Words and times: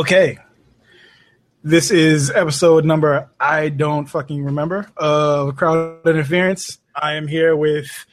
Okay. 0.00 0.38
This 1.62 1.90
is 1.90 2.30
episode 2.30 2.86
number 2.86 3.28
I 3.38 3.68
don't 3.68 4.06
fucking 4.06 4.42
remember 4.42 4.86
of 4.96 5.56
Crowd 5.56 6.06
Interference. 6.06 6.78
I 6.96 7.16
am 7.16 7.28
here 7.28 7.54
with 7.54 8.06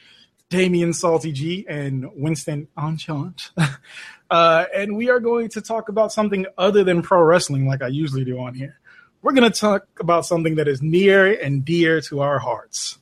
Damian 0.50 0.92
Salty 0.92 1.32
G 1.32 1.66
and 1.70 2.06
Winston 2.14 2.68
Enchant. 2.78 3.52
uh, 4.30 4.66
and 4.76 4.98
we 4.98 5.10
are 5.10 5.22
going 5.22 5.48
to 5.52 5.62
talk 5.62 5.88
about 5.88 6.12
something 6.12 6.46
other 6.58 6.84
than 6.84 7.02
pro 7.04 7.22
wrestling 7.22 7.70
like 7.70 7.82
I 7.82 7.88
usually 7.88 8.26
do 8.26 8.38
on 8.38 8.54
here. 8.54 8.82
We're 9.22 9.32
going 9.32 9.50
to 9.50 9.58
talk 9.58 9.88
about 10.02 10.26
something 10.26 10.56
that 10.56 10.68
is 10.68 10.82
near 10.82 11.40
and 11.42 11.64
dear 11.64 12.02
to 12.02 12.20
our 12.20 12.38
hearts 12.38 12.98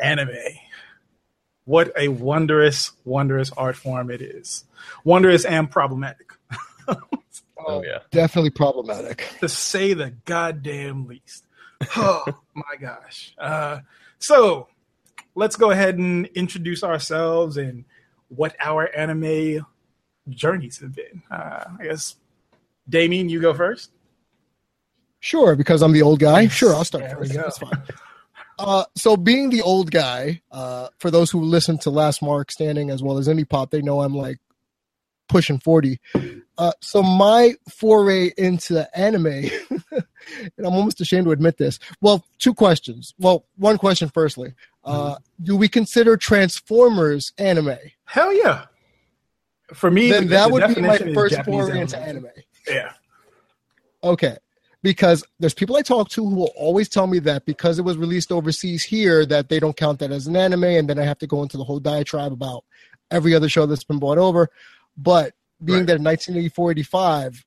anime. 0.00 0.30
What 1.66 1.92
a 1.94 2.08
wondrous, 2.08 2.92
wondrous 3.04 3.52
art 3.52 3.76
form 3.76 4.10
it 4.10 4.22
is. 4.22 4.64
Wondrous 5.04 5.44
and 5.44 5.70
problematic. 5.70 6.32
Oh 7.66 7.82
yeah. 7.82 8.00
Definitely 8.10 8.50
problematic. 8.50 9.28
to 9.40 9.48
say 9.48 9.94
the 9.94 10.10
goddamn 10.24 11.06
least. 11.06 11.44
Oh 11.96 12.24
my 12.54 12.76
gosh. 12.80 13.34
Uh, 13.38 13.80
so 14.18 14.68
let's 15.34 15.56
go 15.56 15.70
ahead 15.70 15.98
and 15.98 16.26
introduce 16.28 16.82
ourselves 16.82 17.56
and 17.56 17.84
what 18.28 18.54
our 18.60 18.94
anime 18.94 19.66
journeys 20.28 20.78
have 20.80 20.94
been. 20.94 21.22
Uh, 21.30 21.64
I 21.80 21.84
guess, 21.84 22.16
Damian, 22.88 23.28
you 23.28 23.40
go 23.40 23.54
first. 23.54 23.90
Sure, 25.20 25.56
because 25.56 25.82
I'm 25.82 25.92
the 25.92 26.02
old 26.02 26.20
guy. 26.20 26.48
Sure, 26.48 26.74
I'll 26.74 26.84
start 26.84 27.04
There 27.04 27.16
first. 27.16 27.32
That's 27.32 27.58
fine. 27.58 27.82
Uh, 28.58 28.84
so 28.96 29.16
being 29.16 29.50
the 29.50 29.62
old 29.62 29.90
guy, 29.90 30.42
uh, 30.50 30.88
for 30.98 31.10
those 31.10 31.30
who 31.30 31.40
listen 31.40 31.78
to 31.78 31.90
Last 31.90 32.22
Mark 32.22 32.50
Standing 32.50 32.90
as 32.90 33.02
well 33.02 33.18
as 33.18 33.28
Indie 33.28 33.48
Pop, 33.48 33.70
they 33.70 33.82
know 33.82 34.00
I'm 34.00 34.14
like 34.14 34.38
pushing 35.28 35.58
40. 35.58 36.00
Uh, 36.56 36.72
so 36.80 37.02
my 37.02 37.54
foray 37.68 38.32
into 38.36 38.88
anime, 38.98 39.26
and 39.90 40.66
I'm 40.66 40.74
almost 40.74 41.00
ashamed 41.00 41.26
to 41.26 41.32
admit 41.32 41.58
this. 41.58 41.78
Well, 42.00 42.24
two 42.38 42.54
questions. 42.54 43.14
Well, 43.18 43.44
one 43.56 43.78
question 43.78 44.10
firstly. 44.12 44.54
Uh, 44.84 45.16
do 45.42 45.56
we 45.56 45.68
consider 45.68 46.16
Transformers 46.16 47.32
anime? 47.38 47.76
Hell 48.04 48.32
yeah. 48.32 48.64
For 49.74 49.90
me, 49.90 50.10
Then 50.10 50.28
that 50.28 50.48
the 50.48 50.52
would 50.52 50.74
be 50.74 50.80
my 50.80 50.98
first 51.14 51.34
Japanese 51.34 51.66
foray 51.66 51.80
into 51.80 51.98
anime. 51.98 52.28
Yeah. 52.66 52.92
Okay. 54.02 54.36
Because 54.82 55.24
there's 55.40 55.54
people 55.54 55.76
I 55.76 55.82
talk 55.82 56.08
to 56.10 56.24
who 56.26 56.34
will 56.34 56.52
always 56.56 56.88
tell 56.88 57.06
me 57.06 57.18
that 57.20 57.44
because 57.44 57.78
it 57.78 57.82
was 57.82 57.96
released 57.96 58.32
overseas 58.32 58.84
here, 58.84 59.26
that 59.26 59.48
they 59.48 59.58
don't 59.60 59.76
count 59.76 59.98
that 59.98 60.12
as 60.12 60.26
an 60.26 60.36
anime, 60.36 60.64
and 60.64 60.88
then 60.88 60.98
I 60.98 61.04
have 61.04 61.18
to 61.18 61.26
go 61.26 61.42
into 61.42 61.56
the 61.56 61.64
whole 61.64 61.80
diatribe 61.80 62.32
about 62.32 62.64
every 63.10 63.34
other 63.34 63.48
show 63.48 63.66
that's 63.66 63.84
been 63.84 63.98
brought 63.98 64.18
over. 64.18 64.48
But 64.98 65.32
being 65.64 65.78
Right. 65.80 65.86
that 65.86 65.96
in 65.96 66.04
1984 66.04 66.72
85, 66.72 67.44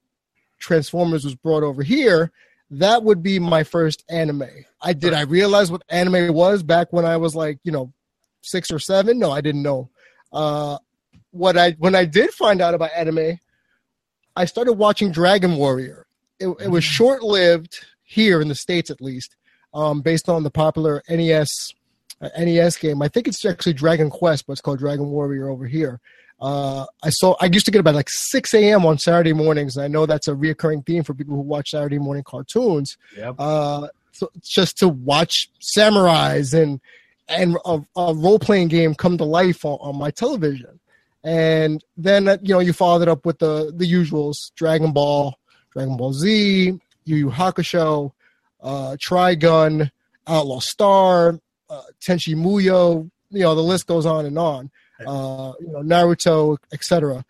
Transformers 0.59 1.23
was 1.25 1.35
brought 1.35 1.63
over 1.63 1.83
here, 1.83 2.31
that 2.69 3.03
would 3.03 3.21
be 3.21 3.37
my 3.39 3.63
first 3.63 4.03
anime. 4.09 4.47
I 4.81 4.93
did 4.93 5.13
I 5.13 5.21
realize 5.21 5.69
what 5.69 5.83
anime 5.89 6.33
was 6.33 6.63
back 6.63 6.93
when 6.93 7.05
I 7.05 7.17
was 7.17 7.35
like, 7.35 7.59
you 7.63 7.71
know, 7.71 7.91
six 8.41 8.71
or 8.71 8.79
seven? 8.79 9.19
No, 9.19 9.31
I 9.31 9.41
didn't 9.41 9.63
know. 9.63 9.89
Uh, 10.31 10.77
what 11.31 11.57
I 11.57 11.71
when 11.71 11.95
I 11.95 12.05
did 12.05 12.31
find 12.31 12.61
out 12.61 12.73
about 12.73 12.91
anime, 12.95 13.39
I 14.35 14.45
started 14.45 14.73
watching 14.73 15.11
Dragon 15.11 15.57
Warrior. 15.57 16.05
It, 16.39 16.47
it 16.59 16.69
was 16.69 16.83
short 16.83 17.21
lived 17.21 17.85
here 18.03 18.41
in 18.41 18.47
the 18.47 18.55
states, 18.55 18.89
at 18.89 19.01
least, 19.01 19.35
um, 19.73 20.01
based 20.01 20.27
on 20.29 20.43
the 20.43 20.49
popular 20.49 21.03
NES 21.09 21.73
NES 22.21 22.77
game. 22.77 23.01
I 23.01 23.07
think 23.07 23.27
it's 23.27 23.43
actually 23.45 23.73
Dragon 23.73 24.09
Quest, 24.09 24.45
but 24.45 24.53
it's 24.53 24.61
called 24.61 24.79
Dragon 24.79 25.09
Warrior 25.09 25.49
over 25.49 25.65
here. 25.65 25.99
Uh, 26.39 26.85
I 27.03 27.09
saw. 27.11 27.35
I 27.39 27.45
used 27.45 27.65
to 27.65 27.71
get 27.71 27.79
about 27.79 27.95
like 27.95 28.09
6 28.09 28.53
a.m. 28.55 28.85
on 28.85 28.97
Saturday 28.97 29.33
mornings. 29.33 29.77
And 29.77 29.83
I 29.83 29.87
know 29.87 30.05
that's 30.05 30.27
a 30.27 30.33
reoccurring 30.33 30.85
theme 30.85 31.03
for 31.03 31.13
people 31.13 31.35
who 31.35 31.41
watch 31.41 31.69
Saturday 31.69 31.99
morning 31.99 32.23
cartoons. 32.23 32.97
Yep. 33.15 33.35
Uh, 33.37 33.87
so 34.11 34.31
just 34.41 34.77
to 34.79 34.89
watch 34.89 35.49
samurais 35.61 36.53
and 36.53 36.79
and 37.27 37.57
a, 37.65 37.79
a 37.95 38.13
role 38.13 38.39
playing 38.39 38.67
game 38.67 38.95
come 38.95 39.17
to 39.17 39.23
life 39.23 39.63
on, 39.63 39.77
on 39.81 39.97
my 39.97 40.11
television. 40.11 40.79
And 41.23 41.83
then 41.95 42.27
uh, 42.27 42.37
you 42.41 42.55
know 42.55 42.59
you 42.59 42.73
followed 42.73 43.03
it 43.03 43.07
up 43.07 43.25
with 43.25 43.37
the 43.37 43.71
the 43.75 43.89
usuals: 43.89 44.51
Dragon 44.55 44.91
Ball, 44.91 45.37
Dragon 45.73 45.95
Ball 45.95 46.13
Z, 46.13 46.79
Yu 47.05 47.15
Yu 47.15 47.29
Hakusho, 47.29 48.11
uh, 48.61 48.95
Trigun, 48.99 49.91
Outlaw 50.25 50.59
Star, 50.59 51.39
uh, 51.71 51.81
Tenchi 51.99 52.35
Muyo. 52.35 53.09
You 53.31 53.39
know 53.43 53.55
the 53.55 53.61
list 53.63 53.87
goes 53.87 54.05
on 54.05 54.25
and 54.25 54.37
on. 54.37 54.69
Uh, 54.99 55.53
you 55.59 55.67
know 55.71 55.79
Naruto, 55.81 56.57
etc. 56.73 57.23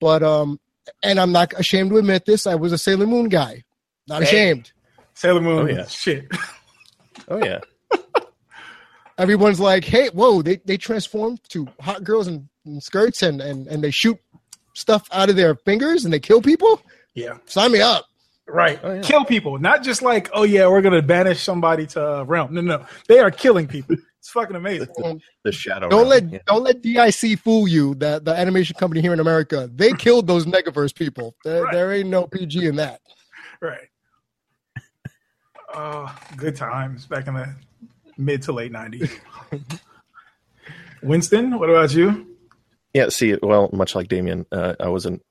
But 0.00 0.22
um, 0.22 0.58
and 1.02 1.20
I'm 1.20 1.30
not 1.30 1.52
ashamed 1.58 1.90
to 1.90 1.98
admit 1.98 2.24
this. 2.24 2.46
I 2.46 2.54
was 2.56 2.72
a 2.72 2.78
Sailor 2.78 3.06
Moon 3.06 3.28
guy. 3.28 3.62
Not 4.08 4.22
Hey. 4.22 4.28
ashamed. 4.28 4.72
Sailor 5.14 5.40
Moon. 5.40 5.68
Oh, 5.68 5.70
yeah. 5.72 5.86
Shit. 5.86 6.26
Oh 7.28 7.38
yeah. 7.44 7.60
everyone's 9.18 9.60
like, 9.60 9.84
"Hey, 9.84 10.08
whoa!" 10.08 10.42
They 10.42 10.56
they 10.64 10.76
transform 10.76 11.38
to 11.50 11.68
hot 11.80 12.02
girls 12.04 12.26
in, 12.28 12.48
in 12.64 12.80
skirts 12.80 13.22
and 13.22 13.40
and 13.40 13.66
and 13.66 13.84
they 13.84 13.90
shoot 13.90 14.18
stuff 14.74 15.06
out 15.12 15.28
of 15.30 15.36
their 15.36 15.54
fingers 15.54 16.04
and 16.04 16.12
they 16.12 16.18
kill 16.20 16.40
people. 16.42 16.80
Yeah. 17.14 17.36
Sign 17.44 17.72
me 17.72 17.80
up. 17.82 18.06
Right. 18.48 18.78
Oh, 18.82 18.94
yeah. 18.94 19.02
Kill 19.02 19.24
people. 19.24 19.58
Not 19.58 19.82
just 19.82 20.02
like, 20.02 20.28
oh 20.32 20.42
yeah, 20.42 20.66
we're 20.66 20.82
gonna 20.82 21.02
banish 21.02 21.42
somebody 21.42 21.86
to 21.88 22.04
a 22.04 22.24
realm. 22.24 22.54
No, 22.54 22.60
no. 22.60 22.86
They 23.08 23.18
are 23.20 23.30
killing 23.30 23.66
people. 23.68 23.96
It's 24.22 24.30
fucking 24.30 24.54
amazing. 24.54 24.86
The 25.42 25.50
shadow. 25.50 25.88
Don't 25.88 26.02
realm, 26.02 26.08
let 26.10 26.32
yeah. 26.32 26.38
don't 26.46 26.62
let 26.62 26.80
DIC 26.80 27.40
fool 27.40 27.66
you. 27.66 27.96
That 27.96 28.24
the 28.24 28.32
animation 28.32 28.76
company 28.78 29.00
here 29.00 29.12
in 29.12 29.18
America, 29.18 29.68
they 29.74 29.92
killed 29.98 30.28
those 30.28 30.46
Negaverse 30.46 30.94
people. 30.94 31.34
There, 31.44 31.64
Right. 31.64 31.72
there 31.72 31.92
ain't 31.92 32.08
no 32.08 32.28
PG 32.28 32.66
in 32.66 32.76
that. 32.76 33.00
Right. 33.60 33.88
Oh, 35.74 36.16
good 36.36 36.54
times 36.54 37.04
back 37.06 37.26
in 37.26 37.34
the 37.34 37.52
mid 38.16 38.42
to 38.42 38.52
late 38.52 38.70
nineties. 38.70 39.10
Winston, 41.02 41.58
what 41.58 41.68
about 41.68 41.92
you? 41.92 42.36
Yeah, 42.94 43.08
see, 43.08 43.36
well, 43.42 43.70
much 43.72 43.96
like 43.96 44.06
Damian, 44.06 44.46
uh, 44.52 44.74
I 44.78 44.88
wasn't, 44.88 45.22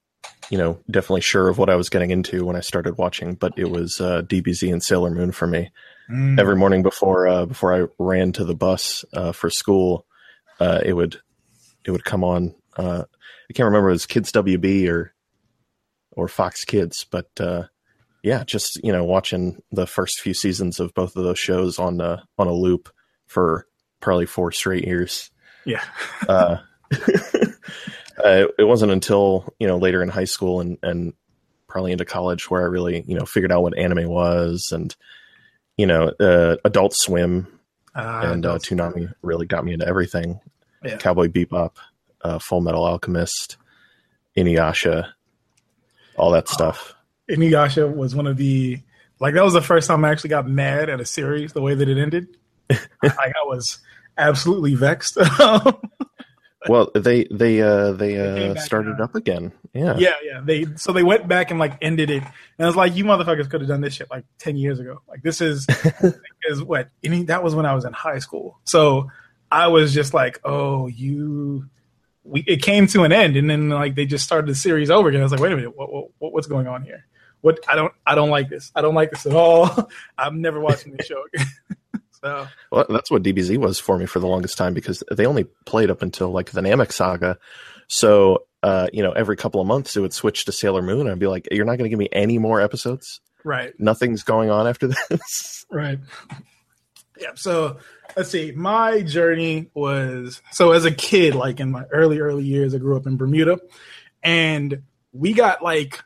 you 0.51 0.57
know, 0.57 0.77
definitely 0.89 1.21
sure 1.21 1.49
of 1.49 1.57
what 1.57 1.69
I 1.69 1.75
was 1.75 1.89
getting 1.89 2.11
into 2.11 2.45
when 2.45 2.55
I 2.55 2.59
started 2.59 2.97
watching, 2.97 3.35
but 3.35 3.53
it 3.57 3.71
was 3.71 3.99
uh, 3.99 4.21
DBZ 4.21 4.71
and 4.71 4.83
Sailor 4.83 5.09
Moon 5.09 5.31
for 5.31 5.47
me. 5.47 5.71
Mm, 6.09 6.39
Every 6.39 6.55
morning 6.55 6.83
before 6.83 7.27
uh, 7.27 7.45
before 7.45 7.73
I 7.73 7.87
ran 7.97 8.33
to 8.33 8.43
the 8.43 8.53
bus 8.53 9.05
uh, 9.13 9.31
for 9.31 9.49
school, 9.49 10.05
uh, 10.59 10.81
it 10.83 10.93
would 10.93 11.19
it 11.85 11.91
would 11.91 12.03
come 12.03 12.23
on. 12.23 12.53
Uh, 12.77 13.03
I 13.49 13.53
can't 13.53 13.65
remember 13.65 13.89
if 13.89 13.93
it 13.93 13.95
was 13.95 14.05
Kids 14.05 14.31
WB 14.33 14.89
or 14.89 15.13
or 16.11 16.27
Fox 16.27 16.65
Kids, 16.65 17.05
but 17.09 17.29
uh, 17.39 17.63
yeah, 18.21 18.43
just 18.43 18.83
you 18.83 18.91
know, 18.91 19.05
watching 19.05 19.61
the 19.71 19.87
first 19.87 20.19
few 20.19 20.33
seasons 20.33 20.79
of 20.79 20.93
both 20.93 21.15
of 21.15 21.23
those 21.23 21.39
shows 21.39 21.79
on 21.79 22.01
uh, 22.01 22.21
on 22.37 22.47
a 22.47 22.53
loop 22.53 22.89
for 23.25 23.65
probably 24.01 24.25
four 24.25 24.51
straight 24.51 24.85
years 24.85 25.31
yeah. 25.65 25.83
uh, 28.23 28.47
it 28.57 28.63
wasn't 28.63 28.91
until 28.91 29.53
you 29.59 29.67
know 29.67 29.77
later 29.77 30.01
in 30.01 30.09
high 30.09 30.25
school 30.25 30.59
and 30.59 30.77
and 30.83 31.13
probably 31.67 31.91
into 31.91 32.05
college 32.05 32.49
where 32.49 32.61
I 32.61 32.65
really 32.65 33.03
you 33.07 33.17
know 33.17 33.25
figured 33.25 33.51
out 33.51 33.63
what 33.63 33.77
anime 33.77 34.07
was 34.09 34.69
and 34.71 34.95
you 35.77 35.85
know 35.85 36.11
uh, 36.19 36.57
Adult 36.65 36.93
Swim 36.95 37.47
Uh, 37.95 38.21
and 38.25 38.45
uh, 38.45 38.57
Toonami 38.57 39.13
really 39.21 39.45
got 39.45 39.65
me 39.65 39.73
into 39.73 39.87
everything. 39.87 40.39
Yeah. 40.83 40.97
Cowboy 40.97 41.27
Bebop, 41.27 41.75
uh, 42.21 42.39
Full 42.39 42.61
Metal 42.61 42.83
Alchemist, 42.83 43.57
Inuyasha, 44.35 45.11
all 46.17 46.31
that 46.31 46.47
stuff. 46.49 46.95
Inuyasha 47.29 47.93
was 47.93 48.15
one 48.15 48.27
of 48.27 48.37
the 48.37 48.81
like 49.19 49.33
that 49.35 49.43
was 49.43 49.53
the 49.53 49.61
first 49.61 49.87
time 49.87 50.03
I 50.03 50.11
actually 50.11 50.31
got 50.31 50.47
mad 50.47 50.89
at 50.89 50.99
a 50.99 51.05
series 51.05 51.53
the 51.53 51.61
way 51.61 51.75
that 51.75 51.87
it 51.87 51.97
ended. 51.97 52.27
like 52.69 52.79
I 53.03 53.45
was 53.45 53.79
absolutely 54.17 54.75
vexed. 54.75 55.17
Well, 56.67 56.91
they 56.93 57.25
they 57.31 57.61
uh, 57.61 57.93
they 57.93 58.49
uh, 58.49 58.55
started 58.55 59.01
up 59.01 59.15
again. 59.15 59.51
Yeah. 59.73 59.95
yeah, 59.97 60.13
yeah. 60.23 60.41
They 60.43 60.65
so 60.75 60.91
they 60.91 61.01
went 61.01 61.27
back 61.27 61.49
and 61.49 61.59
like 61.59 61.77
ended 61.81 62.11
it, 62.11 62.21
and 62.21 62.31
I 62.59 62.65
was 62.65 62.75
like, 62.75 62.95
you 62.95 63.03
motherfuckers 63.03 63.49
could 63.49 63.61
have 63.61 63.67
done 63.67 63.81
this 63.81 63.95
shit 63.95 64.09
like 64.11 64.25
ten 64.37 64.55
years 64.55 64.79
ago. 64.79 65.01
Like 65.07 65.23
this 65.23 65.41
is 65.41 65.65
is 66.49 66.61
what 66.61 66.89
any 67.03 67.23
that 67.23 67.43
was 67.43 67.55
when 67.55 67.65
I 67.65 67.73
was 67.73 67.85
in 67.85 67.93
high 67.93 68.19
school. 68.19 68.59
So 68.65 69.09
I 69.51 69.67
was 69.67 69.93
just 69.93 70.13
like, 70.13 70.39
oh, 70.43 70.87
you. 70.87 71.65
We 72.23 72.43
it 72.45 72.61
came 72.61 72.85
to 72.87 73.03
an 73.03 73.11
end, 73.11 73.35
and 73.35 73.49
then 73.49 73.69
like 73.69 73.95
they 73.95 74.05
just 74.05 74.23
started 74.23 74.47
the 74.47 74.53
series 74.53 74.91
over 74.91 75.09
again. 75.09 75.21
I 75.21 75.23
was 75.23 75.31
like, 75.31 75.41
wait 75.41 75.53
a 75.53 75.55
minute, 75.55 75.75
what, 75.75 75.89
what 76.19 76.33
what's 76.33 76.45
going 76.45 76.67
on 76.67 76.83
here? 76.83 77.07
What 77.41 77.59
I 77.67 77.75
don't 77.75 77.91
I 78.05 78.13
don't 78.13 78.29
like 78.29 78.49
this. 78.49 78.71
I 78.75 78.81
don't 78.81 78.93
like 78.93 79.09
this 79.09 79.25
at 79.25 79.33
all. 79.33 79.89
I'm 80.17 80.41
never 80.41 80.59
watching 80.59 80.95
this 80.95 81.07
show 81.07 81.23
again. 81.33 81.47
so 82.23 82.47
Well, 82.71 82.85
that's 82.89 83.11
what 83.11 83.23
DBZ 83.23 83.57
was 83.57 83.79
for 83.79 83.97
me 83.97 84.05
for 84.05 84.19
the 84.19 84.27
longest 84.27 84.57
time 84.57 84.73
because 84.73 85.03
they 85.11 85.25
only 85.25 85.45
played 85.65 85.89
up 85.89 86.01
until 86.01 86.31
like 86.31 86.51
the 86.51 86.61
Namek 86.61 86.91
saga. 86.91 87.37
So 87.87 88.45
uh, 88.63 88.87
you 88.93 89.01
know, 89.01 89.11
every 89.11 89.35
couple 89.35 89.59
of 89.59 89.67
months 89.67 89.97
it 89.97 90.01
would 90.01 90.13
switch 90.13 90.45
to 90.45 90.51
Sailor 90.51 90.81
Moon. 90.81 91.07
I'd 91.07 91.19
be 91.19 91.27
like, 91.27 91.47
"You're 91.51 91.65
not 91.65 91.77
going 91.77 91.85
to 91.85 91.89
give 91.89 91.99
me 91.99 92.09
any 92.11 92.37
more 92.37 92.61
episodes? 92.61 93.19
Right. 93.43 93.73
Nothing's 93.79 94.23
going 94.23 94.49
on 94.49 94.67
after 94.67 94.87
this." 94.87 95.57
Right. 95.73 95.99
Yeah. 97.17 97.31
So 97.35 97.77
let's 98.17 98.29
see. 98.29 98.51
My 98.51 99.03
journey 99.03 99.69
was 99.73 100.41
so 100.51 100.73
as 100.73 100.83
a 100.83 100.91
kid, 100.91 101.33
like 101.33 101.61
in 101.61 101.71
my 101.71 101.85
early, 101.91 102.19
early 102.19 102.43
years, 102.43 102.75
I 102.75 102.77
grew 102.77 102.97
up 102.97 103.07
in 103.07 103.15
Bermuda 103.15 103.57
and 104.21 104.83
we 105.13 105.31
got 105.31 105.63
like 105.63 106.03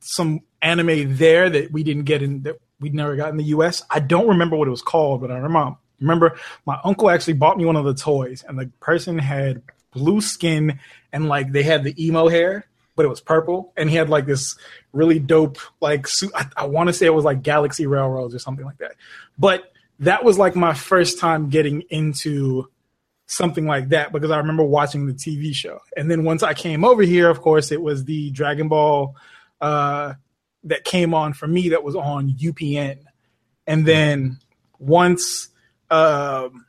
some 0.00 0.40
anime 0.62 1.16
there 1.16 1.50
that 1.50 1.70
we 1.70 1.82
didn't 1.82 2.04
get 2.04 2.22
in 2.22 2.42
that 2.44 2.56
we 2.80 2.90
never 2.90 3.16
got 3.16 3.30
in 3.30 3.36
the 3.36 3.44
US. 3.44 3.82
I 3.90 4.00
don't 4.00 4.28
remember 4.28 4.56
what 4.56 4.68
it 4.68 4.72
was 4.72 4.82
called, 4.82 5.20
but 5.20 5.30
I 5.30 5.38
remember 5.38 5.76
remember 6.00 6.38
my 6.64 6.78
uncle 6.84 7.10
actually 7.10 7.32
bought 7.34 7.58
me 7.58 7.64
one 7.64 7.76
of 7.76 7.84
the 7.84 7.94
toys 7.94 8.44
and 8.46 8.58
the 8.58 8.70
person 8.80 9.18
had 9.18 9.62
blue 9.92 10.20
skin 10.20 10.78
and 11.12 11.28
like 11.28 11.50
they 11.50 11.62
had 11.62 11.82
the 11.82 12.04
emo 12.04 12.28
hair 12.28 12.66
but 12.94 13.04
it 13.04 13.08
was 13.08 13.20
purple 13.20 13.72
and 13.76 13.90
he 13.90 13.96
had 13.96 14.08
like 14.08 14.26
this 14.26 14.56
really 14.92 15.18
dope 15.18 15.58
like 15.80 16.06
suit. 16.06 16.30
I, 16.34 16.46
I 16.56 16.66
want 16.66 16.88
to 16.88 16.92
say 16.92 17.06
it 17.06 17.14
was 17.14 17.24
like 17.24 17.42
galaxy 17.42 17.86
railroads 17.86 18.34
or 18.34 18.38
something 18.38 18.64
like 18.64 18.78
that. 18.78 18.92
But 19.38 19.72
that 20.00 20.24
was 20.24 20.38
like 20.38 20.54
my 20.54 20.74
first 20.74 21.18
time 21.18 21.48
getting 21.48 21.82
into 21.90 22.68
something 23.26 23.66
like 23.66 23.90
that 23.90 24.10
because 24.10 24.30
i 24.30 24.38
remember 24.38 24.62
watching 24.62 25.06
the 25.06 25.12
tv 25.12 25.54
show. 25.54 25.80
And 25.96 26.10
then 26.10 26.24
once 26.24 26.42
i 26.42 26.54
came 26.54 26.84
over 26.84 27.02
here 27.02 27.28
of 27.28 27.40
course 27.40 27.70
it 27.70 27.82
was 27.82 28.04
the 28.04 28.30
dragon 28.30 28.68
ball 28.68 29.16
uh, 29.60 30.14
that 30.64 30.84
came 30.84 31.14
on 31.14 31.32
for 31.32 31.46
me 31.46 31.70
that 31.70 31.84
was 31.84 31.94
on 31.94 32.34
upn 32.44 32.98
and 33.66 33.86
then 33.86 34.38
once 34.78 35.48
um, 35.90 36.66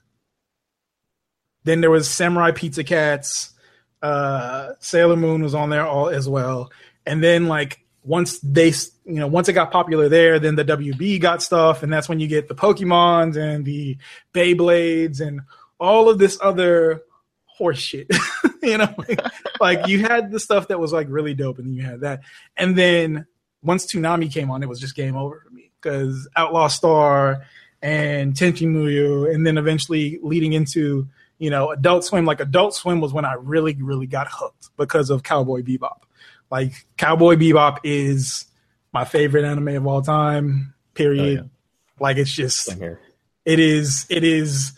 then 1.63 1.81
there 1.81 1.91
was 1.91 2.09
Samurai 2.09 2.51
Pizza 2.51 2.83
Cats. 2.83 3.53
Uh, 4.01 4.71
Sailor 4.79 5.17
Moon 5.17 5.43
was 5.43 5.53
on 5.53 5.69
there 5.69 5.85
all 5.85 6.09
as 6.09 6.27
well. 6.27 6.71
And 7.05 7.23
then 7.23 7.47
like 7.47 7.83
once 8.03 8.39
they, 8.39 8.69
you 9.05 9.15
know, 9.15 9.27
once 9.27 9.49
it 9.49 9.53
got 9.53 9.71
popular 9.71 10.07
there, 10.07 10.39
then 10.39 10.55
the 10.55 10.63
WB 10.63 11.19
got 11.19 11.43
stuff, 11.43 11.83
and 11.83 11.91
that's 11.91 12.07
when 12.07 12.19
you 12.19 12.27
get 12.27 12.47
the 12.47 12.55
Pokemons 12.55 13.35
and 13.35 13.65
the 13.65 13.97
Beyblades 14.33 15.19
and 15.19 15.41
all 15.79 16.09
of 16.09 16.17
this 16.17 16.39
other 16.41 17.01
horseshit. 17.59 18.07
you 18.63 18.77
know, 18.77 18.93
like, 18.97 19.21
like 19.59 19.87
you 19.87 19.99
had 19.99 20.31
the 20.31 20.39
stuff 20.39 20.69
that 20.69 20.79
was 20.79 20.93
like 20.93 21.07
really 21.09 21.33
dope, 21.33 21.59
and 21.59 21.67
then 21.67 21.73
you 21.73 21.83
had 21.83 22.01
that. 22.01 22.21
And 22.55 22.77
then 22.77 23.25
once 23.61 23.85
Toonami 23.85 24.31
came 24.31 24.51
on, 24.51 24.63
it 24.63 24.69
was 24.69 24.79
just 24.79 24.95
game 24.95 25.15
over 25.15 25.41
for 25.45 25.49
me 25.53 25.71
because 25.81 26.27
Outlaw 26.35 26.67
Star 26.67 27.45
and 27.81 28.33
Tenchi 28.33 28.67
Muyo, 28.67 29.33
and 29.33 29.45
then 29.45 29.57
eventually 29.57 30.19
leading 30.21 30.53
into 30.53 31.07
you 31.37 31.49
know 31.49 31.71
Adult 31.71 32.03
Swim. 32.05 32.25
Like 32.25 32.39
Adult 32.39 32.75
Swim 32.75 33.01
was 33.01 33.13
when 33.13 33.25
I 33.25 33.33
really 33.33 33.73
really 33.73 34.07
got 34.07 34.27
hooked 34.29 34.69
because 34.77 35.09
of 35.09 35.23
Cowboy 35.23 35.61
Bebop. 35.61 36.01
Like 36.51 36.85
Cowboy 36.97 37.35
Bebop 37.35 37.79
is 37.83 38.45
my 38.93 39.05
favorite 39.05 39.45
anime 39.45 39.69
of 39.69 39.87
all 39.87 40.01
time. 40.01 40.73
Period. 40.93 41.39
Oh, 41.39 41.43
yeah. 41.43 41.49
Like 41.99 42.17
it's 42.17 42.31
just 42.31 42.69
it 43.45 43.59
is 43.59 44.05
it 44.09 44.23
is. 44.23 44.73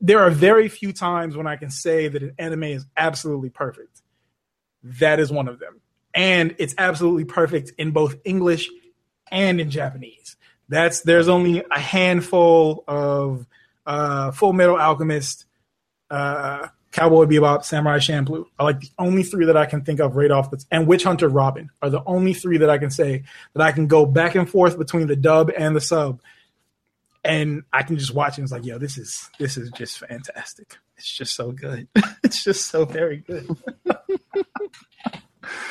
There 0.00 0.20
are 0.20 0.30
very 0.30 0.68
few 0.68 0.92
times 0.92 1.36
when 1.36 1.46
I 1.46 1.56
can 1.56 1.70
say 1.70 2.08
that 2.08 2.22
an 2.22 2.34
anime 2.38 2.64
is 2.64 2.84
absolutely 2.96 3.48
perfect. 3.48 4.02
That 4.82 5.18
is 5.18 5.32
one 5.32 5.48
of 5.48 5.58
them. 5.60 5.80
And 6.14 6.54
it's 6.58 6.74
absolutely 6.78 7.24
perfect 7.24 7.72
in 7.76 7.90
both 7.90 8.16
English 8.24 8.70
and 9.30 9.60
in 9.60 9.70
Japanese. 9.70 10.36
That's 10.68 11.02
there's 11.02 11.28
only 11.28 11.64
a 11.70 11.78
handful 11.78 12.84
of 12.86 13.46
uh, 13.84 14.30
Full 14.30 14.52
Metal 14.52 14.78
Alchemist, 14.78 15.44
uh, 16.10 16.68
Cowboy 16.94 17.24
Bebop, 17.24 17.64
Samurai 17.64 17.98
Champloo 17.98 18.46
are 18.58 18.64
like 18.64 18.80
the 18.80 18.90
only 19.00 19.24
three 19.24 19.46
that 19.46 19.56
I 19.56 19.66
can 19.66 19.82
think 19.82 19.98
of 19.98 20.14
right 20.14 20.30
off 20.30 20.52
the 20.52 20.64
and 20.70 20.86
Witch 20.86 21.02
Hunter 21.02 21.28
Robin 21.28 21.68
are 21.82 21.90
the 21.90 22.02
only 22.06 22.34
three 22.34 22.58
that 22.58 22.70
I 22.70 22.78
can 22.78 22.90
say 22.90 23.24
that 23.52 23.62
I 23.62 23.72
can 23.72 23.88
go 23.88 24.06
back 24.06 24.36
and 24.36 24.48
forth 24.48 24.78
between 24.78 25.08
the 25.08 25.16
dub 25.16 25.50
and 25.56 25.74
the 25.74 25.80
sub, 25.80 26.20
and 27.24 27.64
I 27.72 27.82
can 27.82 27.98
just 27.98 28.14
watch 28.14 28.38
and 28.38 28.44
it's 28.44 28.52
like, 28.52 28.64
yo, 28.64 28.78
this 28.78 28.96
is 28.96 29.28
this 29.40 29.56
is 29.56 29.72
just 29.72 29.98
fantastic. 29.98 30.76
It's 30.96 31.10
just 31.10 31.34
so 31.34 31.50
good. 31.50 31.88
it's 32.22 32.44
just 32.44 32.68
so 32.68 32.84
very 32.84 33.18
good. 33.18 33.48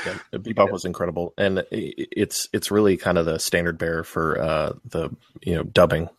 yeah, 0.06 0.18
Bebop 0.34 0.72
was 0.72 0.86
incredible, 0.86 1.34
and 1.38 1.66
it's 1.72 2.50
it's 2.54 2.72
really 2.72 2.98
kind 2.98 3.18
of 3.18 3.26
the 3.26 3.40
standard 3.40 3.78
bearer 3.78 4.04
for 4.04 4.40
uh, 4.42 4.74
the 4.86 5.10
you 5.42 5.56
know 5.56 5.64
dubbing. 5.64 6.10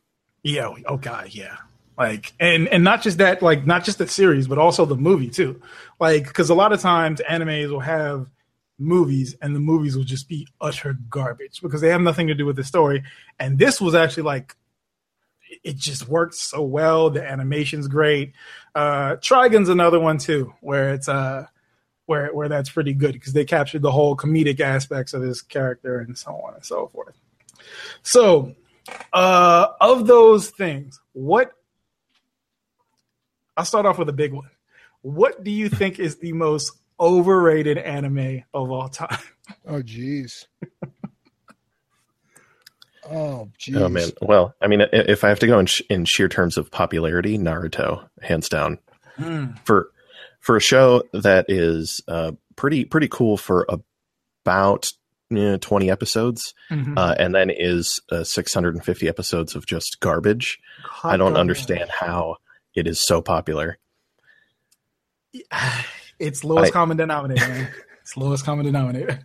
Yeah. 0.45 0.73
Oh 0.87 0.99
God. 0.99 1.35
Yeah. 1.35 1.57
Like 1.99 2.33
and 2.39 2.69
and 2.69 2.85
not 2.85 3.03
just 3.03 3.19
that, 3.19 3.43
like 3.43 3.67
not 3.67 3.85
just 3.85 3.99
the 3.99 4.07
series, 4.07 4.47
but 4.47 4.59
also 4.59 4.85
the 4.85 4.97
movie 4.97 5.31
too. 5.31 5.61
Like 5.99 6.25
because 6.27 6.51
a 6.51 6.55
lot 6.55 6.73
of 6.73 6.81
times 6.81 7.21
animes 7.29 7.71
will 7.71 7.81
have 7.81 8.29
movies 8.79 9.37
and 9.41 9.55
the 9.55 9.61
movies 9.61 9.97
will 9.97 10.05
just 10.05 10.29
be 10.29 10.47
utter 10.61 10.97
garbage 11.09 11.61
because 11.63 11.81
they 11.81 11.89
have 11.89 12.01
nothing 12.01 12.27
to 12.27 12.35
do 12.35 12.45
with 12.45 12.57
the 12.57 12.65
story. 12.65 13.05
And 13.39 13.59
this 13.59 13.81
was 13.81 13.95
actually 13.95 14.25
like 14.25 14.57
it 15.63 15.77
just 15.77 16.09
worked 16.09 16.35
so 16.35 16.63
well. 16.63 17.11
The 17.11 17.25
animation's 17.25 17.89
great. 17.89 18.33
Uh 18.75 19.17
Trigun's 19.17 19.69
another 19.69 20.01
one 20.01 20.19
too, 20.19 20.53
where 20.61 20.93
it's 20.95 21.09
uh 21.09 21.47
where 22.07 22.29
where 22.35 22.49
that's 22.49 22.71
pretty 22.71 22.93
good 22.93 23.13
because 23.13 23.33
they 23.33 23.45
captured 23.45 23.83
the 23.83 23.93
whole 23.93 24.17
comedic 24.17 24.61
aspects 24.61 25.15
of 25.15 25.23
his 25.23 25.43
character 25.43 25.99
and 25.99 26.17
so 26.19 26.33
on 26.33 26.55
and 26.55 26.65
so 26.65 26.89
forth. 26.89 27.15
So, 28.03 28.55
uh, 29.13 29.69
of 29.81 30.07
those 30.07 30.51
things, 30.51 31.01
what 31.13 31.53
I'll 33.57 33.65
start 33.65 33.87
off 33.87 33.99
with 33.99 34.09
a 34.09 34.13
big 34.15 34.33
one. 34.33 34.51
What 35.03 35.45
do 35.45 35.51
you 35.51 35.69
think 35.69 35.99
is 35.99 36.17
the 36.17 36.33
most 36.33 36.73
overrated 36.99 37.79
anime 37.79 38.45
of 38.53 38.71
all 38.71 38.89
time? 38.89 39.19
Oh, 39.67 39.83
jeez. 39.83 40.47
oh, 43.11 43.51
jeez. 43.59 43.77
Oh 43.77 43.91
man. 43.91 44.09
Well, 44.23 44.55
I 44.63 44.69
mean, 44.69 44.81
if 44.91 45.23
I 45.23 45.29
have 45.29 45.39
to 45.41 45.47
go 45.47 45.59
in, 45.59 45.67
sh- 45.67 45.83
in 45.91 46.07
sheer 46.07 46.31
terms 46.31 46.57
of 46.57 46.71
popularity, 46.71 47.37
Naruto, 47.37 48.09
hands 48.23 48.49
down. 48.49 48.79
Mm. 49.19 49.59
For 49.67 49.91
for 50.45 50.57
a 50.57 50.61
show 50.61 51.03
that 51.15 51.47
is 51.49 52.03
uh, 52.07 52.33
pretty 52.55 52.85
pretty 52.85 53.09
cool 53.09 53.39
for 53.39 53.67
about 53.69 54.93
you 55.31 55.39
know, 55.39 55.57
20 55.57 55.91
episodes 55.91 56.53
mm-hmm. 56.71 56.99
uh, 56.99 57.15
and 57.19 57.35
then 57.35 57.49
is 57.49 58.01
uh, 58.13 58.23
650 58.23 59.09
episodes 59.09 59.55
of 59.55 59.65
just 59.65 60.01
garbage. 60.01 60.59
I 61.03 61.17
don't 61.17 61.39
understand 61.39 61.89
how 61.89 62.37
it 62.75 62.87
is 62.87 63.01
so 63.01 63.21
popular. 63.21 63.79
It's 66.21 66.45
lowest 66.45 66.71
I, 66.71 66.73
common 66.73 66.97
denominator 66.97 67.49
man. 67.49 67.69
it's 68.01 68.17
lowest 68.17 68.45
common 68.45 68.65
denominator. 68.65 69.19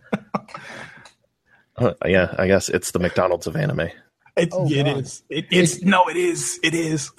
Uh, 1.76 1.92
yeah 2.04 2.34
i 2.36 2.48
guess 2.48 2.68
it's 2.68 2.90
the 2.90 2.98
mcdonald's 2.98 3.46
of 3.46 3.54
anime. 3.54 3.90
It's, 4.36 4.54
oh, 4.54 4.66
it 4.68 4.88
is. 4.88 5.22
It, 5.30 5.46
it's 5.52 5.82
no 5.82 6.08
it 6.08 6.16
is. 6.16 6.58
It 6.64 6.74
is 6.74 7.12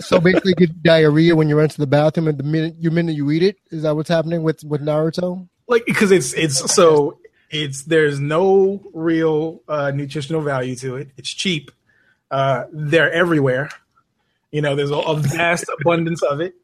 so 0.00 0.20
basically, 0.20 0.54
get 0.54 0.82
diarrhea 0.82 1.34
when 1.34 1.48
you 1.48 1.58
run 1.58 1.68
to 1.68 1.78
the 1.78 1.86
bathroom, 1.86 2.28
and 2.28 2.38
the 2.38 2.44
minute 2.44 2.76
you 2.78 2.90
minute 2.90 3.14
you 3.14 3.30
eat 3.30 3.42
it, 3.42 3.56
is 3.70 3.82
that 3.82 3.96
what's 3.96 4.08
happening 4.08 4.42
with 4.42 4.62
with 4.64 4.80
Naruto? 4.80 5.48
Like 5.68 5.84
because 5.86 6.10
it's 6.10 6.32
it's 6.34 6.72
so 6.74 7.18
it's 7.50 7.82
there's 7.82 8.20
no 8.20 8.82
real 8.92 9.62
uh, 9.68 9.90
nutritional 9.90 10.40
value 10.40 10.76
to 10.76 10.96
it. 10.96 11.10
It's 11.16 11.32
cheap. 11.32 11.70
Uh, 12.30 12.64
they're 12.72 13.12
everywhere. 13.12 13.70
You 14.52 14.62
know, 14.62 14.76
there's 14.76 14.90
a, 14.90 14.96
a 14.96 15.16
vast 15.16 15.66
abundance 15.80 16.22
of 16.22 16.40
it, 16.40 16.54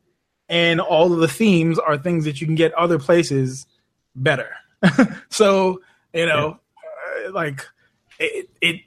and 0.48 0.80
all 0.80 1.12
of 1.12 1.18
the 1.18 1.28
themes 1.28 1.78
are 1.78 1.98
things 1.98 2.24
that 2.24 2.40
you 2.40 2.46
can 2.46 2.56
get 2.56 2.72
other 2.74 2.98
places 2.98 3.66
better. 4.14 4.50
so 5.30 5.80
you 6.12 6.26
know, 6.26 6.58
yeah. 7.22 7.28
uh, 7.28 7.32
like 7.32 7.66
it, 8.18 8.48
it 8.60 8.80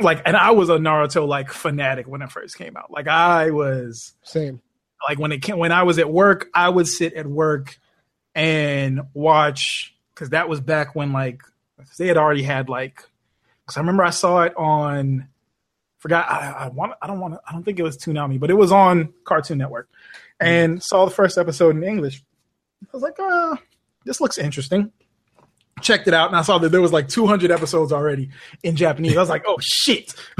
like 0.00 0.22
and 0.26 0.36
I 0.36 0.50
was 0.50 0.68
a 0.68 0.76
Naruto 0.76 1.26
like 1.26 1.50
fanatic 1.50 2.06
when 2.06 2.22
it 2.22 2.30
first 2.30 2.56
came 2.56 2.76
out. 2.76 2.90
Like 2.90 3.08
I 3.08 3.50
was 3.50 4.14
same. 4.22 4.60
Like 5.08 5.18
when 5.18 5.32
it 5.32 5.42
came 5.42 5.58
when 5.58 5.72
I 5.72 5.84
was 5.84 5.98
at 5.98 6.10
work, 6.10 6.48
I 6.54 6.68
would 6.68 6.86
sit 6.86 7.14
at 7.14 7.26
work 7.26 7.78
and 8.34 9.02
watch 9.14 9.94
because 10.14 10.30
that 10.30 10.48
was 10.48 10.60
back 10.60 10.94
when 10.94 11.12
like 11.12 11.42
they 11.98 12.06
had 12.06 12.16
already 12.16 12.42
had 12.42 12.68
like 12.68 13.02
because 13.64 13.76
I 13.76 13.80
remember 13.80 14.04
I 14.04 14.10
saw 14.10 14.42
it 14.42 14.54
on 14.56 15.28
forgot 15.98 16.30
I, 16.30 16.50
I 16.50 16.68
want 16.68 16.92
I 17.00 17.06
don't 17.06 17.20
want 17.20 17.34
to 17.34 17.40
I 17.46 17.52
don't 17.52 17.62
think 17.62 17.78
it 17.78 17.82
was 17.82 17.96
Toonami, 17.96 18.38
but 18.38 18.50
it 18.50 18.54
was 18.54 18.72
on 18.72 19.12
Cartoon 19.24 19.58
Network 19.58 19.88
and 20.38 20.82
saw 20.82 21.04
the 21.06 21.10
first 21.10 21.38
episode 21.38 21.76
in 21.76 21.82
English. 21.82 22.22
I 22.82 22.88
was 22.92 23.02
like, 23.02 23.18
uh, 23.18 23.56
this 24.04 24.20
looks 24.20 24.36
interesting 24.36 24.92
checked 25.82 26.08
it 26.08 26.14
out 26.14 26.28
and 26.28 26.36
I 26.36 26.42
saw 26.42 26.58
that 26.58 26.70
there 26.70 26.80
was 26.80 26.92
like 26.92 27.08
200 27.08 27.50
episodes 27.50 27.92
already 27.92 28.30
in 28.62 28.76
Japanese. 28.76 29.16
I 29.16 29.20
was 29.20 29.28
like, 29.28 29.44
oh 29.46 29.58
shit, 29.60 30.14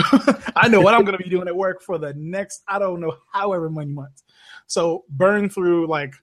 I 0.57 0.69
know 0.69 0.81
what 0.81 0.95
I'm 0.95 1.05
going 1.05 1.17
to 1.17 1.23
be 1.23 1.31
doing 1.31 1.47
at 1.47 1.57
work 1.57 1.83
for 1.83 1.99
the 1.99 2.15
next, 2.15 2.63
I 2.67 2.79
don't 2.79 3.01
know, 3.01 3.17
however 3.33 3.71
many 3.71 3.93
months. 3.93 4.23
So 4.67 5.05
burn 5.09 5.51
through 5.51 5.89
like 5.89 6.15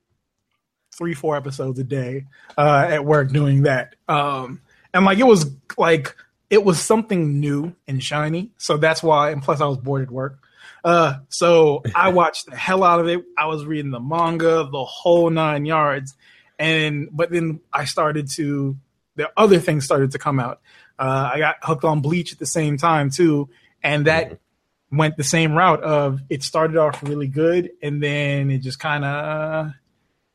three, 0.96 1.14
four 1.14 1.38
episodes 1.38 1.80
a 1.80 1.84
day 1.84 2.26
uh, 2.58 2.88
at 2.90 3.06
work 3.06 3.32
doing 3.32 3.64
that. 3.64 3.96
Um, 4.08 4.62
and 4.94 5.06
like, 5.06 5.20
it 5.20 5.28
was 5.28 5.52
like, 5.78 6.16
it 6.50 6.64
was 6.64 6.80
something 6.80 7.40
new 7.40 7.76
and 7.88 8.04
shiny. 8.04 8.52
So 8.58 8.78
that's 8.78 9.02
why, 9.02 9.32
and 9.32 9.42
plus 9.42 9.62
I 9.62 9.66
was 9.66 9.78
bored 9.78 10.04
at 10.04 10.12
work. 10.12 10.40
Uh, 10.84 11.20
so 11.30 11.84
I 11.96 12.10
watched 12.14 12.48
the 12.48 12.56
hell 12.56 12.84
out 12.84 13.00
of 13.00 13.08
it. 13.08 13.24
I 13.38 13.46
was 13.46 13.66
reading 13.66 13.92
the 13.92 14.00
manga, 14.00 14.68
the 14.72 14.84
whole 14.84 15.30
nine 15.30 15.66
yards 15.66 16.16
and 16.60 17.10
but 17.12 17.32
then 17.32 17.60
I 17.72 17.86
started 17.86 18.30
to 18.32 18.78
the 19.16 19.32
other 19.38 19.60
things 19.60 19.86
started 19.86 20.12
to 20.12 20.20
come 20.20 20.40
out. 20.40 20.62
Uh, 20.98 21.32
I 21.34 21.40
got 21.40 21.56
hooked 21.62 21.84
on 21.84 22.02
Bleach 22.02 22.32
at 22.34 22.40
the 22.40 22.46
same 22.46 22.78
time 22.78 23.10
too, 23.10 23.50
and 23.82 24.08
that 24.08 24.32
mm-hmm. 24.32 24.98
went 24.98 25.18
the 25.18 25.24
same 25.24 25.54
route 25.54 25.84
of 25.84 26.20
it 26.30 26.44
started 26.44 26.78
off 26.78 27.02
really 27.04 27.28
good, 27.28 27.72
and 27.82 28.02
then 28.02 28.50
it 28.52 28.60
just 28.60 28.80
kind 28.80 29.04
of, 29.06 29.72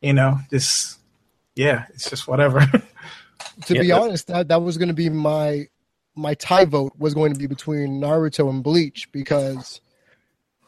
you 0.01 0.13
know, 0.13 0.39
just 0.49 0.99
yeah, 1.55 1.85
it's 1.93 2.09
just 2.09 2.27
whatever. 2.27 2.59
to 3.65 3.73
yeah, 3.73 3.81
be 3.81 3.91
honest, 3.91 4.27
that 4.27 4.49
that 4.49 4.61
was 4.61 4.77
going 4.77 4.89
to 4.89 4.93
be 4.93 5.09
my 5.09 5.67
my 6.15 6.33
tie 6.33 6.65
vote 6.65 6.93
was 6.97 7.13
going 7.13 7.33
to 7.33 7.39
be 7.39 7.47
between 7.47 8.01
Naruto 8.01 8.49
and 8.49 8.63
Bleach 8.63 9.09
because 9.11 9.81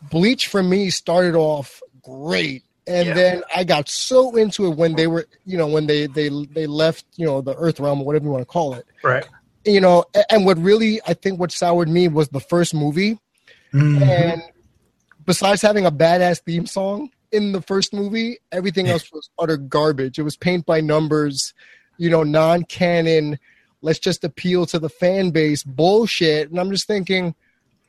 Bleach 0.10 0.48
for 0.48 0.64
me 0.64 0.90
started 0.90 1.36
off 1.36 1.82
great 2.04 2.64
and 2.88 3.08
yeah. 3.08 3.14
then 3.14 3.44
I 3.56 3.64
got 3.64 3.90
so 3.90 4.36
into 4.36 4.66
it 4.66 4.76
when 4.76 4.96
they 4.96 5.08
were, 5.08 5.28
you 5.46 5.58
know, 5.58 5.68
when 5.68 5.88
they 5.88 6.08
they 6.08 6.30
they 6.30 6.68
left, 6.68 7.06
you 7.16 7.26
know, 7.26 7.42
the 7.42 7.56
Earth 7.56 7.80
realm 7.80 8.02
or 8.02 8.06
whatever 8.06 8.26
you 8.26 8.32
want 8.32 8.42
to 8.42 8.46
call 8.46 8.74
it. 8.74 8.86
Right. 9.04 9.26
You 9.66 9.80
know, 9.80 10.06
and 10.30 10.46
what 10.46 10.58
really 10.58 11.00
I 11.06 11.14
think 11.14 11.40
what 11.40 11.52
soured 11.52 11.90
me 11.90 12.08
was 12.08 12.30
the 12.30 12.40
first 12.40 12.74
movie, 12.74 13.20
mm-hmm. 13.74 14.02
and 14.02 14.42
besides 15.26 15.62
having 15.62 15.86
a 15.86 15.92
badass 15.92 16.42
theme 16.42 16.66
song 16.66 17.12
in 17.32 17.52
the 17.52 17.62
first 17.62 17.94
movie, 17.94 18.40
everything 18.52 18.88
else 18.88 19.12
was 19.12 19.30
utter 19.38 19.58
garbage. 19.58 20.18
It 20.18 20.24
was 20.24 20.36
paint 20.36 20.66
by 20.66 20.82
numbers, 20.82 21.54
you 21.98 22.10
know, 22.10 22.24
non-canon. 22.24 23.38
Let's 23.84 24.00
just 24.00 24.24
appeal 24.24 24.66
to 24.68 24.80
the 24.80 24.90
fan 24.90 25.30
base 25.30 25.64
bullshit, 25.64 26.50
and 26.50 26.60
I'm 26.60 26.72
just 26.72 26.88
thinking, 26.88 27.36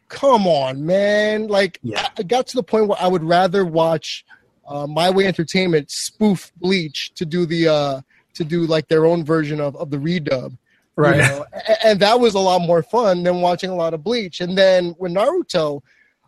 come 0.09 0.47
on, 0.47 0.85
man! 0.85 1.49
Like, 1.49 1.79
yeah. 1.83 2.09
I 2.19 2.23
got 2.23 2.49
to 2.49 2.57
the 2.57 2.63
point 2.63 2.89
where 2.89 3.01
I 3.01 3.07
would 3.07 3.25
rather 3.25 3.65
watch 3.65 4.25
uh, 4.67 4.87
My 4.87 5.11
Way 5.11 5.27
Entertainment 5.27 5.91
spoof 5.91 6.53
Bleach 6.57 7.13
to 7.15 7.25
do 7.25 7.47
the 7.47 7.69
uh, 7.69 8.01
to 8.35 8.45
do 8.45 8.67
like 8.67 8.89
their 8.89 9.07
own 9.07 9.25
version 9.25 9.61
of, 9.61 9.77
of 9.77 9.91
the 9.91 9.99
redub. 9.99 10.57
Right. 10.97 11.17
You 11.17 11.23
know? 11.23 11.47
and 11.85 12.01
that 12.01 12.21
was 12.21 12.35
a 12.35 12.39
lot 12.39 12.61
more 12.61 12.83
fun 12.83 13.23
than 13.23 13.41
watching 13.41 13.71
a 13.71 13.75
lot 13.75 13.95
of 13.95 14.05
Bleach. 14.05 14.41
And 14.41 14.57
then 14.57 14.95
with 14.99 15.13
Naruto, 15.13 15.83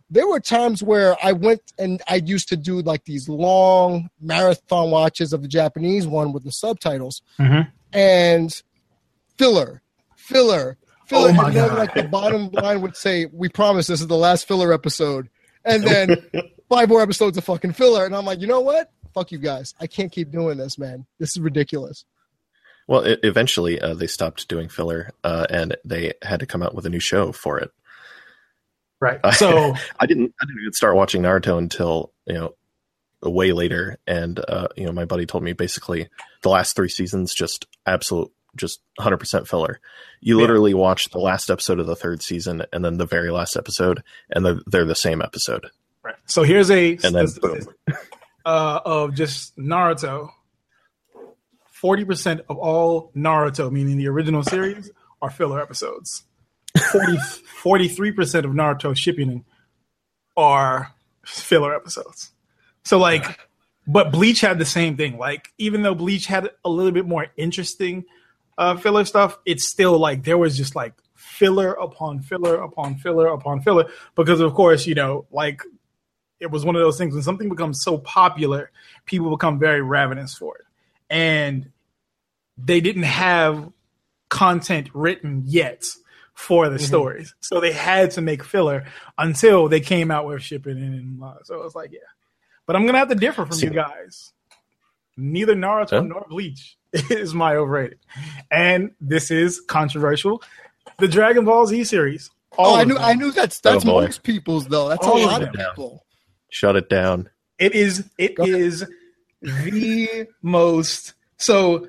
there 0.09 0.27
were 0.27 0.39
times 0.39 0.83
where 0.83 1.15
I 1.23 1.31
went 1.31 1.61
and 1.77 2.01
I 2.07 2.15
used 2.15 2.49
to 2.49 2.57
do 2.57 2.81
like 2.81 3.05
these 3.05 3.27
long 3.27 4.09
marathon 4.21 4.91
watches 4.91 5.33
of 5.33 5.41
the 5.41 5.47
Japanese 5.47 6.07
one 6.07 6.31
with 6.31 6.43
the 6.43 6.51
subtitles 6.51 7.21
mm-hmm. 7.39 7.69
and 7.93 8.61
filler, 9.37 9.81
filler, 10.15 10.77
filler. 11.05 11.33
Oh 11.35 11.45
and 11.45 11.55
then 11.55 11.75
like 11.75 11.93
the 11.93 12.03
bottom 12.03 12.49
line 12.51 12.81
would 12.81 12.95
say, 12.95 13.25
"We 13.31 13.49
promise 13.49 13.87
this 13.87 14.01
is 14.01 14.07
the 14.07 14.17
last 14.17 14.47
filler 14.47 14.73
episode," 14.73 15.29
and 15.63 15.83
then 15.83 16.17
five 16.69 16.89
more 16.89 17.01
episodes 17.01 17.37
of 17.37 17.43
fucking 17.43 17.73
filler. 17.73 18.05
And 18.05 18.15
I'm 18.15 18.25
like, 18.25 18.39
you 18.39 18.47
know 18.47 18.61
what? 18.61 18.91
Fuck 19.13 19.31
you 19.31 19.37
guys. 19.37 19.73
I 19.79 19.87
can't 19.87 20.11
keep 20.11 20.31
doing 20.31 20.57
this, 20.57 20.77
man. 20.77 21.05
This 21.19 21.31
is 21.31 21.39
ridiculous. 21.39 22.05
Well, 22.87 23.01
it, 23.01 23.19
eventually 23.23 23.79
uh, 23.79 23.93
they 23.93 24.07
stopped 24.07 24.47
doing 24.47 24.69
filler, 24.69 25.11
uh, 25.23 25.47
and 25.49 25.75
they 25.83 26.13
had 26.21 26.39
to 26.41 26.45
come 26.45 26.61
out 26.61 26.75
with 26.75 26.85
a 26.85 26.89
new 26.89 26.99
show 26.99 27.31
for 27.31 27.59
it. 27.59 27.71
Right. 28.99 29.19
So 29.33 29.73
I 29.99 30.05
didn't. 30.05 30.33
I 30.41 30.45
didn't 30.45 30.61
even 30.61 30.73
start 30.73 30.95
watching 30.95 31.21
Naruto 31.21 31.57
until 31.57 32.11
you 32.25 32.33
know 32.33 32.55
way 33.23 33.53
later, 33.53 33.97
and 34.07 34.39
uh, 34.47 34.67
you 34.75 34.85
know 34.85 34.91
my 34.91 35.05
buddy 35.05 35.25
told 35.25 35.43
me 35.43 35.53
basically 35.53 36.09
the 36.41 36.49
last 36.49 36.75
three 36.75 36.89
seasons 36.89 37.33
just 37.33 37.65
absolute, 37.85 38.31
just 38.55 38.81
hundred 38.99 39.17
percent 39.17 39.47
filler. 39.47 39.79
You 40.21 40.39
literally 40.39 40.71
yeah. 40.71 40.77
watch 40.77 41.09
the 41.09 41.19
last 41.19 41.49
episode 41.49 41.79
of 41.79 41.87
the 41.87 41.95
third 41.95 42.21
season 42.21 42.63
and 42.71 42.83
then 42.83 42.97
the 42.97 43.05
very 43.05 43.31
last 43.31 43.55
episode, 43.57 44.03
and 44.29 44.45
they're, 44.45 44.59
they're 44.65 44.85
the 44.85 44.95
same 44.95 45.21
episode. 45.21 45.69
Right. 46.05 46.15
So 46.25 46.43
here's 46.43 46.69
a 46.69 46.99
and 47.03 47.15
then 47.15 47.27
uh, 48.45 48.79
of 48.85 49.15
just 49.15 49.57
Naruto. 49.57 50.29
Forty 51.71 52.05
percent 52.05 52.41
of 52.47 52.57
all 52.57 53.11
Naruto, 53.15 53.71
meaning 53.71 53.97
the 53.97 54.07
original 54.07 54.43
series, 54.43 54.91
are 55.21 55.31
filler 55.31 55.59
episodes. 55.59 56.23
43 57.63 58.11
percent 58.11 58.45
of 58.45 58.51
Naruto 58.51 58.91
Shippuden 58.91 59.43
are 60.37 60.93
filler 61.25 61.75
episodes. 61.75 62.31
So 62.83 62.99
like, 62.99 63.39
but 63.87 64.11
Bleach 64.11 64.41
had 64.41 64.59
the 64.59 64.65
same 64.65 64.97
thing. 64.97 65.17
Like, 65.17 65.51
even 65.57 65.81
though 65.81 65.95
Bleach 65.95 66.27
had 66.27 66.51
a 66.63 66.69
little 66.69 66.91
bit 66.91 67.07
more 67.07 67.27
interesting 67.35 68.05
uh, 68.59 68.77
filler 68.77 69.05
stuff, 69.05 69.39
it's 69.45 69.65
still 69.65 69.97
like 69.97 70.23
there 70.23 70.37
was 70.37 70.55
just 70.55 70.75
like 70.75 70.93
filler 71.15 71.71
upon 71.73 72.19
filler 72.19 72.61
upon 72.61 72.95
filler 72.95 73.27
upon 73.27 73.61
filler 73.61 73.85
because 74.15 74.39
of 74.39 74.53
course 74.53 74.85
you 74.85 74.93
know 74.93 75.25
like 75.31 75.61
it 76.39 76.51
was 76.51 76.65
one 76.65 76.75
of 76.75 76.81
those 76.81 76.97
things 76.97 77.13
when 77.13 77.23
something 77.23 77.49
becomes 77.49 77.81
so 77.83 77.97
popular, 77.97 78.71
people 79.05 79.29
become 79.29 79.59
very 79.59 79.81
ravenous 79.81 80.35
for 80.35 80.57
it. 80.57 80.65
And 81.09 81.71
they 82.57 82.81
didn't 82.81 83.03
have 83.03 83.71
content 84.29 84.89
written 84.93 85.43
yet 85.45 85.85
for 86.33 86.69
the 86.69 86.75
mm-hmm. 86.75 86.85
stories. 86.85 87.33
So 87.39 87.59
they 87.59 87.71
had 87.71 88.11
to 88.11 88.21
make 88.21 88.43
filler 88.43 88.85
until 89.17 89.67
they 89.69 89.79
came 89.79 90.11
out 90.11 90.25
with 90.25 90.41
Shippuden 90.41 91.21
uh, 91.21 91.35
so 91.43 91.55
it 91.55 91.63
was 91.63 91.75
like, 91.75 91.91
yeah. 91.91 91.99
But 92.65 92.75
I'm 92.75 92.85
gonna 92.85 92.97
have 92.97 93.09
to 93.09 93.15
differ 93.15 93.45
from 93.45 93.57
you 93.59 93.69
guys. 93.69 94.33
Neither 95.17 95.55
Naruto 95.55 95.89
huh? 95.91 96.01
nor 96.01 96.25
Bleach 96.27 96.77
is 96.93 97.33
my 97.33 97.55
overrated. 97.55 97.99
And 98.51 98.91
this 98.99 99.31
is 99.31 99.61
controversial. 99.61 100.41
The 100.97 101.07
Dragon 101.07 101.45
Ball 101.45 101.67
Z 101.67 101.83
series. 101.85 102.31
oh, 102.57 102.75
I 102.75 102.83
knew 102.83 102.97
I 102.97 103.13
knew 103.13 103.31
that's 103.31 103.59
that's 103.59 103.85
oh, 103.85 104.01
most 104.01 104.23
people's 104.23 104.67
though. 104.67 104.89
That's 104.89 105.05
all 105.05 105.17
a 105.17 105.25
lot 105.25 105.43
of 105.43 105.53
people. 105.53 106.04
Shut 106.55 106.77
it 106.77 106.87
down. 106.87 107.29
It 107.59 107.75
is 107.75 108.09
it 108.17 108.39
is 108.39 108.85
the 109.41 110.27
most 110.41 111.13
so 111.35 111.85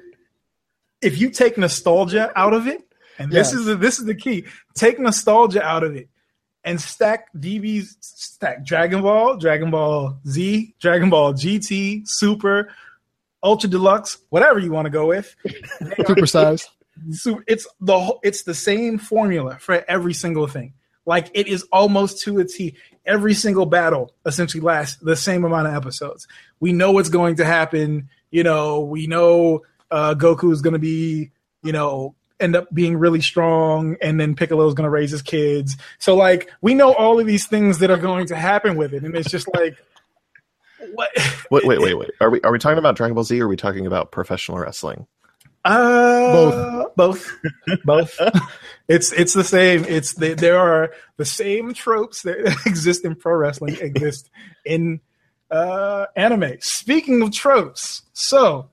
if 1.01 1.21
you 1.21 1.31
take 1.31 1.57
nostalgia 1.57 2.33
out 2.35 2.53
of 2.53 2.67
it, 2.67 2.83
and 3.17 3.31
this 3.31 3.53
is 3.53 3.67
the, 3.67 3.77
this 3.77 4.01
is 4.01 4.07
the 4.07 4.15
key, 4.17 4.45
take 4.75 4.99
nostalgia 4.99 5.63
out 5.63 5.85
of 5.85 5.95
it 5.95 6.09
and 6.65 6.81
stack 6.81 7.33
DB's 7.39 7.97
stack 8.01 8.65
Dragon 8.65 9.03
Ball, 9.03 9.37
Dragon 9.37 9.71
Ball 9.71 10.19
Z, 10.27 10.75
Dragon 10.81 11.11
Ball 11.11 11.33
GT, 11.33 12.03
Super, 12.05 12.73
Ultra 13.45 13.71
Deluxe, 13.71 14.19
whatever 14.31 14.59
you 14.59 14.73
want 14.73 14.87
to 14.87 14.91
go 14.91 15.07
with. 15.07 15.37
Super 16.09 16.27
size. 16.27 16.69
So 17.13 17.41
it's 17.47 17.69
the 17.81 18.19
it's 18.25 18.43
the 18.43 18.55
same 18.55 18.99
formula 18.99 19.59
for 19.61 19.85
every 19.87 20.13
single 20.13 20.49
thing. 20.49 20.75
Like 21.07 21.31
it 21.35 21.47
is 21.47 21.63
almost 21.73 22.21
to 22.23 22.39
a 22.41 22.45
T 22.45 22.77
every 23.07 23.35
single 23.35 23.67
battle 23.67 24.13
essentially 24.27 24.61
lasts 24.61 24.97
the 25.01 25.17
same 25.17 25.45
amount 25.45 25.69
of 25.69 25.75
episodes. 25.75 26.27
We 26.61 26.73
know 26.73 26.93
what's 26.93 27.09
going 27.09 27.37
to 27.37 27.45
happen. 27.45 28.09
You 28.31 28.43
know, 28.43 28.81
we 28.81 29.07
know 29.07 29.63
uh, 29.91 30.15
Goku 30.15 30.53
is 30.53 30.61
going 30.61 30.73
to 30.73 30.79
be, 30.79 31.31
you 31.63 31.73
know, 31.73 32.15
end 32.39 32.57
up 32.57 32.73
being 32.75 32.97
really 32.97 33.21
strong, 33.21 33.97
and 34.03 34.21
then 34.21 34.35
Piccolo 34.35 34.67
is 34.67 34.75
going 34.75 34.85
to 34.85 34.91
raise 34.91 35.11
his 35.11 35.23
kids. 35.23 35.77
So, 35.99 36.17
like, 36.17 36.51
we 36.61 36.75
know 36.75 36.93
all 36.93 37.19
of 37.19 37.27
these 37.27 37.47
things 37.47 37.79
that 37.79 37.91
are 37.91 37.97
going 37.97 38.27
to 38.27 38.37
happen 38.37 38.77
with 38.77 38.93
it, 38.93 39.05
and 39.05 39.15
it's 39.17 39.31
just 39.31 39.49
like, 39.55 39.77
what? 40.93 41.11
wait, 41.51 41.67
wait, 41.67 41.81
wait, 41.81 41.95
wait. 41.99 42.11
Are 42.21 42.31
we 42.31 42.41
are 42.43 42.53
we 42.53 42.59
talking 42.59 42.79
about 42.79 42.97
Dragon 42.97 43.15
Ball 43.15 43.25
Z? 43.25 43.41
or 43.41 43.47
Are 43.47 43.49
we 43.49 43.57
talking 43.57 43.87
about 43.87 44.13
professional 44.13 44.59
wrestling? 44.59 45.07
Uh, 45.67 46.33
both, 46.33 46.95
both, 46.97 47.39
both. 47.85 48.21
It's 48.89 49.13
it's 49.13 49.35
the 49.35 49.43
same. 49.43 49.85
It's 49.85 50.15
the, 50.15 50.35
there 50.35 50.59
are 50.59 50.93
the 51.17 51.25
same 51.25 51.75
tropes 51.75 52.23
that 52.23 52.39
exist 52.67 53.05
in 53.05 53.17
pro 53.17 53.35
wrestling 53.35 53.77
exist 53.81 54.31
in 54.65 55.01
uh, 55.51 56.07
anime. 56.15 56.59
Speaking 56.61 57.21
of 57.21 57.33
tropes, 57.33 58.03
so 58.13 58.71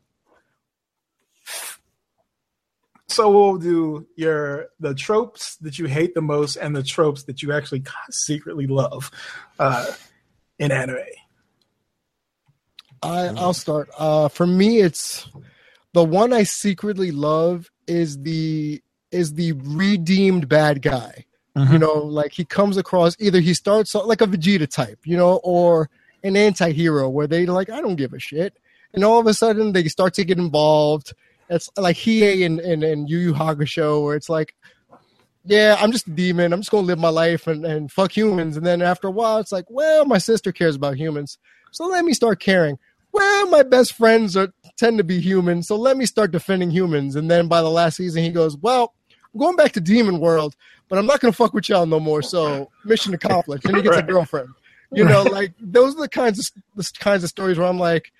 so 3.07 3.31
we'll 3.31 3.57
do 3.57 4.05
your 4.15 4.67
the 4.79 4.93
tropes 4.93 5.55
that 5.57 5.79
you 5.79 5.87
hate 5.87 6.13
the 6.13 6.21
most 6.21 6.57
and 6.57 6.75
the 6.75 6.83
tropes 6.83 7.23
that 7.23 7.41
you 7.41 7.51
actually 7.51 7.83
secretly 8.11 8.67
love 8.67 9.09
uh, 9.57 9.91
in 10.59 10.71
anime. 10.71 10.97
I, 13.01 13.29
I'll 13.29 13.55
start. 13.55 13.89
Uh, 13.97 14.27
for 14.27 14.45
me, 14.45 14.79
it's 14.79 15.27
the 15.93 16.03
one 16.03 16.33
I 16.33 16.43
secretly 16.43 17.11
love 17.11 17.71
is 17.87 18.21
the 18.21 18.81
is 19.11 19.35
the 19.35 19.53
redeemed 19.53 20.49
bad 20.49 20.81
guy. 20.81 21.25
Mm-hmm. 21.55 21.73
You 21.73 21.79
know, 21.79 21.93
like 21.99 22.31
he 22.31 22.45
comes 22.45 22.77
across 22.77 23.15
either 23.19 23.39
he 23.39 23.53
starts 23.53 23.93
like 23.93 24.21
a 24.21 24.25
Vegeta 24.27 24.67
type, 24.67 24.99
you 25.03 25.15
know, 25.15 25.39
or 25.43 25.89
an 26.23 26.35
anti-hero 26.35 27.07
where 27.09 27.27
they 27.27 27.45
like 27.45 27.69
I 27.69 27.79
don't 27.79 27.95
give 27.95 28.13
a 28.13 28.19
shit, 28.19 28.57
and 28.93 29.03
all 29.03 29.19
of 29.19 29.27
a 29.27 29.33
sudden 29.35 29.71
they 29.71 29.87
start 29.87 30.15
to 30.15 30.25
get 30.25 30.39
involved. 30.39 31.13
It's 31.49 31.69
like 31.77 31.95
Hiei 31.97 32.43
and 32.43 32.59
and, 32.59 32.83
and 32.83 33.07
Yu 33.07 33.19
Yu 33.19 33.33
Hakusho, 33.33 34.03
where 34.03 34.15
it's 34.15 34.29
like, 34.29 34.55
yeah, 35.45 35.77
I'm 35.79 35.91
just 35.91 36.07
a 36.07 36.11
demon. 36.11 36.53
I'm 36.53 36.61
just 36.61 36.71
gonna 36.71 36.87
live 36.87 36.97
my 36.97 37.09
life 37.09 37.45
and, 37.45 37.63
and 37.65 37.91
fuck 37.91 38.15
humans. 38.15 38.57
And 38.57 38.65
then 38.65 38.81
after 38.81 39.09
a 39.09 39.11
while, 39.11 39.37
it's 39.37 39.51
like, 39.51 39.65
well, 39.69 40.05
my 40.05 40.17
sister 40.17 40.51
cares 40.51 40.75
about 40.75 40.97
humans, 40.97 41.37
so 41.71 41.85
let 41.85 42.03
me 42.03 42.13
start 42.13 42.39
caring 42.39 42.79
well, 43.13 43.49
my 43.49 43.63
best 43.63 43.93
friends 43.93 44.35
are 44.35 44.51
tend 44.75 44.97
to 44.97 45.03
be 45.03 45.21
human, 45.21 45.63
so 45.63 45.75
let 45.75 45.95
me 45.95 46.05
start 46.05 46.31
defending 46.31 46.71
humans. 46.71 47.15
And 47.15 47.29
then 47.29 47.47
by 47.47 47.61
the 47.61 47.69
last 47.69 47.97
season, 47.97 48.23
he 48.23 48.31
goes, 48.31 48.57
well, 48.57 48.93
I'm 49.33 49.39
going 49.39 49.55
back 49.55 49.71
to 49.73 49.81
Demon 49.81 50.19
World, 50.19 50.55
but 50.89 50.99
I'm 50.99 51.05
not 51.05 51.19
gonna 51.19 51.31
fuck 51.31 51.53
with 51.53 51.69
y'all 51.69 51.85
no 51.85 51.99
more. 51.99 52.21
So 52.21 52.69
mission 52.83 53.13
accomplished. 53.13 53.65
And 53.65 53.77
he 53.77 53.81
gets 53.81 53.95
right. 53.95 54.03
a 54.03 54.11
girlfriend. 54.11 54.49
You 54.91 55.05
know, 55.05 55.23
like 55.23 55.53
those 55.59 55.95
are 55.95 56.01
the 56.01 56.09
kinds 56.09 56.39
of 56.39 56.63
the 56.75 56.91
kinds 56.99 57.23
of 57.23 57.29
stories 57.29 57.57
where 57.57 57.67
I'm 57.67 57.79
like, 57.79 58.11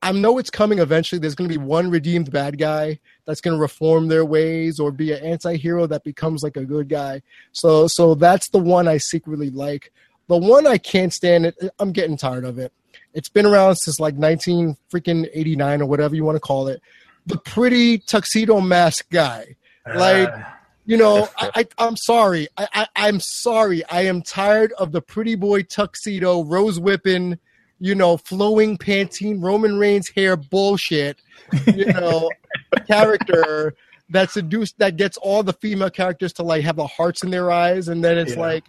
I 0.00 0.12
know 0.12 0.38
it's 0.38 0.50
coming 0.50 0.78
eventually. 0.78 1.18
There's 1.18 1.34
going 1.34 1.50
to 1.50 1.58
be 1.58 1.64
one 1.64 1.90
redeemed 1.90 2.30
bad 2.30 2.56
guy 2.56 3.00
that's 3.26 3.40
going 3.40 3.56
to 3.56 3.60
reform 3.60 4.06
their 4.06 4.24
ways 4.24 4.78
or 4.78 4.92
be 4.92 5.12
an 5.12 5.24
anti-hero 5.24 5.88
that 5.88 6.04
becomes 6.04 6.44
like 6.44 6.56
a 6.56 6.64
good 6.64 6.88
guy. 6.88 7.22
So 7.50 7.88
so 7.88 8.14
that's 8.14 8.50
the 8.50 8.60
one 8.60 8.86
I 8.86 8.98
secretly 8.98 9.50
like. 9.50 9.92
The 10.28 10.36
one 10.36 10.66
I 10.66 10.78
can't 10.78 11.12
stand 11.12 11.46
it. 11.46 11.56
I'm 11.80 11.90
getting 11.90 12.16
tired 12.16 12.44
of 12.44 12.58
it. 12.58 12.72
It's 13.14 13.28
been 13.28 13.46
around 13.46 13.76
since 13.76 13.98
like 14.00 14.14
19 14.16 14.76
freaking 14.92 15.28
89 15.32 15.82
or 15.82 15.86
whatever 15.86 16.14
you 16.14 16.24
want 16.24 16.36
to 16.36 16.40
call 16.40 16.68
it. 16.68 16.80
The 17.26 17.38
pretty 17.38 17.98
tuxedo 17.98 18.60
mask 18.60 19.10
guy. 19.10 19.56
Like 19.86 20.28
Uh, 20.30 20.42
you 20.86 20.96
know, 20.96 21.28
I, 21.38 21.50
I 21.54 21.66
I'm 21.78 21.96
sorry. 21.96 22.48
I, 22.56 22.68
I 22.74 22.86
I'm 22.96 23.20
sorry. 23.20 23.84
I 23.86 24.02
am 24.02 24.22
tired 24.22 24.72
of 24.78 24.92
the 24.92 25.00
pretty 25.02 25.34
boy 25.34 25.62
tuxedo, 25.62 26.44
rose 26.44 26.78
whipping, 26.80 27.38
you 27.80 27.94
know, 27.94 28.16
flowing 28.18 28.76
Pantene 28.78 29.42
Roman 29.42 29.78
Reigns 29.78 30.08
hair 30.10 30.36
bullshit. 30.36 31.18
You 31.66 31.86
know, 31.86 32.30
character 32.86 33.74
that 34.10 34.30
seduce 34.30 34.72
that 34.74 34.96
gets 34.96 35.16
all 35.18 35.42
the 35.42 35.52
female 35.54 35.90
characters 35.90 36.32
to 36.34 36.42
like 36.42 36.64
have 36.64 36.76
the 36.76 36.86
hearts 36.86 37.22
in 37.22 37.30
their 37.30 37.50
eyes, 37.50 37.88
and 37.88 38.02
then 38.02 38.16
it's 38.18 38.32
Yeah. 38.34 38.40
like 38.40 38.64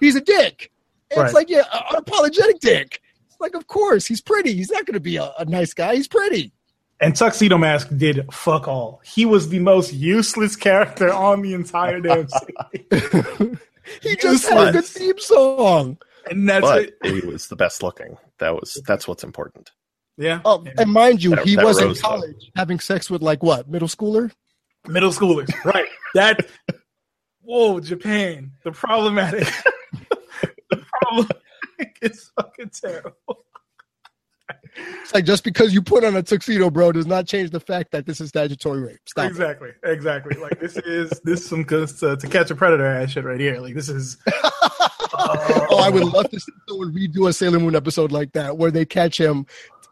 he's 0.00 0.16
a 0.16 0.20
dick. 0.20 0.70
And 1.10 1.22
It's 1.24 1.34
like 1.34 1.48
yeah, 1.48 1.62
unapologetic 1.92 2.58
dick. 2.60 3.00
It's 3.40 3.40
like, 3.40 3.54
of 3.54 3.68
course, 3.68 4.06
he's 4.06 4.20
pretty. 4.20 4.54
He's 4.54 4.70
not 4.70 4.84
going 4.84 4.94
to 4.94 5.00
be 5.00 5.16
a, 5.16 5.32
a 5.38 5.44
nice 5.44 5.72
guy. 5.74 5.94
He's 5.94 6.08
pretty. 6.08 6.52
and 7.00 7.14
Tuxedo 7.14 7.56
Mask 7.56 7.88
did 7.96 8.26
fuck 8.32 8.66
all. 8.66 9.00
He 9.04 9.24
was 9.26 9.48
the 9.50 9.60
most 9.60 9.92
useless 9.92 10.56
character 10.56 11.12
on 11.12 11.42
the 11.42 11.54
entire 11.54 12.00
damn 12.00 12.26
series. 12.90 13.58
He 14.02 14.16
just 14.16 14.48
had 14.48 14.58
a 14.58 14.72
good 14.72 14.74
Useless. 14.84 14.92
theme 14.92 15.18
song. 15.18 15.98
and 16.30 16.48
that's 16.48 16.66
but 16.66 16.82
it. 17.02 17.20
he 17.22 17.26
was 17.26 17.46
the 17.48 17.56
best 17.56 17.82
looking. 17.82 18.16
That 18.38 18.54
was 18.54 18.82
that's 18.86 19.06
what's 19.06 19.22
important. 19.24 19.70
Yeah. 20.16 20.40
Oh, 20.44 20.62
Yeah. 20.66 20.72
and 20.78 20.92
mind 20.92 21.22
you, 21.22 21.30
That- 21.30 21.46
he 21.46 21.54
that 21.56 21.64
was 21.64 21.78
in 21.80 21.86
rose, 21.86 22.00
though. 22.02 22.08
college 22.08 22.50
having 22.56 22.80
sex 22.80 23.08
with 23.08 23.22
like 23.22 23.42
what 23.44 23.68
middle 23.68 23.88
schooler. 23.88 24.32
middle 24.88 25.10
schoolers. 25.12 25.48
Right. 25.64 25.86
That. 26.14 26.46
Whoa, 27.42 27.78
Japan. 27.80 28.50
The 28.64 28.72
problematic. 28.72 29.46
the 30.70 30.84
problematic 31.02 31.36
is 32.02 32.30
fucking 32.36 32.70
terrible. 32.70 33.44
It's 35.02 35.12
like 35.12 35.24
just 35.24 35.44
because 35.44 35.74
you 35.74 35.82
put 35.82 36.04
on 36.04 36.14
a 36.16 36.22
tuxedo, 36.22 36.70
bro, 36.70 36.92
does 36.92 37.06
not 37.06 37.26
change 37.26 37.50
the 37.50 37.60
fact 37.60 37.90
that 37.92 38.06
this 38.06 38.20
is 38.20 38.28
statutory 38.30 38.80
rape. 38.80 38.98
Stop. 39.06 39.26
it. 39.26 39.30
Exactly. 39.30 39.70
Exactly. 39.84 40.36
Like 40.40 40.60
this 40.60 40.76
is 40.76 41.10
this 41.24 41.40
is 41.40 41.48
some 41.48 41.64
cause 41.64 41.98
to, 42.00 42.16
to 42.16 42.26
catch 42.28 42.50
a 42.50 42.54
predator 42.54 42.86
ass 42.86 43.10
shit 43.10 43.24
right 43.24 43.40
here. 43.40 43.58
Like 43.60 43.74
this 43.74 43.88
is. 43.88 44.16
Oh, 45.20 45.78
I 45.82 45.88
would 45.90 46.04
love 46.04 46.30
to 46.30 46.38
see 46.38 46.52
someone 46.68 46.94
redo 46.94 47.28
a 47.28 47.32
Sailor 47.32 47.58
Moon 47.58 47.74
episode 47.74 48.12
like 48.12 48.32
that 48.32 48.56
where 48.56 48.70
they 48.70 48.84
catch 48.84 49.18
him, 49.18 49.46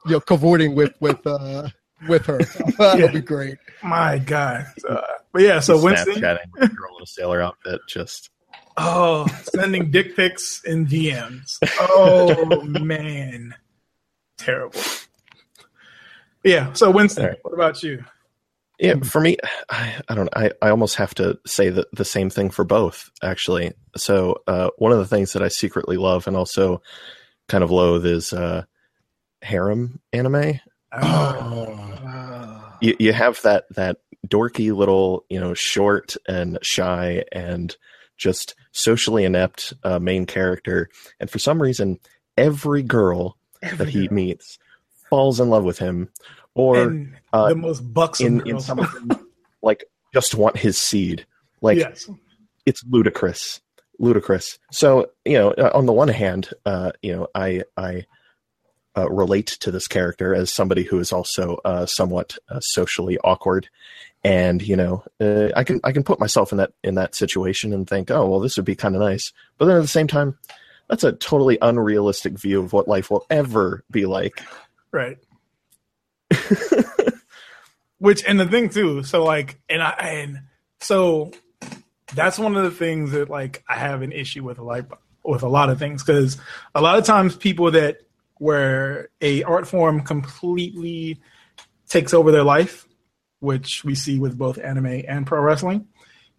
you 0.05 0.13
know, 0.13 0.21
cavorting 0.21 0.75
with 0.77 0.93
with 1.01 1.27
uh 1.27 1.69
with 2.09 2.27
her. 2.27 2.39
That'd 2.79 3.01
Yeah. 3.07 3.11
be 3.11 3.21
great. 3.23 3.57
My 3.83 4.19
God. 4.19 4.67
Uh, 4.89 5.01
but 5.33 5.43
yeah. 5.43 5.59
So 5.61 5.83
Winston. 5.83 6.15
Snapchatting 6.17 6.51
with 6.55 6.71
a 6.71 6.75
girl 6.75 6.97
in 6.99 7.03
a 7.03 7.07
sailor 7.07 7.41
outfit, 7.43 7.81
just 7.89 8.31
Oh, 8.77 9.27
sending 9.55 9.91
dick 9.91 10.17
pics 10.17 10.63
in 10.65 10.87
DMs. 10.87 11.59
Oh 11.81 12.63
man, 12.63 13.55
terrible. 14.37 14.81
Yeah. 16.45 16.73
So 16.75 16.91
Winston, 16.91 17.27
right. 17.27 17.39
what 17.43 17.55
about 17.55 17.83
you? 17.83 18.05
Yeah, 18.79 18.97
for 19.03 19.21
me, 19.21 19.39
I, 19.71 19.95
I 20.09 20.15
don't. 20.15 20.29
I, 20.37 20.51
I 20.61 20.69
almost 20.69 20.97
have 20.97 21.15
to 21.15 21.39
say 21.47 21.71
the 21.71 21.87
the 21.95 22.05
same 22.05 22.29
thing 22.29 22.51
for 22.51 22.65
both. 22.65 23.11
Actually, 23.23 23.73
so 23.97 24.43
uh, 24.47 24.69
one 24.77 24.93
of 24.93 24.99
the 24.99 25.07
things 25.07 25.33
that 25.33 25.43
I 25.43 25.49
secretly 25.49 25.97
love 25.97 26.27
and 26.27 26.37
also 26.37 26.83
kind 27.49 27.65
of 27.65 27.71
loathe 27.71 28.05
is 28.05 28.35
uh, 28.35 28.65
harem 29.41 30.01
anime. 30.13 30.61
Oh. 30.93 32.75
You 32.83 32.97
you 32.99 33.13
have 33.15 33.41
that 33.43 33.65
that 33.71 33.99
dorky 34.29 34.77
little 34.77 35.25
you 35.31 35.41
know 35.41 35.55
short 35.55 36.17
and 36.29 36.59
shy 36.61 37.25
and 37.33 37.75
just 38.19 38.55
socially 38.77 39.25
inept 39.25 39.73
uh, 39.85 39.99
main 39.99 40.27
character, 40.27 40.89
and 41.19 41.31
for 41.31 41.39
some 41.39 41.61
reason, 41.61 41.99
every 42.37 42.83
girl 42.83 43.37
that 43.77 43.89
he 43.89 44.09
meets 44.09 44.59
falls 45.09 45.41
in 45.41 45.51
love 45.51 45.65
with 45.65 45.79
him, 45.79 46.09
or 46.55 47.07
uh, 47.33 47.49
the 47.49 47.55
most 47.57 47.81
buxom 47.81 48.41
in 48.41 48.49
in 48.49 48.61
some 48.61 48.79
of 48.79 48.93
them 48.93 49.27
like 49.63 49.85
just 50.15 50.35
want 50.35 50.57
his 50.57 50.79
seed. 50.79 51.27
Like 51.61 51.79
yes. 51.79 52.09
it's 52.65 52.83
ludicrous. 52.85 53.61
Ludicrous. 53.99 54.59
So 54.71 55.11
you 55.25 55.35
know 55.35 55.51
uh, 55.53 55.71
on 55.75 55.87
the 55.87 55.93
one 55.93 56.09
hand 56.09 56.51
uh 56.65 56.93
you 57.03 57.15
know 57.15 57.29
i 57.35 57.63
i 57.77 58.07
uh, 58.97 59.11
relate 59.11 59.47
to 59.47 59.71
this 59.71 59.87
character 59.87 60.35
as 60.35 60.53
somebody 60.53 60.83
who 60.83 60.99
is 60.99 61.13
also 61.13 61.59
uh, 61.65 61.87
somewhat 61.87 62.37
uh, 62.49 62.61
socially 62.61 63.19
awkward. 63.25 63.69
And 64.25 64.61
you 64.61 64.75
know 64.75 65.05
uh, 65.21 65.51
i 65.55 65.63
can 65.63 65.79
i 65.85 65.93
can 65.93 66.03
put 66.03 66.19
myself 66.19 66.51
in 66.51 66.59
that 66.59 66.73
in 66.83 66.97
that 66.97 67.15
situation 67.15 67.73
and 67.73 67.89
think 67.89 68.11
oh 68.11 68.27
well 68.27 68.41
this 68.41 68.57
would 68.57 68.65
be 68.65 68.75
kind 68.75 68.97
of 68.97 69.01
nice. 69.01 69.33
But 69.57 69.67
then 69.67 69.77
at 69.77 69.83
the 69.83 69.89
same 69.89 70.09
time 70.09 70.37
that's 70.89 71.05
a 71.05 71.13
totally 71.13 71.59
unrealistic 71.63 72.39
view 72.39 72.61
of 72.61 72.73
what 72.73 72.89
life 72.89 73.11
will 73.11 73.27
ever 73.31 73.85
be 73.91 74.07
like. 74.07 74.43
Right. 74.91 75.19
Which 77.99 78.25
and 78.25 78.39
the 78.39 78.47
thing 78.47 78.69
too, 78.69 79.03
so 79.05 79.25
like 79.25 79.61
and 79.69 79.83
I 79.83 79.91
and 79.91 80.41
so 80.81 81.33
that's 82.15 82.39
one 82.39 82.57
of 82.57 82.65
the 82.65 82.71
things 82.71 83.13
that 83.13 83.31
like 83.31 83.63
I 83.69 83.77
have 83.77 84.03
an 84.03 84.13
issue 84.13 84.45
with 84.45 84.59
like 84.59 84.87
with 85.25 85.43
a 85.43 85.49
lot 85.49 85.71
of 85.71 85.79
things 85.79 86.03
because 86.03 86.37
a 86.75 86.81
lot 86.81 86.99
of 86.99 87.05
times 87.05 87.37
people 87.37 87.71
that 87.73 88.01
where 88.39 89.09
a 89.21 89.43
art 89.43 89.67
form 89.67 90.01
completely 90.03 91.21
takes 91.89 92.13
over 92.13 92.31
their 92.31 92.45
life, 92.45 92.87
which 93.41 93.83
we 93.85 93.95
see 93.95 94.19
with 94.19 94.37
both 94.37 94.59
anime 94.59 95.03
and 95.09 95.27
pro 95.27 95.41
wrestling, 95.41 95.87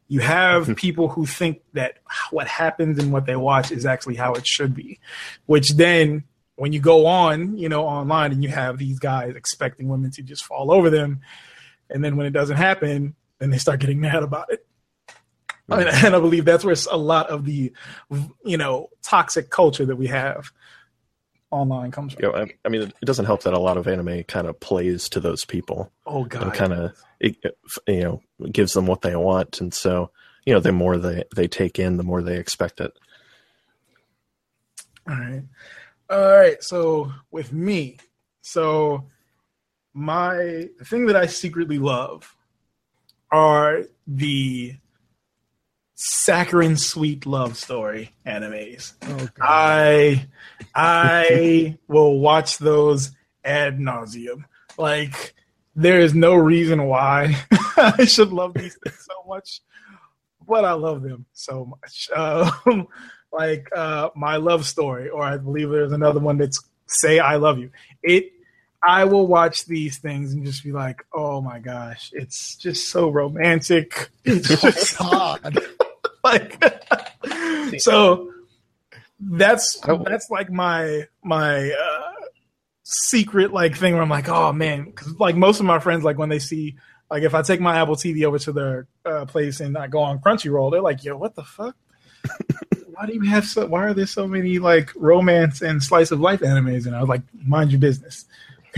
you 0.07 0.19
have 0.19 0.75
people 0.77 1.09
who 1.09 1.25
think 1.25 1.61
that 1.73 1.99
what 2.31 2.47
happens 2.47 2.99
and 2.99 3.11
what 3.11 3.25
they 3.25 3.35
watch 3.35 3.71
is 3.71 3.85
actually 3.85 4.15
how 4.15 4.33
it 4.33 4.47
should 4.47 4.73
be, 4.73 4.99
which 5.45 5.71
then 5.71 6.23
when 6.55 6.73
you 6.73 6.79
go 6.79 7.05
on, 7.05 7.55
you 7.57 7.69
know, 7.69 7.85
online 7.85 8.31
and 8.31 8.43
you 8.43 8.49
have 8.49 8.77
these 8.77 8.99
guys 8.99 9.35
expecting 9.35 9.87
women 9.87 10.11
to 10.11 10.23
just 10.23 10.43
fall 10.43 10.71
over 10.71 10.89
them, 10.89 11.21
and 11.89 12.03
then 12.03 12.17
when 12.17 12.25
it 12.25 12.31
doesn't 12.31 12.57
happen, 12.57 13.15
then 13.39 13.51
they 13.51 13.57
start 13.57 13.79
getting 13.79 13.99
mad 13.99 14.23
about 14.23 14.51
it. 14.51 14.65
And, 15.69 15.87
and 16.05 16.15
I 16.15 16.19
believe 16.19 16.45
that's 16.45 16.65
where 16.65 16.75
a 16.89 16.97
lot 16.97 17.29
of 17.29 17.45
the, 17.45 17.71
you 18.43 18.57
know, 18.57 18.89
toxic 19.03 19.49
culture 19.49 19.85
that 19.85 19.95
we 19.95 20.07
have 20.07 20.51
online 21.51 21.91
comes 21.91 22.13
from. 22.13 22.23
you 22.23 22.31
know, 22.31 22.37
I, 22.37 22.47
I 22.65 22.69
mean 22.69 22.81
it 22.81 23.05
doesn't 23.05 23.25
help 23.25 23.43
that 23.43 23.53
a 23.53 23.59
lot 23.59 23.77
of 23.77 23.87
anime 23.87 24.23
kind 24.23 24.47
of 24.47 24.59
plays 24.59 25.09
to 25.09 25.19
those 25.19 25.45
people 25.45 25.91
Oh 26.05 26.25
God, 26.25 26.53
kind 26.53 26.73
of 26.73 26.93
it, 27.19 27.37
you 27.87 28.03
know 28.03 28.21
gives 28.51 28.73
them 28.73 28.85
what 28.85 29.01
they 29.01 29.15
want 29.15 29.61
and 29.61 29.73
so 29.73 30.11
you 30.45 30.53
know 30.53 30.59
the 30.59 30.71
more 30.71 30.97
they 30.97 31.23
they 31.35 31.47
take 31.47 31.79
in 31.79 31.97
the 31.97 32.03
more 32.03 32.21
they 32.21 32.37
expect 32.37 32.81
it 32.81 32.91
All 35.09 35.15
right. 35.15 35.43
All 36.09 36.37
right. 36.37 36.61
So 36.61 37.13
with 37.31 37.53
me, 37.53 37.97
so 38.41 39.05
my 39.93 40.35
the 40.77 40.85
thing 40.85 41.05
that 41.07 41.15
I 41.15 41.27
secretly 41.27 41.79
love 41.79 42.35
are 43.31 43.83
the 44.05 44.75
saccharine 45.97 46.77
sweet 46.77 47.25
love 47.25 47.57
story 47.57 48.13
animes. 48.25 48.93
Oh, 49.01 49.27
I 49.41 50.27
I 50.73 51.77
will 51.87 52.19
watch 52.19 52.59
those 52.59 53.11
ad 53.43 53.79
nauseum. 53.79 54.43
Like 54.77 55.33
there 55.75 55.99
is 55.99 56.13
no 56.13 56.35
reason 56.35 56.83
why 56.83 57.35
I 57.77 58.05
should 58.05 58.31
love 58.31 58.53
these 58.53 58.77
things 58.83 59.07
so 59.09 59.27
much, 59.27 59.61
but 60.47 60.63
I 60.65 60.73
love 60.73 61.01
them 61.01 61.25
so 61.33 61.65
much. 61.65 62.09
Um, 62.15 62.87
like 63.33 63.67
uh, 63.75 64.09
my 64.15 64.37
love 64.37 64.65
story, 64.65 65.09
or 65.09 65.21
I 65.21 65.37
believe 65.37 65.69
there's 65.69 65.91
another 65.91 66.19
one 66.19 66.37
that's 66.37 66.63
say 66.85 67.19
I 67.19 67.35
love 67.35 67.57
you. 67.57 67.71
It 68.03 68.31
I 68.83 69.05
will 69.05 69.27
watch 69.27 69.65
these 69.65 69.97
things 69.97 70.33
and 70.33 70.45
just 70.45 70.63
be 70.63 70.71
like, 70.71 71.03
oh 71.11 71.41
my 71.41 71.59
gosh, 71.59 72.11
it's 72.13 72.55
just 72.55 72.89
so 72.89 73.09
romantic. 73.09 74.09
It's 74.23 74.61
just 74.61 74.99
God. 74.99 75.57
like 77.71 77.79
so 77.79 78.31
that's 79.19 79.79
that's 80.03 80.29
like 80.29 80.51
my 80.51 81.03
my 81.23 81.71
uh 81.71 82.11
secret 82.83 83.51
like 83.51 83.75
thing 83.75 83.93
where 83.93 84.01
I'm 84.01 84.09
like, 84.09 84.29
oh 84.29 84.53
man, 84.53 84.85
because 84.85 85.19
like 85.19 85.35
most 85.35 85.59
of 85.59 85.65
my 85.65 85.79
friends, 85.79 86.03
like 86.03 86.17
when 86.17 86.29
they 86.29 86.39
see 86.39 86.75
like 87.09 87.23
if 87.23 87.33
I 87.33 87.41
take 87.41 87.59
my 87.59 87.77
Apple 87.77 87.95
TV 87.95 88.23
over 88.25 88.39
to 88.39 88.51
their 88.51 88.87
uh, 89.05 89.25
place 89.25 89.59
and 89.59 89.77
I 89.77 89.87
go 89.87 89.99
on 89.99 90.19
Crunchyroll, 90.19 90.71
they're 90.71 90.81
like, 90.81 91.03
yo, 91.03 91.17
what 91.17 91.35
the 91.35 91.43
fuck? 91.43 91.75
why 92.93 93.05
do 93.05 93.13
you 93.13 93.21
have 93.21 93.45
so? 93.45 93.65
Why 93.65 93.85
are 93.85 93.93
there 93.93 94.07
so 94.07 94.27
many 94.27 94.59
like 94.59 94.91
romance 94.95 95.61
and 95.61 95.81
slice 95.81 96.11
of 96.11 96.19
life 96.19 96.41
animes? 96.41 96.85
And 96.85 96.95
I 96.95 96.99
was 96.99 97.09
like, 97.09 97.21
mind 97.33 97.71
your 97.71 97.79
business. 97.79 98.25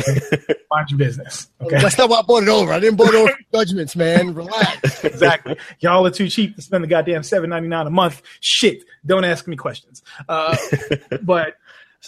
Mind 0.71 0.89
your 0.89 0.97
business. 0.97 1.49
Okay. 1.61 1.81
That's 1.81 1.97
not 1.97 2.09
why 2.09 2.19
I 2.19 2.21
bought 2.21 2.43
it 2.43 2.49
over. 2.49 2.71
I 2.71 2.79
didn't 2.79 2.97
buy 2.97 3.05
it 3.05 3.15
over 3.15 3.31
for 3.31 3.43
judgments, 3.53 3.95
man. 3.95 4.33
Relax. 4.33 5.03
exactly. 5.03 5.57
Y'all 5.79 6.05
are 6.05 6.11
too 6.11 6.27
cheap 6.29 6.55
to 6.55 6.61
spend 6.61 6.83
the 6.83 6.87
goddamn 6.87 7.23
seven 7.23 7.49
ninety 7.49 7.67
nine 7.67 7.87
a 7.87 7.89
month. 7.89 8.21
Shit. 8.39 8.83
Don't 9.05 9.23
ask 9.23 9.47
me 9.47 9.55
questions. 9.55 10.03
Uh, 10.27 10.55
but 11.23 11.55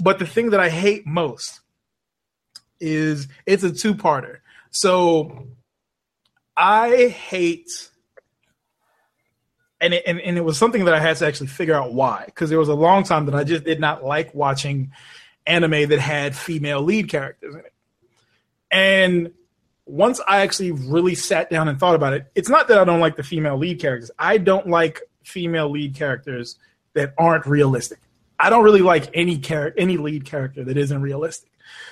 but 0.01 0.19
the 0.19 0.25
thing 0.25 0.51
that 0.51 0.60
I 0.60 0.69
hate 0.69 1.06
most 1.06 1.62
is 2.80 3.27
it's 3.45 3.63
a 3.63 3.71
two 3.71 3.95
parter. 3.95 4.38
So 4.71 5.47
I 6.56 7.08
hate 7.08 7.69
and 9.82 9.95
it, 9.95 10.04
and, 10.06 10.21
and 10.21 10.38
it 10.38 10.41
was 10.41 10.58
something 10.58 10.86
that 10.86 10.93
I 10.93 10.99
had 10.99 11.17
to 11.17 11.27
actually 11.27 11.47
figure 11.47 11.73
out 11.73 11.93
why 11.93 12.23
because 12.27 12.49
there 12.49 12.60
was 12.60 12.69
a 12.69 12.75
long 12.75 13.04
time 13.04 13.25
that 13.25 13.36
I 13.36 13.43
just 13.43 13.63
did 13.63 13.80
not 13.80 14.04
like 14.04 14.34
watching 14.34 14.91
anime 15.47 15.89
that 15.89 15.99
had 15.99 16.36
female 16.36 16.82
lead 16.82 17.10
characters 17.10 17.56
in 17.56 17.62
it. 17.62 17.73
And 18.72 19.32
once 19.86 20.22
I 20.28 20.42
actually 20.42 20.72
really 20.72 21.16
sat 21.16 21.50
down 21.50 21.68
and 21.68 21.80
thought 21.80 21.96
about 21.96 22.14
it, 22.14 22.32
it's 22.36 22.50
not 22.50 22.68
that 22.70 22.78
I 22.78 22.84
don't 22.84 23.00
like 23.00 23.18
the 23.18 23.24
female 23.24 23.58
lead 23.58 23.80
characters. 23.80 24.12
I 24.18 24.38
don't 24.38 24.68
like 24.68 25.02
female 25.24 25.70
lead 25.70 25.96
characters 25.96 26.58
that 26.94 27.14
aren't 27.18 27.46
realistic. 27.46 28.00
I 28.40 28.50
don't 28.50 28.64
really 28.64 28.82
like 28.82 29.10
any 29.14 29.38
char- 29.38 29.74
any 29.78 29.98
lead 29.98 30.26
character 30.26 30.64
that 30.64 30.78
isn't 30.78 31.02
realistic. 31.02 31.52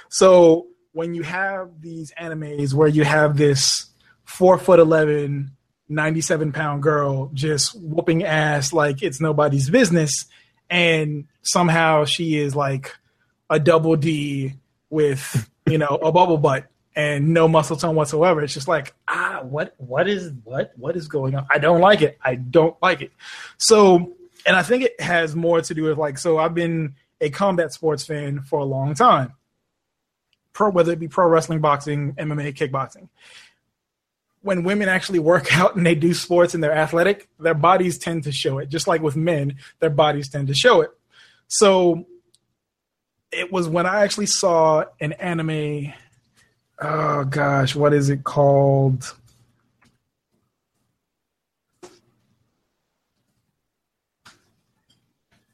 So 0.09 0.67
when 0.93 1.13
you 1.13 1.23
have 1.23 1.81
these 1.81 2.11
animes 2.19 2.73
where 2.73 2.87
you 2.87 3.03
have 3.03 3.37
this 3.37 3.85
four 4.23 4.57
foot 4.57 4.79
11, 4.79 5.51
97 5.89 6.51
pound 6.51 6.83
girl 6.83 7.31
just 7.33 7.79
whooping 7.79 8.23
ass 8.23 8.71
like 8.71 9.01
it's 9.01 9.19
nobody's 9.19 9.69
business, 9.69 10.25
and 10.69 11.25
somehow 11.41 12.05
she 12.05 12.37
is 12.37 12.55
like 12.55 12.95
a 13.49 13.59
double 13.59 13.95
D 13.95 14.53
with, 14.89 15.48
you 15.71 15.77
know, 15.77 15.99
a 16.01 16.11
bubble 16.11 16.37
butt 16.37 16.65
and 16.95 17.33
no 17.33 17.47
muscle 17.47 17.77
tone 17.77 17.95
whatsoever. 17.95 18.41
It's 18.41 18.53
just 18.53 18.67
like, 18.67 18.93
ah, 19.07 19.41
what 19.43 19.73
what 19.77 20.07
is 20.07 20.33
what 20.43 20.73
what 20.75 20.95
is 20.95 21.07
going 21.07 21.35
on? 21.35 21.47
I 21.49 21.57
don't 21.59 21.81
like 21.81 22.01
it. 22.01 22.17
I 22.21 22.35
don't 22.35 22.75
like 22.81 23.01
it. 23.01 23.11
So 23.57 24.15
and 24.45 24.55
I 24.55 24.63
think 24.63 24.83
it 24.83 24.99
has 24.99 25.35
more 25.35 25.61
to 25.61 25.73
do 25.73 25.83
with 25.83 25.97
like 25.97 26.17
so 26.17 26.37
I've 26.37 26.53
been 26.53 26.95
a 27.21 27.29
combat 27.29 27.73
sports 27.73 28.05
fan 28.05 28.41
for 28.41 28.59
a 28.59 28.65
long 28.65 28.95
time. 28.95 29.33
Pro 30.53 30.69
whether 30.71 30.91
it 30.91 30.99
be 30.99 31.07
pro 31.07 31.27
wrestling, 31.27 31.61
boxing, 31.61 32.13
MMA, 32.13 32.53
kickboxing. 32.53 33.07
When 34.41 34.63
women 34.63 34.89
actually 34.89 35.19
work 35.19 35.57
out 35.57 35.75
and 35.75 35.85
they 35.85 35.95
do 35.95 36.13
sports 36.13 36.53
and 36.53 36.63
they're 36.63 36.75
athletic, 36.75 37.29
their 37.39 37.53
bodies 37.53 37.97
tend 37.97 38.23
to 38.23 38.31
show 38.31 38.57
it. 38.57 38.69
Just 38.69 38.87
like 38.87 39.01
with 39.01 39.15
men, 39.15 39.55
their 39.79 39.89
bodies 39.89 40.27
tend 40.27 40.47
to 40.47 40.53
show 40.53 40.81
it. 40.81 40.91
So 41.47 42.05
it 43.31 43.51
was 43.51 43.67
when 43.67 43.85
I 43.85 44.01
actually 44.03 44.25
saw 44.25 44.85
an 44.99 45.13
anime 45.13 45.93
oh 46.81 47.23
gosh, 47.25 47.75
what 47.75 47.93
is 47.93 48.09
it 48.09 48.23
called? 48.23 49.13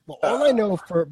Well, 0.07 0.19
all 0.21 0.43
I 0.45 0.51
know 0.51 0.77
for 0.77 1.09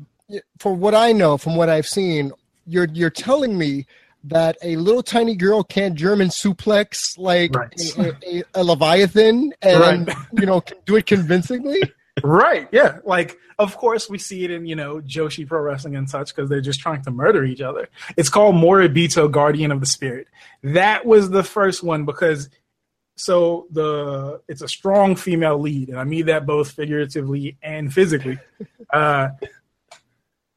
for 0.60 0.74
what 0.74 0.96
I 0.96 1.12
know 1.12 1.38
from 1.38 1.56
what 1.56 1.70
I've 1.70 1.88
seen, 1.88 2.32
you're 2.66 2.88
you're 2.94 3.10
telling 3.10 3.58
me 3.58 3.86
that 4.26 4.58
a 4.64 4.78
little 4.78 5.04
tiny 5.04 5.36
girl 5.36 5.64
can't 5.64 5.96
German 5.96 6.30
suplex 6.30 7.18
like 7.18 7.56
Right. 7.56 7.98
a, 7.98 8.14
a, 8.26 8.44
a 8.54 8.64
leviathan 8.64 9.54
and 9.62 10.08
Right. 10.08 10.18
you 10.32 10.46
know 10.46 10.62
can 10.62 10.78
do 10.86 10.96
it 10.96 11.06
convincingly. 11.06 11.92
Right, 12.22 12.68
yeah. 12.72 13.00
Like, 13.04 13.40
of 13.58 13.76
course, 13.76 14.10
we 14.10 14.18
see 14.18 14.44
it 14.44 14.52
in, 14.52 14.66
you 14.66 14.76
know, 14.76 15.02
Joshi 15.02 15.48
Pro 15.48 15.60
Wrestling 15.62 15.96
and 15.96 16.10
such 16.10 16.34
because 16.34 16.50
they're 16.50 16.62
just 16.62 16.80
trying 16.80 17.02
to 17.04 17.12
murder 17.12 17.44
each 17.44 17.62
other. 17.62 17.90
It's 18.18 18.30
called 18.30 18.56
Moribito, 18.56 19.32
Guardian 19.32 19.72
of 19.72 19.80
the 19.80 19.86
Spirit. 19.86 20.28
That 20.62 21.06
was 21.06 21.32
the 21.32 21.44
first 21.44 21.82
one 21.84 22.06
because, 22.06 22.50
so 23.16 23.68
the 23.72 24.42
it's 24.48 24.62
a 24.62 24.68
strong 24.68 25.16
female 25.16 25.60
lead, 25.60 25.90
and 25.90 26.00
I 26.00 26.04
mean 26.04 26.28
that 26.28 26.46
both 26.46 26.72
figuratively 26.72 27.58
and 27.62 27.94
physically. 27.94 28.40
Uh, 28.92 29.30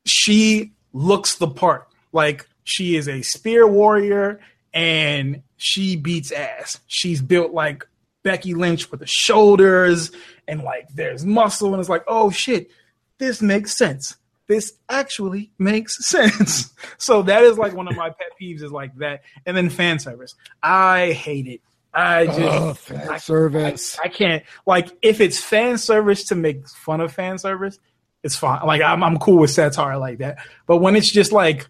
she 0.05 0.73
looks 0.92 1.37
the 1.37 1.49
part. 1.49 1.88
Like, 2.12 2.47
she 2.64 2.97
is 2.97 3.09
a 3.09 3.23
spear 3.23 3.66
warrior 3.66 4.40
and 4.75 5.42
she 5.57 5.97
beats 5.97 6.33
ass. 6.33 6.81
She's 6.87 7.23
built 7.23 7.53
like 7.53 7.87
Becky 8.26 8.54
Lynch 8.54 8.90
with 8.90 8.98
the 8.98 9.06
shoulders 9.06 10.10
and 10.48 10.64
like 10.64 10.88
there's 10.92 11.24
muscle 11.24 11.72
and 11.72 11.78
it's 11.80 11.88
like, 11.88 12.02
oh 12.08 12.28
shit, 12.28 12.72
this 13.18 13.40
makes 13.40 13.76
sense. 13.76 14.16
This 14.48 14.72
actually 14.88 15.52
makes 15.58 16.04
sense. 16.08 16.74
So 16.98 17.22
that 17.22 17.44
is 17.44 17.56
like 17.56 17.72
one 17.72 17.86
of 17.86 17.94
my 17.96 18.08
pet 18.10 18.32
peeves 18.40 18.62
is 18.62 18.72
like 18.72 18.96
that. 18.96 19.22
And 19.46 19.56
then 19.56 19.70
fan 19.70 20.00
service. 20.00 20.34
I 20.60 21.12
hate 21.12 21.46
it. 21.46 21.60
I 21.94 22.26
just 22.26 22.40
Oh, 22.40 22.74
fan 22.74 23.20
service. 23.20 23.96
I 24.02 24.08
can't 24.08 24.42
like 24.66 24.88
if 25.02 25.20
it's 25.20 25.40
fan 25.40 25.78
service 25.78 26.24
to 26.24 26.34
make 26.34 26.68
fun 26.68 27.00
of 27.00 27.12
fan 27.12 27.38
service, 27.38 27.78
it's 28.24 28.34
fine. 28.34 28.66
Like 28.66 28.82
I'm 28.82 29.04
I'm 29.04 29.18
cool 29.18 29.38
with 29.38 29.52
satire 29.52 29.98
like 29.98 30.18
that. 30.18 30.38
But 30.66 30.78
when 30.78 30.96
it's 30.96 31.10
just 31.12 31.30
like 31.30 31.68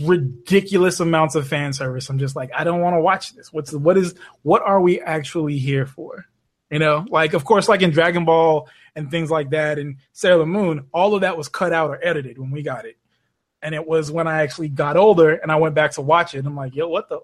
ridiculous 0.00 1.00
amounts 1.00 1.34
of 1.34 1.48
fan 1.48 1.72
service, 1.72 2.08
I'm 2.08 2.18
just 2.18 2.36
like 2.36 2.50
I 2.54 2.64
don't 2.64 2.80
want 2.80 2.94
to 2.96 3.00
watch 3.00 3.34
this. 3.34 3.52
What's 3.52 3.72
what 3.72 3.96
is 3.96 4.14
what 4.42 4.62
are 4.62 4.80
we 4.80 5.00
actually 5.00 5.58
here 5.58 5.86
for? 5.86 6.26
You 6.70 6.78
know, 6.78 7.06
like 7.08 7.34
of 7.34 7.44
course, 7.44 7.68
like 7.68 7.82
in 7.82 7.90
Dragon 7.90 8.24
Ball 8.24 8.68
and 8.94 9.10
things 9.10 9.30
like 9.30 9.50
that, 9.50 9.78
and 9.78 9.96
Sailor 10.12 10.46
Moon, 10.46 10.86
all 10.92 11.14
of 11.14 11.20
that 11.20 11.36
was 11.36 11.48
cut 11.48 11.72
out 11.72 11.90
or 11.90 12.00
edited 12.02 12.38
when 12.38 12.50
we 12.50 12.62
got 12.62 12.84
it. 12.86 12.96
And 13.62 13.74
it 13.74 13.86
was 13.86 14.10
when 14.10 14.26
I 14.26 14.42
actually 14.42 14.68
got 14.68 14.96
older 14.96 15.34
and 15.34 15.50
I 15.50 15.56
went 15.56 15.74
back 15.74 15.92
to 15.92 16.02
watch 16.02 16.34
it. 16.34 16.44
I'm 16.44 16.54
like, 16.54 16.74
yo, 16.74 16.88
what 16.88 17.08
the, 17.08 17.20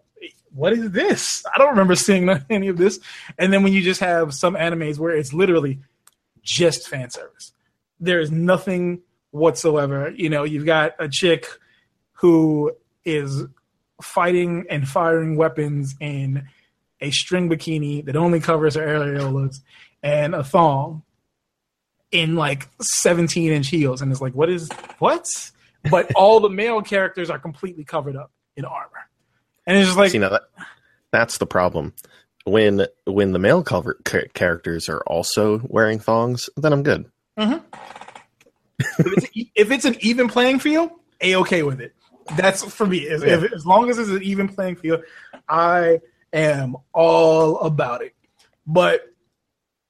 what 0.54 0.72
is 0.72 0.90
this? 0.90 1.44
I 1.54 1.58
don't 1.58 1.70
remember 1.70 1.94
seeing 1.94 2.28
any 2.50 2.68
of 2.68 2.78
this. 2.78 3.00
And 3.38 3.52
then 3.52 3.62
when 3.62 3.72
you 3.72 3.82
just 3.82 4.00
have 4.00 4.34
some 4.34 4.54
animes 4.54 4.98
where 4.98 5.14
it's 5.14 5.32
literally 5.32 5.80
just 6.42 6.88
fan 6.88 7.10
service, 7.10 7.52
there 8.00 8.20
is 8.20 8.30
nothing 8.30 9.02
whatsoever. 9.30 10.12
You 10.14 10.30
know, 10.30 10.44
you've 10.44 10.66
got 10.66 10.94
a 10.98 11.08
chick 11.08 11.46
who 12.22 12.70
is 13.04 13.42
fighting 14.00 14.64
and 14.70 14.86
firing 14.86 15.36
weapons 15.36 15.96
in 16.00 16.44
a 17.00 17.10
string 17.10 17.50
bikini 17.50 18.04
that 18.04 18.14
only 18.14 18.38
covers 18.38 18.76
her 18.76 18.86
areolas 18.86 19.56
and 20.04 20.32
a 20.32 20.44
thong 20.44 21.02
in 22.12 22.36
like 22.36 22.68
17 22.80 23.50
inch 23.50 23.68
heels. 23.68 24.00
And 24.00 24.12
it's 24.12 24.20
like, 24.20 24.36
what 24.36 24.48
is 24.48 24.70
what? 25.00 25.26
But 25.90 26.12
all 26.16 26.38
the 26.38 26.48
male 26.48 26.80
characters 26.80 27.28
are 27.28 27.40
completely 27.40 27.82
covered 27.82 28.14
up 28.14 28.30
in 28.56 28.64
armor. 28.64 29.08
And 29.66 29.76
it's 29.76 29.88
just 29.88 29.98
like, 29.98 30.12
See 30.12 30.18
now 30.18 30.28
that 30.28 30.42
that's 31.10 31.38
the 31.38 31.46
problem. 31.46 31.92
When 32.44 32.86
when 33.04 33.32
the 33.32 33.40
male 33.40 33.64
cover 33.64 33.98
ca- 34.04 34.28
characters 34.32 34.88
are 34.88 35.02
also 35.08 35.60
wearing 35.64 35.98
thongs, 35.98 36.48
then 36.56 36.72
I'm 36.72 36.84
good. 36.84 37.10
Mm-hmm. 37.36 37.64
if, 38.78 39.06
it's, 39.06 39.50
if 39.56 39.70
it's 39.72 39.84
an 39.84 39.96
even 40.00 40.28
playing 40.28 40.60
field, 40.60 40.90
a 41.20 41.34
okay 41.36 41.64
with 41.64 41.80
it. 41.80 41.96
That's 42.36 42.62
for 42.64 42.86
me. 42.86 43.08
As, 43.08 43.22
if, 43.22 43.52
as 43.52 43.66
long 43.66 43.90
as 43.90 43.98
it's 43.98 44.10
an 44.10 44.22
even 44.22 44.48
playing 44.48 44.76
field, 44.76 45.02
I 45.48 46.00
am 46.32 46.76
all 46.92 47.58
about 47.60 48.02
it. 48.02 48.14
But 48.66 49.02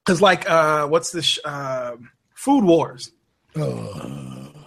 because, 0.04 0.20
like, 0.20 0.48
uh, 0.50 0.86
what's 0.88 1.12
this? 1.12 1.24
Sh- 1.24 1.38
uh, 1.44 1.96
Food 2.34 2.64
Wars. 2.64 3.12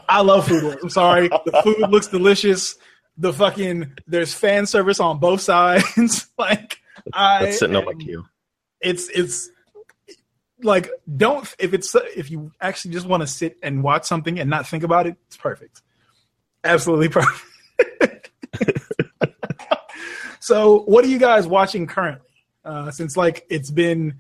I 0.08 0.22
love 0.22 0.48
Food 0.48 0.64
Wars. 0.64 0.78
I'm 0.84 0.90
sorry. 0.90 1.28
The 1.28 1.62
food 1.64 1.80
looks 1.90 2.08
delicious. 2.08 2.76
The 3.18 3.34
fucking 3.34 3.94
there's 4.08 4.34
fan 4.34 4.66
service 4.66 5.00
on 5.00 5.20
both 5.20 5.42
sides. 5.42 6.28
like 6.38 6.80
I 7.14 7.46
That's 7.46 7.60
sitting 7.60 7.76
on 7.76 7.86
my 7.86 7.92
am- 7.92 8.00
queue. 8.00 8.26
it's 8.82 9.10
it's 9.10 9.50
like 10.62 10.90
don't 11.18 11.54
if 11.60 11.74
it's 11.74 11.94
if 11.96 12.30
you 12.32 12.52
actually 12.62 12.92
just 12.92 13.06
want 13.06 13.22
to 13.22 13.28
sit 13.28 13.58
and 13.62 13.84
watch 13.84 14.06
something 14.06 14.40
and 14.40 14.50
not 14.50 14.66
think 14.68 14.84
about 14.84 15.06
it 15.06 15.16
it's 15.28 15.36
perfect 15.38 15.82
absolutely 16.64 17.10
perfect 17.10 17.42
so 20.40 20.80
what 20.82 21.04
are 21.04 21.08
you 21.08 21.20
guys 21.20 21.48
watching 21.48 21.88
currently 21.88 22.28
uh 22.64 22.92
since 22.92 23.18
like 23.18 23.46
it's 23.50 23.72
been 23.72 24.20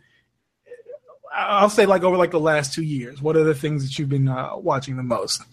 i'll 1.34 1.70
say 1.70 1.86
like 1.86 2.04
over 2.04 2.18
like 2.18 2.32
the 2.32 2.40
last 2.40 2.74
two 2.74 2.84
years 2.84 3.22
what 3.22 3.36
are 3.36 3.44
the 3.44 3.56
things 3.56 3.84
that 3.84 3.98
you've 4.00 4.10
been 4.10 4.28
uh, 4.28 4.56
watching 4.58 4.98
the 4.98 5.04
most 5.04 5.44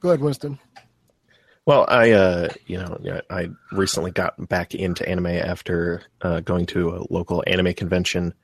Go 0.00 0.08
ahead, 0.08 0.20
Winston. 0.20 0.58
Well, 1.66 1.84
I 1.88 2.12
uh, 2.12 2.48
you 2.66 2.78
know, 2.78 3.20
I 3.28 3.50
recently 3.70 4.10
got 4.10 4.48
back 4.48 4.74
into 4.74 5.06
anime 5.06 5.26
after 5.26 6.02
uh, 6.22 6.40
going 6.40 6.66
to 6.66 6.96
a 6.96 7.06
local 7.10 7.44
anime 7.46 7.74
convention. 7.74 8.34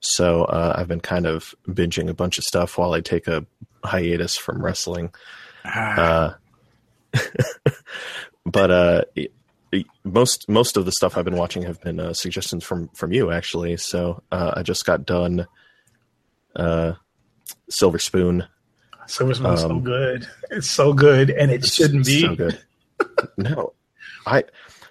So 0.00 0.44
uh, 0.44 0.74
I've 0.76 0.88
been 0.88 1.00
kind 1.00 1.26
of 1.26 1.54
binging 1.68 2.08
a 2.08 2.14
bunch 2.14 2.38
of 2.38 2.44
stuff 2.44 2.78
while 2.78 2.92
I 2.92 3.00
take 3.00 3.26
a 3.26 3.44
hiatus 3.84 4.36
from 4.36 4.64
wrestling. 4.64 5.12
Uh, 5.64 6.34
but 8.46 8.70
uh, 8.70 9.02
most 10.04 10.48
most 10.48 10.76
of 10.76 10.84
the 10.84 10.92
stuff 10.92 11.16
I've 11.16 11.24
been 11.24 11.36
watching 11.36 11.62
have 11.62 11.80
been 11.80 12.00
uh, 12.00 12.12
suggestions 12.12 12.64
from 12.64 12.88
from 12.88 13.12
you 13.12 13.30
actually. 13.30 13.76
So 13.76 14.22
uh, 14.30 14.52
I 14.56 14.62
just 14.62 14.84
got 14.84 15.06
done 15.06 15.46
uh, 16.56 16.92
Silver 17.68 17.98
Spoon. 17.98 18.44
Silver 19.06 19.34
Spoon's 19.34 19.60
so 19.60 19.70
Um, 19.70 19.82
good 19.82 20.28
it's 20.50 20.70
so 20.70 20.92
good 20.92 21.30
and 21.30 21.50
it 21.50 21.64
shouldn't 21.64 22.06
be 22.06 22.22
so 22.22 22.36
good. 22.36 22.60
no, 23.36 23.72
I 24.26 24.44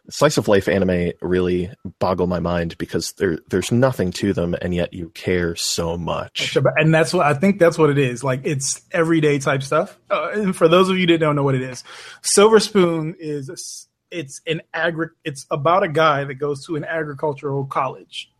slice 0.10 0.38
of 0.38 0.48
life 0.48 0.68
anime 0.68 1.12
really 1.22 1.72
boggle 2.00 2.28
my 2.28 2.40
mind 2.40 2.78
because 2.78 3.14
there 3.14 3.40
there's 3.50 3.72
nothing 3.72 4.12
to 4.12 4.34
them 4.34 4.56
and 4.62 4.74
yet 4.74 4.94
you 4.94 5.10
care 5.10 5.56
so 5.56 5.98
much. 5.98 6.58
And 6.78 6.94
that's 6.94 7.14
what 7.14 7.26
I 7.26 7.34
think 7.34 7.60
that's 7.60 7.78
what 7.78 7.90
it 7.90 7.98
is. 7.98 8.24
Like 8.24 8.42
it's 8.44 8.82
everyday 8.92 9.40
type 9.40 9.64
stuff. 9.64 9.98
Uh, 10.10 10.30
and 10.34 10.56
for 10.56 10.68
those 10.68 10.90
of 10.90 10.98
you 10.98 11.08
that 11.08 11.20
don't 11.20 11.36
know 11.36 11.44
what 11.44 11.56
it 11.56 11.62
is, 11.62 11.84
Silver 12.22 12.60
Spoon 12.60 13.16
is 13.20 13.88
it's 14.10 14.42
an 14.46 14.62
agri 14.74 15.10
it's 15.24 15.46
about 15.52 15.84
a 15.84 15.88
guy 15.88 16.24
that 16.24 16.36
goes 16.36 16.66
to 16.66 16.76
an 16.76 16.84
agricultural 16.84 17.66
college 17.66 18.32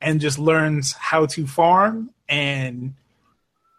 and 0.00 0.20
just 0.20 0.38
learns 0.38 0.92
how 0.94 1.26
to 1.26 1.46
farm 1.46 2.10
and 2.28 2.94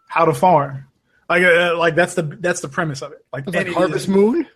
how 0.08 0.24
to 0.24 0.32
farm. 0.32 0.86
Like 1.28 1.42
uh, 1.42 1.76
like 1.76 1.94
that's 1.94 2.14
the 2.14 2.22
that's 2.22 2.60
the 2.60 2.68
premise 2.68 3.02
of 3.02 3.12
it. 3.12 3.24
Like, 3.32 3.52
like 3.52 3.68
Harvest 3.68 4.08
Moon. 4.08 4.46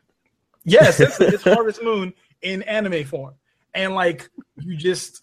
Yes, 0.65 1.01
it's, 1.01 1.19
it's 1.21 1.43
Harvest 1.43 1.83
Moon 1.83 2.13
in 2.43 2.63
anime 2.63 3.05
form, 3.05 3.35
and 3.75 3.95
like 3.95 4.29
you 4.57 4.77
just 4.77 5.23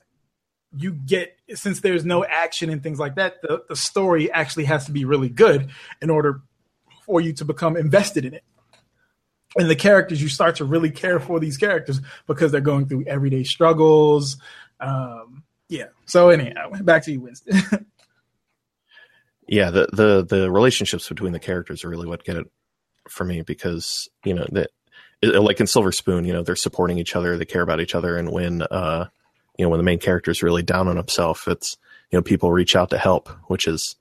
you 0.77 0.93
get 0.93 1.37
since 1.53 1.81
there's 1.81 2.05
no 2.05 2.25
action 2.25 2.69
and 2.69 2.83
things 2.83 2.99
like 2.99 3.15
that, 3.15 3.41
the 3.41 3.63
the 3.69 3.75
story 3.75 4.31
actually 4.31 4.65
has 4.65 4.85
to 4.85 4.91
be 4.91 5.05
really 5.05 5.29
good 5.29 5.69
in 6.01 6.09
order 6.09 6.41
for 7.05 7.21
you 7.21 7.33
to 7.33 7.45
become 7.45 7.77
invested 7.77 8.25
in 8.25 8.33
it. 8.33 8.43
And 9.57 9.69
the 9.69 9.75
characters, 9.75 10.21
you 10.21 10.27
start 10.27 10.57
to 10.57 10.65
really 10.65 10.91
care 10.91 11.19
for 11.19 11.39
these 11.39 11.55
characters 11.55 12.01
because 12.27 12.51
they're 12.51 12.59
going 12.59 12.87
through 12.87 13.05
everyday 13.05 13.43
struggles. 13.43 14.37
Um, 14.81 15.43
yeah. 15.69 15.87
So 16.05 16.29
anyhow, 16.29 16.71
back 16.81 17.03
to 17.03 17.11
you, 17.11 17.21
Winston. 17.21 17.61
yeah, 19.47 19.71
the 19.71 19.87
the 19.93 20.25
the 20.25 20.51
relationships 20.51 21.07
between 21.07 21.31
the 21.31 21.39
characters 21.39 21.85
are 21.85 21.89
really 21.89 22.07
what 22.07 22.23
get 22.23 22.35
it 22.35 22.47
for 23.09 23.23
me 23.23 23.41
because 23.41 24.09
you 24.25 24.33
know 24.33 24.45
that 24.51 24.71
like 25.23 25.59
in 25.59 25.67
Silver 25.67 25.91
Spoon, 25.91 26.25
you 26.25 26.33
know, 26.33 26.43
they're 26.43 26.55
supporting 26.55 26.97
each 26.97 27.15
other, 27.15 27.37
they 27.37 27.45
care 27.45 27.61
about 27.61 27.79
each 27.79 27.95
other, 27.95 28.17
and 28.17 28.31
when 28.31 28.61
uh, 28.63 29.07
you 29.57 29.65
know, 29.65 29.69
when 29.69 29.79
the 29.79 29.83
main 29.83 29.99
character 29.99 30.31
is 30.31 30.43
really 30.43 30.63
down 30.63 30.87
on 30.87 30.97
himself, 30.97 31.47
it's 31.47 31.77
you 32.11 32.17
know, 32.17 32.23
people 32.23 32.51
reach 32.51 32.75
out 32.75 32.89
to 32.91 32.97
help, 32.97 33.29
which 33.47 33.67
is 33.67 33.95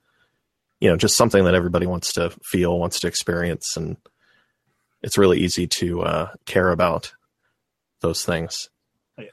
you 0.80 0.90
know, 0.90 0.96
just 0.96 1.16
something 1.16 1.44
that 1.44 1.54
everybody 1.54 1.86
wants 1.86 2.12
to 2.12 2.30
feel, 2.42 2.78
wants 2.78 3.00
to 3.00 3.06
experience, 3.06 3.76
and 3.76 3.96
it's 5.02 5.16
really 5.16 5.38
easy 5.38 5.66
to 5.66 6.02
uh, 6.02 6.28
care 6.44 6.70
about 6.70 7.14
those 8.00 8.24
things. 8.24 8.68
Yeah. 9.16 9.24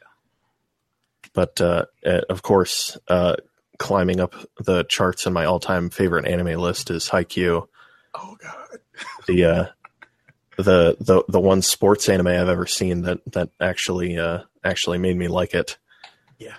But 1.34 1.60
uh, 1.60 1.86
eh, 2.06 2.22
of 2.30 2.41
course, 2.41 2.98
uh, 3.08 3.36
climbing 3.80 4.20
up 4.20 4.36
the 4.63 4.84
charts 4.84 5.26
in 5.26 5.34
my 5.34 5.46
all-time 5.46 5.89
favorite 5.89 6.26
anime 6.26 6.60
list 6.60 6.91
is 6.91 7.10
Haikyuu. 7.10 7.67
Oh 8.13 8.38
God. 8.41 8.80
the 9.28 9.46
uh, 9.46 9.65
the 10.62 10.97
the 11.00 11.24
the 11.28 11.39
one 11.39 11.62
sports 11.62 12.10
anime 12.10 12.28
I've 12.28 12.50
ever 12.50 12.65
seen 12.65 13.02
that 13.04 13.19
that 13.34 13.50
actually 13.60 14.17
uh, 14.17 14.39
actually 14.63 14.97
made 14.97 15.17
me 15.17 15.28
like 15.28 15.54
it. 15.54 15.78
Yeah. 16.38 16.56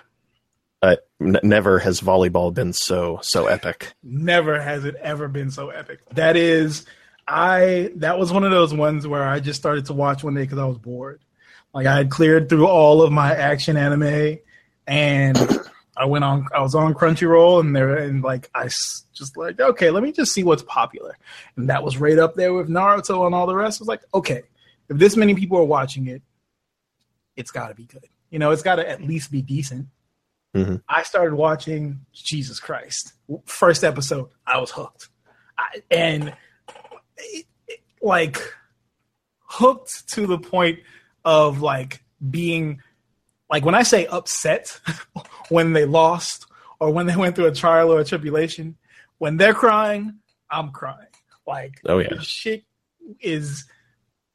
Uh, 0.81 0.95
n- 1.21 1.39
never 1.43 1.79
has 1.79 2.01
volleyball 2.01 2.53
been 2.53 2.73
so 2.73 3.19
so 3.21 3.47
epic. 3.47 3.93
Never 4.03 4.61
has 4.61 4.85
it 4.85 4.95
ever 4.95 5.27
been 5.27 5.51
so 5.51 5.69
epic. 5.69 5.99
That 6.11 6.35
is, 6.35 6.85
I 7.27 7.91
that 7.95 8.19
was 8.19 8.31
one 8.31 8.43
of 8.43 8.51
those 8.51 8.73
ones 8.73 9.07
where 9.07 9.23
I 9.23 9.39
just 9.39 9.59
started 9.59 9.85
to 9.85 9.93
watch 9.93 10.23
one 10.23 10.35
day 10.35 10.41
because 10.41 10.59
I 10.59 10.65
was 10.65 10.77
bored. 10.77 11.21
Like 11.73 11.87
I 11.87 11.95
had 11.95 12.11
cleared 12.11 12.49
through 12.49 12.67
all 12.67 13.01
of 13.01 13.11
my 13.11 13.33
action 13.33 13.77
anime, 13.77 14.39
and 14.85 15.37
I 15.95 16.05
went 16.05 16.23
on. 16.23 16.47
I 16.53 16.61
was 16.61 16.75
on 16.75 16.93
Crunchyroll, 16.93 17.59
and 17.59 17.75
there, 17.75 17.97
and 17.97 18.23
like 18.23 18.49
I 18.55 18.67
just 19.13 19.37
like, 19.37 19.59
okay, 19.59 19.91
let 19.91 20.03
me 20.03 20.11
just 20.11 20.33
see 20.33 20.43
what's 20.43 20.63
popular, 20.63 21.17
and 21.55 21.69
that 21.69 21.83
was 21.83 21.97
right 21.97 22.17
up 22.17 22.35
there 22.35 22.53
with 22.53 22.67
Naruto 22.67 23.25
and 23.25 23.35
all 23.35 23.45
the 23.45 23.55
rest. 23.55 23.79
I 23.79 23.83
was 23.83 23.87
like, 23.87 24.01
okay, 24.13 24.43
if 24.89 24.97
this 24.97 25.15
many 25.15 25.35
people 25.35 25.57
are 25.57 25.63
watching 25.63 26.07
it, 26.07 26.21
it's 27.35 27.51
got 27.51 27.67
to 27.67 27.75
be 27.75 27.85
good. 27.85 28.05
You 28.31 28.39
know, 28.39 28.51
it's 28.51 28.63
got 28.63 28.75
to 28.75 28.89
at 28.89 29.03
least 29.03 29.31
be 29.31 29.41
decent. 29.41 29.87
Mm-hmm. 30.55 30.77
I 30.89 31.03
started 31.03 31.35
watching 31.35 32.05
Jesus 32.11 32.59
Christ 32.59 33.13
first 33.45 33.83
episode. 33.83 34.29
I 34.45 34.59
was 34.59 34.71
hooked, 34.71 35.09
I, 35.57 35.81
and 35.91 36.33
it, 37.17 37.45
it, 37.67 37.79
like 38.01 38.41
hooked 39.45 40.09
to 40.09 40.25
the 40.25 40.39
point 40.39 40.79
of 41.23 41.61
like 41.61 42.03
being 42.29 42.81
like 43.53 43.63
when 43.63 43.75
I 43.75 43.83
say 43.83 44.07
upset 44.07 44.79
when 45.49 45.73
they 45.73 45.85
lost 45.85 46.47
or 46.79 46.89
when 46.89 47.05
they 47.05 47.15
went 47.15 47.35
through 47.35 47.45
a 47.45 47.53
trial 47.53 47.93
or 47.93 47.99
a 47.99 48.03
tribulation, 48.03 48.75
when 49.19 49.37
they're 49.37 49.53
crying, 49.53 50.15
I'm 50.49 50.71
crying. 50.71 51.13
Like 51.45 51.79
oh 51.85 51.99
yeah, 51.99 52.19
shit 52.19 52.63
is 53.19 53.65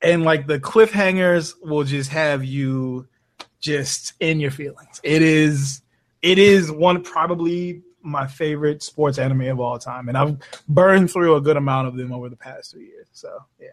and 0.02 0.22
like 0.22 0.46
the 0.46 0.60
cliffhangers 0.60 1.54
will 1.60 1.82
just 1.82 2.10
have 2.10 2.44
you 2.44 3.08
just 3.60 4.12
in 4.20 4.38
your 4.38 4.52
feelings. 4.52 5.00
It 5.02 5.22
is 5.22 5.82
it 6.22 6.38
is 6.38 6.70
one 6.70 7.02
probably 7.02 7.82
my 8.02 8.28
favorite 8.28 8.84
sports 8.84 9.18
anime 9.18 9.48
of 9.48 9.58
all 9.58 9.80
time, 9.80 10.08
and 10.08 10.16
I've 10.16 10.36
burned 10.68 11.10
through 11.10 11.34
a 11.34 11.40
good 11.40 11.56
amount 11.56 11.88
of 11.88 11.96
them 11.96 12.12
over 12.12 12.28
the 12.28 12.36
past 12.36 12.70
two 12.70 12.82
years. 12.82 13.08
So 13.10 13.36
yeah, 13.58 13.70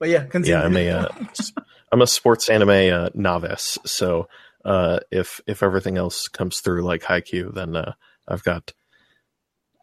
but 0.00 0.08
yeah, 0.08 0.24
continue. 0.24 0.58
yeah, 0.58 0.64
I'm 0.64 0.76
a 0.76 0.88
uh, 0.90 1.08
I'm 1.92 2.02
a 2.02 2.06
sports 2.06 2.48
anime 2.48 2.92
uh, 2.92 3.10
novice, 3.14 3.78
so 3.84 4.26
uh, 4.64 4.98
if 5.12 5.40
if 5.46 5.62
everything 5.62 5.96
else 5.96 6.26
comes 6.26 6.60
through 6.60 6.82
like 6.82 7.02
Haikyuu, 7.02 7.54
then 7.54 7.76
uh, 7.76 7.92
I've 8.26 8.42
got 8.42 8.72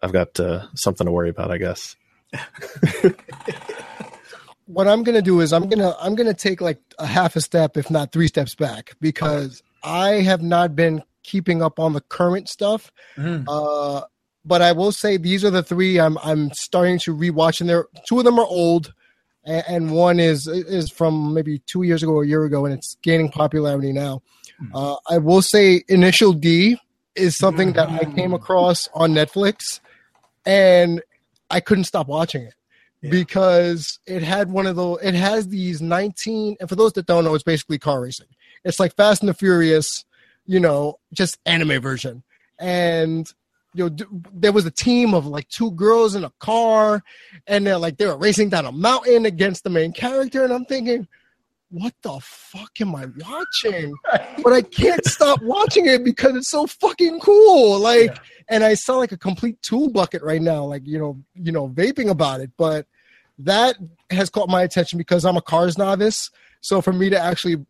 I've 0.04 0.12
got 0.12 0.40
uh, 0.40 0.68
something 0.76 1.06
to 1.06 1.12
worry 1.12 1.30
about, 1.30 1.52
I 1.52 1.58
guess. 1.58 1.96
what 4.66 4.88
I'm 4.88 5.04
gonna 5.04 5.22
do 5.22 5.40
is 5.40 5.54
I'm 5.54 5.70
gonna 5.70 5.96
I'm 6.00 6.16
gonna 6.16 6.34
take 6.34 6.62
like 6.62 6.80
a 7.00 7.06
half 7.06 7.36
a 7.36 7.42
step, 7.42 7.78
if 7.78 7.90
not 7.90 8.12
three 8.12 8.28
steps 8.28 8.56
back, 8.56 8.96
because 9.00 9.64
I 9.84 10.22
have 10.22 10.42
not 10.42 10.76
been 10.76 11.04
keeping 11.24 11.62
up 11.62 11.80
on 11.80 11.94
the 11.94 12.02
current 12.02 12.50
stuff. 12.50 12.92
Mhm. 13.18 13.46
Uh, 13.48 14.06
but 14.46 14.62
I 14.62 14.72
will 14.72 14.92
say 14.94 15.18
these 15.18 15.44
are 15.44 15.50
the 15.50 15.64
three 15.64 16.00
I'm 16.00 16.18
I'm 16.20 16.52
starting 16.54 17.00
to 17.00 17.16
rewatch, 17.16 17.62
and 17.62 17.70
there 17.70 17.88
two 18.08 18.20
of 18.20 18.26
them 18.26 18.40
are 18.40 18.46
old, 18.46 18.94
and, 19.48 19.92
one 19.92 20.20
is 20.20 20.48
is 20.48 20.90
from 20.92 21.34
maybe 21.34 21.60
two 21.60 21.84
years 21.84 22.04
ago 22.04 22.12
or 22.14 22.24
a 22.24 22.28
year 22.28 22.44
ago, 22.44 22.66
and 22.66 22.74
it's 22.74 22.98
gaining 23.02 23.30
popularity 23.30 23.92
now. 23.94 24.22
Uh, 24.74 24.96
I 25.10 25.18
will 25.20 25.42
say 25.42 25.84
Initial 25.88 26.34
D 26.34 26.80
is 27.16 27.38
something 27.38 27.74
that 27.74 27.90
I 27.90 28.06
came 28.16 28.34
across 28.34 28.90
on 28.94 29.14
Netflix, 29.14 29.80
and 30.46 31.02
I 31.50 31.60
couldn't 31.60 31.86
stop 31.86 32.08
watching 32.08 32.42
it 32.44 32.54
Yeah. 33.02 33.12
because 33.12 34.00
it 34.06 34.22
had 34.24 34.52
one 34.52 34.66
of 34.68 34.76
the 34.76 34.94
It 34.96 35.14
has 35.14 35.48
these 35.48 35.82
19, 35.82 36.58
and 36.60 36.68
for 36.70 36.76
those 36.76 36.94
that 36.94 37.06
don't 37.06 37.24
know, 37.24 37.36
it's 37.36 37.44
basically 37.44 37.78
car 37.80 38.02
racing. 38.02 38.28
It's 38.66 38.80
like 38.80 38.96
Fast 38.96 39.22
and 39.22 39.30
the 39.30 39.34
Furious, 39.34 40.04
you 40.46 40.60
know, 40.60 41.00
just 41.14 41.38
anime 41.46 41.80
version. 41.82 42.24
And 42.60 43.32
you 43.78 43.84
know, 43.84 43.90
d- 43.90 44.06
there 44.34 44.52
was 44.52 44.66
a 44.66 44.72
team 44.72 45.14
of 45.14 45.26
like 45.28 45.48
two 45.50 45.72
girls 45.72 46.16
in 46.16 46.24
a 46.24 46.32
car, 46.40 47.04
and 47.46 47.66
they're 47.66 47.78
like 47.78 47.98
they 47.98 48.08
were 48.08 48.18
racing 48.18 48.50
down 48.50 48.66
a 48.66 48.72
mountain 48.72 49.26
against 49.26 49.64
the 49.64 49.70
main 49.70 49.94
character, 49.94 50.44
and 50.44 50.52
I'm 50.52 50.66
thinking, 50.66 51.08
what 51.70 51.94
the 52.02 52.20
fuck 52.22 52.72
am 52.82 52.96
I 52.96 53.06
watching? 53.20 53.94
But 54.44 54.54
I 54.54 54.62
can't 54.62 55.04
stop 55.06 55.42
watching 55.42 55.88
it 55.88 56.04
because 56.04 56.36
it's 56.36 56.50
so 56.50 56.68
fucking 56.68 57.20
cool. 57.22 57.80
Like, 57.80 58.12
Yeah. 58.12 58.20
and 58.50 58.64
I 58.64 58.76
sound 58.76 59.00
like 59.00 59.12
a 59.12 59.18
complete 59.18 59.62
tool 59.62 59.90
bucket 59.90 60.22
right 60.22 60.42
now, 60.42 60.64
like 60.64 60.86
you 60.86 61.00
know, 61.00 61.20
you 61.36 61.52
know, 61.52 61.68
vaping 61.70 62.10
about 62.10 62.42
it. 62.42 62.52
But 62.58 62.86
that 63.40 63.78
has 64.10 64.30
caught 64.30 64.50
my 64.50 64.64
attention 64.64 64.98
because 64.98 65.26
I'm 65.26 65.38
a 65.38 65.42
cars 65.42 65.78
novice. 65.78 66.30
So 66.62 66.82
for 66.82 66.94
me 66.94 67.10
to 67.10 67.20
actually 67.20 67.66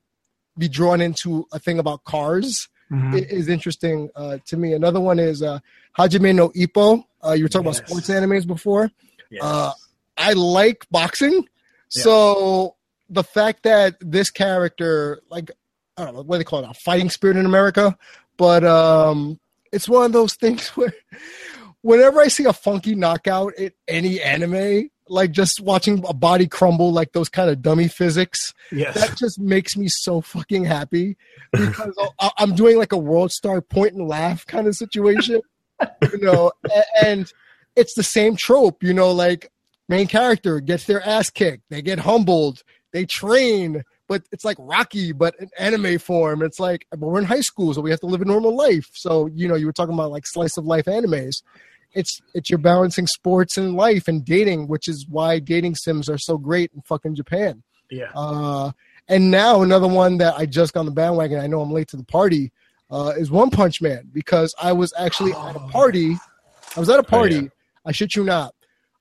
be 0.58 0.68
drawn 0.70 1.02
into 1.02 1.46
a 1.52 1.60
thing 1.60 1.80
about 1.80 2.04
cars 2.04 2.68
Mhm. 2.92 3.14
is 3.30 3.50
interesting 3.50 4.10
uh, 4.16 4.38
to 4.46 4.56
me. 4.56 4.72
Another 4.74 5.00
one 5.02 5.20
is 5.20 5.42
uh, 5.44 5.60
Hajime 5.98 6.34
no 6.36 6.50
Ippo. 6.50 7.04
Uh, 7.26 7.32
you 7.34 7.44
were 7.44 7.50
talking 7.50 7.66
Yes. 7.68 7.80
about 7.80 7.90
sports 7.90 8.10
animes 8.10 8.46
before. 8.46 8.92
Yes. 9.30 9.44
uh, 9.44 9.72
I 10.18 10.34
like 10.34 10.86
boxing, 10.90 11.34
Yeah. 11.96 12.04
so 12.04 12.76
the 13.10 13.24
fact 13.24 13.64
that 13.64 13.96
this 14.00 14.30
character, 14.30 15.22
like, 15.30 15.52
I 15.98 16.06
don't 16.06 16.16
know 16.16 16.22
what 16.24 16.36
do 16.36 16.40
they 16.40 16.44
call 16.44 16.64
it, 16.64 16.70
a 16.70 16.74
fighting 16.74 17.10
spirit 17.10 17.38
in 17.38 17.46
America, 17.46 17.98
but 18.38 18.64
um, 18.64 19.40
it's 19.72 19.88
one 19.90 20.06
of 20.06 20.12
those 20.14 20.34
things 20.44 20.70
where 20.70 20.94
whenever 21.82 22.20
I 22.22 22.28
see 22.28 22.46
a 22.46 22.54
funky 22.54 22.96
knockout 22.96 23.54
in 23.58 23.72
any 23.88 24.22
anime, 24.22 24.90
like 25.10 25.32
just 25.32 25.62
watching 25.62 26.04
a 26.08 26.14
body 26.14 26.48
crumble, 26.48 26.92
like 26.92 27.14
those 27.14 27.30
kind 27.30 27.50
of 27.50 27.62
dummy 27.62 27.88
physics, 27.88 28.54
yes. 28.72 28.94
that 28.96 29.18
just 29.18 29.40
makes 29.40 29.78
me 29.78 29.88
so 29.90 30.20
fucking 30.22 30.66
happy 30.66 31.16
because 31.52 31.96
I'm 32.38 32.56
doing 32.56 32.78
like 32.78 32.92
a 32.92 32.98
world 32.98 33.32
star 33.32 33.62
point 33.62 33.94
and 33.94 34.08
laugh 34.08 34.46
kind 34.46 34.68
of 34.68 34.76
situation, 34.76 35.42
you 36.12 36.20
know, 36.20 36.52
and 37.04 37.32
it's 37.76 37.94
the 37.94 38.04
same 38.04 38.36
trope, 38.36 38.84
you 38.84 38.94
know, 38.94 39.12
like 39.12 39.52
main 39.90 40.08
character 40.08 40.60
gets 40.60 40.86
their 40.86 41.06
ass 41.06 41.30
kicked, 41.30 41.64
they 41.70 41.82
get 41.82 42.00
humbled, 42.00 42.64
they 42.92 43.06
train, 43.06 43.84
but 44.08 44.24
it's 44.32 44.46
like 44.46 44.58
Rocky, 44.60 45.12
but 45.12 45.36
in 45.40 45.50
anime 45.60 46.00
form. 46.00 46.42
It's 46.42 46.60
like, 46.60 46.88
but 46.92 47.02
we're 47.02 47.20
in 47.20 47.26
high 47.26 47.42
school, 47.42 47.74
so 47.74 47.82
we 47.82 47.90
have 47.92 48.00
to 48.00 48.06
live 48.06 48.22
a 48.22 48.26
normal 48.26 48.56
life. 48.56 48.90
So, 48.94 49.28
you 49.28 49.48
know, 49.48 49.56
you 49.56 49.66
were 49.66 49.74
talking 49.74 49.94
about 49.94 50.12
like 50.12 50.26
slice 50.26 50.58
of 50.58 50.66
life 50.66 50.86
animes. 50.86 51.44
It's 51.94 52.22
it's 52.34 52.50
you're 52.50 52.60
balancing 52.60 53.08
sports 53.08 53.58
and 53.58 53.76
life 53.76 54.08
and 54.08 54.24
dating, 54.24 54.68
which 54.68 54.88
is 54.88 55.06
why 55.10 55.40
dating 55.40 55.76
sims 55.76 56.10
are 56.10 56.18
so 56.18 56.38
great 56.38 56.72
in 56.74 56.82
fucking 56.82 57.16
Japan. 57.16 57.64
yeah. 57.90 58.12
Uh, 58.16 58.72
And 59.10 59.32
now 59.32 59.62
another 59.62 59.88
one 59.88 60.18
that 60.18 60.36
I 60.36 60.46
just 60.46 60.74
got 60.74 60.82
on 60.82 60.86
the 60.86 60.92
bandwagon. 60.92 61.40
I 61.40 61.48
know 61.48 61.62
I'm 61.62 61.72
late 61.72 61.88
to 61.90 61.98
the 61.98 62.04
party. 62.04 62.52
Uh, 62.90 63.14
is 63.18 63.30
One 63.30 63.50
Punch 63.50 63.82
Man 63.82 64.10
because 64.14 64.56
I 64.62 64.72
was 64.72 64.94
actually 64.98 65.34
at 65.34 65.56
a 65.56 65.60
party. 65.60 66.16
I 66.76 66.80
was 66.80 66.90
at 66.90 67.00
a 67.00 67.04
party. 67.04 67.38
Oh, 67.38 67.42
yeah. 67.42 67.50
I 67.86 67.92
shit 67.92 68.16
you 68.16 68.24
not. 68.24 68.54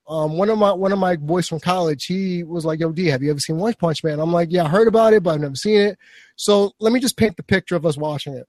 Um, 0.09 0.37
one 0.37 0.51
of 0.51 0.59
my 0.59 0.73
one 0.73 0.93
of 0.93 0.99
my 0.99 1.17
boys 1.17 1.49
from 1.49 1.59
college, 1.59 2.05
he 2.05 2.45
was 2.45 2.65
like, 2.65 2.79
"Yo, 2.79 2.93
D, 2.93 3.07
have 3.07 3.23
you 3.23 3.31
ever 3.31 3.41
seen 3.41 3.59
One 3.59 3.75
Punch 3.75 4.05
Man?" 4.05 4.21
I'm 4.21 4.33
like, 4.33 4.49
"Yeah, 4.53 4.65
I 4.65 4.69
heard 4.69 4.87
about 4.87 5.13
it, 5.13 5.23
but 5.23 5.35
I've 5.35 5.41
never 5.41 5.57
seen 5.57 5.81
it." 5.81 5.99
So 6.37 6.73
let 6.79 6.93
me 6.93 7.01
just 7.01 7.17
paint 7.17 7.37
the 7.37 7.43
picture 7.43 7.75
of 7.75 7.85
us 7.85 7.97
watching 7.97 8.35
it. 8.35 8.47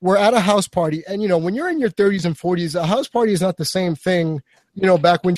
We're 0.00 0.16
at 0.16 0.34
a 0.34 0.40
house 0.40 0.68
party, 0.68 1.02
and 1.08 1.20
you 1.20 1.26
know, 1.26 1.38
when 1.38 1.54
you're 1.54 1.68
in 1.68 1.80
your 1.80 1.90
30s 1.90 2.24
and 2.24 2.38
40s, 2.38 2.76
a 2.76 2.86
house 2.86 3.08
party 3.08 3.32
is 3.32 3.40
not 3.40 3.56
the 3.56 3.64
same 3.64 3.96
thing. 3.96 4.40
You 4.74 4.86
know, 4.86 4.98
back 4.98 5.24
when 5.24 5.34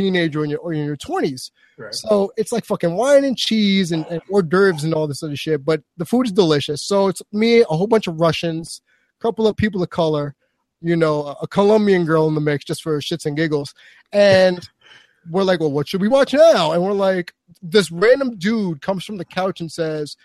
teenager 0.00 0.40
or 0.40 0.44
in 0.44 0.50
your, 0.50 0.60
or 0.60 0.72
in 0.72 0.84
your 0.84 0.96
20s. 0.96 1.50
Right. 1.78 1.94
So 1.94 2.32
it's 2.36 2.52
like 2.52 2.64
fucking 2.64 2.94
wine 2.94 3.24
and 3.24 3.36
cheese 3.36 3.92
and, 3.92 4.06
and 4.06 4.20
hors 4.30 4.42
d'oeuvres 4.42 4.84
and 4.84 4.94
all 4.94 5.06
this 5.06 5.22
other 5.22 5.36
shit. 5.36 5.64
But 5.64 5.82
the 5.96 6.04
food 6.04 6.26
is 6.26 6.32
delicious. 6.32 6.82
So 6.82 7.08
it's 7.08 7.22
me, 7.32 7.60
a 7.60 7.64
whole 7.64 7.86
bunch 7.86 8.06
of 8.06 8.20
Russians, 8.20 8.82
a 9.18 9.22
couple 9.22 9.46
of 9.46 9.56
people 9.56 9.82
of 9.82 9.90
color, 9.90 10.34
you 10.80 10.96
know, 10.96 11.36
a 11.40 11.46
Colombian 11.46 12.04
girl 12.04 12.28
in 12.28 12.34
the 12.34 12.40
mix 12.40 12.64
just 12.64 12.82
for 12.82 12.98
shits 13.00 13.26
and 13.26 13.36
giggles. 13.36 13.74
And 14.12 14.68
we're 15.30 15.44
like, 15.44 15.60
well, 15.60 15.72
what 15.72 15.88
should 15.88 16.00
we 16.00 16.08
watch 16.08 16.32
now? 16.32 16.72
And 16.72 16.82
we're 16.82 16.92
like, 16.92 17.34
this 17.62 17.90
random 17.90 18.36
dude 18.36 18.80
comes 18.80 19.04
from 19.04 19.18
the 19.18 19.24
couch 19.24 19.60
and 19.60 19.70
says, 19.70 20.16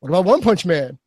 what 0.00 0.08
about 0.08 0.24
One 0.24 0.40
Punch 0.40 0.64
Man? 0.64 0.98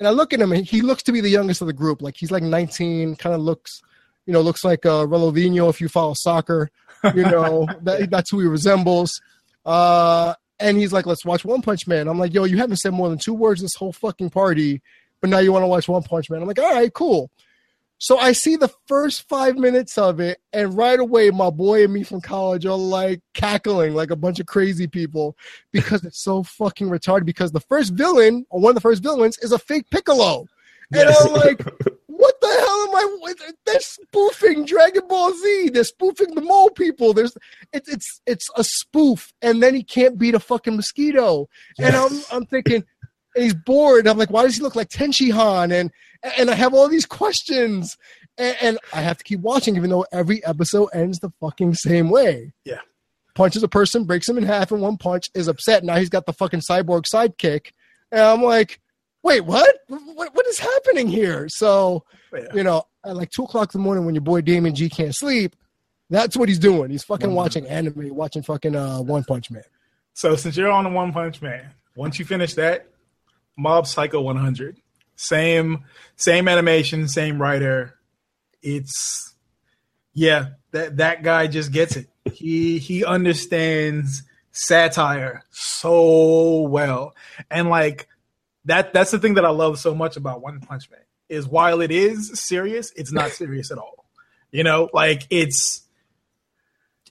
And 0.00 0.08
I 0.08 0.10
look 0.10 0.32
at 0.32 0.40
him 0.40 0.52
and 0.52 0.66
he 0.66 0.82
looks 0.82 1.02
to 1.04 1.12
be 1.12 1.20
the 1.20 1.28
youngest 1.28 1.60
of 1.60 1.66
the 1.66 1.72
group. 1.72 2.02
Like 2.02 2.16
he's 2.16 2.30
like 2.30 2.42
19, 2.42 3.16
kind 3.16 3.34
of 3.34 3.40
looks, 3.40 3.80
you 4.26 4.32
know, 4.32 4.40
looks 4.40 4.64
like 4.64 4.84
uh, 4.84 5.06
Ronaldinho 5.06 5.70
if 5.70 5.80
you 5.80 5.88
follow 5.88 6.14
soccer. 6.14 6.70
You 7.14 7.22
know, 7.24 7.66
that, 7.82 8.08
that's 8.10 8.30
who 8.30 8.40
he 8.40 8.46
resembles. 8.46 9.20
Uh, 9.64 10.34
and 10.60 10.76
he's 10.78 10.92
like, 10.92 11.06
let's 11.06 11.24
watch 11.24 11.44
One 11.44 11.62
Punch 11.62 11.86
Man. 11.86 12.08
I'm 12.08 12.18
like, 12.18 12.32
yo, 12.34 12.44
you 12.44 12.56
haven't 12.58 12.76
said 12.76 12.92
more 12.92 13.08
than 13.08 13.18
two 13.18 13.34
words 13.34 13.60
this 13.60 13.74
whole 13.74 13.92
fucking 13.92 14.30
party, 14.30 14.80
but 15.20 15.30
now 15.30 15.38
you 15.38 15.52
want 15.52 15.62
to 15.62 15.68
watch 15.68 15.88
One 15.88 16.02
Punch 16.02 16.30
Man. 16.30 16.40
I'm 16.40 16.48
like, 16.48 16.58
all 16.58 16.72
right, 16.72 16.92
cool. 16.92 17.30
So 17.98 18.18
I 18.18 18.32
see 18.32 18.56
the 18.56 18.70
first 18.86 19.26
five 19.28 19.56
minutes 19.56 19.96
of 19.96 20.20
it, 20.20 20.38
and 20.52 20.76
right 20.76 20.98
away, 20.98 21.30
my 21.30 21.48
boy 21.48 21.84
and 21.84 21.92
me 21.92 22.02
from 22.02 22.20
college 22.20 22.66
are 22.66 22.76
like 22.76 23.20
cackling 23.34 23.94
like 23.94 24.10
a 24.10 24.16
bunch 24.16 24.40
of 24.40 24.46
crazy 24.46 24.86
people 24.86 25.36
because 25.72 26.04
it's 26.04 26.22
so 26.22 26.42
fucking 26.42 26.88
retarded. 26.88 27.24
Because 27.24 27.52
the 27.52 27.60
first 27.60 27.92
villain, 27.94 28.44
or 28.50 28.60
one 28.60 28.70
of 28.70 28.74
the 28.74 28.80
first 28.80 29.02
villains, 29.02 29.38
is 29.38 29.52
a 29.52 29.58
fake 29.58 29.88
Piccolo. 29.90 30.40
And 30.92 31.08
Yes. 31.08 31.24
I'm 31.24 31.32
like, 31.32 31.60
what 32.24 32.40
the 32.40 32.46
hell 32.48 32.88
am 32.88 32.94
I? 32.96 33.18
with- 33.22 33.54
They're 33.66 33.80
spoofing 33.80 34.64
Dragon 34.64 35.06
Ball 35.08 35.32
Z. 35.34 35.70
They're 35.70 35.84
spoofing 35.84 36.34
the 36.34 36.40
mole 36.40 36.70
people. 36.70 37.12
There's, 37.14 37.36
it's 37.72 37.88
it's 37.88 38.20
it's 38.26 38.48
a 38.56 38.64
spoof, 38.64 39.32
and 39.42 39.62
then 39.62 39.74
he 39.74 39.82
can't 39.82 40.18
beat 40.18 40.34
a 40.34 40.40
fucking 40.40 40.76
mosquito. 40.76 41.48
And 41.78 41.94
I'm 41.94 42.20
I'm 42.32 42.46
thinking, 42.46 42.84
and 43.34 43.44
he's 43.44 43.54
bored. 43.54 44.06
I'm 44.06 44.18
like, 44.18 44.30
why 44.30 44.42
does 44.44 44.56
he 44.56 44.62
look 44.62 44.76
like 44.76 44.88
Tenshinhan? 44.90 45.72
And 45.72 45.90
and 46.38 46.50
I 46.50 46.54
have 46.54 46.72
all 46.74 46.88
these 46.88 47.06
questions, 47.06 47.96
and, 48.38 48.56
and 48.60 48.78
I 48.92 49.00
have 49.02 49.18
to 49.18 49.24
keep 49.24 49.40
watching, 49.40 49.76
even 49.76 49.90
though 49.90 50.06
every 50.12 50.44
episode 50.44 50.88
ends 50.94 51.18
the 51.20 51.30
fucking 51.40 51.74
same 51.74 52.08
way. 52.10 52.52
Yeah. 52.64 52.78
punches 53.34 53.62
a 53.62 53.68
person, 53.68 54.04
breaks 54.04 54.28
him 54.28 54.38
in 54.38 54.44
half 54.44 54.70
in 54.72 54.80
one 54.80 54.96
punch, 54.96 55.28
is 55.34 55.48
upset. 55.48 55.84
Now 55.84 55.96
he's 55.96 56.08
got 56.08 56.24
the 56.26 56.32
fucking 56.32 56.60
cyborg 56.60 57.04
sidekick, 57.12 57.72
and 58.12 58.20
I'm 58.22 58.42
like, 58.42 58.80
wait, 59.24 59.40
what? 59.40 59.80
What, 59.88 60.34
what 60.34 60.46
is 60.46 60.58
happening 60.60 61.08
here? 61.08 61.48
So 61.48 62.04
Yeah. 62.32 62.40
you 62.54 62.62
know, 62.62 62.84
at 63.04 63.16
like 63.16 63.30
two 63.30 63.42
o'clock 63.44 63.74
in 63.74 63.80
the 63.80 63.84
morning 63.84 64.04
when 64.04 64.14
your 64.14 64.22
boy 64.22 64.40
Damian 64.40 64.74
G 64.74 64.88
can't 64.88 65.14
sleep, 65.14 65.56
that's 66.10 66.36
what 66.36 66.48
he's 66.48 66.58
doing. 66.58 66.90
He's 66.90 67.02
fucking 67.04 67.30
Mhm. 67.30 67.34
watching 67.34 67.66
anime, 67.66 68.14
watching 68.14 68.42
fucking 68.42 68.76
uh, 68.76 69.00
One 69.00 69.24
Punch 69.24 69.50
Man. 69.50 69.64
So 70.12 70.36
since 70.36 70.56
you're 70.56 70.70
on 70.70 70.84
the 70.84 70.90
One 70.90 71.12
Punch 71.12 71.42
Man, 71.42 71.72
once 71.96 72.18
you 72.18 72.24
finish 72.24 72.54
that, 72.54 72.86
Mob 73.56 73.86
Psycho 73.86 74.20
100, 74.20 74.76
same 75.16 75.84
same 76.16 76.46
animation, 76.48 77.08
same 77.08 77.40
writer. 77.40 77.94
It's 78.62 79.34
yeah, 80.12 80.50
that 80.72 80.96
that 80.98 81.22
guy 81.22 81.46
just 81.46 81.72
gets 81.72 81.96
it. 81.96 82.08
He 82.32 82.78
he 82.78 83.04
understands 83.04 84.22
satire 84.52 85.42
so 85.50 86.60
well, 86.62 87.14
and 87.50 87.68
like 87.68 88.08
that 88.66 88.92
that's 88.92 89.10
the 89.10 89.18
thing 89.18 89.34
that 89.34 89.44
I 89.44 89.50
love 89.50 89.78
so 89.78 89.94
much 89.94 90.16
about 90.16 90.42
One 90.42 90.60
Punch 90.60 90.90
Man 90.90 91.00
is 91.28 91.46
while 91.46 91.80
it 91.80 91.90
is 91.90 92.38
serious, 92.38 92.92
it's 92.96 93.12
not 93.12 93.30
serious 93.32 93.70
at 93.70 93.78
all. 93.78 94.04
You 94.50 94.64
know, 94.64 94.88
like 94.92 95.26
it's 95.30 95.82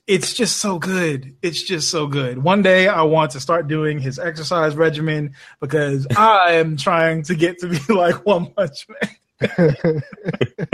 it's 0.06 0.34
just 0.34 0.58
so 0.58 0.78
good. 0.78 1.34
It's 1.42 1.62
just 1.62 1.90
so 1.90 2.06
good. 2.06 2.38
One 2.38 2.62
day 2.62 2.88
I 2.88 3.02
want 3.02 3.32
to 3.32 3.40
start 3.40 3.68
doing 3.68 3.98
his 3.98 4.18
exercise 4.18 4.74
regimen 4.76 5.34
because 5.60 6.06
I 6.16 6.52
am 6.52 6.76
trying 6.76 7.22
to 7.24 7.34
get 7.34 7.58
to 7.60 7.68
be 7.68 7.92
like 7.92 8.24
One 8.26 8.52
Punch 8.52 8.86
Man. 8.88 10.02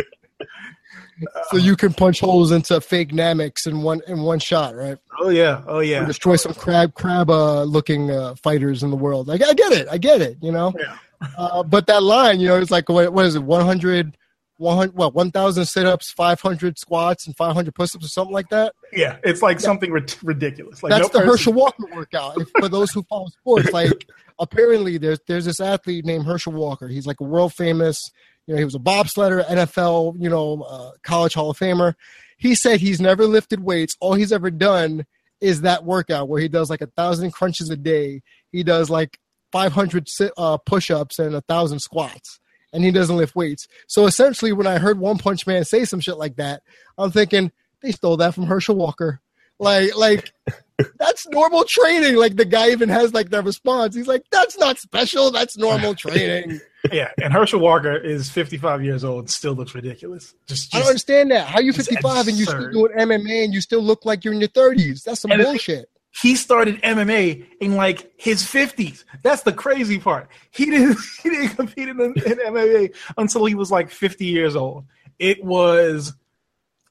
so 1.51 1.57
you 1.57 1.77
can 1.77 1.93
punch 1.93 2.21
holes 2.21 2.53
into 2.53 2.81
fake 2.81 3.11
Nameks 3.11 3.67
in 3.67 3.83
one 3.83 4.01
in 4.07 4.23
one 4.23 4.39
shot, 4.39 4.75
right? 4.75 4.99
Oh 5.21 5.29
yeah, 5.29 5.63
oh 5.67 5.77
Or 5.77 5.83
yeah, 5.83 6.05
destroy 6.05 6.37
some 6.37 6.55
crab 6.55 6.95
crab 6.95 7.31
uh, 7.31 7.63
looking 7.65 8.11
uh, 8.11 8.35
fighters 8.37 8.83
in 8.83 8.91
the 8.91 8.97
world. 8.97 9.29
Like 9.29 9.43
I 9.43 9.53
get 9.55 9.73
it, 9.73 9.89
I 9.91 9.99
get 9.99 10.21
it. 10.21 10.39
You 10.41 10.53
know, 10.53 10.73
yeah. 10.79 10.97
uh, 11.37 11.63
but 11.63 11.87
that 11.87 12.03
line, 12.03 12.41
you 12.41 12.49
know, 12.49 12.57
it's 12.57 12.71
like 12.71 12.89
what, 12.89 13.13
what 13.13 13.27
is 13.27 13.35
it? 13.35 13.43
100, 13.43 14.17
100 14.57 14.95
what? 14.95 15.15
One 15.15 15.31
thousand 15.31 15.65
sit 15.67 15.87
ups, 15.87 16.11
five 16.11 16.41
hundred 16.41 16.79
squats, 16.79 17.27
and 17.27 17.37
five 17.37 17.55
hundred 17.55 17.75
push 17.75 17.95
ups, 17.95 18.05
or 18.05 18.09
something 18.09 18.35
like 18.35 18.49
that. 18.51 18.75
Yeah, 18.93 19.17
it's 19.25 19.43
like 19.43 19.61
something 19.61 19.91
rid- 19.91 20.15
ridiculous. 20.23 20.83
Like 20.83 20.91
That's 20.91 21.03
no 21.03 21.09
the 21.09 21.13
person- 21.21 21.29
Herschel 21.29 21.53
Walker 21.55 21.85
workout. 21.95 22.39
If, 22.39 22.49
for 22.59 22.69
those 22.69 22.91
who 22.91 23.03
follow 23.05 23.27
sports, 23.29 23.73
like 23.73 24.07
apparently 24.39 24.99
there's 24.99 25.21
there's 25.27 25.47
this 25.47 25.61
athlete 25.61 26.05
named 26.05 26.27
Herschel 26.27 26.53
Walker. 26.53 26.89
He's 26.89 27.07
like 27.07 27.21
a 27.21 27.25
world 27.25 27.55
famous. 27.55 28.11
You 28.47 28.55
know, 28.55 28.59
he 28.59 28.65
was 28.65 28.75
a 28.75 28.81
bobsledder, 28.81 29.47
NFL, 29.47 30.17
you 30.19 30.29
know, 30.29 30.63
uh, 30.63 30.93
college 31.03 31.35
Hall 31.35 31.51
of 31.51 31.59
Famer. 31.59 31.95
He 32.37 32.55
said 32.55 32.81
he's 32.81 33.01
never 33.01 33.27
lifted 33.27 33.61
weights. 33.61 33.97
All 34.01 34.15
he's 34.15 34.33
ever 34.33 34.51
done 34.51 35.07
is 35.41 35.63
that 35.63 35.85
workout 35.85 36.29
where 36.29 36.41
he 36.41 36.49
does 36.49 36.71
like 36.71 36.81
a 36.81 36.87
thousand 36.87 37.33
crunches 37.33 37.71
a 37.71 37.77
day. 37.77 38.23
He 38.51 38.63
does 38.63 38.91
like 38.91 39.19
500 39.53 40.09
uh, 40.37 40.59
push-ups 40.59 41.19
and 41.19 41.35
a 41.35 41.41
thousand 41.43 41.81
squats, 41.81 42.41
and 42.73 42.85
he 42.85 42.91
doesn't 42.91 43.17
lift 43.17 43.35
weights. 43.35 43.69
So 43.87 44.07
essentially, 44.07 44.53
when 44.53 44.67
I 44.67 44.79
heard 44.79 44.99
One 44.99 45.19
Punch 45.19 45.47
Man 45.47 45.65
say 45.65 45.85
some 45.85 46.01
shit 46.01 46.17
like 46.17 46.37
that, 46.37 46.63
I'm 46.99 47.11
thinking 47.11 47.53
they 47.83 47.93
stole 47.93 48.17
that 48.19 48.35
from 48.35 48.47
Herschel 48.47 48.77
Walker. 48.77 49.21
Like, 49.59 49.97
like 49.97 50.33
that's 50.99 51.27
normal 51.29 51.65
training. 51.65 52.17
Like 52.17 52.37
the 52.37 52.45
guy 52.45 52.71
even 52.71 52.89
has 52.89 53.13
like 53.13 53.31
that 53.31 53.45
response. 53.45 53.95
He's 53.95 54.09
like, 54.09 54.25
that's 54.31 54.59
not 54.59 54.79
special. 54.79 55.31
That's 55.31 55.57
normal 55.57 55.95
training. 55.95 56.61
Yeah, 56.93 57.11
and 57.23 57.33
Herschel 57.33 57.61
Walker 57.61 57.97
is 57.97 58.31
55 58.31 58.83
years 58.83 59.05
old, 59.05 59.29
still 59.31 59.53
looks 59.53 59.75
ridiculous. 59.75 60.35
Just, 60.47 60.75
I 60.75 60.79
don't 60.79 60.89
understand 60.89 61.31
that. 61.31 61.47
How 61.47 61.61
you 61.61 61.73
55 61.73 62.29
and 62.29 62.37
you 62.39 62.45
still 62.47 62.71
doing 62.71 62.93
MMA 62.97 63.45
and 63.45 63.53
you 63.55 63.61
still 63.61 63.83
look 63.83 64.05
like 64.05 64.25
you're 64.25 64.33
in 64.35 64.41
your 64.41 64.49
30s? 64.49 65.05
That's 65.05 65.21
some 65.21 65.31
And 65.31 65.43
bullshit. 65.43 65.91
he 66.23 66.35
started 66.37 66.81
MMA 66.83 67.47
in 67.61 67.77
like 67.77 68.11
his 68.17 68.43
50s. 68.43 69.05
That's 69.23 69.43
the 69.43 69.53
crazy 69.53 69.99
part. 69.99 70.29
He 70.51 70.67
didn't 70.67 70.99
he 71.23 71.31
didn't 71.31 71.51
compete 71.51 71.89
in, 71.89 72.01
in 72.01 72.13
MMA 72.15 72.95
until 73.19 73.45
he 73.45 73.55
was 73.55 73.71
like 73.71 73.91
50 73.91 74.25
years 74.25 74.57
old. 74.57 74.85
It 75.19 75.45
was 75.45 76.15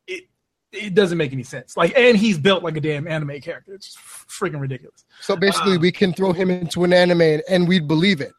it 0.06 0.26
it 0.72 0.94
doesn't 0.94 1.18
make 1.18 1.34
any 1.34 1.44
sense. 1.44 1.76
Like 1.76 1.94
and 1.98 2.16
he's 2.16 2.38
built 2.38 2.64
like 2.64 2.78
a 2.78 2.82
damn 2.82 3.08
anime 3.08 3.42
character. 3.42 3.74
It's 3.74 3.98
freaking 3.98 4.62
ridiculous. 4.62 5.04
So 5.22 5.36
basically, 5.36 5.78
uh, 5.78 5.80
we 5.80 5.92
can 5.92 6.14
throw 6.14 6.32
him 6.32 6.52
into 6.52 6.84
an 6.84 6.94
anime 6.94 7.22
and, 7.22 7.44
and 7.50 7.68
we'd 7.68 7.88
believe 7.88 8.22
it. 8.22 8.32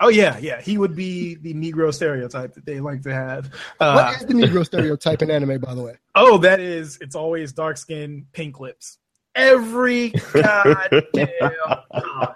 Oh 0.00 0.08
yeah, 0.08 0.38
yeah. 0.38 0.60
He 0.60 0.78
would 0.78 0.94
be 0.94 1.34
the 1.36 1.54
Negro 1.54 1.92
stereotype 1.92 2.54
that 2.54 2.64
they 2.64 2.78
like 2.78 3.02
to 3.02 3.12
have. 3.12 3.50
Uh, 3.80 3.94
what 3.94 4.14
is 4.20 4.26
the 4.26 4.34
Negro 4.34 4.64
stereotype 4.64 5.22
in 5.22 5.30
anime, 5.30 5.60
by 5.60 5.74
the 5.74 5.82
way? 5.82 5.96
oh, 6.14 6.38
that 6.38 6.60
is 6.60 6.98
it's 7.00 7.16
always 7.16 7.52
dark 7.52 7.76
skin, 7.76 8.26
pink 8.32 8.60
lips. 8.60 8.98
Every 9.34 10.10
goddamn 10.32 11.00
time. 11.14 12.34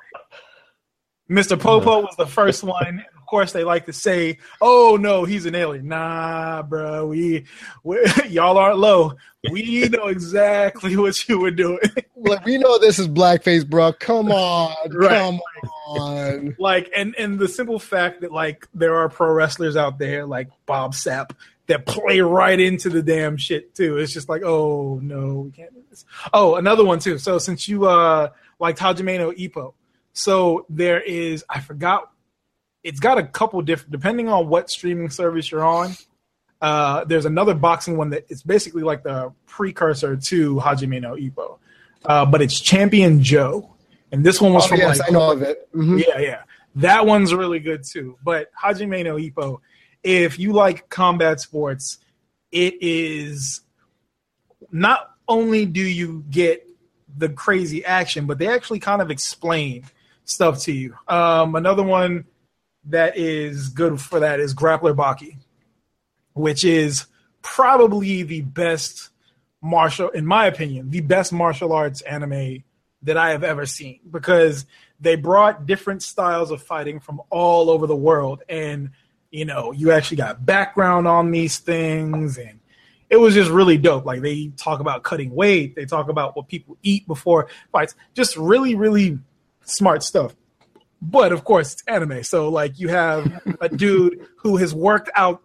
Mr. 1.30 1.58
Popo 1.58 2.02
was 2.02 2.14
the 2.16 2.26
first 2.26 2.62
one. 2.62 3.04
Of 3.32 3.36
course, 3.38 3.52
they 3.52 3.64
like 3.64 3.86
to 3.86 3.94
say, 3.94 4.36
"Oh 4.60 4.98
no, 5.00 5.24
he's 5.24 5.46
an 5.46 5.54
alien." 5.54 5.88
Nah, 5.88 6.60
bro, 6.64 7.06
we, 7.06 7.46
we 7.82 7.98
y'all 8.28 8.58
aren't 8.58 8.76
low. 8.76 9.14
We 9.50 9.88
know 9.88 10.08
exactly 10.08 10.96
what 10.98 11.26
you 11.26 11.38
were 11.38 11.50
doing. 11.50 11.78
Like, 12.14 12.44
we 12.44 12.58
know 12.58 12.78
this 12.78 12.98
is 12.98 13.08
blackface, 13.08 13.66
bro. 13.66 13.94
Come 13.94 14.30
on. 14.32 14.76
Right. 14.90 15.12
Come 15.12 15.40
on. 15.86 16.56
like, 16.58 16.90
and 16.94 17.14
and 17.16 17.38
the 17.38 17.48
simple 17.48 17.78
fact 17.78 18.20
that 18.20 18.32
like 18.32 18.68
there 18.74 18.96
are 18.96 19.08
pro 19.08 19.32
wrestlers 19.32 19.78
out 19.78 19.98
there 19.98 20.26
like 20.26 20.48
Bob 20.66 20.92
Sapp 20.92 21.30
that 21.68 21.86
play 21.86 22.20
right 22.20 22.60
into 22.60 22.90
the 22.90 23.02
damn 23.02 23.38
shit 23.38 23.74
too. 23.74 23.96
It's 23.96 24.12
just 24.12 24.28
like, 24.28 24.42
oh 24.44 25.00
no, 25.02 25.36
we 25.36 25.52
can't 25.52 25.72
do 25.72 25.80
this. 25.88 26.04
Oh, 26.34 26.56
another 26.56 26.84
one 26.84 26.98
too. 26.98 27.16
So 27.16 27.38
since 27.38 27.66
you 27.66 27.86
uh 27.86 28.28
liked 28.58 28.78
Hajime 28.78 29.16
no 29.16 29.32
Ippo, 29.32 29.72
so 30.12 30.66
there 30.68 31.00
is 31.00 31.46
I 31.48 31.60
forgot. 31.60 32.11
It's 32.82 33.00
got 33.00 33.18
a 33.18 33.22
couple 33.24 33.60
different 33.62 33.92
depending 33.92 34.28
on 34.28 34.48
what 34.48 34.70
streaming 34.70 35.10
service 35.10 35.50
you're 35.50 35.64
on. 35.64 35.92
Uh, 36.60 37.04
there's 37.04 37.24
another 37.24 37.54
boxing 37.54 37.96
one 37.96 38.10
that 38.10 38.24
it's 38.28 38.42
basically 38.42 38.82
like 38.82 39.02
the 39.02 39.32
precursor 39.46 40.16
to 40.16 40.56
Hajime 40.56 41.00
no 41.00 41.14
Ippo, 41.16 41.58
uh, 42.04 42.24
but 42.26 42.40
it's 42.40 42.60
Champion 42.60 43.22
Joe, 43.22 43.74
and 44.12 44.24
this 44.24 44.40
one 44.40 44.52
was 44.52 44.64
Oh, 44.66 44.68
from 44.68 44.78
yes, 44.78 44.98
like 45.00 45.08
I 45.08 45.12
know 45.12 45.32
of 45.32 45.42
it. 45.42 45.68
Mhm. 45.74 46.04
yeah, 46.06 46.18
yeah. 46.18 46.42
That 46.76 47.04
one's 47.06 47.34
really 47.34 47.58
good 47.58 47.84
too. 47.84 48.16
But 48.24 48.50
Hajime 48.54 49.04
no 49.04 49.16
Ippo, 49.16 49.58
if 50.04 50.38
you 50.38 50.52
like 50.52 50.88
combat 50.88 51.40
sports, 51.40 51.98
it 52.52 52.74
is 52.80 53.60
not 54.70 55.10
only 55.28 55.66
do 55.66 55.82
you 55.82 56.24
get 56.30 56.66
the 57.16 57.28
crazy 57.28 57.84
action, 57.84 58.26
but 58.26 58.38
they 58.38 58.46
actually 58.48 58.78
kind 58.78 59.02
of 59.02 59.10
explain 59.10 59.84
stuff 60.24 60.60
to 60.60 60.72
you. 60.72 60.94
Um, 61.08 61.56
another 61.56 61.82
one 61.82 62.24
that 62.84 63.16
is 63.16 63.68
good 63.68 64.00
for 64.00 64.20
that 64.20 64.40
is 64.40 64.54
Grappler 64.54 64.94
Baki, 64.94 65.36
which 66.34 66.64
is 66.64 67.06
probably 67.42 68.22
the 68.22 68.40
best 68.40 69.10
martial, 69.60 70.08
in 70.10 70.26
my 70.26 70.46
opinion, 70.46 70.90
the 70.90 71.00
best 71.00 71.32
martial 71.32 71.72
arts 71.72 72.00
anime 72.02 72.64
that 73.02 73.16
I 73.16 73.30
have 73.30 73.44
ever 73.44 73.66
seen 73.66 74.00
because 74.10 74.66
they 75.00 75.16
brought 75.16 75.66
different 75.66 76.02
styles 76.02 76.50
of 76.50 76.62
fighting 76.62 77.00
from 77.00 77.20
all 77.30 77.70
over 77.70 77.86
the 77.86 77.96
world. 77.96 78.42
And, 78.48 78.90
you 79.30 79.44
know, 79.44 79.72
you 79.72 79.90
actually 79.90 80.18
got 80.18 80.44
background 80.44 81.08
on 81.08 81.30
these 81.30 81.58
things 81.58 82.38
and 82.38 82.60
it 83.10 83.16
was 83.16 83.34
just 83.34 83.50
really 83.50 83.76
dope. 83.76 84.06
Like 84.06 84.22
they 84.22 84.52
talk 84.56 84.80
about 84.80 85.02
cutting 85.02 85.34
weight, 85.34 85.74
they 85.74 85.84
talk 85.84 86.08
about 86.08 86.36
what 86.36 86.48
people 86.48 86.78
eat 86.82 87.06
before 87.06 87.48
fights. 87.70 87.94
Just 88.14 88.36
really, 88.36 88.74
really 88.74 89.18
smart 89.64 90.02
stuff. 90.02 90.34
But 91.04 91.32
of 91.32 91.42
course, 91.42 91.72
it's 91.72 91.82
anime. 91.88 92.22
So 92.22 92.48
like 92.48 92.78
you 92.78 92.86
have 92.88 93.42
a 93.60 93.68
dude 93.76 94.24
who 94.36 94.56
has 94.58 94.72
worked 94.72 95.10
out 95.16 95.42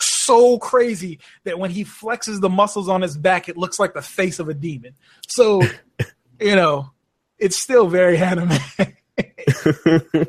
so 0.00 0.58
crazy 0.58 1.20
that 1.44 1.58
when 1.58 1.70
he 1.70 1.84
flexes 1.84 2.40
the 2.40 2.48
muscles 2.48 2.88
on 2.88 3.02
his 3.02 3.16
back, 3.16 3.50
it 3.50 3.58
looks 3.58 3.78
like 3.78 3.92
the 3.92 4.00
face 4.00 4.38
of 4.38 4.48
a 4.48 4.54
demon. 4.54 4.94
So, 5.28 5.60
you 6.40 6.56
know, 6.56 6.90
it's 7.38 7.56
still 7.56 7.86
very 7.86 8.16
anime. 8.16 8.58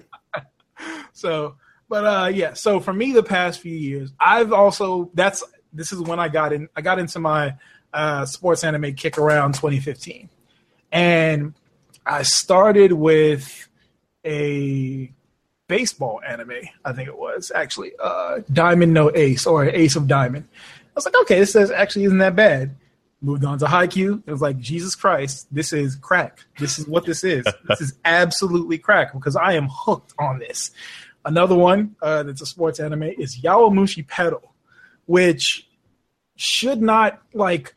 so, 1.14 1.56
but 1.88 2.06
uh 2.06 2.28
yeah, 2.34 2.54
so 2.54 2.82
for 2.82 2.92
me 2.92 3.14
the 3.14 3.24
past 3.24 3.62
few 3.62 3.76
years, 3.76 4.12
I've 4.20 4.52
also 4.52 5.10
that's 5.14 5.42
this 5.72 5.94
is 5.94 6.02
when 6.02 6.20
I 6.20 6.28
got 6.28 6.52
in 6.52 6.68
I 6.76 6.82
got 6.82 7.00
into 7.00 7.20
my 7.20 7.56
uh 7.94 8.26
sports 8.26 8.66
anime 8.66 8.94
kick 8.96 9.18
around 9.18 9.54
2015. 9.54 10.30
And 10.92 11.54
I 12.06 12.24
started 12.24 12.92
with 12.92 13.70
a 14.26 15.12
baseball 15.68 16.22
anime, 16.28 16.62
I 16.84 16.94
think 16.94 17.08
it 17.08 17.18
was 17.18 17.52
actually 17.54 17.92
uh, 18.02 18.40
Diamond 18.52 18.94
No 18.94 19.12
Ace 19.16 19.46
or 19.46 19.66
Ace 19.66 19.96
of 19.96 20.08
Diamond. 20.08 20.48
I 20.54 20.92
was 20.96 21.06
like, 21.06 21.16
okay, 21.22 21.40
this 21.40 21.56
is, 21.56 21.72
actually 21.72 22.06
isn't 22.06 22.18
that 22.20 22.36
bad. 22.36 22.76
Moved 23.22 23.44
on 23.46 23.58
to 23.60 23.66
Haikyuu. 23.66 24.24
It 24.26 24.32
was 24.32 24.42
like, 24.42 24.60
Jesus 24.60 24.96
Christ, 24.96 25.48
this 25.54 25.74
is 25.74 25.96
crack. 25.96 26.40
This 26.60 26.78
is 26.78 26.88
what 26.88 27.06
this 27.06 27.24
is. 27.24 27.46
this 27.68 27.82
is 27.82 27.94
absolutely 28.06 28.78
crack 28.78 29.14
because 29.14 29.36
I 29.36 29.54
am 29.54 29.68
hooked 29.70 30.14
on 30.20 30.40
this. 30.40 30.72
Another 31.26 31.56
one 31.56 31.96
uh, 32.02 32.24
that's 32.24 32.42
a 32.42 32.46
sports 32.46 32.80
anime 32.80 33.04
is 33.04 33.42
Yowamushi 33.42 34.08
Pedal, 34.08 34.54
which 35.06 35.68
should 36.36 36.82
not 36.82 37.22
like. 37.34 37.74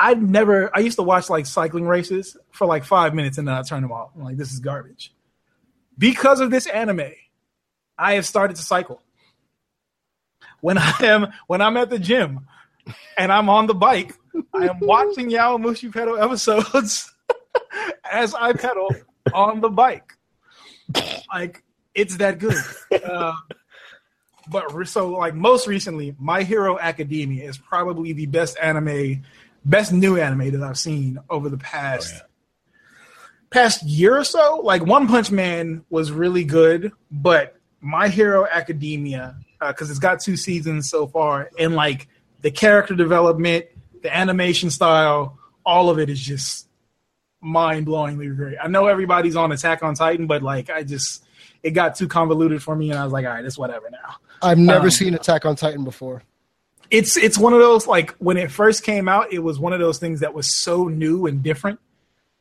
I 0.00 0.14
never. 0.14 0.70
I 0.74 0.80
used 0.80 0.96
to 0.96 1.02
watch 1.02 1.28
like 1.28 1.46
cycling 1.46 1.86
races 1.86 2.36
for 2.52 2.66
like 2.66 2.84
five 2.84 3.14
minutes 3.14 3.36
and 3.38 3.48
then 3.48 3.54
I 3.54 3.62
turn 3.62 3.82
them 3.82 3.92
off. 3.92 4.10
I'm 4.14 4.22
like, 4.22 4.36
this 4.36 4.52
is 4.52 4.60
garbage 4.60 5.12
because 5.98 6.40
of 6.40 6.50
this 6.50 6.66
anime, 6.66 7.12
I 7.98 8.14
have 8.14 8.24
started 8.24 8.56
to 8.56 8.62
cycle. 8.62 9.02
When 10.60 10.78
I 10.78 10.94
am 11.00 11.32
when 11.48 11.60
I'm 11.60 11.76
at 11.76 11.90
the 11.90 11.98
gym 11.98 12.46
and 13.18 13.32
I'm 13.32 13.48
on 13.48 13.66
the 13.66 13.74
bike, 13.74 14.14
I 14.54 14.68
am 14.68 14.78
watching 14.80 15.30
Yowamushi 15.30 15.92
pedal 15.92 16.16
episodes 16.16 17.12
as 18.10 18.34
I 18.34 18.52
pedal 18.52 18.94
on 19.34 19.60
the 19.60 19.68
bike. 19.68 20.14
Like 21.32 21.62
it's 21.94 22.16
that 22.16 22.38
good. 22.38 22.56
Uh, 23.04 23.34
but 24.50 24.86
so 24.86 25.10
like 25.10 25.34
most 25.34 25.66
recently, 25.66 26.14
My 26.18 26.42
Hero 26.42 26.78
Academia 26.78 27.48
is 27.48 27.58
probably 27.58 28.12
the 28.12 28.26
best 28.26 28.56
anime, 28.60 29.24
best 29.68 29.92
new 29.92 30.16
anime 30.18 30.50
that 30.52 30.62
I've 30.62 30.78
seen 30.78 31.18
over 31.30 31.48
the 31.48 31.58
past 31.58 32.12
Oh, 32.14 32.16
yeah. 32.16 32.22
past 33.50 33.82
year 33.84 34.16
or 34.16 34.24
so, 34.24 34.60
like 34.64 34.84
One 34.84 35.06
Punch 35.08 35.30
Man 35.30 35.84
was 35.90 36.10
really 36.10 36.44
good, 36.44 36.92
but 37.10 37.56
My 37.80 38.08
Hero 38.08 38.46
Academia, 38.50 39.36
because 39.66 39.90
it's 39.90 39.98
got 39.98 40.20
two 40.20 40.36
seasons 40.36 40.88
so 40.90 41.06
far, 41.06 41.50
and 41.58 41.74
like 41.74 42.08
the 42.40 42.50
character 42.50 42.94
development, 42.94 43.66
the 44.02 44.14
animation 44.16 44.70
style, 44.70 45.38
all 45.66 45.90
of 45.90 45.98
it 45.98 46.08
is 46.08 46.20
just 46.20 46.66
mind 47.40 47.86
blowingly 47.86 48.34
great. 48.34 48.56
I 48.62 48.68
know 48.68 48.86
everybody's 48.86 49.36
on 49.36 49.52
Attack 49.52 49.82
on 49.82 49.94
Titan, 49.94 50.26
but 50.26 50.42
like 50.42 50.70
I 50.70 50.82
just 50.82 51.24
it 51.62 51.70
got 51.72 51.94
too 51.96 52.06
convoluted 52.08 52.62
for 52.62 52.74
me, 52.76 52.90
and 52.90 52.98
I 52.98 53.04
was 53.04 53.12
like, 53.12 53.26
all 53.26 53.32
right, 53.32 53.44
it's 53.44 53.58
whatever 53.58 53.90
now 53.90 54.16
I've 54.42 54.58
never 54.58 54.84
Um, 54.86 54.90
seen 54.90 55.14
Attack 55.14 55.44
on 55.44 55.56
Titan 55.56 55.82
before. 55.84 56.22
It's 56.90 57.16
it's 57.16 57.38
one 57.38 57.52
of 57.52 57.60
those 57.60 57.86
like 57.86 58.12
when 58.12 58.36
it 58.36 58.50
first 58.50 58.82
came 58.82 59.08
out, 59.08 59.32
it 59.32 59.40
was 59.40 59.58
one 59.58 59.72
of 59.72 59.80
those 59.80 59.98
things 59.98 60.20
that 60.20 60.34
was 60.34 60.54
so 60.54 60.88
new 60.88 61.26
and 61.26 61.42
different 61.42 61.80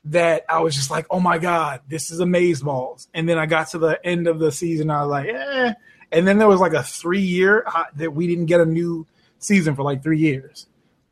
that 0.05 0.45
I 0.47 0.61
was 0.61 0.75
just 0.75 0.89
like, 0.89 1.05
oh 1.09 1.19
my 1.19 1.37
god, 1.37 1.81
this 1.87 2.11
is 2.11 2.19
amazeballs. 2.19 3.07
And 3.13 3.27
then 3.27 3.37
I 3.37 3.45
got 3.45 3.69
to 3.69 3.77
the 3.77 4.03
end 4.05 4.27
of 4.27 4.39
the 4.39 4.51
season, 4.51 4.89
I 4.89 5.01
was 5.01 5.09
like, 5.09 5.27
eh. 5.27 5.73
And 6.11 6.25
then 6.25 6.37
there 6.37 6.47
was 6.47 6.61
like 6.61 6.73
a 6.73 6.83
three 6.83 7.21
year 7.21 7.65
uh, 7.67 7.85
that 7.95 8.13
we 8.13 8.27
didn't 8.27 8.45
get 8.45 8.61
a 8.61 8.65
new 8.65 9.05
season 9.39 9.75
for 9.75 9.83
like 9.83 10.01
three 10.01 10.19
years 10.19 10.67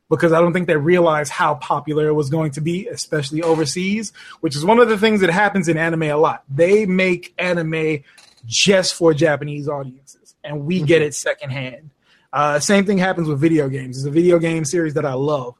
because 0.08 0.32
I 0.32 0.40
don't 0.40 0.52
think 0.52 0.66
they 0.66 0.76
realized 0.76 1.32
how 1.32 1.56
popular 1.56 2.06
it 2.06 2.14
was 2.14 2.30
going 2.30 2.52
to 2.52 2.60
be, 2.60 2.86
especially 2.88 3.42
overseas, 3.42 4.12
which 4.40 4.56
is 4.56 4.64
one 4.64 4.78
of 4.78 4.88
the 4.88 4.98
things 4.98 5.20
that 5.20 5.30
happens 5.30 5.68
in 5.68 5.76
anime 5.76 6.04
a 6.04 6.14
lot. 6.14 6.44
They 6.48 6.86
make 6.86 7.34
anime 7.38 8.04
just 8.46 8.94
for 8.94 9.12
Japanese 9.12 9.68
audiences, 9.68 10.34
and 10.44 10.64
we 10.64 10.80
get 10.80 11.02
it 11.02 11.14
secondhand. 11.14 11.90
Uh, 12.32 12.58
same 12.58 12.84
thing 12.84 12.98
happens 12.98 13.28
with 13.28 13.40
video 13.40 13.68
games. 13.68 13.96
It's 13.98 14.06
a 14.06 14.10
video 14.10 14.38
game 14.38 14.64
series 14.64 14.94
that 14.94 15.04
I 15.04 15.14
love, 15.14 15.54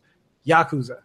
Yakuza. 0.47 0.99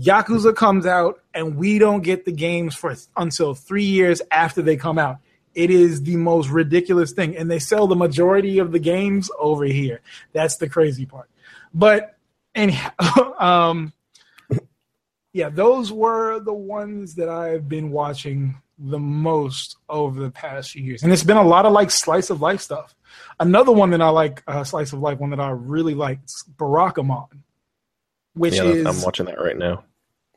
Yakuza 0.00 0.54
comes 0.54 0.86
out, 0.86 1.20
and 1.34 1.56
we 1.56 1.78
don't 1.78 2.02
get 2.02 2.24
the 2.24 2.32
games 2.32 2.74
for 2.74 2.94
until 3.16 3.54
three 3.54 3.84
years 3.84 4.22
after 4.30 4.62
they 4.62 4.76
come 4.76 4.98
out. 4.98 5.18
It 5.54 5.70
is 5.70 6.02
the 6.02 6.16
most 6.16 6.48
ridiculous 6.48 7.12
thing, 7.12 7.36
and 7.36 7.50
they 7.50 7.58
sell 7.58 7.86
the 7.86 7.96
majority 7.96 8.58
of 8.58 8.72
the 8.72 8.78
games 8.78 9.30
over 9.38 9.64
here. 9.64 10.00
That's 10.32 10.56
the 10.56 10.68
crazy 10.68 11.06
part. 11.06 11.28
But 11.74 12.16
anyhow, 12.54 12.92
um, 13.38 13.92
yeah, 15.32 15.48
those 15.48 15.92
were 15.92 16.40
the 16.40 16.54
ones 16.54 17.16
that 17.16 17.28
I've 17.28 17.68
been 17.68 17.90
watching 17.90 18.56
the 18.82 18.98
most 18.98 19.76
over 19.88 20.20
the 20.20 20.30
past 20.30 20.70
few 20.70 20.82
years, 20.82 21.02
and 21.02 21.12
it's 21.12 21.22
been 21.24 21.36
a 21.36 21.42
lot 21.46 21.66
of 21.66 21.72
like 21.72 21.90
slice 21.90 22.30
of 22.30 22.40
life 22.40 22.60
stuff. 22.60 22.94
Another 23.38 23.72
one 23.72 23.90
that 23.90 24.00
I 24.00 24.08
like, 24.08 24.42
uh, 24.46 24.64
slice 24.64 24.92
of 24.92 25.00
life, 25.00 25.18
one 25.18 25.30
that 25.30 25.40
I 25.40 25.50
really 25.50 25.94
like, 25.94 26.20
is 26.24 26.44
Barakamon, 26.56 27.28
which 28.34 28.54
yeah, 28.54 28.64
is 28.64 28.86
I'm 28.86 29.02
watching 29.02 29.26
that 29.26 29.38
right 29.40 29.56
now. 29.58 29.84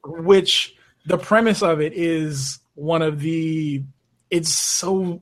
which 0.04 0.76
the 1.06 1.18
premise 1.18 1.62
of 1.62 1.82
it 1.82 1.94
is 1.94 2.60
one 2.76 3.02
of 3.02 3.20
the 3.20 3.84
it's 4.30 4.54
so 4.54 5.22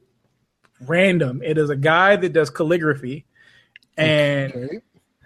random 0.88 1.42
it 1.44 1.58
is 1.58 1.70
a 1.70 1.76
guy 1.76 2.16
that 2.16 2.34
does 2.34 2.50
calligraphy 2.50 3.26
and 3.98 4.54
Okay. 4.54 4.80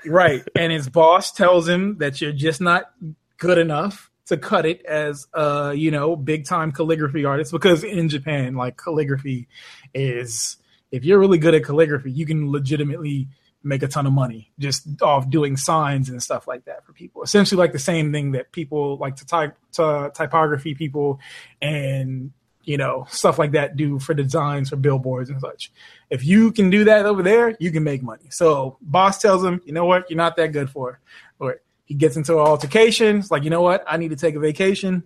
right 0.05 0.43
and 0.55 0.71
his 0.71 0.89
boss 0.89 1.31
tells 1.31 1.67
him 1.67 1.97
that 1.99 2.19
you're 2.19 2.31
just 2.33 2.59
not 2.61 2.91
good 3.37 3.57
enough 3.57 4.09
to 4.25 4.37
cut 4.37 4.65
it 4.65 4.83
as 4.85 5.27
a 5.33 5.73
you 5.75 5.91
know 5.91 6.15
big 6.15 6.45
time 6.45 6.71
calligraphy 6.71 7.25
artist 7.25 7.51
because 7.51 7.83
in 7.83 8.09
japan 8.09 8.55
like 8.55 8.77
calligraphy 8.77 9.47
is 9.93 10.57
if 10.91 11.03
you're 11.03 11.19
really 11.19 11.37
good 11.37 11.53
at 11.53 11.63
calligraphy 11.63 12.11
you 12.11 12.25
can 12.25 12.51
legitimately 12.51 13.27
make 13.65 13.81
a 13.81 13.87
ton 13.87 14.05
of 14.05 14.13
money 14.13 14.51
just 14.59 15.01
off 15.01 15.29
doing 15.29 15.57
signs 15.57 16.07
and 16.07 16.21
stuff 16.21 16.47
like 16.47 16.65
that 16.65 16.85
for 16.85 16.93
people. 16.93 17.23
Essentially 17.23 17.57
like 17.57 17.73
the 17.73 17.79
same 17.79 18.13
thing 18.13 18.31
that 18.33 18.51
people 18.51 18.97
like 18.97 19.15
to 19.17 19.25
type 19.25 19.57
to 19.73 20.11
typography 20.13 20.75
people 20.75 21.19
and 21.61 22.31
you 22.63 22.77
know 22.77 23.05
stuff 23.09 23.37
like 23.39 23.51
that 23.51 23.75
do 23.75 23.99
for 23.99 24.13
designs 24.13 24.69
for 24.69 24.75
billboards 24.75 25.31
and 25.31 25.41
such. 25.41 25.71
If 26.11 26.23
you 26.23 26.51
can 26.51 26.69
do 26.69 26.83
that 26.85 27.07
over 27.07 27.23
there 27.23 27.57
you 27.59 27.71
can 27.71 27.83
make 27.83 28.03
money. 28.03 28.27
So 28.29 28.77
boss 28.81 29.19
tells 29.19 29.43
him 29.43 29.61
you 29.65 29.73
know 29.73 29.85
what? 29.85 30.09
You're 30.09 30.17
not 30.17 30.35
that 30.35 30.51
good 30.51 30.69
for 30.69 30.91
it 30.91 31.64
he 31.85 31.93
gets 31.95 32.17
into 32.17 32.33
an 32.33 32.39
altercation 32.39 33.17
it's 33.19 33.31
like 33.31 33.43
you 33.43 33.49
know 33.49 33.61
what 33.61 33.83
i 33.87 33.97
need 33.97 34.09
to 34.09 34.15
take 34.15 34.35
a 34.35 34.39
vacation 34.39 35.03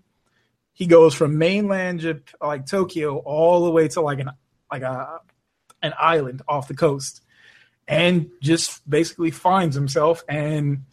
he 0.73 0.85
goes 0.87 1.13
from 1.13 1.37
mainland 1.37 1.99
Jap- 2.01 2.33
like 2.41 2.65
tokyo 2.65 3.17
all 3.17 3.65
the 3.65 3.71
way 3.71 3.87
to 3.89 4.01
like 4.01 4.19
an 4.19 4.31
like 4.71 4.81
a 4.81 5.19
an 5.81 5.93
island 5.99 6.41
off 6.47 6.67
the 6.67 6.73
coast 6.73 7.21
and 7.87 8.29
just 8.41 8.87
basically 8.89 9.31
finds 9.31 9.75
himself 9.75 10.23
and 10.29 10.83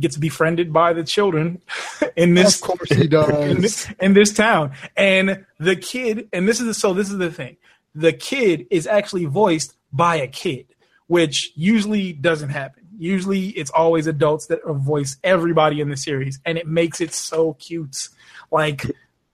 gets 0.00 0.16
befriended 0.16 0.72
by 0.72 0.92
the 0.92 1.04
children 1.04 1.60
in 2.16 2.34
this 2.34 2.60
Of 2.62 2.68
course 2.68 2.90
he 2.90 3.02
in 3.04 3.08
does. 3.10 3.56
this, 3.58 3.88
in 4.00 4.12
this 4.12 4.32
town. 4.32 4.72
And 4.96 5.44
the 5.58 5.76
kid, 5.76 6.28
and 6.32 6.48
this 6.48 6.60
is 6.60 6.66
the, 6.66 6.74
so 6.74 6.94
this 6.94 7.10
is 7.10 7.18
the 7.18 7.30
thing. 7.30 7.56
The 7.94 8.12
kid 8.12 8.66
is 8.70 8.86
actually 8.86 9.24
voiced 9.26 9.74
by 9.92 10.16
a 10.16 10.28
kid, 10.28 10.66
which 11.06 11.52
usually 11.56 12.12
doesn't 12.12 12.50
happen. 12.50 12.87
Usually 12.98 13.48
it's 13.50 13.70
always 13.70 14.06
adults 14.06 14.46
that 14.46 14.60
voice 14.66 15.16
everybody 15.22 15.80
in 15.80 15.88
the 15.88 15.96
series, 15.96 16.40
and 16.44 16.58
it 16.58 16.66
makes 16.66 17.00
it 17.00 17.12
so 17.14 17.54
cute. 17.54 18.08
Like 18.50 18.84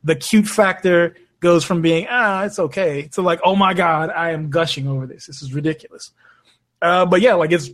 the 0.03 0.15
cute 0.15 0.47
factor 0.47 1.17
goes 1.41 1.65
from 1.65 1.83
being 1.83 2.07
ah 2.09 2.45
it's 2.45 2.59
okay 2.59 3.03
to 3.03 3.21
like 3.21 3.39
oh 3.45 3.55
my 3.55 3.75
god 3.75 4.09
I 4.09 4.31
am 4.31 4.51
gushing 4.51 4.87
over 4.87 5.07
this. 5.07 5.27
This 5.27 5.43
is 5.43 5.53
ridiculous. 5.53 6.11
Uh, 6.81 7.07
but 7.07 7.21
yeah, 7.21 7.35
like 7.35 7.53
it's 7.53 7.71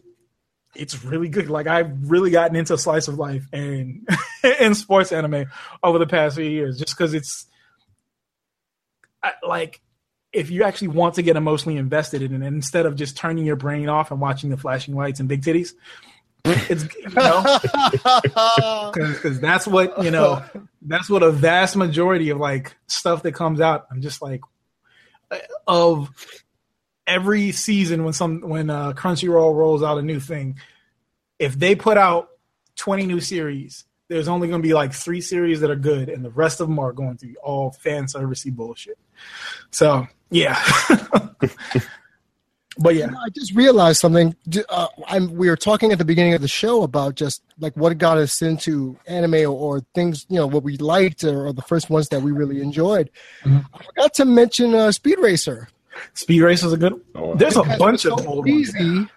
it's 0.75 1.05
really 1.05 1.29
good. 1.29 1.51
Like 1.51 1.67
I've 1.67 2.11
really 2.11 2.31
gotten 2.31 2.57
into 2.57 2.79
slice 2.79 3.09
of 3.09 3.19
life 3.19 3.47
and 3.53 4.09
and 4.61 4.77
sports 4.77 5.13
anime 5.13 5.47
over 5.83 5.99
the 5.99 6.07
past 6.07 6.37
few 6.37 6.45
years, 6.45 6.79
just 6.79 6.97
because 6.97 7.15
it's 7.15 7.47
I, 9.23 9.33
like 9.47 9.81
if 10.33 10.51
you 10.51 10.63
actually 10.63 10.89
want 10.89 11.15
to 11.15 11.23
get 11.23 11.37
emotionally 11.37 11.77
invested 11.79 12.23
in 12.23 12.43
it, 12.43 12.47
instead 12.47 12.87
of 12.87 12.97
just 12.97 13.17
turning 13.17 13.45
your 13.45 13.57
brain 13.57 13.89
off 13.89 14.11
and 14.11 14.21
watching 14.21 14.51
the 14.51 14.57
flashing 14.57 14.95
lights 14.95 15.21
and 15.21 15.29
big 15.29 15.43
titties, 15.43 15.73
it's 16.45 16.85
you 16.95 17.11
know 17.11 17.59
because 18.95 19.41
that's 19.41 19.67
what 19.67 20.03
you 20.03 20.11
know 20.11 20.43
that's 20.83 21.11
what 21.11 21.23
a 21.23 21.31
vast 21.31 21.77
majority 21.77 22.31
of 22.31 22.39
like 22.39 22.75
stuff 22.87 23.23
that 23.23 23.33
comes 23.33 23.61
out. 23.61 23.87
I'm 23.91 24.01
just 24.01 24.23
like 24.23 24.41
of 25.67 26.11
every 27.07 27.53
season 27.53 28.05
when 28.05 28.13
some 28.13 28.41
when 28.41 28.71
uh, 28.71 28.93
Crunchyroll 28.93 29.55
rolls 29.55 29.83
out 29.83 29.99
a 29.99 30.03
new 30.03 30.21
thing, 30.21 30.59
if 31.39 31.59
they 31.59 31.75
put 31.75 31.99
out 31.99 32.31
20 32.77 33.07
new 33.07 33.21
series, 33.21 33.85
there's 34.09 34.29
only 34.29 34.49
going 34.49 34.63
to 34.63 34.67
be 34.67 34.75
like 34.75 34.93
three 34.93 35.21
series 35.21 35.61
that 35.61 35.71
are 35.71 35.77
good, 35.77 36.09
and 36.09 36.25
the 36.25 36.31
rest 36.31 36.61
of 36.61 36.69
them 36.69 36.79
are 36.79 36.93
going 36.93 37.17
to 37.17 37.27
be 37.27 37.37
all 37.39 37.73
fan 37.73 38.05
servicey 38.07 38.55
bullshit. 38.55 38.99
So 39.71 40.07
yeah. 40.31 40.63
but 42.79 42.95
yeah, 42.95 43.11
I 43.23 43.29
just 43.31 43.55
realized 43.55 44.01
something. 44.01 44.35
Uh, 44.69 44.87
I'm, 45.07 45.35
we 45.35 45.49
were 45.49 45.57
talking 45.57 45.93
at 45.93 45.99
the 45.99 46.05
beginning 46.05 46.35
of 46.35 46.41
the 46.41 46.49
show 46.49 46.83
about 46.83 47.15
just 47.15 47.43
like 47.59 47.77
what 47.77 47.97
got 47.99 48.19
us 48.19 48.41
into 48.43 48.97
anime 49.07 49.35
or, 49.35 49.49
or 49.49 49.81
things, 49.95 50.27
you 50.29 50.37
know, 50.37 50.47
what 50.47 50.63
we 50.63 50.77
liked 50.79 51.25
or, 51.25 51.47
or, 51.47 51.53
the 51.53 51.63
first 51.63 51.91
ones 51.91 52.09
that 52.09 52.23
we 52.23 52.33
really 52.33 52.61
enjoyed. 52.61 53.11
Mm-hmm. 53.45 53.59
I 53.75 53.85
forgot 53.85 54.15
to 54.15 54.25
mention 54.25 54.75
uh, 54.75 54.93
Speed 54.93 55.19
Racer. 55.19 55.69
Speed 56.15 56.41
Racer 56.41 56.67
is 56.67 56.73
a 56.73 56.77
good. 56.77 57.01
Oh, 57.15 57.35
There's 57.35 57.57
a 57.57 57.63
bunch 57.79 58.07
of 58.07 58.27
old 58.27 58.49
easy, 58.49 58.79
ones. 58.79 59.11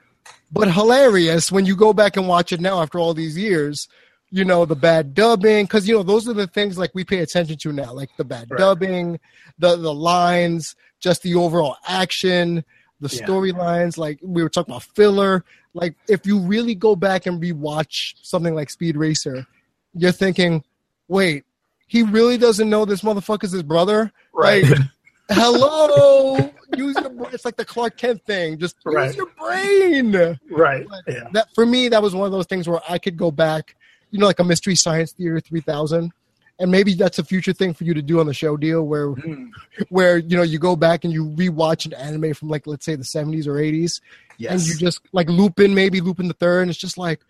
but 0.52 0.72
hilarious 0.72 1.52
when 1.52 1.66
you 1.66 1.76
go 1.76 1.94
back 1.94 2.18
and 2.18 2.28
watch 2.28 2.52
it 2.52 2.60
now 2.60 2.82
after 2.82 3.00
all 3.00 3.14
these 3.14 3.38
years. 3.38 3.88
You 4.36 4.46
know 4.46 4.66
the 4.66 4.76
bad 4.76 5.14
dubbing 5.14 5.66
because 5.66 5.88
you 5.88 5.96
know 5.96 6.02
those 6.02 6.28
are 6.28 6.34
the 6.34 6.48
things 6.48 6.76
like 6.76 6.90
we 6.96 7.04
pay 7.04 7.20
attention 7.20 7.56
to 7.56 7.72
now, 7.72 7.94
like 7.94 8.10
the 8.18 8.24
bad 8.24 8.50
right. 8.50 8.58
dubbing, 8.58 9.20
the 9.60 9.76
the 9.76 9.94
lines, 9.94 10.76
just 11.00 11.22
the 11.22 11.36
overall 11.36 11.78
action, 11.88 12.66
the 13.00 13.16
yeah. 13.16 13.26
storylines. 13.28 13.96
Like 13.96 14.18
we 14.24 14.42
were 14.42 14.50
talking 14.50 14.74
about 14.74 14.84
filler. 14.96 15.46
Like 15.76 15.96
if 16.08 16.26
you 16.26 16.40
really 16.40 16.74
go 16.74 16.96
back 16.96 17.28
and 17.28 17.40
rewatch 17.40 18.16
something 18.24 18.56
like 18.56 18.72
Speed 18.72 18.98
Racer, 18.98 19.46
you're 19.94 20.12
thinking, 20.12 20.64
wait, 21.08 21.44
he 21.86 22.02
really 22.02 22.40
doesn't 22.40 22.70
know 22.70 22.86
this 22.86 23.02
motherfucker's 23.02 23.52
his 23.52 23.62
brother, 23.62 24.12
right? 24.34 24.64
Like, 24.64 24.80
hello 25.30 26.52
use 26.78 26.96
your 27.00 27.10
brain. 27.10 27.30
It's 27.34 27.46
like 27.46 27.58
the 27.58 27.66
Clark 27.66 27.98
Kent 27.98 28.26
thing. 28.26 28.58
Just 28.58 28.78
right. 28.86 29.08
use 29.08 29.16
your 29.16 29.30
brain. 29.38 30.38
Right. 30.50 30.86
Yeah. 31.08 31.28
That 31.34 31.54
for 31.54 31.66
me, 31.66 31.90
that 31.90 32.02
was 32.02 32.16
one 32.16 32.26
of 32.26 32.32
those 32.32 32.46
things 32.46 32.68
where 32.68 32.82
I 32.88 32.98
could 32.98 33.18
go 33.18 33.32
back, 33.32 33.76
you 34.14 34.20
know, 34.20 34.28
like 34.28 34.40
a 34.40 34.44
Mystery 34.44 34.76
Science 34.76 35.12
Theater 35.12 35.40
3000. 35.40 36.12
And 36.60 36.72
maybe 36.72 36.94
that's 36.94 37.18
a 37.18 37.24
future 37.24 37.52
thing 37.52 37.74
for 37.74 37.84
you 37.84 37.96
to 37.96 38.02
do 38.02 38.20
on 38.20 38.28
the 38.28 38.34
show 38.34 38.56
deal 38.58 38.84
where 38.84 39.08
mm. 39.10 39.50
where 39.90 40.20
you 40.20 40.38
know 40.38 40.44
you 40.44 40.60
go 40.60 40.76
back 40.76 41.04
and 41.04 41.12
you 41.12 41.26
rewatch 41.26 41.88
an 41.88 41.94
anime 41.94 42.36
from 42.36 42.48
like 42.48 42.68
let's 42.68 42.86
say 42.86 42.96
the 42.96 43.04
70s 43.04 43.48
or 43.48 43.54
80s 43.54 44.00
yes. 44.38 44.52
and 44.52 44.62
you 44.62 44.76
just 44.76 45.02
like 45.14 45.28
Lupin 45.30 45.74
maybe 45.74 46.00
Lupin 46.00 46.28
the 46.28 46.36
third 46.36 46.62
and 46.62 46.70
it's 46.70 46.80
just 46.80 46.96
like 46.96 47.22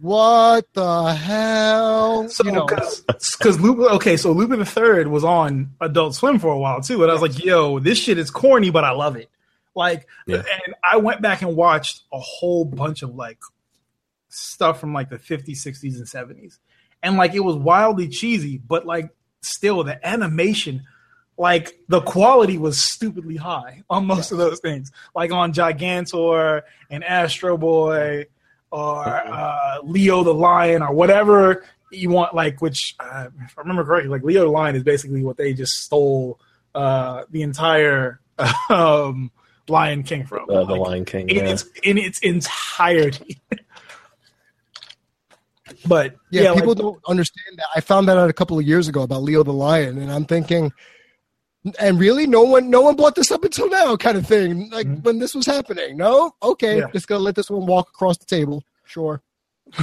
what 0.00 0.66
the 0.74 1.14
hell? 1.14 2.28
So, 2.28 2.44
because 2.44 3.60
Lupin, 3.60 3.84
okay, 3.96 4.16
so 4.16 4.32
Lupin 4.32 4.58
the 4.58 4.64
Third 4.64 5.06
was 5.08 5.24
on 5.24 5.70
Adult 5.80 6.14
Swim 6.14 6.38
for 6.38 6.52
a 6.52 6.58
while 6.58 6.82
too, 6.82 7.02
and 7.02 7.10
I 7.10 7.14
was 7.14 7.22
like, 7.22 7.42
"Yo, 7.42 7.78
this 7.78 7.96
shit 7.96 8.18
is 8.18 8.30
corny, 8.30 8.70
but 8.70 8.84
I 8.84 8.90
love 8.90 9.16
it." 9.16 9.30
Like, 9.74 10.06
yeah. 10.26 10.38
and 10.38 10.74
I 10.82 10.98
went 10.98 11.22
back 11.22 11.42
and 11.42 11.56
watched 11.56 12.02
a 12.12 12.18
whole 12.18 12.64
bunch 12.64 13.02
of 13.02 13.14
like 13.14 13.38
stuff 14.34 14.80
from 14.80 14.92
like 14.92 15.10
the 15.10 15.18
50s, 15.18 15.66
60s, 15.66 15.96
and 15.96 16.06
70s, 16.06 16.58
and 17.02 17.16
like 17.16 17.34
it 17.34 17.40
was 17.40 17.56
wildly 17.56 18.08
cheesy, 18.08 18.58
but 18.58 18.86
like 18.86 19.10
still 19.42 19.84
the 19.84 20.06
animation, 20.06 20.82
like 21.36 21.78
the 21.88 22.00
quality 22.00 22.58
was 22.58 22.78
stupidly 22.78 23.36
high 23.36 23.82
on 23.90 24.06
most 24.06 24.32
of 24.32 24.38
those 24.38 24.60
things, 24.60 24.90
like 25.14 25.32
on 25.32 25.52
Gigantor 25.52 26.62
and 26.90 27.04
Astro 27.04 27.56
Boy 27.56 28.26
or 28.70 29.06
uh, 29.06 29.78
Leo 29.82 30.24
the 30.24 30.34
Lion 30.34 30.82
or 30.82 30.92
whatever 30.92 31.64
you 31.90 32.10
want. 32.10 32.34
Like, 32.34 32.60
which 32.60 32.94
uh, 32.98 33.28
if 33.44 33.56
I 33.56 33.60
remember 33.60 33.84
correctly, 33.84 34.10
like 34.10 34.22
Leo 34.22 34.44
the 34.44 34.50
Lion 34.50 34.76
is 34.76 34.82
basically 34.82 35.22
what 35.22 35.36
they 35.36 35.52
just 35.54 35.74
stole 35.74 36.40
uh, 36.74 37.24
the 37.30 37.42
entire 37.42 38.20
um, 38.70 39.30
Lion 39.68 40.02
King 40.02 40.26
from. 40.26 40.48
Uh, 40.48 40.62
like, 40.62 40.68
the 40.68 40.74
Lion 40.74 41.04
King, 41.04 41.28
in 41.28 41.36
yeah. 41.36 41.52
its 41.52 41.64
in 41.82 41.98
its 41.98 42.18
entirety. 42.20 43.40
but 45.86 46.14
yeah, 46.30 46.42
yeah 46.42 46.54
people 46.54 46.70
like, 46.70 46.78
don't 46.78 47.00
understand 47.06 47.58
that. 47.58 47.66
I 47.74 47.80
found 47.80 48.08
that 48.08 48.18
out 48.18 48.30
a 48.30 48.34
couple 48.34 48.58
of 48.58 48.66
years 48.66 48.88
ago 48.88 49.02
about 49.02 49.22
Leo 49.22 49.42
the 49.42 49.52
Lion, 49.52 49.98
and 49.98 50.12
I'm 50.12 50.24
thinking 50.24 50.72
and 51.78 51.98
really 51.98 52.26
no 52.26 52.42
one 52.42 52.68
no 52.68 52.80
one 52.80 52.96
brought 52.96 53.14
this 53.14 53.30
up 53.30 53.44
until 53.44 53.68
now 53.70 53.96
kind 53.96 54.18
of 54.18 54.26
thing 54.26 54.68
like 54.70 54.86
mm-hmm. 54.86 55.02
when 55.02 55.18
this 55.18 55.34
was 55.34 55.46
happening 55.46 55.96
no 55.96 56.34
okay 56.42 56.78
yeah. 56.78 56.86
just 56.92 57.08
gonna 57.08 57.22
let 57.22 57.34
this 57.34 57.50
one 57.50 57.66
walk 57.66 57.88
across 57.88 58.18
the 58.18 58.26
table 58.26 58.62
sure 58.84 59.22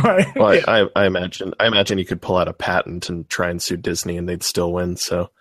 right 0.03 0.27
well 0.35 0.55
yeah. 0.57 0.63
I, 0.67 0.87
I 0.95 1.05
imagine 1.05 1.53
i 1.59 1.65
imagine 1.65 1.97
you 1.97 2.05
could 2.05 2.21
pull 2.21 2.37
out 2.37 2.47
a 2.47 2.53
patent 2.53 3.09
and 3.09 3.27
try 3.29 3.49
and 3.49 3.61
sue 3.61 3.77
disney 3.77 4.17
and 4.17 4.29
they'd 4.29 4.43
still 4.43 4.71
win 4.71 4.95
so 4.95 5.31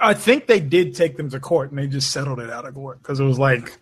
i 0.00 0.14
think 0.14 0.46
they 0.46 0.60
did 0.60 0.94
take 0.94 1.16
them 1.16 1.28
to 1.30 1.40
court 1.40 1.70
and 1.70 1.78
they 1.78 1.86
just 1.86 2.10
settled 2.10 2.40
it 2.40 2.50
out 2.50 2.64
of 2.64 2.74
court 2.74 3.02
because 3.02 3.20
it 3.20 3.24
was 3.24 3.38
like 3.38 3.78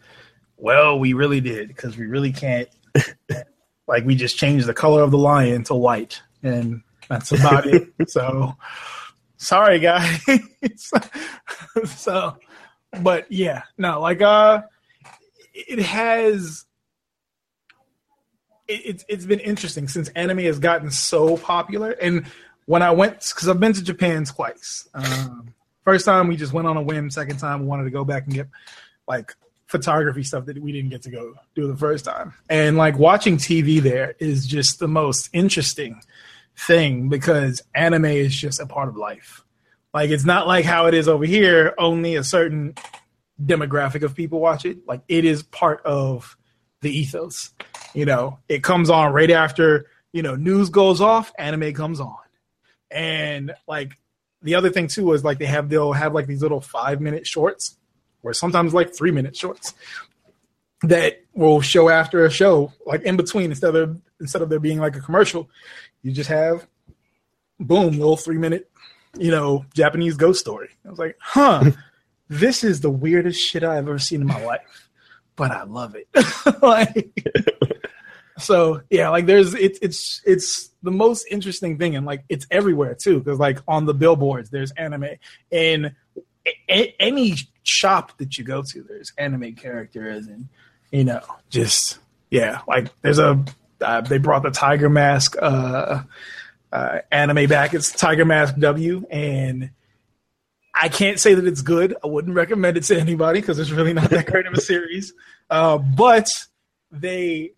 well 0.56 0.98
we 0.98 1.12
really 1.12 1.40
did 1.40 1.68
because 1.68 1.96
we 1.96 2.06
really 2.06 2.32
can't 2.32 2.68
like 3.86 4.04
we 4.04 4.14
just 4.14 4.36
changed 4.36 4.66
the 4.66 4.74
color 4.74 5.02
of 5.02 5.10
the 5.10 5.18
lion 5.18 5.64
to 5.64 5.74
white 5.74 6.22
and 6.42 6.82
that's 7.08 7.32
about 7.32 7.66
it. 7.66 7.88
So 8.08 8.54
sorry 9.36 9.78
guys. 9.78 10.22
So 11.86 12.36
but 13.02 13.30
yeah 13.30 13.62
no 13.76 14.00
like 14.00 14.22
uh 14.22 14.62
it 15.52 15.78
has 15.80 16.64
it, 18.68 18.80
it's 18.84 19.04
it's 19.08 19.26
been 19.26 19.40
interesting 19.40 19.88
since 19.88 20.08
anime 20.10 20.38
has 20.38 20.58
gotten 20.58 20.90
so 20.90 21.36
popular. 21.36 21.90
And 21.90 22.26
when 22.64 22.82
i 22.82 22.90
went 22.90 23.20
because 23.20 23.48
i've 23.48 23.60
been 23.60 23.72
to 23.74 23.82
japan 23.82 24.24
twice. 24.24 24.88
Um, 24.94 25.54
first 25.84 26.04
time 26.04 26.28
we 26.28 26.36
just 26.36 26.52
went 26.52 26.66
on 26.66 26.76
a 26.76 26.82
whim. 26.82 27.10
Second 27.10 27.38
time 27.38 27.60
we 27.60 27.66
wanted 27.66 27.84
to 27.84 27.90
go 27.90 28.04
back 28.04 28.24
and 28.24 28.34
get 28.34 28.48
like 29.06 29.34
photography 29.66 30.22
stuff 30.22 30.46
that 30.46 30.60
we 30.62 30.72
didn't 30.72 30.90
get 30.90 31.02
to 31.02 31.10
go 31.10 31.34
do 31.54 31.66
the 31.66 31.76
first 31.76 32.04
time 32.04 32.32
and 32.48 32.76
like 32.76 32.96
watching 32.98 33.36
tv 33.36 33.80
there 33.82 34.14
is 34.20 34.46
just 34.46 34.78
the 34.78 34.86
most 34.86 35.28
interesting 35.32 36.00
thing 36.56 37.08
because 37.08 37.62
anime 37.74 38.06
is 38.06 38.34
just 38.34 38.60
a 38.60 38.66
part 38.66 38.88
of 38.88 38.96
life. 38.96 39.44
Like 39.92 40.10
it's 40.10 40.24
not 40.24 40.46
like 40.46 40.64
how 40.64 40.86
it 40.86 40.94
is 40.94 41.08
over 41.08 41.24
here, 41.24 41.74
only 41.78 42.16
a 42.16 42.24
certain 42.24 42.74
demographic 43.42 44.02
of 44.02 44.14
people 44.14 44.40
watch 44.40 44.64
it. 44.64 44.78
Like 44.86 45.02
it 45.08 45.24
is 45.24 45.42
part 45.42 45.84
of 45.84 46.36
the 46.80 46.90
ethos. 46.90 47.50
You 47.94 48.04
know, 48.04 48.38
it 48.48 48.62
comes 48.62 48.90
on 48.90 49.12
right 49.12 49.30
after, 49.30 49.86
you 50.12 50.22
know, 50.22 50.34
news 50.34 50.70
goes 50.70 51.00
off, 51.00 51.32
anime 51.38 51.72
comes 51.72 52.00
on. 52.00 52.16
And 52.90 53.54
like 53.66 53.98
the 54.42 54.54
other 54.54 54.70
thing 54.70 54.88
too 54.88 55.12
is 55.12 55.24
like 55.24 55.38
they 55.38 55.46
have 55.46 55.68
they'll 55.68 55.92
have 55.92 56.14
like 56.14 56.26
these 56.26 56.42
little 56.42 56.60
five 56.60 57.00
minute 57.00 57.26
shorts 57.26 57.76
or 58.26 58.34
sometimes 58.34 58.74
like 58.74 58.94
three 58.94 59.12
minute 59.12 59.36
shorts 59.36 59.72
that 60.82 61.22
will 61.32 61.60
show 61.60 61.88
after 61.88 62.24
a 62.24 62.30
show, 62.30 62.72
like 62.84 63.02
in 63.02 63.16
between 63.16 63.50
instead 63.50 63.76
of 63.76 64.00
instead 64.20 64.42
of 64.42 64.48
there 64.48 64.58
being 64.58 64.78
like 64.78 64.96
a 64.96 65.00
commercial, 65.00 65.48
you 66.02 66.12
just 66.12 66.28
have 66.28 66.66
boom, 67.60 67.98
little 67.98 68.16
three 68.16 68.38
minute, 68.38 68.70
you 69.16 69.30
know, 69.30 69.64
Japanese 69.74 70.16
ghost 70.16 70.40
story. 70.40 70.68
I 70.84 70.90
was 70.90 70.98
like, 70.98 71.16
huh, 71.20 71.70
this 72.28 72.64
is 72.64 72.80
the 72.80 72.90
weirdest 72.90 73.40
shit 73.40 73.62
I've 73.62 73.88
ever 73.88 73.98
seen 73.98 74.20
in 74.20 74.26
my 74.26 74.44
life, 74.44 74.90
but 75.36 75.52
I 75.52 75.62
love 75.62 75.94
it. 75.94 76.08
like, 76.62 77.16
so 78.38 78.82
yeah, 78.90 79.08
like 79.08 79.26
there's 79.26 79.54
it's 79.54 79.78
it's 79.80 80.20
it's 80.26 80.70
the 80.82 80.90
most 80.90 81.26
interesting 81.30 81.78
thing, 81.78 81.96
and 81.96 82.04
like 82.04 82.24
it's 82.28 82.46
everywhere 82.50 82.94
too, 82.94 83.20
because 83.20 83.38
like 83.38 83.60
on 83.66 83.86
the 83.86 83.94
billboards, 83.94 84.50
there's 84.50 84.72
anime 84.72 85.10
in 85.50 85.94
a- 86.68 86.94
any 87.00 87.36
shop 87.62 88.16
that 88.18 88.38
you 88.38 88.44
go 88.44 88.62
to, 88.62 88.82
there's 88.82 89.12
anime 89.18 89.54
characters, 89.54 90.26
and 90.26 90.48
you 90.90 91.04
know, 91.04 91.22
just 91.50 91.98
yeah, 92.30 92.60
like 92.66 92.88
there's 93.02 93.18
a 93.18 93.44
uh, 93.80 94.00
they 94.00 94.18
brought 94.18 94.42
the 94.42 94.50
Tiger 94.50 94.88
Mask 94.88 95.36
uh, 95.40 96.02
uh, 96.72 96.98
anime 97.10 97.48
back. 97.48 97.74
It's 97.74 97.92
Tiger 97.92 98.24
Mask 98.24 98.56
W, 98.56 99.06
and 99.10 99.70
I 100.74 100.88
can't 100.88 101.18
say 101.18 101.34
that 101.34 101.46
it's 101.46 101.62
good. 101.62 101.96
I 102.02 102.06
wouldn't 102.06 102.34
recommend 102.34 102.76
it 102.76 102.84
to 102.84 102.98
anybody 102.98 103.40
because 103.40 103.58
it's 103.58 103.70
really 103.70 103.92
not 103.92 104.10
that 104.10 104.26
great 104.26 104.46
of 104.46 104.54
a 104.54 104.60
series. 104.60 105.12
Uh, 105.48 105.78
but 105.78 106.28
they 106.90 107.52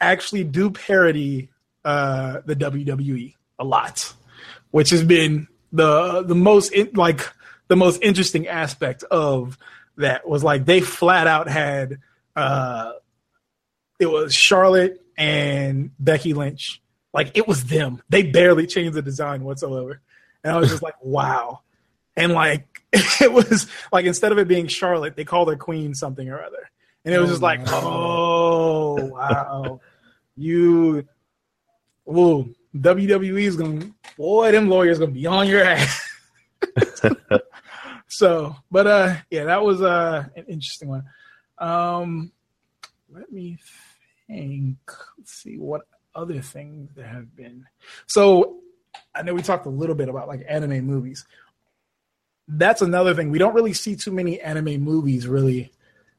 actually 0.00 0.44
do 0.44 0.70
parody 0.70 1.48
uh, 1.84 2.40
the 2.44 2.56
WWE 2.56 3.34
a 3.58 3.64
lot, 3.64 4.12
which 4.70 4.90
has 4.90 5.04
been 5.04 5.46
the 5.72 6.22
the 6.22 6.34
most 6.34 6.72
in, 6.72 6.90
like 6.94 7.20
the 7.68 7.76
most 7.76 8.02
interesting 8.02 8.46
aspect 8.46 9.02
of 9.04 9.58
that 9.96 10.28
was 10.28 10.42
like 10.44 10.64
they 10.64 10.80
flat 10.80 11.26
out 11.26 11.48
had 11.48 11.98
uh 12.36 12.92
it 14.00 14.06
was 14.06 14.34
Charlotte 14.34 15.00
and 15.16 15.90
Becky 15.98 16.34
Lynch. 16.34 16.82
Like 17.12 17.30
it 17.36 17.46
was 17.46 17.64
them. 17.64 18.02
They 18.08 18.24
barely 18.24 18.66
changed 18.66 18.94
the 18.94 19.02
design 19.02 19.44
whatsoever. 19.44 20.00
And 20.42 20.52
I 20.52 20.58
was 20.58 20.68
just 20.70 20.82
like, 20.82 20.96
wow. 21.02 21.60
And 22.16 22.32
like 22.32 22.82
it 22.92 23.32
was 23.32 23.68
like 23.92 24.04
instead 24.04 24.32
of 24.32 24.38
it 24.38 24.48
being 24.48 24.66
Charlotte, 24.66 25.16
they 25.16 25.24
called 25.24 25.48
her 25.48 25.56
Queen 25.56 25.94
something 25.94 26.28
or 26.28 26.42
other. 26.42 26.68
And 27.04 27.14
it 27.14 27.18
was 27.18 27.30
Oh, 27.30 27.32
just 27.32 27.42
like, 27.42 27.60
oh 27.66 29.04
wow. 29.06 29.80
you 30.36 31.06
whoa, 32.04 32.48
WWE 32.76 33.42
is 33.42 33.56
gonna 33.56 33.90
boy, 34.16 34.50
them 34.52 34.68
lawyers 34.68 34.98
gonna 34.98 35.12
be 35.12 35.26
on 35.26 35.46
your 35.46 35.62
ass. 35.62 36.00
so 38.16 38.56
but 38.70 38.86
uh 38.86 39.16
yeah, 39.30 39.44
that 39.44 39.62
was 39.62 39.82
uh 39.82 40.24
an 40.36 40.44
interesting 40.48 40.88
one. 40.88 41.04
Um 41.58 42.32
let 43.12 43.30
me 43.30 43.58
think. 44.26 44.78
Let's 45.18 45.32
see 45.32 45.56
what 45.56 45.82
other 46.14 46.40
things 46.40 46.90
there 46.94 47.06
have 47.06 47.34
been. 47.36 47.66
So 48.06 48.60
I 49.14 49.22
know 49.22 49.34
we 49.34 49.42
talked 49.42 49.66
a 49.66 49.70
little 49.70 49.94
bit 49.94 50.08
about 50.08 50.28
like 50.28 50.44
anime 50.48 50.84
movies. 50.84 51.24
That's 52.46 52.82
another 52.82 53.14
thing. 53.14 53.30
We 53.30 53.38
don't 53.38 53.54
really 53.54 53.72
see 53.72 53.96
too 53.96 54.12
many 54.12 54.40
anime 54.40 54.82
movies 54.82 55.26
really 55.26 55.72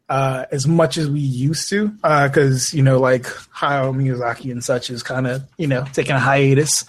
uh, 0.10 0.46
as 0.52 0.68
much 0.68 0.98
as 0.98 1.10
we 1.10 1.20
used 1.20 1.70
to 1.70 1.89
because 1.89 2.74
you 2.74 2.84
know 2.84 3.00
like 3.00 3.24
Hayao 3.24 3.93
Miyazaki 3.96 4.52
and 4.52 4.64
such 4.64 4.89
is 4.89 5.04
kind 5.04 5.28
of 5.28 5.43
you 5.58 5.68
know 5.68 5.86
taking 5.93 6.16
a 6.16 6.20
hiatus 6.20 6.84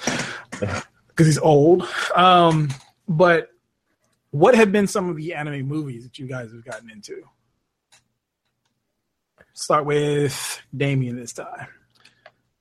because 0.51 1.27
he's 1.27 1.39
old. 1.39 1.87
Um, 2.15 2.71
but 3.09 3.51
what 4.37 4.55
have 4.55 4.70
been 4.70 4.87
some 4.87 5.09
of 5.09 5.16
the 5.16 5.34
anime 5.34 5.66
movies 5.66 6.05
that 6.05 6.18
you 6.18 6.26
guys 6.26 6.53
have 6.53 6.64
gotten 6.64 6.91
into? 6.91 7.22
Start 9.55 9.87
with 9.87 10.61
Damian 10.76 11.16
this 11.16 11.32
time. 11.32 11.68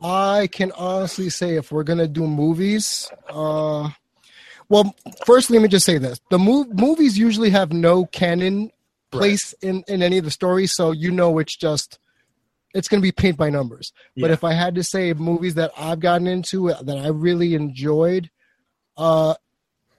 I 0.01 0.47
can 0.47 0.71
honestly 0.73 1.30
say 1.30 1.55
if 1.55 1.71
we're 1.71 1.84
gonna 1.84 2.07
do 2.07 2.28
movies, 2.28 3.11
uh, 3.30 3.89
well, 4.69 4.95
first 5.26 5.49
let 5.49 5.61
me 5.61 5.67
just 5.67 5.86
say 5.86 5.97
this: 5.97 6.21
the 6.30 6.38
mov- 6.38 6.80
movies 6.80 7.17
usually 7.17 7.49
have 7.49 7.73
no 7.73 8.05
canon 8.05 8.71
place 9.11 9.53
in 9.61 9.84
in 9.88 10.01
any 10.01 10.17
of 10.17 10.26
the 10.26 10.32
stories, 10.32 10.73
so 10.73 10.91
you 10.91 11.11
know 11.11 11.38
it's 11.39 11.55
just 11.55 11.99
it's 12.73 12.88
gonna 12.88 13.01
be 13.01 13.11
paint 13.11 13.38
by 13.38 13.49
numbers. 13.49 13.91
But 14.15 14.32
if 14.32 14.43
I 14.43 14.53
had 14.53 14.76
to 14.76 14.84
say 14.84 15.13
movies 15.13 15.55
that 15.55 15.71
I've 15.78 15.99
gotten 15.99 16.28
into 16.28 16.71
uh, 16.71 16.82
that 16.84 16.97
I 16.97 17.07
really 17.07 17.55
enjoyed, 17.55 18.30
uh, 18.95 19.36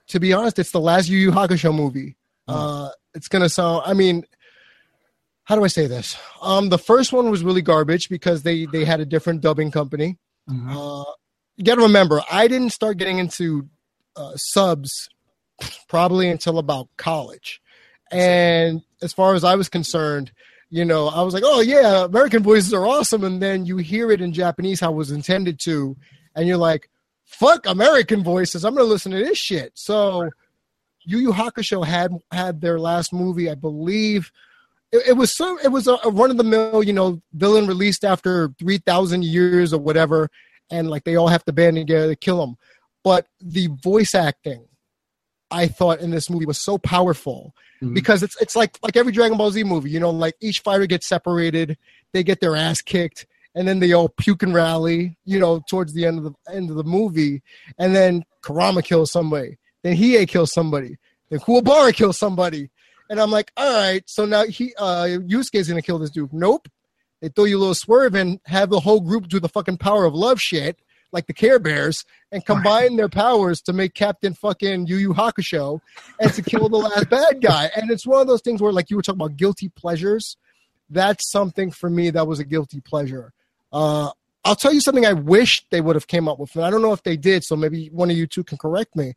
to 0.09 0.21
be 0.21 0.33
honest, 0.33 0.59
it's 0.59 0.71
the 0.71 0.81
last 0.81 1.09
Yu 1.09 1.19
Yu 1.19 1.31
Hakusho 1.31 1.75
movie. 1.75 2.17
Uh, 2.49 2.91
it's 3.15 3.29
gonna 3.29 3.49
sound. 3.49 3.83
I 3.87 3.95
mean, 3.95 4.25
how 5.45 5.57
do 5.57 5.65
I 5.65 5.69
say 5.69 5.87
this? 5.87 6.17
Um, 6.43 6.69
the 6.69 6.79
first 6.79 7.13
one 7.13 7.31
was 7.31 7.43
really 7.43 7.63
garbage 7.63 8.09
because 8.09 8.43
they 8.43 8.67
they 8.67 8.85
had 8.85 9.01
a 9.01 9.07
different 9.07 9.41
dubbing 9.41 9.71
company. 9.71 10.19
Uh, 10.49 11.05
you 11.57 11.65
got 11.65 11.77
to 11.77 11.83
remember, 11.83 12.23
I 12.31 12.47
didn't 12.47 12.71
start 12.71 12.99
getting 12.99 13.19
into 13.19 13.69
uh, 14.15 14.33
subs 14.37 15.09
probably 15.89 16.29
until 16.29 16.59
about 16.59 16.89
college, 16.97 17.61
and 18.13 18.83
as 19.03 19.13
far 19.13 19.35
as 19.35 19.43
I 19.43 19.57
was 19.57 19.69
concerned, 19.69 20.31
you 20.71 20.85
know, 20.85 21.09
I 21.09 21.23
was 21.23 21.35
like, 21.35 21.43
oh 21.45 21.61
yeah, 21.61 22.05
American 22.05 22.43
voices 22.43 22.73
are 22.73 22.87
awesome, 22.87 23.25
and 23.25 23.43
then 23.43 23.67
you 23.67 23.79
hear 23.79 24.11
it 24.11 24.21
in 24.21 24.33
Japanese 24.33 24.81
how 24.81 24.93
it 24.93 24.97
was 24.97 25.11
intended 25.11 25.59
to, 25.65 25.97
and 26.35 26.47
you're 26.47 26.57
like, 26.57 26.89
fuck 27.27 27.66
American 27.66 28.22
voices, 28.24 28.64
I'm 28.64 28.74
gonna 28.74 28.89
listen 28.89 29.12
to 29.12 29.18
this 29.18 29.39
shit. 29.39 29.72
So, 29.74 30.31
Yu 31.05 31.18
Yu 31.18 31.33
Hakusho 31.33 31.85
had 31.85 32.12
had 32.33 32.61
their 32.61 32.79
last 32.81 33.12
movie, 33.12 33.51
I 33.51 33.55
believe. 33.55 34.31
It, 34.93 35.09
it 35.09 35.12
was 35.14 35.37
so 35.37 35.59
it 35.62 35.68
was 35.68 35.87
a, 35.89 35.99
a 36.05 36.11
run 36.11 36.31
of 36.31 36.37
the 36.37 36.45
mill, 36.45 36.83
you 36.83 36.93
know, 36.93 37.20
villain 37.35 37.66
released 37.66 38.05
after 38.05 38.51
three 38.59 38.79
thousand 38.79 39.24
years 39.24 39.72
or 39.72 39.81
whatever, 39.81 40.29
and 40.70 40.89
like 40.89 41.05
they 41.05 41.16
all 41.16 41.29
have 41.29 41.45
to 41.45 41.53
band 41.53 41.77
together 41.77 42.09
to 42.09 42.16
kill 42.16 42.43
him. 42.43 42.57
But 43.05 43.27
the 43.41 43.68
voice 43.83 44.14
acting, 44.14 44.66
I 45.51 45.68
thought 45.68 46.01
in 46.01 46.11
this 46.11 46.29
movie 46.31 46.47
was 46.47 46.62
so 46.62 46.79
powerful 46.79 47.55
Mhm. 47.83 47.93
because 47.95 48.22
it's 48.22 48.41
it's 48.41 48.57
like 48.57 48.79
like 48.83 48.97
every 48.97 49.12
Dragon 49.12 49.37
Ball 49.37 49.51
Z 49.51 49.62
movie, 49.64 49.91
you 49.91 50.01
know, 50.01 50.11
like 50.11 50.35
each 50.41 50.61
fighter 50.61 50.87
gets 50.87 51.07
separated, 51.07 51.77
they 52.12 52.22
get 52.24 52.41
their 52.41 52.57
ass 52.57 52.81
kicked, 52.81 53.27
and 53.57 53.67
then 53.67 53.81
they 53.81 53.93
all 53.93 54.11
puke 54.11 54.43
and 54.43 54.55
rally, 54.55 55.17
you 55.25 55.41
know, 55.41 55.65
towards 55.69 55.95
the 55.95 56.05
end 56.05 56.19
of 56.19 56.25
the 56.25 56.55
end 56.55 56.71
of 56.71 56.77
the 56.77 56.85
movie, 56.85 57.43
and 57.79 57.97
then 57.97 58.23
Kurama 58.43 58.83
kills 58.83 59.11
somebody, 59.11 59.57
then 59.83 59.97
Hiei 59.97 60.29
kills 60.29 60.53
somebody, 60.53 60.99
then 61.31 61.41
Kuwabara 61.41 61.93
kills 61.93 62.19
somebody, 62.19 62.71
and 63.09 63.19
I'm 63.19 63.31
like, 63.31 63.51
all 63.57 63.75
right, 63.75 64.05
so 64.07 64.27
now 64.27 64.45
he 64.45 64.75
uh 64.79 65.05
Yusuke's 65.05 65.69
gonna 65.69 65.83
kill 65.83 65.99
this 65.99 66.11
dude. 66.11 66.33
Nope. 66.33 66.69
They 67.23 67.29
throw 67.31 67.45
you 67.45 67.57
a 67.57 67.61
little 67.61 67.75
swerve 67.75 68.15
and 68.15 68.39
have 68.45 68.69
the 68.69 68.79
whole 68.79 69.01
group 69.01 69.27
do 69.27 69.41
the 69.41 69.49
fucking 69.49 69.79
power 69.79 70.05
of 70.05 70.15
love 70.15 70.39
shit, 70.39 70.79
like 71.13 71.27
the 71.27 71.33
Care 71.33 71.59
Bears, 71.59 72.05
and 72.31 72.45
combine 72.45 72.97
their 72.97 73.09
powers 73.09 73.63
to 73.63 73.73
make 73.73 73.95
Captain 73.95 74.35
fucking 74.35 74.87
Yu 74.87 74.97
Yu 74.97 75.15
Hakusho 75.15 75.81
and 76.21 76.33
to 76.35 76.43
kill 76.43 76.69
the 76.69 76.77
last 76.77 77.09
bad 77.09 77.41
guy. 77.41 77.71
And 77.77 77.91
it's 77.91 78.07
one 78.07 78.21
of 78.21 78.27
those 78.27 78.43
things 78.43 78.61
where, 78.61 78.73
like 78.73 78.91
you 78.91 78.97
were 78.97 79.03
talking 79.03 79.21
about 79.21 79.39
guilty 79.39 79.71
pleasures, 79.71 80.37
that's 80.91 81.31
something 81.31 81.71
for 81.71 81.89
me 81.89 82.11
that 82.11 82.27
was 82.27 82.39
a 82.39 82.45
guilty 82.45 82.81
pleasure. 82.81 83.33
Uh, 83.73 84.11
I'll 84.45 84.57
tell 84.57 84.73
you 84.73 84.81
something 84.81 85.05
I 85.05 85.12
wish 85.12 85.67
they 85.71 85.81
would 85.81 85.97
have 85.97 86.07
came 86.07 86.29
up 86.29 86.39
with, 86.39 86.55
and 86.55 86.64
I 86.64 86.71
don't 86.71 86.83
know 86.83 86.93
if 86.93 87.03
they 87.03 87.17
did, 87.17 87.45
so 87.45 87.57
maybe 87.57 87.89
one 87.89 88.11
of 88.11 88.17
you 88.17 88.27
two 88.27 88.45
can 88.45 88.59
correct 88.59 88.95
me. 88.95 89.14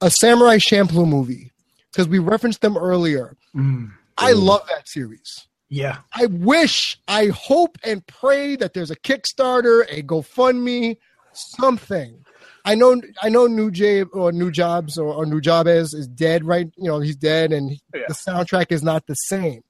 A 0.00 0.10
Samurai 0.10 0.56
Champloo 0.58 1.06
movie, 1.06 1.52
because 1.92 2.08
we 2.08 2.18
referenced 2.18 2.60
them 2.60 2.76
earlier. 2.76 3.36
Mm. 3.54 3.92
I 4.18 4.32
love 4.32 4.66
that 4.68 4.88
series. 4.88 5.46
Yeah. 5.68 5.98
I 6.12 6.26
wish, 6.26 6.98
I 7.06 7.26
hope 7.28 7.78
and 7.84 8.04
pray 8.06 8.56
that 8.56 8.74
there's 8.74 8.90
a 8.90 8.96
Kickstarter, 8.96 9.84
a 9.88 10.02
GoFundMe, 10.02 10.96
something. 11.32 12.24
I 12.64 12.74
know, 12.74 13.00
I 13.22 13.28
know, 13.28 13.46
New 13.46 13.70
J 13.70 14.02
or 14.02 14.32
Nujabes 14.32 14.98
or, 14.98 15.04
or 15.14 15.24
Nujabes 15.24 15.94
is 15.94 16.08
dead, 16.08 16.44
right? 16.44 16.66
You 16.76 16.88
know, 16.88 16.98
he's 16.98 17.16
dead, 17.16 17.52
and 17.52 17.70
Yeah. 17.94 18.02
the 18.08 18.14
soundtrack 18.14 18.72
is 18.72 18.82
not 18.82 19.06
the 19.06 19.14
same. 19.14 19.62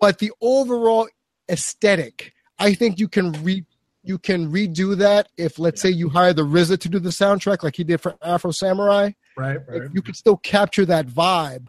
But 0.00 0.18
the 0.18 0.32
overall 0.40 1.08
aesthetic, 1.50 2.32
I 2.60 2.74
think 2.74 2.98
you 3.00 3.08
can 3.08 3.32
re 3.42 3.64
you 4.02 4.16
can 4.18 4.50
redo 4.50 4.96
that 4.96 5.28
if, 5.36 5.58
let's 5.58 5.80
say, 5.82 5.90
you 5.90 6.08
hire 6.08 6.32
the 6.32 6.42
RZA 6.42 6.78
to 6.80 6.88
do 6.88 6.98
the 6.98 7.10
soundtrack 7.10 7.62
like 7.62 7.76
he 7.76 7.84
did 7.84 8.00
for 8.00 8.14
Afro 8.22 8.50
Samurai 8.50 9.10
Right. 9.36 9.58
Right. 9.68 9.82
if 9.82 9.94
you 9.94 10.00
could 10.02 10.16
still 10.16 10.36
capture 10.38 10.84
that 10.86 11.06
vibe 11.06 11.66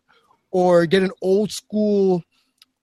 or 0.51 0.85
get 0.85 1.03
an 1.03 1.11
old 1.21 1.51
school 1.51 2.23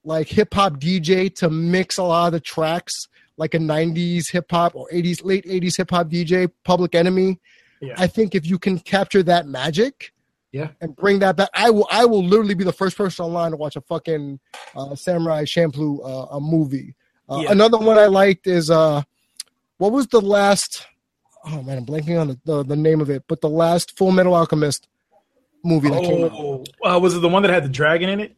like 0.04 0.28
hip 0.28 0.52
hop 0.54 0.74
DJ 0.74 1.34
to 1.36 1.50
mix 1.50 1.98
a 1.98 2.02
lot 2.02 2.26
of 2.26 2.32
the 2.32 2.40
tracks 2.40 2.92
like 3.36 3.54
a 3.54 3.58
90s 3.58 4.30
hip 4.30 4.46
hop 4.50 4.74
or 4.76 4.86
80s 4.92 5.24
late 5.24 5.44
80s 5.46 5.76
hip 5.76 5.90
hop 5.90 6.08
DJ 6.08 6.50
Public 6.64 6.94
Enemy 6.94 7.38
Yeah. 7.80 7.94
I 7.98 8.06
think 8.06 8.34
if 8.34 8.46
you 8.46 8.58
can 8.58 8.78
capture 8.78 9.22
that 9.24 9.46
magic 9.46 10.12
Yeah. 10.52 10.68
and 10.80 10.94
bring 10.96 11.18
that 11.20 11.36
back 11.36 11.48
I 11.54 11.70
will 11.70 11.88
I 11.90 12.04
will 12.04 12.24
literally 12.24 12.54
be 12.54 12.64
the 12.64 12.72
first 12.72 12.96
person 12.96 13.24
online 13.24 13.50
to 13.52 13.56
watch 13.56 13.76
a 13.76 13.80
fucking 13.82 14.40
uh, 14.76 14.94
Samurai 14.94 15.44
Champloo 15.44 16.00
uh, 16.04 16.36
a 16.36 16.40
movie 16.40 16.94
uh, 17.28 17.40
Yeah. 17.42 17.52
another 17.52 17.78
one 17.78 17.98
I 17.98 18.06
liked 18.06 18.46
is 18.46 18.70
uh 18.70 19.02
what 19.78 19.92
was 19.92 20.06
the 20.08 20.20
last 20.20 20.86
oh 21.44 21.62
man 21.62 21.78
I'm 21.78 21.86
blanking 21.86 22.20
on 22.20 22.28
the, 22.28 22.38
the, 22.44 22.62
the 22.64 22.76
name 22.76 23.00
of 23.00 23.10
it 23.10 23.24
but 23.28 23.40
the 23.40 23.48
last 23.50 23.96
Full 23.96 24.10
Metal 24.12 24.34
Alchemist 24.34 24.88
movie 25.64 25.90
that 25.90 26.02
came 26.02 26.24
out 26.24 26.32
Oh, 26.34 26.64
uh, 26.84 26.98
was 26.98 27.14
it 27.16 27.20
the 27.20 27.28
one 27.28 27.42
that 27.42 27.50
had 27.52 27.64
the 27.64 27.68
dragon 27.68 28.08
in 28.08 28.20
it? 28.20 28.36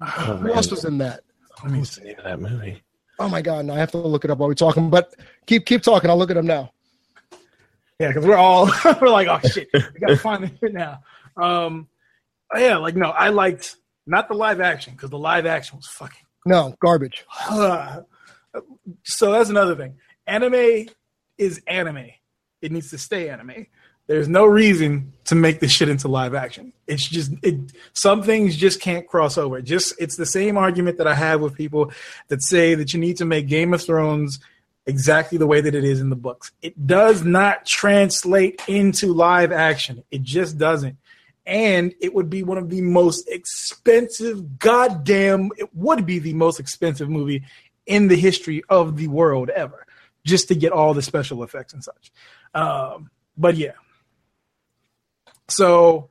Oh, 0.00 0.36
Who 0.36 0.52
else 0.52 0.70
was 0.70 0.84
in 0.84 0.98
that? 0.98 1.20
Let 1.62 1.72
me 1.72 1.84
see. 1.84 2.00
the 2.02 2.06
name 2.08 2.18
of 2.18 2.24
that 2.24 2.40
movie? 2.40 2.82
Oh 3.18 3.28
my 3.30 3.40
god! 3.40 3.64
Now 3.64 3.74
I 3.74 3.78
have 3.78 3.90
to 3.92 3.98
look 3.98 4.26
it 4.26 4.30
up 4.30 4.36
while 4.38 4.48
we're 4.48 4.54
talking. 4.54 4.90
But 4.90 5.14
keep 5.46 5.64
keep 5.64 5.80
talking. 5.82 6.10
I'll 6.10 6.18
look 6.18 6.30
it 6.30 6.36
up 6.36 6.44
now. 6.44 6.70
Yeah, 7.98 8.08
because 8.08 8.26
we're 8.26 8.36
all 8.36 8.66
we're 9.00 9.08
like, 9.08 9.26
oh 9.26 9.40
shit, 9.48 9.68
we 9.72 10.00
gotta 10.00 10.18
find 10.18 10.44
it 10.44 10.58
now. 10.74 10.98
Um, 11.34 11.88
oh, 12.54 12.58
yeah, 12.58 12.76
like 12.76 12.94
no, 12.94 13.08
I 13.10 13.30
liked 13.30 13.76
not 14.06 14.28
the 14.28 14.34
live 14.34 14.60
action 14.60 14.92
because 14.92 15.08
the 15.08 15.18
live 15.18 15.46
action 15.46 15.78
was 15.78 15.86
fucking. 15.86 16.25
No 16.46 16.74
garbage. 16.80 17.26
so 19.02 19.32
that's 19.32 19.50
another 19.50 19.74
thing. 19.74 19.96
Anime 20.26 20.86
is 21.36 21.60
anime. 21.66 22.10
It 22.62 22.72
needs 22.72 22.90
to 22.90 22.98
stay 22.98 23.28
anime. 23.28 23.66
There's 24.06 24.28
no 24.28 24.46
reason 24.46 25.12
to 25.24 25.34
make 25.34 25.58
this 25.58 25.72
shit 25.72 25.88
into 25.88 26.06
live 26.06 26.34
action. 26.34 26.72
It's 26.86 27.06
just 27.06 27.32
it. 27.42 27.72
Some 27.92 28.22
things 28.22 28.56
just 28.56 28.80
can't 28.80 29.06
cross 29.06 29.36
over. 29.36 29.60
Just 29.60 29.94
it's 29.98 30.16
the 30.16 30.24
same 30.24 30.56
argument 30.56 30.98
that 30.98 31.08
I 31.08 31.14
have 31.14 31.40
with 31.40 31.56
people 31.56 31.90
that 32.28 32.42
say 32.42 32.76
that 32.76 32.94
you 32.94 33.00
need 33.00 33.16
to 33.16 33.24
make 33.24 33.48
Game 33.48 33.74
of 33.74 33.82
Thrones 33.82 34.38
exactly 34.86 35.38
the 35.38 35.46
way 35.48 35.60
that 35.60 35.74
it 35.74 35.82
is 35.82 36.00
in 36.00 36.10
the 36.10 36.16
books. 36.16 36.52
It 36.62 36.86
does 36.86 37.24
not 37.24 37.66
translate 37.66 38.62
into 38.68 39.12
live 39.12 39.50
action. 39.50 40.04
It 40.12 40.22
just 40.22 40.56
doesn't. 40.56 40.96
And 41.46 41.94
it 42.00 42.12
would 42.12 42.28
be 42.28 42.42
one 42.42 42.58
of 42.58 42.70
the 42.70 42.80
most 42.80 43.28
expensive, 43.28 44.58
goddamn, 44.58 45.50
it 45.56 45.74
would 45.74 46.04
be 46.04 46.18
the 46.18 46.34
most 46.34 46.58
expensive 46.60 47.08
movie 47.08 47.44
in 47.86 48.08
the 48.08 48.16
history 48.16 48.64
of 48.68 48.96
the 48.96 49.06
world 49.08 49.48
ever, 49.50 49.86
just 50.24 50.48
to 50.48 50.56
get 50.56 50.72
all 50.72 50.92
the 50.92 51.02
special 51.02 51.44
effects 51.44 51.72
and 51.72 51.84
such. 51.84 52.10
Um, 52.54 53.10
but 53.36 53.56
yeah, 53.56 53.72
So, 55.48 56.10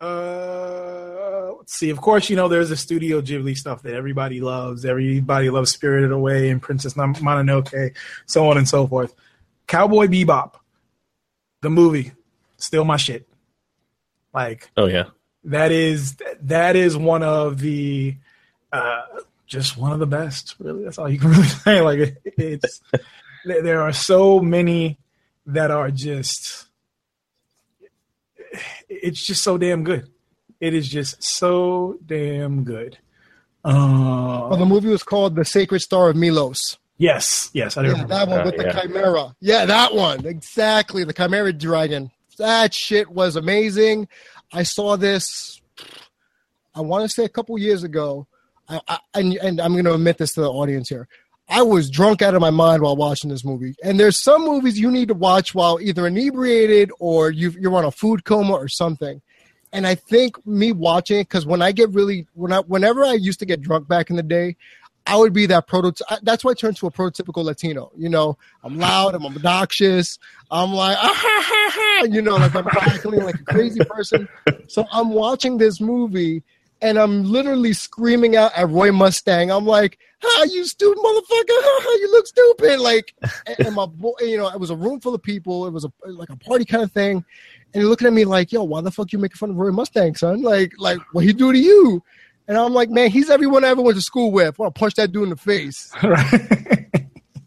uh, 0.00 1.52
let's 1.58 1.74
see. 1.76 1.90
Of 1.90 2.00
course, 2.00 2.30
you 2.30 2.36
know 2.36 2.48
there's 2.48 2.68
the 2.68 2.76
Studio 2.76 3.20
Ghibli 3.20 3.56
stuff 3.56 3.82
that 3.82 3.94
everybody 3.94 4.40
loves. 4.40 4.84
Everybody 4.84 5.50
loves 5.50 5.72
Spirited 5.72 6.12
Away 6.12 6.50
and 6.50 6.62
Princess 6.62 6.94
Mononoke, 6.94 7.96
so 8.26 8.48
on 8.50 8.58
and 8.58 8.68
so 8.68 8.86
forth. 8.86 9.14
Cowboy 9.66 10.06
Bebop, 10.06 10.54
the 11.62 11.70
movie, 11.70 12.12
still 12.56 12.84
my 12.84 12.96
shit. 12.96 13.28
Like, 14.36 14.70
oh 14.76 14.84
yeah, 14.84 15.04
that 15.44 15.72
is 15.72 16.18
that 16.42 16.76
is 16.76 16.94
one 16.94 17.22
of 17.22 17.58
the 17.58 18.16
uh, 18.70 19.02
just 19.46 19.78
one 19.78 19.92
of 19.92 19.98
the 19.98 20.06
best. 20.06 20.56
Really, 20.58 20.84
that's 20.84 20.98
all 20.98 21.08
you 21.08 21.18
can 21.18 21.30
really 21.30 21.44
say. 21.44 21.80
Like, 21.80 22.18
it's 22.24 22.82
there 23.46 23.80
are 23.80 23.94
so 23.94 24.40
many 24.40 24.98
that 25.46 25.70
are 25.70 25.90
just 25.90 26.66
it's 28.90 29.26
just 29.26 29.42
so 29.42 29.56
damn 29.56 29.84
good. 29.84 30.10
It 30.60 30.74
is 30.74 30.86
just 30.86 31.22
so 31.22 31.98
damn 32.04 32.64
good. 32.64 32.98
Uh, 33.64 34.48
well, 34.50 34.56
the 34.58 34.66
movie 34.66 34.88
was 34.88 35.02
called 35.02 35.34
The 35.34 35.46
Sacred 35.46 35.80
Star 35.80 36.10
of 36.10 36.16
Milos. 36.16 36.76
Yes, 36.98 37.50
yes, 37.54 37.78
I 37.78 37.82
yeah, 37.82 37.88
remember 37.88 38.14
that 38.14 38.28
one 38.28 38.44
with 38.44 38.54
uh, 38.54 38.56
the 38.58 38.64
yeah. 38.64 38.80
Chimera. 38.80 39.36
Yeah, 39.40 39.64
that 39.64 39.94
one 39.94 40.26
exactly. 40.26 41.04
The 41.04 41.14
Chimera 41.14 41.54
Dragon. 41.54 42.10
That 42.38 42.74
shit 42.74 43.10
was 43.10 43.36
amazing. 43.36 44.08
I 44.52 44.62
saw 44.62 44.96
this. 44.96 45.60
I 46.74 46.80
want 46.80 47.04
to 47.04 47.08
say 47.08 47.24
a 47.24 47.28
couple 47.28 47.58
years 47.58 47.82
ago. 47.82 48.26
I, 48.68 48.80
I, 48.88 48.98
and, 49.14 49.34
and 49.36 49.60
I'm 49.60 49.72
going 49.72 49.84
to 49.84 49.94
admit 49.94 50.18
this 50.18 50.32
to 50.34 50.40
the 50.40 50.50
audience 50.50 50.88
here. 50.88 51.08
I 51.48 51.62
was 51.62 51.88
drunk 51.90 52.22
out 52.22 52.34
of 52.34 52.40
my 52.40 52.50
mind 52.50 52.82
while 52.82 52.96
watching 52.96 53.30
this 53.30 53.44
movie. 53.44 53.76
And 53.82 54.00
there's 54.00 54.22
some 54.22 54.44
movies 54.44 54.78
you 54.78 54.90
need 54.90 55.08
to 55.08 55.14
watch 55.14 55.54
while 55.54 55.78
either 55.80 56.06
inebriated 56.06 56.90
or 56.98 57.30
you 57.30 57.50
you're 57.50 57.74
on 57.76 57.84
a 57.84 57.92
food 57.92 58.24
coma 58.24 58.54
or 58.54 58.68
something. 58.68 59.22
And 59.72 59.86
I 59.86 59.94
think 59.94 60.44
me 60.46 60.72
watching 60.72 61.20
it 61.20 61.28
because 61.28 61.46
when 61.46 61.62
I 61.62 61.72
get 61.72 61.90
really 61.90 62.26
when 62.34 62.52
I 62.52 62.60
whenever 62.60 63.04
I 63.04 63.12
used 63.12 63.38
to 63.40 63.46
get 63.46 63.60
drunk 63.60 63.86
back 63.86 64.10
in 64.10 64.16
the 64.16 64.22
day, 64.22 64.56
I 65.06 65.16
would 65.16 65.32
be 65.32 65.46
that 65.46 65.66
prototype. 65.66 66.20
That's 66.22 66.44
why 66.44 66.50
I 66.50 66.54
turned 66.54 66.76
to 66.78 66.86
a 66.86 66.90
prototypical 66.90 67.44
Latino. 67.44 67.92
You 67.96 68.08
know, 68.08 68.36
I'm 68.64 68.76
loud, 68.78 69.14
I'm 69.14 69.24
obnoxious, 69.24 70.18
I'm 70.50 70.72
like, 70.72 70.96
ah, 71.00 71.14
ha, 71.14 71.42
ha, 71.44 71.70
ha, 71.72 72.06
you 72.10 72.22
know, 72.22 72.36
like 72.36 72.54
I'm 72.54 72.66
acting 72.66 73.12
like 73.12 73.36
a 73.36 73.44
crazy 73.44 73.80
person. 73.84 74.28
So 74.68 74.86
I'm 74.92 75.10
watching 75.10 75.58
this 75.58 75.80
movie 75.80 76.42
and 76.82 76.98
I'm 76.98 77.24
literally 77.24 77.72
screaming 77.72 78.36
out 78.36 78.52
at 78.56 78.68
Roy 78.68 78.92
Mustang. 78.92 79.50
I'm 79.50 79.64
like, 79.64 79.98
"Ha, 80.22 80.44
you 80.50 80.64
stupid 80.64 80.98
motherfucker! 80.98 81.98
You 82.00 82.10
look 82.10 82.26
stupid!" 82.26 82.80
Like, 82.80 83.14
and 83.58 83.74
my 83.74 83.86
boy, 83.86 84.12
you 84.20 84.36
know, 84.36 84.48
it 84.48 84.60
was 84.60 84.70
a 84.70 84.76
room 84.76 85.00
full 85.00 85.14
of 85.14 85.22
people. 85.22 85.66
It 85.66 85.72
was 85.72 85.84
a 85.84 85.92
like 86.06 86.30
a 86.30 86.36
party 86.36 86.64
kind 86.64 86.82
of 86.82 86.92
thing, 86.92 87.24
and 87.72 87.80
you're 87.80 87.88
looking 87.88 88.06
at 88.06 88.12
me 88.12 88.24
like, 88.24 88.52
"Yo, 88.52 88.62
why 88.64 88.80
the 88.82 88.90
fuck 88.90 89.12
you 89.12 89.18
making 89.18 89.36
fun 89.36 89.50
of 89.50 89.56
Roy 89.56 89.70
Mustang, 89.70 90.14
son? 90.14 90.42
Like, 90.42 90.72
like 90.78 90.98
what 91.12 91.24
he 91.24 91.32
do 91.32 91.52
to 91.52 91.58
you?" 91.58 92.02
And 92.48 92.56
I'm 92.56 92.72
like, 92.72 92.90
"Man, 92.90 93.10
he's 93.10 93.30
everyone 93.30 93.64
I 93.64 93.68
ever 93.68 93.82
went 93.82 93.96
to 93.96 94.02
school 94.02 94.30
with. 94.30 94.58
I 94.58 94.62
want 94.62 94.74
to 94.74 94.78
punch 94.78 94.94
that 94.94 95.12
dude 95.12 95.24
in 95.24 95.30
the 95.30 95.36
face." 95.36 95.90
and 96.02 96.86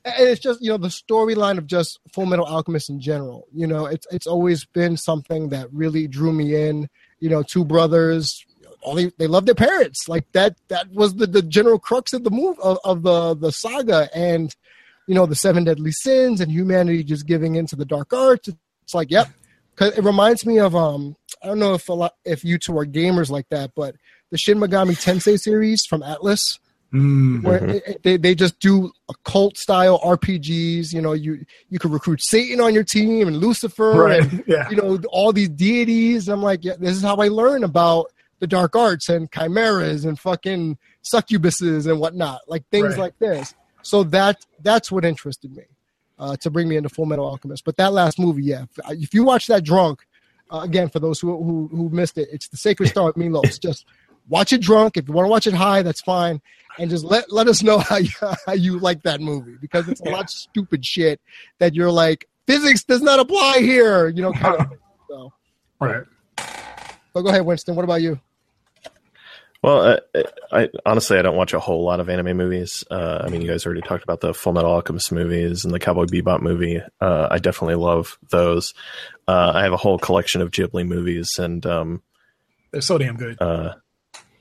it's 0.06 0.42
just 0.42 0.62
you 0.62 0.70
know 0.70 0.78
the 0.78 0.88
storyline 0.90 1.58
of 1.58 1.68
just 1.68 2.00
Full 2.14 2.26
Metal 2.26 2.46
Alchemist 2.46 2.90
in 2.90 3.00
general. 3.00 3.48
You 3.54 3.68
know, 3.68 3.86
it's 3.86 4.08
it's 4.12 4.28
always 4.28 4.66
been 4.66 4.98
something 4.98 5.50
that 5.50 5.72
really 5.72 6.08
drew 6.08 6.34
me 6.34 6.56
in. 6.56 6.90
You 7.20 7.30
know, 7.30 7.44
two 7.44 7.66
brothers 7.66 8.46
all 8.82 8.96
they, 8.96 9.12
they 9.18 9.28
love 9.28 9.46
their 9.46 9.56
parents. 9.56 10.08
Like 10.08 10.32
that 10.34 10.56
that 10.70 10.90
was 10.92 11.16
the, 11.16 11.28
the 11.28 11.42
general 11.42 11.80
crux 11.80 12.14
of 12.14 12.24
the 12.24 12.32
move 12.32 12.58
of, 12.60 12.78
of 12.84 13.04
the 13.04 13.36
the 13.36 13.52
saga 13.52 14.10
and 14.14 14.56
you 15.08 15.16
know 15.16 15.26
the 15.26 15.36
seven 15.36 15.64
deadly 15.64 15.92
sins 15.92 16.42
and 16.42 16.52
humanity 16.52 17.04
just 17.04 17.28
giving 17.28 17.56
into 17.56 17.76
the 17.76 17.86
dark 17.86 18.14
arts. 18.14 18.50
It's 18.84 18.94
like 18.94 19.12
yep, 19.12 19.30
because 19.76 19.98
it 19.98 20.04
reminds 20.04 20.46
me 20.46 20.60
of 20.60 20.76
um 20.76 21.16
I 21.44 21.48
don't 21.48 21.60
know 21.60 21.74
if 21.74 21.90
a 21.90 21.94
lot 21.94 22.16
if 22.26 22.44
you 22.44 22.58
two 22.58 22.78
are 22.78 22.86
gamers 22.86 23.30
like 23.30 23.50
that, 23.50 23.72
but 23.76 23.96
the 24.32 24.38
Shin 24.38 24.60
Megami 24.60 24.92
Tensei 24.92 25.40
series 25.40 25.86
from 25.86 26.02
Atlus. 26.02 26.60
Mm-hmm. 26.94 27.42
Where 27.44 27.68
it, 27.68 28.02
they, 28.02 28.18
they 28.18 28.34
just 28.34 28.60
do 28.60 28.92
a 29.10 29.14
cult 29.24 29.58
style 29.58 30.00
RPGs. 30.00 30.92
You 30.92 31.02
know, 31.02 31.14
you 31.14 31.46
you 31.70 31.78
could 31.78 31.92
recruit 31.92 32.20
Satan 32.24 32.60
on 32.60 32.74
your 32.74 32.84
team 32.84 33.28
and 33.28 33.38
Lucifer, 33.38 33.92
right. 33.92 34.22
and 34.22 34.44
yeah. 34.48 34.68
you 34.72 34.76
know 34.76 35.00
all 35.10 35.32
these 35.32 35.50
deities. 35.50 36.28
I'm 36.28 36.42
like, 36.42 36.66
yeah, 36.66 36.74
this 36.80 36.96
is 36.96 37.04
how 37.04 37.18
I 37.18 37.28
learn 37.28 37.64
about 37.64 38.12
the 38.40 38.48
dark 38.48 38.76
arts 38.76 39.08
and 39.08 39.32
chimeras 39.32 40.04
and 40.04 40.18
fucking 40.18 40.80
succubuses 41.04 41.88
and 41.88 42.00
whatnot, 42.00 42.42
like 42.48 42.68
things 42.70 42.90
right. 42.90 42.98
like 42.98 43.20
this. 43.20 43.54
So 43.84 44.04
that 44.06 44.46
that's 44.62 44.92
what 44.92 45.06
interested 45.06 45.56
me 45.56 45.64
uh, 46.18 46.36
to 46.38 46.50
bring 46.50 46.68
me 46.68 46.78
into 46.78 46.90
Full 46.90 47.06
Metal 47.06 47.26
Alchemist. 47.26 47.66
But 47.66 47.78
that 47.78 47.94
last 47.94 48.20
movie, 48.20 48.44
yeah, 48.44 48.66
if 48.90 49.14
you 49.14 49.24
watch 49.24 49.48
that 49.48 49.64
drunk, 49.64 50.06
uh, 50.52 50.62
again 50.64 50.90
for 50.90 51.00
those 51.00 51.20
who, 51.20 51.42
who 51.44 51.70
who 51.72 51.90
missed 51.90 52.18
it, 52.18 52.28
it's 52.32 52.48
the 52.48 52.58
Sacred 52.58 52.90
Star 52.90 53.10
of 53.10 53.18
Milos. 53.18 53.60
Just 53.60 53.86
watch 54.30 54.54
it 54.54 54.62
drunk. 54.62 54.98
If 54.98 55.08
you 55.08 55.14
want 55.14 55.26
to 55.26 55.30
watch 55.30 55.48
it 55.48 55.54
high, 55.54 55.82
that's 55.82 56.02
fine. 56.02 56.42
And 56.78 56.90
just 56.90 57.04
let 57.04 57.32
let 57.32 57.48
us 57.48 57.62
know 57.62 57.80
how 57.80 57.98
you 57.98 58.12
how 58.46 58.54
you 58.54 58.80
like 58.80 59.04
that 59.04 59.20
movie 59.20 59.58
because 59.60 59.90
it's 59.90 60.02
a 60.02 60.06
yeah. 60.06 60.12
lot 60.12 60.24
of 60.26 60.30
stupid 60.30 60.86
shit 60.86 61.20
that 61.60 61.76
you're 61.76 61.92
like 61.92 62.28
physics 62.48 62.84
does 62.84 63.02
not 63.02 63.20
apply 63.20 63.58
here. 63.60 64.08
You 64.08 64.22
know, 64.22 64.34
kind 64.34 64.62
of. 64.62 64.68
So. 65.10 65.34
Right. 65.82 66.04
But 67.16 67.22
go 67.24 67.30
ahead, 67.30 67.44
Winston. 67.44 67.74
What 67.74 67.84
about 67.84 68.04
you? 68.04 68.20
Well, 69.62 69.98
I, 70.16 70.24
I, 70.52 70.70
honestly 70.86 71.18
I 71.18 71.22
don't 71.22 71.36
watch 71.36 71.54
a 71.54 71.60
whole 71.60 71.84
lot 71.84 72.00
of 72.00 72.10
anime 72.10 72.38
movies. 72.38 72.84
Uh, 72.90 73.24
I 73.24 73.30
mean, 73.30 73.42
you 73.42 73.48
guys 73.48 73.66
already 73.66 73.82
talked 73.82 74.04
about 74.04 74.22
the 74.22 74.34
Full 74.34 74.54
Metal 74.54 74.72
Alchemist 74.72 75.12
movies 75.12 75.66
and 75.66 75.74
the 75.74 75.80
Cowboy 75.80 76.06
Bebop 76.06 76.42
movie. 76.42 76.80
Uh, 77.02 77.28
I 77.30 77.40
definitely 77.40 77.76
love 77.76 78.18
those. 78.30 78.74
Uh, 79.28 79.52
I 79.56 79.64
have 79.64 79.74
a 79.74 79.78
whole 79.78 79.98
collection 79.98 80.42
of 80.42 80.52
Ghibli 80.52 80.88
movies, 80.88 81.40
and 81.40 81.66
um, 81.66 82.04
they're 82.72 82.82
so 82.82 82.98
damn 82.98 83.18
good. 83.18 83.42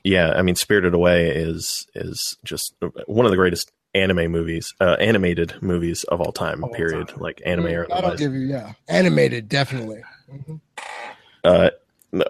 Yeah, 0.09 0.31
I 0.31 0.41
mean, 0.41 0.55
Spirited 0.55 0.95
Away 0.95 1.29
is 1.29 1.85
is 1.93 2.35
just 2.43 2.73
one 3.05 3.27
of 3.27 3.31
the 3.31 3.37
greatest 3.37 3.71
anime 3.93 4.31
movies, 4.31 4.73
uh, 4.81 4.95
animated 4.99 5.61
movies 5.61 6.03
of 6.05 6.19
all 6.19 6.31
time. 6.31 6.63
All 6.63 6.71
period. 6.71 7.09
Time. 7.09 7.19
Like 7.19 7.43
anime 7.45 7.67
or 7.67 7.87
I'll 7.91 8.15
give 8.15 8.33
you, 8.33 8.47
yeah, 8.47 8.73
animated, 8.87 9.47
definitely. 9.47 10.01
Mm-hmm. 10.31 10.55
Uh, 11.43 11.69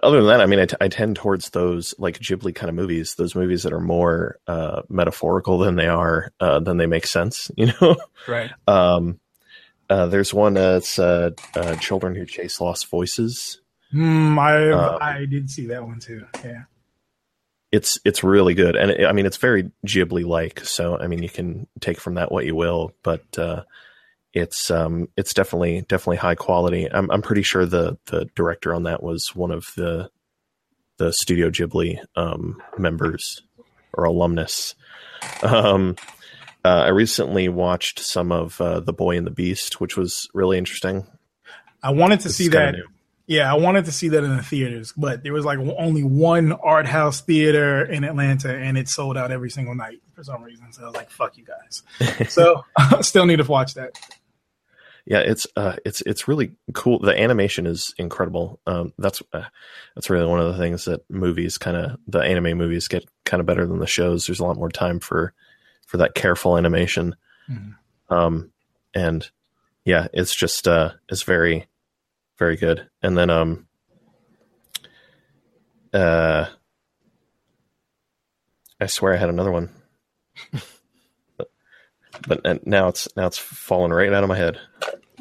other 0.02 0.18
than 0.18 0.26
that, 0.26 0.42
I 0.42 0.46
mean, 0.46 0.58
I, 0.60 0.66
t- 0.66 0.76
I 0.78 0.88
tend 0.88 1.16
towards 1.16 1.50
those 1.50 1.94
like 1.96 2.18
Ghibli 2.18 2.54
kind 2.54 2.68
of 2.68 2.74
movies, 2.74 3.14
those 3.14 3.34
movies 3.34 3.62
that 3.62 3.72
are 3.72 3.80
more 3.80 4.36
uh, 4.46 4.82
metaphorical 4.90 5.56
than 5.56 5.76
they 5.76 5.88
are 5.88 6.32
uh, 6.38 6.60
than 6.60 6.76
they 6.76 6.86
make 6.86 7.06
sense. 7.06 7.50
You 7.56 7.72
know, 7.80 7.96
right? 8.28 8.50
Um, 8.66 9.20
uh, 9.88 10.04
there's 10.06 10.34
one 10.34 10.52
that's 10.52 10.98
uh, 10.98 11.30
uh, 11.54 11.76
Children 11.76 12.14
Who 12.14 12.26
Chase 12.26 12.60
Lost 12.60 12.90
Voices. 12.90 13.62
Mm, 13.94 14.38
I 14.38 14.70
um, 14.70 14.98
I 15.00 15.24
did 15.24 15.50
see 15.50 15.66
that 15.68 15.84
one 15.84 15.98
too. 15.98 16.26
Yeah, 16.44 16.64
it's 17.72 17.98
it's 18.04 18.24
really 18.24 18.54
good, 18.54 18.76
and 18.76 18.90
it, 18.90 19.06
I 19.06 19.12
mean, 19.12 19.26
it's 19.26 19.36
very 19.36 19.70
Ghibli 19.86 20.24
like. 20.24 20.60
So 20.60 20.98
I 20.98 21.06
mean, 21.06 21.22
you 21.22 21.28
can 21.28 21.66
take 21.80 22.00
from 22.00 22.14
that 22.14 22.32
what 22.32 22.44
you 22.44 22.54
will, 22.54 22.92
but 23.02 23.22
uh, 23.38 23.62
it's 24.32 24.70
um 24.70 25.08
it's 25.16 25.34
definitely 25.34 25.82
definitely 25.82 26.16
high 26.16 26.34
quality. 26.34 26.88
I'm 26.90 27.10
I'm 27.10 27.22
pretty 27.22 27.42
sure 27.42 27.66
the 27.66 27.98
the 28.06 28.26
director 28.34 28.74
on 28.74 28.84
that 28.84 29.02
was 29.02 29.34
one 29.34 29.50
of 29.50 29.66
the 29.76 30.10
the 30.98 31.12
Studio 31.12 31.48
Ghibli 31.48 31.98
um, 32.14 32.62
members 32.76 33.40
or 33.94 34.04
alumnus. 34.04 34.74
Um, 35.42 35.96
uh, 36.62 36.68
I 36.68 36.88
recently 36.88 37.48
watched 37.48 38.00
some 38.00 38.30
of 38.30 38.60
uh, 38.60 38.80
The 38.80 38.92
Boy 38.92 39.16
and 39.16 39.26
the 39.26 39.30
Beast, 39.30 39.80
which 39.80 39.96
was 39.96 40.28
really 40.34 40.58
interesting. 40.58 41.06
I 41.82 41.92
wanted 41.92 42.20
to 42.20 42.28
see 42.28 42.48
that. 42.48 42.72
New. 42.72 42.86
Yeah, 43.30 43.50
I 43.50 43.56
wanted 43.56 43.84
to 43.84 43.92
see 43.92 44.08
that 44.08 44.24
in 44.24 44.36
the 44.36 44.42
theaters, 44.42 44.92
but 44.96 45.22
there 45.22 45.32
was 45.32 45.44
like 45.44 45.58
only 45.78 46.02
one 46.02 46.52
art 46.52 46.86
house 46.86 47.20
theater 47.20 47.84
in 47.84 48.02
Atlanta, 48.02 48.54
and 48.54 48.76
it 48.76 48.88
sold 48.88 49.16
out 49.16 49.30
every 49.30 49.50
single 49.50 49.74
night 49.74 50.00
for 50.14 50.24
some 50.24 50.42
reason. 50.42 50.72
So 50.72 50.82
I 50.82 50.86
was 50.86 50.96
like, 50.96 51.10
"Fuck 51.10 51.38
you 51.38 51.44
guys." 51.44 52.28
so 52.32 52.64
I 52.76 53.00
still 53.02 53.26
need 53.26 53.36
to 53.36 53.44
watch 53.44 53.74
that 53.74 53.92
yeah, 55.06 55.18
it's 55.18 55.46
uh, 55.56 55.76
it's 55.84 56.02
it's 56.02 56.28
really 56.28 56.52
cool. 56.72 56.98
The 57.00 57.18
animation 57.18 57.66
is 57.66 57.94
incredible. 57.98 58.60
Um, 58.66 58.92
that's 58.98 59.22
uh, 59.32 59.44
that's 59.94 60.10
really 60.10 60.26
one 60.26 60.40
of 60.40 60.52
the 60.52 60.58
things 60.58 60.84
that 60.84 61.08
movies 61.10 61.58
kind 61.58 61.76
of 61.76 61.98
the 62.06 62.20
anime 62.20 62.56
movies 62.56 62.88
get 62.88 63.04
kind 63.24 63.40
of 63.40 63.46
better 63.46 63.66
than 63.66 63.78
the 63.78 63.86
shows. 63.86 64.26
There's 64.26 64.40
a 64.40 64.44
lot 64.44 64.56
more 64.56 64.70
time 64.70 65.00
for 65.00 65.32
for 65.86 65.96
that 65.96 66.14
careful 66.14 66.56
animation, 66.56 67.16
mm-hmm. 67.50 68.14
um, 68.14 68.52
and 68.94 69.28
yeah, 69.84 70.06
it's 70.12 70.34
just 70.34 70.68
uh, 70.68 70.92
it's 71.08 71.22
very 71.22 71.66
very 72.40 72.56
good. 72.56 72.88
And 73.02 73.16
then 73.16 73.30
um, 73.30 73.68
uh, 75.92 76.46
I 78.80 78.86
swear 78.86 79.14
I 79.14 79.18
had 79.18 79.28
another 79.28 79.52
one. 79.52 79.68
but 82.26 82.66
now 82.66 82.88
it's 82.88 83.06
now 83.16 83.26
it's 83.26 83.38
falling 83.38 83.92
right 83.92 84.12
out 84.12 84.24
of 84.24 84.28
my 84.28 84.36
head. 84.36 84.58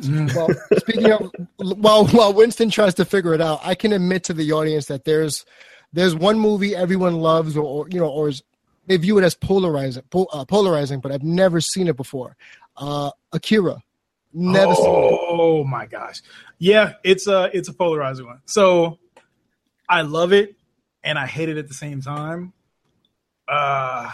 Mm. 0.02 0.34
Well, 0.34 0.50
speaking 0.78 1.12
of, 1.12 1.32
while 1.78 2.08
while 2.08 2.34
Winston 2.34 2.70
tries 2.70 2.96
to 2.96 3.06
figure 3.06 3.34
it 3.34 3.42
out, 3.42 3.60
I 3.64 3.76
can 3.76 3.92
admit 3.92 4.24
to 4.26 4.34
the 4.34 4.54
audience 4.54 4.86
that 4.86 5.04
there's 5.04 5.46
there's 5.92 6.16
one 6.16 6.40
movie 6.40 6.76
everyone 6.76 7.20
loves, 7.20 7.58
or, 7.58 7.64
or 7.64 7.90
you 7.90 8.00
know, 8.00 8.08
or 8.08 8.30
is, 8.30 8.42
they 8.88 8.96
view 8.96 9.18
it 9.18 9.24
as 9.24 9.36
polarizing, 9.36 10.04
uh, 10.14 10.46
polarizing, 10.46 11.02
but 11.02 11.12
I've 11.12 11.24
never 11.24 11.60
seen 11.60 11.88
it 11.88 11.98
before. 11.98 12.38
Uh, 12.78 13.12
Akira, 13.34 13.82
never 14.34 14.74
oh, 14.76 15.28
Oh 15.30 15.64
my 15.64 15.86
gosh, 15.86 16.22
yeah, 16.58 16.94
it's 17.04 17.28
a 17.28 17.50
it's 17.54 17.70
a 17.70 17.74
polarizing 17.74 18.26
one. 18.26 18.42
So 18.46 19.00
I 19.88 20.02
love 20.02 20.34
it 20.34 20.56
and 21.04 21.18
I 21.18 21.26
hate 21.26 21.50
it 21.50 21.58
at 21.58 21.68
the 21.68 21.74
same 21.74 22.02
time. 22.02 22.54
Uh, 23.48 24.12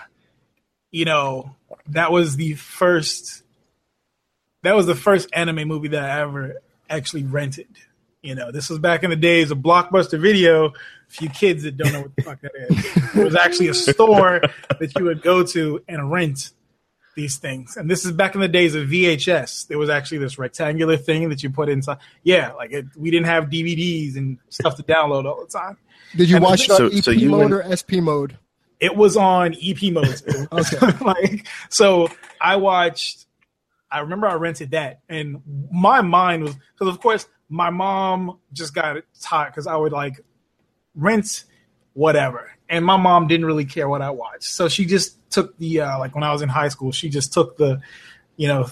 you 0.92 1.06
know, 1.06 1.56
that 1.88 2.12
was 2.12 2.36
the 2.36 2.54
first. 2.54 3.44
That 4.64 4.76
was 4.76 4.86
the 4.86 4.96
first 4.96 5.30
anime 5.34 5.68
movie 5.68 5.90
that 5.90 6.04
I 6.04 6.22
ever 6.22 6.62
actually 6.90 7.24
rented. 7.24 7.68
You 8.22 8.34
know, 8.34 8.52
this 8.52 8.70
was 8.70 8.80
back 8.80 9.04
in 9.04 9.12
the 9.12 9.16
days 9.16 9.52
of 9.52 9.60
Blockbuster 9.60 10.20
Video. 10.20 10.74
For 11.08 11.24
you 11.24 11.30
kids 11.30 11.64
that 11.64 11.78
don't 11.78 11.94
know 11.94 12.02
what 12.02 12.16
the 12.16 12.24
fuck 12.24 12.42
that 12.42 12.52
is, 12.56 13.16
it 13.16 13.24
was 13.24 13.36
actually 13.36 13.68
a 13.68 13.76
store 13.76 14.42
that 14.80 14.92
you 14.98 15.06
would 15.06 15.22
go 15.22 15.44
to 15.44 15.84
and 15.88 16.12
rent 16.12 16.50
these 17.16 17.38
things. 17.38 17.78
And 17.78 17.90
this 17.90 18.06
is 18.06 18.12
back 18.12 18.36
in 18.36 18.42
the 18.42 18.48
days 18.48 18.76
of 18.76 18.88
VHS. 18.88 19.68
There 19.68 19.78
was 19.78 19.90
actually 19.90 20.18
this 20.20 20.38
rectangular 20.38 20.98
thing 20.98 21.30
that 21.30 21.42
you 21.44 21.50
put 21.50 21.70
inside. 21.70 21.98
Yeah, 22.24 22.52
like 22.54 22.72
it, 22.74 22.86
we 22.98 23.10
didn't 23.12 23.28
have 23.28 23.46
DVDs 23.46 24.16
and 24.18 24.38
stuff 24.50 24.76
to 24.76 24.84
download 24.84 25.26
all 25.26 25.40
the 25.46 25.52
time. 25.52 25.78
Did 26.16 26.30
you 26.30 26.36
And 26.38 26.46
watch 26.46 26.66
it 26.66 26.72
on 26.72 26.78
so- 26.78 26.88
EP 26.88 27.04
so 27.04 27.12
you 27.12 27.30
mode 27.30 27.52
went- 27.52 27.54
or 27.54 27.76
SP 27.76 28.00
mode? 28.02 28.38
It 28.80 28.96
was 28.96 29.16
on 29.18 29.56
EP 29.64 29.82
mode. 29.92 30.22
Okay. 30.52 31.04
like 31.04 31.48
so 31.70 32.10
I 32.42 32.58
watched 32.58 33.26
I 33.90 34.00
remember 34.00 34.28
I 34.28 34.34
rented 34.34 34.72
that 34.72 35.00
and 35.08 35.42
my 35.72 36.02
mind 36.02 36.44
was 36.44 36.56
because 36.78 36.94
of 36.94 37.00
course 37.02 37.28
my 37.48 37.70
mom 37.70 38.40
just 38.52 38.74
got 38.76 38.98
it 38.98 39.06
tired 39.22 39.52
because 39.52 39.68
I 39.68 39.76
would 39.78 39.94
like 39.94 40.20
rent 40.94 41.46
whatever. 41.94 42.52
And 42.68 42.84
my 42.84 42.98
mom 42.98 43.28
didn't 43.28 43.46
really 43.46 43.66
care 43.66 43.88
what 43.88 44.02
I 44.02 44.10
watched. 44.10 44.44
So 44.46 44.68
she 44.68 44.86
just 44.86 45.25
took 45.36 45.58
the 45.58 45.82
uh 45.82 46.00
like 46.00 46.16
when 46.16 46.24
I 46.24 46.32
was 46.32 46.42
in 46.42 46.50
high 46.50 46.70
school, 46.70 46.92
she 46.92 47.10
just 47.10 47.32
took 47.32 47.58
the, 47.58 47.82
you 48.38 48.48
know, 48.48 48.68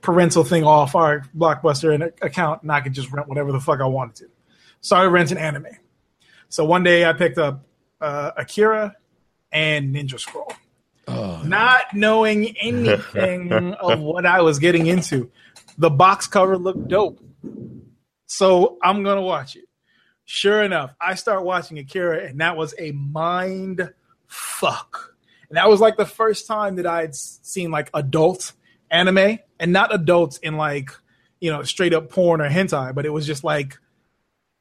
parental 0.00 0.44
thing 0.44 0.64
off 0.64 0.94
our 0.94 1.24
blockbuster 1.36 1.92
and 1.94 2.04
account 2.22 2.62
and 2.62 2.72
I 2.72 2.80
could 2.80 2.94
just 2.94 3.12
rent 3.12 3.28
whatever 3.28 3.52
the 3.52 3.60
fuck 3.60 3.80
I 3.80 3.86
wanted 3.86 4.16
to. 4.16 4.30
Started 4.80 5.10
renting 5.10 5.36
anime. 5.38 5.66
So 6.48 6.64
one 6.64 6.82
day 6.82 7.04
I 7.04 7.12
picked 7.12 7.36
up 7.36 7.66
uh, 8.00 8.30
Akira 8.36 8.96
and 9.52 9.94
Ninja 9.94 10.18
Scroll 10.18 10.52
Oh, 11.08 11.40
not 11.42 11.94
knowing 11.94 12.54
anything 12.58 13.50
of 13.80 14.00
what 14.00 14.26
I 14.26 14.42
was 14.42 14.58
getting 14.58 14.86
into. 14.86 15.30
The 15.78 15.88
box 15.88 16.26
cover 16.26 16.58
looked 16.58 16.88
dope. 16.88 17.20
So 18.26 18.76
I'm 18.82 19.02
going 19.02 19.16
to 19.16 19.22
watch 19.22 19.56
it. 19.56 19.64
Sure 20.26 20.62
enough, 20.62 20.94
I 21.00 21.14
start 21.14 21.44
watching 21.44 21.78
Akira, 21.78 22.26
and 22.26 22.40
that 22.42 22.58
was 22.58 22.74
a 22.78 22.92
mind 22.92 23.90
fuck. 24.26 25.14
And 25.48 25.56
that 25.56 25.68
was 25.68 25.80
like 25.80 25.96
the 25.96 26.06
first 26.06 26.46
time 26.46 26.76
that 26.76 26.86
I'd 26.86 27.14
seen 27.14 27.70
like 27.70 27.90
adult 27.94 28.52
anime, 28.90 29.38
and 29.60 29.72
not 29.72 29.94
adults 29.94 30.38
in 30.38 30.56
like, 30.56 30.90
you 31.40 31.50
know, 31.50 31.62
straight 31.62 31.92
up 31.92 32.10
porn 32.10 32.40
or 32.40 32.48
hentai, 32.48 32.94
but 32.94 33.06
it 33.06 33.10
was 33.10 33.26
just 33.26 33.44
like, 33.44 33.78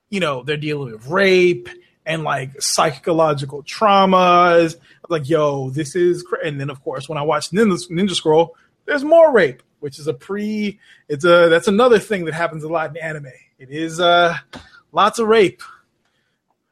you 0.09 0.19
know, 0.19 0.43
they're 0.43 0.57
dealing 0.57 0.91
with 0.91 1.07
rape 1.07 1.69
and 2.05 2.23
like 2.23 2.61
psychological 2.61 3.63
traumas. 3.63 4.75
I'm 4.75 5.09
like, 5.09 5.29
yo, 5.29 5.69
this 5.69 5.95
is, 5.95 6.23
cra-. 6.23 6.45
and 6.45 6.59
then 6.59 6.69
of 6.69 6.81
course 6.83 7.07
when 7.09 7.17
I 7.17 7.21
watched 7.21 7.53
Ninja, 7.53 7.89
Ninja 7.89 8.15
Scroll, 8.15 8.55
there's 8.85 9.03
more 9.03 9.31
rape, 9.31 9.61
which 9.81 9.99
is 9.99 10.07
a 10.07 10.13
pre. 10.13 10.79
It's 11.09 11.25
a 11.25 11.49
that's 11.49 11.67
another 11.67 11.99
thing 11.99 12.25
that 12.25 12.33
happens 12.33 12.63
a 12.63 12.69
lot 12.69 12.89
in 12.89 12.97
anime. 12.97 13.27
It 13.59 13.69
is 13.69 13.99
uh 13.99 14.37
lots 14.91 15.19
of 15.19 15.27
rape. 15.27 15.61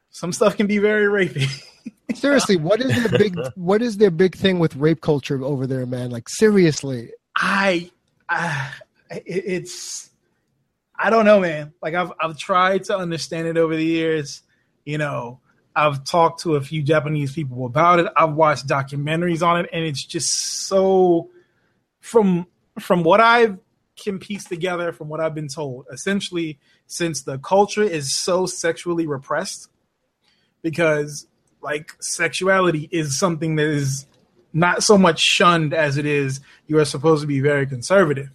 Some 0.09 0.31
stuff 0.31 0.55
can 0.55 0.67
be 0.67 0.77
very 0.77 1.05
rapey. 1.07 1.61
Seriously, 2.13 2.55
what 2.55 2.81
is 2.81 2.93
their 2.95 3.17
big 3.17 3.37
what 3.55 3.81
is 3.81 3.97
their 3.97 4.11
big 4.11 4.35
thing 4.35 4.59
with 4.59 4.75
rape 4.75 5.01
culture 5.01 5.43
over 5.43 5.65
there, 5.65 5.85
man? 5.85 6.11
Like 6.11 6.29
seriously. 6.29 7.11
I, 7.35 7.89
uh, 8.29 8.71
I 9.11 9.23
it's 9.25 10.09
I 10.97 11.09
don't 11.09 11.25
know, 11.25 11.39
man. 11.39 11.73
Like 11.81 11.93
I've 11.93 12.11
I've 12.19 12.37
tried 12.37 12.85
to 12.85 12.97
understand 12.97 13.47
it 13.47 13.57
over 13.57 13.75
the 13.75 13.85
years. 13.85 14.43
You 14.85 14.97
know, 14.97 15.39
I've 15.75 16.03
talked 16.03 16.41
to 16.41 16.55
a 16.55 16.61
few 16.61 16.83
Japanese 16.83 17.33
people 17.33 17.65
about 17.65 17.99
it. 17.99 18.07
I've 18.15 18.33
watched 18.33 18.67
documentaries 18.67 19.45
on 19.45 19.61
it, 19.61 19.69
and 19.73 19.83
it's 19.83 20.03
just 20.03 20.31
so 20.67 21.29
from 21.99 22.47
from 22.79 23.03
what 23.03 23.19
I 23.19 23.55
can 23.95 24.19
piece 24.19 24.45
together 24.45 24.91
from 24.91 25.09
what 25.09 25.19
I've 25.19 25.35
been 25.35 25.47
told. 25.47 25.85
Essentially, 25.91 26.59
since 26.87 27.23
the 27.23 27.39
culture 27.39 27.83
is 27.83 28.13
so 28.13 28.45
sexually 28.45 29.07
repressed, 29.07 29.69
because 30.61 31.27
like 31.65 31.91
sexuality 31.99 32.87
is 32.91 33.17
something 33.17 33.55
that 33.55 33.65
is 33.65 34.05
not 34.53 34.83
so 34.83 34.97
much 34.97 35.19
shunned 35.19 35.73
as 35.73 35.97
it 35.97 36.05
is 36.05 36.39
you 36.67 36.77
are 36.77 36.85
supposed 36.85 37.21
to 37.21 37.27
be 37.27 37.41
very 37.41 37.65
conservative. 37.65 38.29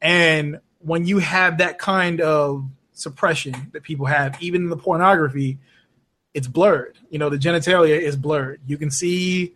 And 0.00 0.60
when 0.78 1.04
you 1.04 1.18
have 1.18 1.58
that 1.58 1.78
kind 1.78 2.20
of 2.20 2.64
suppression 2.92 3.70
that 3.72 3.82
people 3.82 4.06
have, 4.06 4.40
even 4.40 4.62
in 4.62 4.68
the 4.68 4.76
pornography, 4.76 5.58
it's 6.34 6.46
blurred. 6.46 6.96
You 7.10 7.18
know, 7.18 7.28
the 7.28 7.36
genitalia 7.36 8.00
is 8.00 8.16
blurred. 8.16 8.60
You 8.66 8.78
can 8.78 8.90
see 8.90 9.54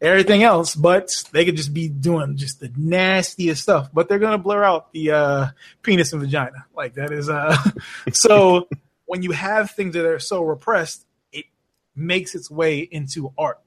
everything 0.00 0.42
else, 0.42 0.74
but 0.74 1.10
they 1.32 1.44
could 1.44 1.56
just 1.56 1.72
be 1.72 1.88
doing 1.88 2.36
just 2.36 2.60
the 2.60 2.70
nastiest 2.76 3.62
stuff. 3.62 3.88
But 3.92 4.08
they're 4.08 4.18
gonna 4.18 4.38
blur 4.38 4.62
out 4.62 4.92
the 4.92 5.10
uh, 5.10 5.46
penis 5.82 6.12
and 6.12 6.20
vagina. 6.20 6.66
Like 6.76 6.94
that 6.94 7.12
is 7.12 7.30
uh 7.30 7.56
so 8.12 8.68
when 9.06 9.22
you 9.22 9.32
have 9.32 9.70
things 9.72 9.94
that 9.94 10.06
are 10.06 10.18
so 10.18 10.42
repressed, 10.42 11.06
makes 11.94 12.34
its 12.34 12.50
way 12.50 12.80
into 12.80 13.32
art. 13.36 13.60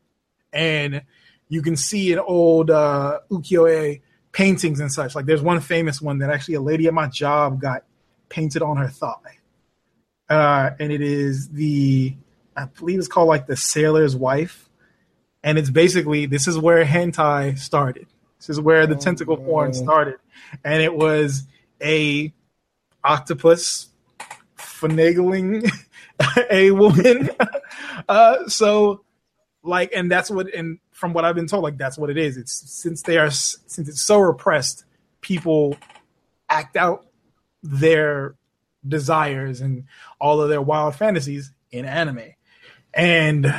And 0.52 1.04
you 1.50 1.62
can 1.62 1.76
see 1.76 2.12
in 2.12 2.20
old 2.20 2.72
uh, 2.72 3.20
ukiyo-e 3.30 4.02
paintings 4.32 4.80
and 4.80 4.92
such. 4.92 5.16
Like 5.16 5.26
there's 5.26 5.42
one 5.42 5.60
famous 5.62 6.02
one 6.02 6.20
that 6.20 6.30
actually 6.30 6.56
a 6.56 6.62
lady 6.62 6.88
at 6.88 6.94
my 6.94 7.08
job 7.08 7.62
got 7.62 7.84
painted 8.30 8.62
on 8.62 8.78
her 8.78 8.88
thigh, 8.88 9.40
uh, 10.30 10.72
and 10.80 10.92
it 10.92 11.02
is 11.02 11.50
the 11.50 12.16
I 12.56 12.66
believe 12.66 13.00
it's 13.00 13.08
called 13.08 13.28
like 13.28 13.48
the 13.48 13.56
sailor's 13.56 14.16
wife, 14.16 14.70
and 15.44 15.58
it's 15.58 15.70
basically 15.70 16.26
this 16.26 16.48
is 16.48 16.58
where 16.58 16.84
hentai 16.84 17.58
started. 17.58 18.08
This 18.40 18.50
is 18.50 18.60
where 18.60 18.86
the 18.86 18.96
Oh, 18.96 19.00
tentacle 19.00 19.38
porn 19.38 19.74
started, 19.74 20.18
and 20.64 20.82
it 20.82 20.94
was 20.94 21.44
a 21.82 22.34
octopus 23.04 23.88
finagling 24.58 25.70
a 26.52 26.72
woman. 26.72 27.30
uh, 28.10 28.48
so 28.48 29.02
like 29.64 29.92
and 29.96 30.12
that's 30.12 30.30
what 30.30 30.54
and 30.54 30.80
from 30.92 31.12
what 31.12 31.26
i've 31.26 31.36
been 31.36 31.48
told 31.48 31.64
like 31.64 31.78
that's 31.78 31.98
what 31.98 32.10
it 32.10 32.18
is. 32.18 32.38
It's 32.38 32.72
since 32.72 33.02
they 33.02 33.18
are 33.18 33.32
since 33.32 33.90
it's 33.90 34.02
so 34.02 34.20
repressed 34.20 34.86
people 35.22 35.78
act 36.50 36.78
out 36.78 37.08
their 37.64 38.36
desires 38.88 39.62
and 39.62 39.86
all 40.20 40.42
of 40.42 40.50
their 40.50 40.62
wild 40.62 40.96
fantasies 40.96 41.52
in 41.72 41.86
anime. 41.86 42.36
And 42.94 43.54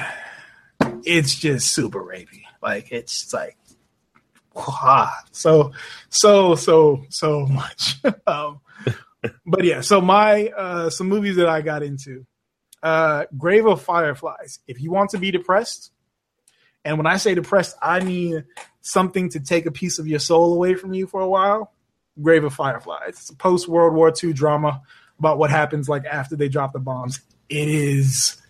it's 1.04 1.34
just 1.34 1.72
super 1.72 2.00
rapey. 2.00 2.42
Like 2.62 2.92
it's 2.92 3.32
like 3.34 3.58
wow. 4.54 5.10
so 5.32 5.72
so 6.08 6.54
so 6.54 7.04
so 7.10 7.46
much. 7.46 7.96
Um 8.26 8.60
but 9.44 9.64
yeah 9.64 9.80
so 9.80 10.00
my 10.00 10.46
uh 10.48 10.88
some 10.88 11.08
movies 11.08 11.34
that 11.34 11.48
i 11.48 11.60
got 11.60 11.82
into 11.82 12.24
uh 12.82 13.24
grave 13.36 13.66
of 13.66 13.80
fireflies 13.80 14.60
if 14.66 14.80
you 14.80 14.90
want 14.90 15.10
to 15.10 15.18
be 15.18 15.30
depressed 15.30 15.92
and 16.86 16.98
when 16.98 17.06
I 17.06 17.16
say 17.16 17.34
depressed, 17.34 17.76
I 17.82 17.98
mean 17.98 18.44
something 18.80 19.28
to 19.30 19.40
take 19.40 19.66
a 19.66 19.72
piece 19.72 19.98
of 19.98 20.06
your 20.06 20.20
soul 20.20 20.54
away 20.54 20.76
from 20.76 20.94
you 20.94 21.08
for 21.08 21.20
a 21.20 21.28
while. 21.28 21.72
Grave 22.22 22.44
of 22.44 22.54
Fireflies. 22.54 23.08
It's 23.08 23.30
a 23.30 23.34
post 23.34 23.66
World 23.66 23.92
War 23.92 24.12
II 24.22 24.32
drama 24.32 24.80
about 25.18 25.36
what 25.36 25.50
happens 25.50 25.88
like 25.88 26.04
after 26.04 26.36
they 26.36 26.48
drop 26.48 26.72
the 26.72 26.78
bombs. 26.78 27.20
It 27.48 27.66
is 27.68 28.40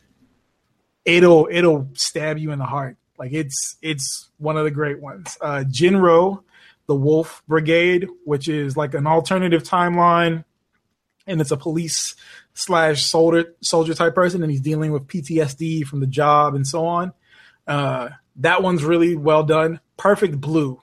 it'll 1.06 1.48
it'll 1.50 1.88
stab 1.94 2.36
you 2.36 2.52
in 2.52 2.58
the 2.58 2.66
heart. 2.66 2.98
Like 3.18 3.32
it's 3.32 3.76
it's 3.80 4.28
one 4.36 4.58
of 4.58 4.64
the 4.64 4.70
great 4.70 5.00
ones. 5.00 5.38
Uh 5.40 5.64
Jin-Roh, 5.64 6.44
the 6.88 6.94
Wolf 6.94 7.42
Brigade, 7.48 8.06
which 8.26 8.48
is 8.48 8.76
like 8.76 8.92
an 8.92 9.06
alternative 9.06 9.62
timeline, 9.62 10.44
and 11.26 11.40
it's 11.40 11.52
a 11.52 11.56
police 11.56 12.14
slash 12.56 13.04
soldier 13.04 13.54
soldier 13.60 13.94
type 13.94 14.14
person, 14.14 14.42
and 14.42 14.50
he's 14.50 14.60
dealing 14.60 14.90
with 14.90 15.06
PTSD 15.06 15.86
from 15.86 16.00
the 16.00 16.06
job 16.06 16.54
and 16.54 16.66
so 16.66 16.86
on. 16.86 17.12
Uh, 17.66 18.08
that 18.36 18.62
one's 18.62 18.82
really 18.82 19.14
well 19.14 19.44
done. 19.44 19.80
Perfect 19.96 20.40
Blue. 20.40 20.80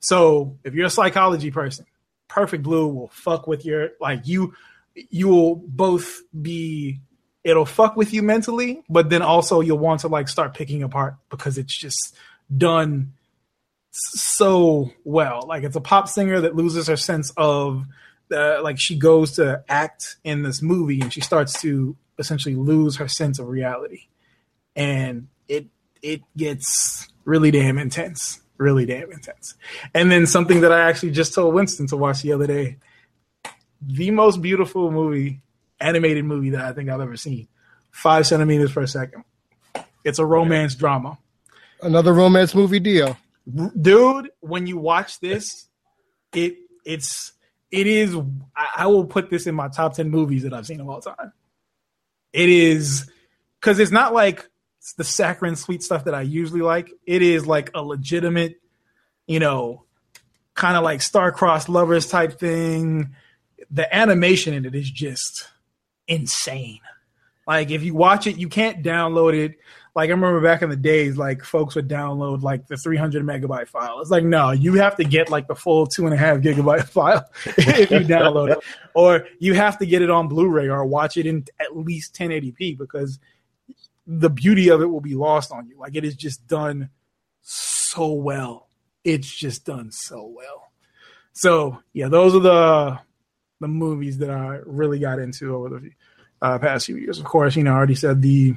So 0.00 0.58
if 0.64 0.74
you're 0.74 0.86
a 0.86 0.90
psychology 0.90 1.50
person, 1.50 1.86
Perfect 2.28 2.62
Blue 2.62 2.88
will 2.88 3.08
fuck 3.08 3.46
with 3.46 3.64
your 3.64 3.90
like 4.00 4.26
you. 4.26 4.54
You 4.94 5.28
will 5.28 5.56
both 5.56 6.20
be. 6.40 7.00
It'll 7.42 7.66
fuck 7.66 7.96
with 7.96 8.12
you 8.12 8.22
mentally, 8.22 8.82
but 8.90 9.08
then 9.08 9.22
also 9.22 9.60
you'll 9.60 9.78
want 9.78 10.00
to 10.00 10.08
like 10.08 10.28
start 10.28 10.52
picking 10.52 10.82
apart 10.82 11.14
because 11.30 11.56
it's 11.56 11.78
just 11.78 12.16
done 12.54 13.14
so 13.92 14.90
well. 15.04 15.46
Like 15.46 15.64
it's 15.64 15.76
a 15.76 15.80
pop 15.80 16.08
singer 16.08 16.40
that 16.42 16.54
loses 16.54 16.88
her 16.88 16.96
sense 16.96 17.32
of 17.36 17.86
uh, 18.32 18.60
like 18.62 18.78
she 18.78 18.96
goes 18.96 19.32
to 19.32 19.64
act 19.68 20.16
in 20.24 20.42
this 20.42 20.62
movie 20.62 21.00
and 21.00 21.12
she 21.12 21.20
starts 21.20 21.60
to 21.62 21.96
essentially 22.18 22.54
lose 22.54 22.96
her 22.96 23.08
sense 23.08 23.38
of 23.38 23.48
reality, 23.48 24.08
and 24.76 25.28
it 25.48 25.66
it 26.02 26.22
gets 26.36 27.08
really 27.24 27.50
damn 27.50 27.78
intense, 27.78 28.40
really 28.56 28.86
damn 28.86 29.10
intense. 29.12 29.54
And 29.94 30.10
then 30.10 30.26
something 30.26 30.60
that 30.62 30.72
I 30.72 30.88
actually 30.88 31.12
just 31.12 31.34
told 31.34 31.54
Winston 31.54 31.86
to 31.88 31.96
watch 31.96 32.22
the 32.22 32.32
other 32.32 32.46
day, 32.46 32.78
the 33.80 34.10
most 34.10 34.42
beautiful 34.42 34.90
movie, 34.90 35.40
animated 35.80 36.24
movie 36.24 36.50
that 36.50 36.64
I 36.64 36.72
think 36.72 36.88
I've 36.90 37.00
ever 37.00 37.16
seen 37.16 37.48
five 37.90 38.26
centimeters 38.26 38.72
per 38.72 38.86
second. 38.86 39.24
It's 40.04 40.18
a 40.18 40.24
romance 40.24 40.74
drama. 40.74 41.18
Another 41.82 42.12
romance 42.12 42.54
movie 42.54 42.80
deal. 42.80 43.16
dude 43.80 44.30
when 44.40 44.66
you 44.66 44.76
watch 44.76 45.18
this 45.20 45.66
it 46.34 46.56
it's 46.84 47.32
it 47.70 47.86
is 47.86 48.16
I, 48.76 48.86
will 48.86 49.06
put 49.06 49.30
this 49.30 49.46
in 49.46 49.54
my 49.54 49.68
top 49.68 49.94
10 49.94 50.10
movies 50.10 50.42
that 50.42 50.52
i've 50.52 50.66
seen 50.66 50.80
of 50.80 50.88
all 50.88 51.00
time. 51.00 51.32
It 52.32 52.48
is 52.48 53.10
because 53.60 53.78
it's 53.78 53.90
not 53.90 54.12
like 54.12 54.48
the 54.96 55.04
saccharine 55.04 55.56
sweet 55.56 55.82
stuff 55.82 56.04
that 56.04 56.14
i 56.14 56.22
usually 56.22 56.62
like. 56.62 56.90
It 57.06 57.22
is 57.22 57.46
like 57.46 57.70
a 57.74 57.82
legitimate 57.82 58.60
you 59.26 59.40
know 59.40 59.84
kind 60.54 60.76
of 60.76 60.82
like 60.82 61.02
star-crossed 61.02 61.68
lovers 61.68 62.06
type 62.06 62.38
thing. 62.38 63.14
The 63.70 63.94
animation 63.94 64.52
in 64.54 64.64
it 64.64 64.74
is 64.74 64.90
just 64.90 65.48
insane. 66.08 66.80
Like 67.46 67.70
if 67.70 67.82
you 67.82 67.94
watch 67.94 68.26
it 68.26 68.36
you 68.36 68.48
can't 68.48 68.82
download 68.82 69.34
it 69.34 69.58
like 69.94 70.08
I 70.08 70.12
remember 70.12 70.40
back 70.40 70.62
in 70.62 70.70
the 70.70 70.76
days, 70.76 71.16
like 71.16 71.42
folks 71.42 71.74
would 71.74 71.88
download 71.88 72.42
like 72.42 72.66
the 72.68 72.76
300 72.76 73.24
megabyte 73.24 73.68
file. 73.68 74.00
It's 74.00 74.10
like, 74.10 74.24
no, 74.24 74.50
you 74.52 74.74
have 74.74 74.96
to 74.96 75.04
get 75.04 75.30
like 75.30 75.48
the 75.48 75.54
full 75.54 75.86
two 75.86 76.06
and 76.06 76.14
a 76.14 76.16
half 76.16 76.38
gigabyte 76.38 76.88
file 76.88 77.28
if 77.44 77.90
you 77.90 78.00
download 78.00 78.52
it, 78.52 78.58
or 78.94 79.26
you 79.38 79.54
have 79.54 79.78
to 79.78 79.86
get 79.86 80.02
it 80.02 80.10
on 80.10 80.28
Blu-ray 80.28 80.68
or 80.68 80.84
watch 80.84 81.16
it 81.16 81.26
in 81.26 81.44
at 81.58 81.76
least 81.76 82.14
1080p 82.14 82.78
because 82.78 83.18
the 84.06 84.30
beauty 84.30 84.68
of 84.70 84.80
it 84.80 84.86
will 84.86 85.00
be 85.00 85.14
lost 85.14 85.52
on 85.52 85.66
you. 85.66 85.76
Like 85.78 85.96
it 85.96 86.04
is 86.04 86.14
just 86.14 86.46
done 86.46 86.90
so 87.42 88.12
well. 88.12 88.68
It's 89.02 89.34
just 89.34 89.64
done 89.64 89.90
so 89.90 90.24
well. 90.24 90.70
So 91.32 91.78
yeah, 91.92 92.08
those 92.08 92.34
are 92.34 92.40
the 92.40 92.98
the 93.60 93.68
movies 93.68 94.18
that 94.18 94.30
I 94.30 94.60
really 94.64 94.98
got 94.98 95.18
into 95.18 95.54
over 95.54 95.80
the 95.80 95.90
uh, 96.42 96.58
past 96.58 96.86
few 96.86 96.96
years. 96.96 97.18
Of 97.18 97.24
course, 97.24 97.56
you 97.56 97.64
know, 97.64 97.72
I 97.72 97.76
already 97.76 97.94
said 97.94 98.22
the 98.22 98.54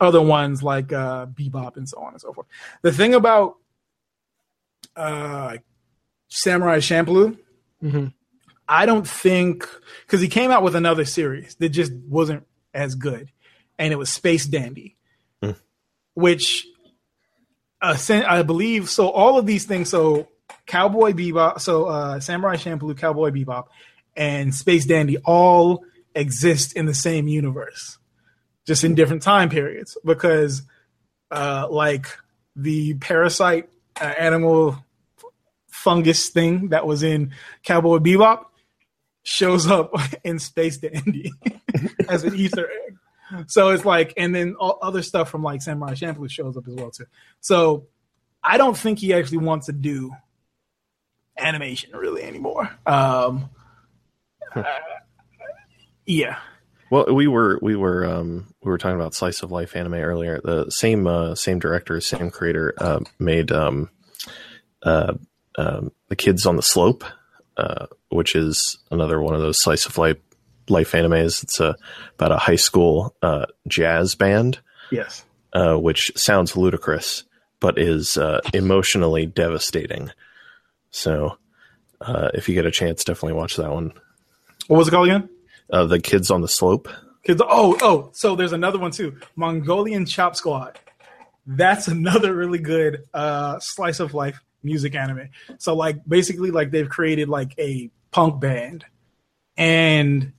other 0.00 0.20
ones 0.22 0.62
like 0.62 0.92
uh, 0.92 1.26
Bebop 1.26 1.76
and 1.76 1.88
so 1.88 1.98
on 2.00 2.12
and 2.12 2.20
so 2.20 2.32
forth. 2.32 2.46
The 2.82 2.92
thing 2.92 3.14
about 3.14 3.56
uh, 4.94 5.56
Samurai 6.28 6.78
Champloo, 6.78 7.38
Mhm. 7.82 8.12
I 8.68 8.84
don't 8.86 9.06
think 9.06 9.68
because 10.06 10.20
he 10.20 10.28
came 10.28 10.50
out 10.50 10.62
with 10.62 10.74
another 10.74 11.04
series 11.04 11.54
that 11.56 11.68
just 11.68 11.92
wasn't 11.92 12.46
as 12.74 12.94
good, 12.94 13.30
and 13.78 13.92
it 13.92 13.96
was 13.96 14.10
Space 14.10 14.46
Dandy, 14.46 14.96
Hmm. 15.42 15.52
which 16.14 16.66
uh, 17.82 17.96
I 18.10 18.42
believe 18.42 18.88
so. 18.88 19.08
All 19.10 19.38
of 19.38 19.46
these 19.46 19.66
things, 19.66 19.90
so 19.90 20.28
Cowboy 20.66 21.12
Bebop, 21.12 21.60
so 21.60 21.84
uh, 21.86 22.18
Samurai 22.20 22.56
Champloo, 22.56 22.96
Cowboy 22.96 23.30
Bebop, 23.30 23.66
and 24.16 24.54
Space 24.54 24.86
Dandy 24.86 25.18
all 25.18 25.84
exist 26.14 26.72
in 26.74 26.86
the 26.86 26.94
same 26.94 27.28
universe 27.28 27.98
just 28.66 28.84
in 28.84 28.94
different 28.94 29.22
time 29.22 29.48
periods 29.48 29.96
because 30.04 30.62
uh 31.30 31.66
like 31.70 32.06
the 32.54 32.94
parasite 32.94 33.68
uh, 34.00 34.04
animal 34.04 34.76
fungus 35.68 36.30
thing 36.30 36.70
that 36.70 36.86
was 36.86 37.02
in 37.02 37.32
Cowboy 37.62 37.98
Bebop 37.98 38.46
shows 39.22 39.66
up 39.66 39.92
in 40.24 40.38
Space 40.38 40.78
Dandy 40.78 41.32
as 42.08 42.24
an 42.24 42.34
Easter 42.34 42.68
egg. 42.86 42.96
So 43.48 43.70
it's 43.70 43.84
like, 43.84 44.14
and 44.16 44.34
then 44.34 44.54
all 44.58 44.78
other 44.80 45.02
stuff 45.02 45.28
from 45.28 45.42
like 45.42 45.62
Samurai 45.62 45.94
Champloo 45.94 46.30
shows 46.30 46.56
up 46.56 46.66
as 46.68 46.74
well 46.74 46.90
too. 46.90 47.06
So 47.40 47.86
I 48.42 48.56
don't 48.56 48.76
think 48.76 49.00
he 49.00 49.12
actually 49.12 49.38
wants 49.38 49.66
to 49.66 49.72
do 49.72 50.12
animation 51.36 51.90
really 51.96 52.22
anymore. 52.22 52.70
Um, 52.86 53.50
uh, 54.54 54.62
yeah, 56.06 56.38
Well, 56.90 57.12
we 57.12 57.26
were 57.26 57.58
we 57.62 57.74
were 57.74 58.04
um, 58.06 58.54
we 58.62 58.70
were 58.70 58.78
talking 58.78 58.96
about 58.96 59.14
slice 59.14 59.42
of 59.42 59.50
life 59.50 59.74
anime 59.74 59.94
earlier. 59.94 60.40
The 60.42 60.70
same 60.70 61.06
uh, 61.06 61.34
same 61.34 61.58
director, 61.58 62.00
same 62.00 62.30
creator 62.30 62.74
uh, 62.78 63.00
made 63.18 63.50
um, 63.50 63.90
uh, 64.82 65.14
um, 65.58 65.90
the 66.08 66.16
Kids 66.16 66.46
on 66.46 66.56
the 66.56 66.62
Slope, 66.62 67.04
uh, 67.56 67.86
which 68.10 68.36
is 68.36 68.78
another 68.90 69.20
one 69.20 69.34
of 69.34 69.40
those 69.40 69.60
slice 69.60 69.86
of 69.86 69.98
life 69.98 70.18
life 70.68 70.92
animes. 70.92 71.42
It's 71.42 71.60
a, 71.60 71.76
about 72.14 72.32
a 72.32 72.38
high 72.38 72.56
school 72.56 73.14
uh, 73.22 73.46
jazz 73.66 74.14
band, 74.14 74.60
yes. 74.90 75.24
uh, 75.52 75.74
which 75.74 76.12
sounds 76.16 76.56
ludicrous, 76.56 77.24
but 77.60 77.78
is 77.78 78.16
uh, 78.16 78.40
emotionally 78.54 79.26
devastating. 79.26 80.10
So, 80.90 81.38
uh, 82.00 82.30
if 82.34 82.48
you 82.48 82.54
get 82.54 82.66
a 82.66 82.70
chance, 82.70 83.04
definitely 83.04 83.34
watch 83.34 83.56
that 83.56 83.72
one. 83.72 83.92
What 84.68 84.78
was 84.78 84.88
it 84.88 84.92
called 84.92 85.08
again? 85.08 85.28
Uh, 85.70 85.86
the 85.86 86.00
Kids 86.00 86.30
on 86.30 86.40
the 86.40 86.48
Slope. 86.48 86.88
Kids, 87.24 87.42
oh, 87.44 87.76
oh, 87.82 88.10
so 88.12 88.36
there's 88.36 88.52
another 88.52 88.78
one 88.78 88.92
too. 88.92 89.18
Mongolian 89.34 90.06
Chop 90.06 90.36
Squad. 90.36 90.78
That's 91.46 91.88
another 91.88 92.34
really 92.34 92.58
good 92.58 93.04
uh, 93.12 93.58
slice 93.58 94.00
of 94.00 94.14
life 94.14 94.40
music 94.62 94.94
anime. 94.94 95.28
So 95.58 95.74
like 95.74 95.98
basically 96.06 96.50
like 96.50 96.70
they've 96.70 96.88
created 96.88 97.28
like 97.28 97.54
a 97.58 97.90
punk 98.10 98.40
band 98.40 98.84
and 99.56 100.32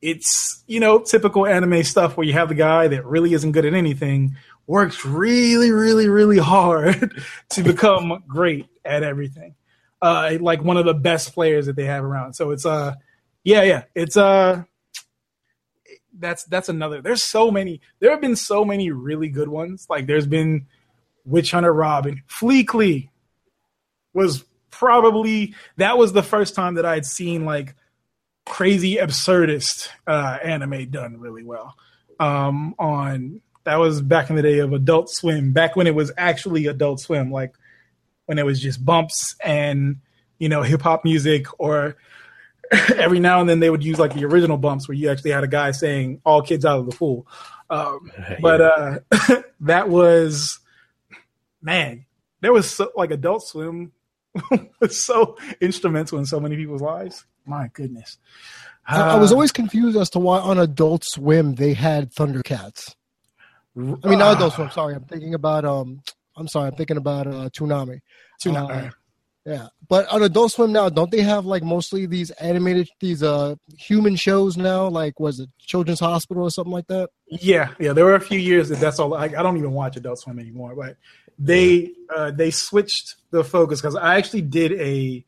it's 0.00 0.62
you 0.66 0.80
know 0.80 1.00
typical 1.00 1.46
anime 1.46 1.82
stuff 1.82 2.16
where 2.16 2.26
you 2.26 2.32
have 2.32 2.48
the 2.48 2.54
guy 2.54 2.88
that 2.88 3.04
really 3.04 3.32
isn't 3.32 3.52
good 3.52 3.64
at 3.64 3.74
anything 3.74 4.36
works 4.66 5.04
really 5.04 5.70
really 5.72 6.08
really 6.08 6.38
hard 6.54 7.20
to 7.50 7.62
become 7.62 8.22
great 8.26 8.66
at 8.84 9.02
everything 9.02 9.54
uh 10.02 10.36
like 10.40 10.62
one 10.62 10.76
of 10.76 10.84
the 10.84 10.94
best 10.94 11.32
players 11.34 11.66
that 11.66 11.76
they 11.76 11.84
have 11.84 12.04
around 12.04 12.34
so 12.34 12.50
it's 12.50 12.66
uh 12.66 12.94
yeah 13.46 13.62
yeah. 13.62 13.84
It's 13.94 14.16
uh 14.16 14.64
that's 16.18 16.44
that's 16.44 16.68
another 16.68 17.00
there's 17.00 17.22
so 17.22 17.50
many 17.50 17.80
there 18.00 18.10
have 18.10 18.20
been 18.20 18.36
so 18.36 18.64
many 18.64 18.90
really 18.90 19.28
good 19.28 19.48
ones. 19.48 19.86
Like 19.88 20.06
there's 20.06 20.26
been 20.26 20.66
witch 21.24 21.52
hunter 21.52 21.72
robin. 21.72 22.22
Fleekly 22.28 23.08
was 24.12 24.44
probably 24.70 25.54
that 25.76 25.96
was 25.96 26.12
the 26.12 26.24
first 26.24 26.56
time 26.56 26.74
that 26.74 26.84
I 26.84 26.94
had 26.94 27.06
seen 27.06 27.44
like 27.44 27.76
crazy 28.44 28.96
absurdist 28.96 29.88
uh 30.08 30.38
anime 30.42 30.90
done 30.90 31.20
really 31.20 31.44
well. 31.44 31.76
Um 32.18 32.74
on 32.80 33.40
that 33.62 33.76
was 33.76 34.02
back 34.02 34.28
in 34.28 34.34
the 34.34 34.42
day 34.42 34.58
of 34.58 34.72
adult 34.72 35.08
swim 35.08 35.52
back 35.52 35.76
when 35.76 35.86
it 35.86 35.94
was 35.94 36.10
actually 36.16 36.66
adult 36.66 36.98
swim 36.98 37.30
like 37.30 37.54
when 38.24 38.40
it 38.40 38.44
was 38.44 38.60
just 38.60 38.84
bumps 38.84 39.36
and 39.44 39.98
you 40.40 40.48
know 40.48 40.62
hip 40.62 40.82
hop 40.82 41.04
music 41.04 41.46
or 41.60 41.96
every 42.96 43.20
now 43.20 43.40
and 43.40 43.48
then 43.48 43.60
they 43.60 43.70
would 43.70 43.84
use 43.84 43.98
like 43.98 44.14
the 44.14 44.24
original 44.24 44.56
bumps 44.56 44.88
where 44.88 44.94
you 44.96 45.10
actually 45.10 45.30
had 45.30 45.44
a 45.44 45.48
guy 45.48 45.70
saying 45.70 46.20
all 46.24 46.42
kids 46.42 46.64
out 46.64 46.78
of 46.80 46.90
the 46.90 46.96
pool 46.96 47.26
um, 47.70 48.10
but 48.40 48.60
uh 48.60 48.98
that 49.60 49.88
was 49.88 50.58
man 51.62 52.04
there 52.40 52.52
was 52.52 52.70
so, 52.70 52.90
like 52.96 53.10
adult 53.10 53.46
swim 53.46 53.92
was 54.80 55.02
so 55.02 55.36
instrumental 55.60 56.18
in 56.18 56.26
so 56.26 56.38
many 56.40 56.56
people's 56.56 56.82
lives 56.82 57.24
my 57.46 57.68
goodness 57.72 58.18
I, 58.86 59.00
I 59.00 59.16
was 59.16 59.32
Uh, 59.32 59.34
always 59.34 59.50
confused 59.52 59.96
as 59.96 60.10
to 60.10 60.20
why 60.20 60.38
on 60.38 60.58
Adult 60.60 61.02
Swim 61.04 61.56
they 61.56 61.72
had 61.74 62.12
Thundercats. 62.12 62.94
I 63.76 63.80
mean, 63.80 64.20
not 64.20 64.36
Adult 64.36 64.54
Swim. 64.54 64.70
Sorry, 64.70 64.94
I'm 64.94 65.02
thinking 65.06 65.34
about 65.34 65.64
um. 65.64 66.02
I'm 66.36 66.46
sorry, 66.46 66.68
I'm 66.68 66.76
thinking 66.76 66.96
about 66.96 67.26
uh, 67.26 67.48
Toonami. 67.50 67.98
Tuna- 68.40 68.64
Uh, 68.66 68.90
Yeah, 69.46 69.68
but 69.88 70.08
on 70.08 70.24
Adult 70.24 70.50
Swim 70.50 70.72
now, 70.72 70.88
don't 70.88 71.12
they 71.12 71.20
have 71.20 71.46
like 71.46 71.62
mostly 71.62 72.06
these 72.06 72.32
animated 72.32 72.88
these 72.98 73.22
uh 73.22 73.54
human 73.78 74.16
shows 74.16 74.56
now? 74.56 74.88
Like, 74.88 75.20
was 75.20 75.38
it 75.38 75.48
Children's 75.60 76.00
Hospital 76.00 76.42
or 76.42 76.50
something 76.50 76.72
like 76.72 76.88
that? 76.88 77.10
Yeah, 77.28 77.70
yeah. 77.78 77.92
There 77.92 78.04
were 78.04 78.16
a 78.16 78.20
few 78.20 78.40
years 78.40 78.70
that 78.70 78.80
that's 78.80 78.98
all. 78.98 79.14
I, 79.14 79.26
I 79.26 79.28
don't 79.44 79.56
even 79.56 79.70
watch 79.70 79.96
Adult 79.96 80.18
Swim 80.18 80.40
anymore, 80.40 80.74
but 80.74 80.96
they 81.38 81.92
uh, 82.14 82.32
they 82.32 82.50
switched 82.50 83.14
the 83.30 83.44
focus 83.44 83.80
because 83.80 83.94
I 83.94 84.16
actually 84.16 84.42
did 84.42 84.72
a 84.72 85.24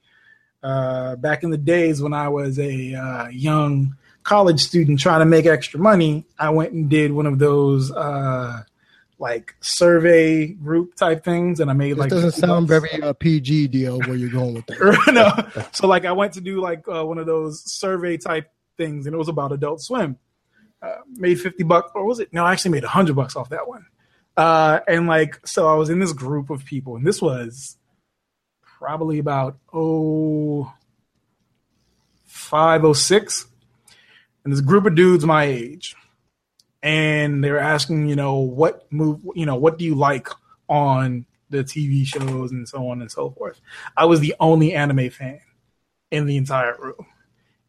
uh, 0.64 1.14
back 1.14 1.44
in 1.44 1.50
the 1.50 1.56
days 1.56 2.02
when 2.02 2.12
I 2.12 2.28
was 2.28 2.58
a 2.58 2.94
uh, 2.94 3.28
young 3.28 3.96
college 4.24 4.60
student 4.60 4.98
trying 4.98 5.20
to 5.20 5.26
make 5.26 5.46
extra 5.46 5.78
money. 5.78 6.26
I 6.40 6.50
went 6.50 6.72
and 6.72 6.88
did 6.90 7.12
one 7.12 7.26
of 7.26 7.38
those 7.38 7.92
uh, 7.92 8.62
like 9.18 9.54
survey 9.60 10.46
group 10.46 10.94
type 10.94 11.24
things, 11.24 11.60
and 11.60 11.70
I 11.70 11.74
made 11.74 11.92
This 11.92 11.98
like 11.98 12.10
doesn't 12.10 12.32
sound 12.32 12.68
very 12.68 13.02
uh, 13.02 13.12
PG 13.12 13.68
deal 13.68 13.98
where 14.00 14.14
you're 14.14 14.30
going 14.30 14.54
with 14.54 14.66
that. 14.66 15.52
no. 15.56 15.64
So 15.72 15.86
like 15.86 16.04
I 16.04 16.12
went 16.12 16.34
to 16.34 16.40
do 16.40 16.60
like 16.60 16.84
uh, 16.88 17.04
one 17.04 17.18
of 17.18 17.26
those 17.26 17.62
survey 17.64 18.16
type 18.16 18.50
things, 18.76 19.06
and 19.06 19.14
it 19.14 19.18
was 19.18 19.28
about 19.28 19.52
Adult 19.52 19.82
Swim. 19.82 20.16
Uh, 20.80 20.98
made 21.12 21.40
fifty 21.40 21.64
bucks, 21.64 21.90
or 21.94 22.04
was 22.04 22.20
it? 22.20 22.32
No, 22.32 22.44
I 22.44 22.52
actually 22.52 22.70
made 22.70 22.84
hundred 22.84 23.16
bucks 23.16 23.34
off 23.34 23.48
that 23.50 23.66
one. 23.66 23.86
Uh, 24.36 24.78
and 24.86 25.08
like, 25.08 25.44
so 25.44 25.66
I 25.66 25.74
was 25.74 25.90
in 25.90 25.98
this 25.98 26.12
group 26.12 26.48
of 26.50 26.64
people, 26.64 26.94
and 26.94 27.04
this 27.04 27.20
was 27.20 27.76
probably 28.62 29.18
about 29.18 29.58
oh 29.72 30.72
five 32.24 32.84
oh 32.84 32.92
six, 32.92 33.46
and 34.44 34.52
this 34.52 34.60
group 34.60 34.86
of 34.86 34.94
dudes 34.94 35.24
my 35.24 35.44
age, 35.44 35.96
and 36.82 37.42
they 37.42 37.50
were 37.50 37.58
asking, 37.58 38.08
you 38.08 38.16
know, 38.16 38.36
what 38.36 38.90
move, 38.92 39.20
you 39.34 39.46
know, 39.46 39.56
what 39.56 39.78
do 39.78 39.84
you 39.84 39.94
like 39.94 40.28
on 40.68 41.26
the 41.50 41.64
TV 41.64 42.06
shows 42.06 42.52
and 42.52 42.68
so 42.68 42.88
on 42.88 43.00
and 43.00 43.10
so 43.10 43.30
forth. 43.30 43.60
I 43.96 44.04
was 44.04 44.20
the 44.20 44.34
only 44.40 44.74
anime 44.74 45.10
fan 45.10 45.40
in 46.10 46.26
the 46.26 46.36
entire 46.36 46.76
room. 46.78 47.06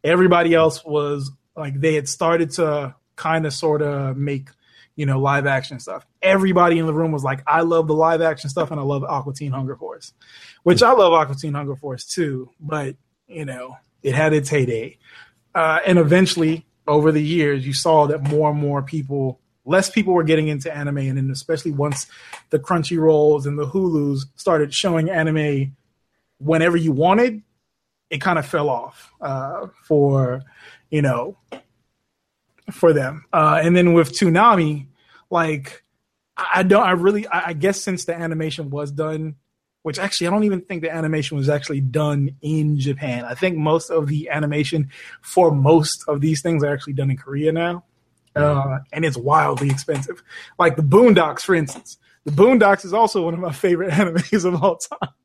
Everybody 0.04 0.54
else 0.54 0.84
was 0.84 1.30
like 1.56 1.80
they 1.80 1.94
had 1.94 2.08
started 2.08 2.50
to 2.52 2.94
kind 3.16 3.46
of 3.46 3.52
sort 3.52 3.82
of 3.82 4.16
make 4.16 4.48
you 4.96 5.06
know 5.06 5.18
live 5.18 5.46
action 5.46 5.78
stuff. 5.78 6.06
Everybody 6.22 6.78
in 6.78 6.86
the 6.86 6.94
room 6.94 7.12
was 7.12 7.24
like, 7.24 7.42
"I 7.46 7.62
love 7.62 7.86
the 7.86 7.94
live 7.94 8.20
action 8.20 8.50
stuff, 8.50 8.70
and 8.70 8.80
I 8.80 8.82
love 8.82 9.04
Aqua 9.04 9.34
Teen 9.34 9.52
Hunger 9.52 9.76
Force," 9.76 10.12
which 10.62 10.82
I 10.82 10.92
love 10.92 11.12
Aqua 11.12 11.34
Teen 11.34 11.54
Hunger 11.54 11.76
Force 11.76 12.04
too. 12.04 12.50
But 12.58 12.96
you 13.26 13.44
know, 13.44 13.76
it 14.02 14.14
had 14.14 14.32
its 14.32 14.48
heyday, 14.48 14.98
uh, 15.54 15.80
and 15.86 15.98
eventually 15.98 16.66
over 16.90 17.12
the 17.12 17.22
years, 17.22 17.64
you 17.64 17.72
saw 17.72 18.06
that 18.08 18.22
more 18.22 18.50
and 18.50 18.58
more 18.58 18.82
people, 18.82 19.38
less 19.64 19.88
people 19.88 20.12
were 20.12 20.24
getting 20.24 20.48
into 20.48 20.74
anime, 20.74 20.98
and 20.98 21.16
then 21.16 21.30
especially 21.30 21.70
once 21.70 22.06
the 22.50 22.58
Crunchyrolls 22.58 23.46
and 23.46 23.58
the 23.58 23.66
Hulus 23.66 24.24
started 24.34 24.74
showing 24.74 25.08
anime 25.08 25.76
whenever 26.38 26.76
you 26.76 26.90
wanted, 26.90 27.42
it 28.10 28.20
kind 28.20 28.38
of 28.38 28.46
fell 28.46 28.68
off 28.68 29.12
uh, 29.20 29.68
for 29.84 30.42
you 30.90 31.00
know 31.00 31.36
for 32.72 32.92
them. 32.92 33.24
Uh, 33.32 33.60
and 33.62 33.76
then 33.76 33.94
with 33.94 34.12
Toonami, 34.12 34.86
like 35.30 35.84
I 36.36 36.64
don't, 36.64 36.82
I 36.82 36.92
really, 36.92 37.28
I 37.28 37.52
guess 37.52 37.80
since 37.80 38.04
the 38.04 38.14
animation 38.14 38.70
was 38.70 38.90
done, 38.90 39.36
which 39.82 39.98
actually 39.98 40.26
I 40.26 40.30
don't 40.30 40.44
even 40.44 40.60
think 40.60 40.82
the 40.82 40.92
animation 40.92 41.36
was 41.36 41.48
actually 41.48 41.80
done 41.80 42.36
in 42.42 42.78
Japan. 42.78 43.24
I 43.24 43.34
think 43.34 43.56
most 43.56 43.90
of 43.90 44.06
the 44.08 44.28
animation 44.28 44.90
for 45.22 45.50
most 45.50 46.04
of 46.08 46.20
these 46.20 46.42
things 46.42 46.62
are 46.64 46.72
actually 46.72 46.94
done 46.94 47.10
in 47.10 47.16
Korea 47.16 47.52
now, 47.52 47.84
uh, 48.36 48.78
and 48.92 49.04
it's 49.04 49.16
wildly 49.16 49.70
expensive. 49.70 50.22
Like 50.58 50.76
the 50.76 50.82
Boondocks, 50.82 51.40
for 51.42 51.54
instance. 51.54 51.98
The 52.24 52.32
Boondocks 52.32 52.84
is 52.84 52.92
also 52.92 53.24
one 53.24 53.32
of 53.32 53.40
my 53.40 53.52
favorite 53.52 53.90
animes 53.94 54.44
of 54.44 54.62
all 54.62 54.78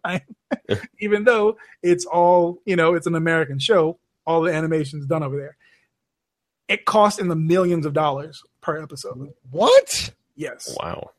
time. 0.05 0.21
even 0.99 1.25
though 1.25 1.57
it's 1.83 2.05
all, 2.05 2.61
you 2.65 2.77
know, 2.77 2.93
it's 2.93 3.05
an 3.05 3.15
American 3.15 3.59
show, 3.59 3.99
all 4.25 4.41
the 4.41 4.53
animation's 4.53 5.05
done 5.05 5.21
over 5.21 5.37
there 5.37 5.57
it 6.67 6.85
costs 6.85 7.19
in 7.19 7.27
the 7.27 7.35
millions 7.35 7.85
of 7.85 7.93
dollars 7.93 8.43
per 8.61 8.81
episode. 8.81 9.33
What? 9.51 10.11
Yes. 10.35 10.75
Wow. 10.81 11.11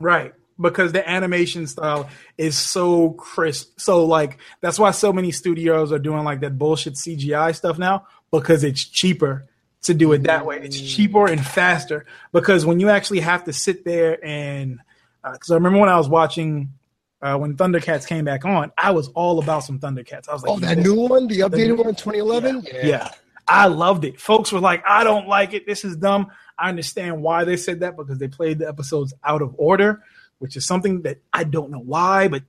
Right. 0.00 0.32
Because 0.60 0.92
the 0.92 1.08
animation 1.08 1.66
style 1.66 2.10
is 2.36 2.56
so 2.56 3.10
crisp. 3.10 3.78
So 3.78 4.04
like 4.04 4.38
that's 4.60 4.78
why 4.78 4.90
so 4.90 5.12
many 5.12 5.30
studios 5.30 5.92
are 5.92 5.98
doing 5.98 6.24
like 6.24 6.40
that 6.40 6.58
bullshit 6.58 6.94
CGI 6.94 7.54
stuff 7.54 7.78
now 7.78 8.06
because 8.32 8.64
it's 8.64 8.84
cheaper 8.84 9.46
to 9.82 9.94
do 9.94 10.12
it 10.12 10.24
that 10.24 10.44
way. 10.44 10.60
It's 10.60 10.80
cheaper 10.80 11.26
and 11.26 11.44
faster 11.44 12.06
because 12.32 12.66
when 12.66 12.80
you 12.80 12.88
actually 12.90 13.20
have 13.20 13.44
to 13.44 13.52
sit 13.52 13.84
there 13.84 14.18
and 14.24 14.80
because 15.22 15.50
uh, 15.50 15.54
I 15.54 15.56
remember 15.56 15.78
when 15.78 15.88
I 15.88 15.96
was 15.96 16.08
watching 16.08 16.72
uh, 17.20 17.36
when 17.36 17.56
Thundercats 17.56 18.06
came 18.06 18.24
back 18.24 18.44
on, 18.44 18.72
I 18.78 18.92
was 18.92 19.08
all 19.08 19.38
about 19.40 19.64
some 19.64 19.78
Thundercats. 19.78 20.28
I 20.28 20.32
was 20.32 20.42
like, 20.42 20.52
"Oh, 20.52 20.60
that 20.60 20.78
new 20.78 20.94
one, 20.94 21.26
the 21.26 21.40
updated 21.40 21.76
one, 21.76 21.94
2011." 21.94 22.66
Yeah. 22.72 22.86
yeah. 22.86 23.10
I 23.48 23.66
loved 23.66 24.04
it. 24.04 24.20
Folks 24.20 24.52
were 24.52 24.60
like, 24.60 24.84
I 24.86 25.04
don't 25.04 25.26
like 25.26 25.54
it. 25.54 25.66
This 25.66 25.84
is 25.84 25.96
dumb. 25.96 26.30
I 26.58 26.68
understand 26.68 27.22
why 27.22 27.44
they 27.44 27.56
said 27.56 27.80
that 27.80 27.96
because 27.96 28.18
they 28.18 28.28
played 28.28 28.58
the 28.58 28.68
episodes 28.68 29.14
out 29.24 29.40
of 29.40 29.54
order, 29.56 30.02
which 30.38 30.56
is 30.56 30.66
something 30.66 31.02
that 31.02 31.18
I 31.32 31.44
don't 31.44 31.70
know 31.70 31.80
why, 31.80 32.28
but 32.28 32.42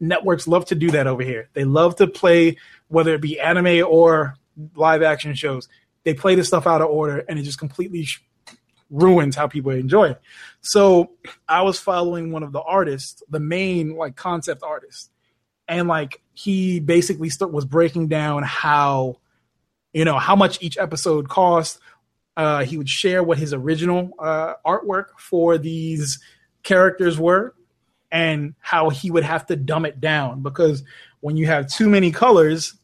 networks 0.00 0.46
love 0.46 0.66
to 0.66 0.74
do 0.74 0.90
that 0.92 1.06
over 1.06 1.22
here. 1.22 1.48
They 1.54 1.64
love 1.64 1.96
to 1.96 2.06
play, 2.06 2.56
whether 2.88 3.14
it 3.14 3.20
be 3.20 3.40
anime 3.40 3.84
or 3.86 4.36
live 4.74 5.02
action 5.02 5.34
shows, 5.34 5.68
they 6.04 6.14
play 6.14 6.34
the 6.34 6.44
stuff 6.44 6.66
out 6.66 6.80
of 6.80 6.88
order 6.88 7.24
and 7.28 7.38
it 7.38 7.42
just 7.42 7.58
completely 7.58 8.04
sh- 8.04 8.22
ruins 8.90 9.36
how 9.36 9.46
people 9.46 9.72
enjoy 9.72 10.10
it. 10.10 10.20
So 10.60 11.12
I 11.48 11.62
was 11.62 11.78
following 11.78 12.32
one 12.32 12.42
of 12.42 12.52
the 12.52 12.62
artists, 12.62 13.22
the 13.28 13.40
main 13.40 13.96
like 13.96 14.16
concept 14.16 14.62
artist, 14.62 15.10
and 15.66 15.88
like 15.88 16.22
he 16.32 16.80
basically 16.80 17.28
st- 17.28 17.52
was 17.52 17.64
breaking 17.64 18.08
down 18.08 18.42
how 18.42 19.18
you 19.92 20.04
know 20.04 20.18
how 20.18 20.36
much 20.36 20.62
each 20.62 20.78
episode 20.78 21.28
cost. 21.28 21.78
Uh, 22.36 22.64
he 22.64 22.78
would 22.78 22.88
share 22.88 23.22
what 23.22 23.36
his 23.36 23.52
original 23.52 24.12
uh, 24.18 24.54
artwork 24.64 25.06
for 25.18 25.58
these 25.58 26.20
characters 26.68 27.18
were, 27.18 27.54
and 28.12 28.54
how 28.60 28.90
he 28.90 29.10
would 29.10 29.24
have 29.24 29.46
to 29.46 29.56
dumb 29.56 29.86
it 29.86 30.00
down 30.00 30.42
because 30.42 30.82
when 31.20 31.36
you 31.36 31.46
have 31.46 31.66
too 31.68 31.88
many 31.88 32.10
colors, 32.10 32.74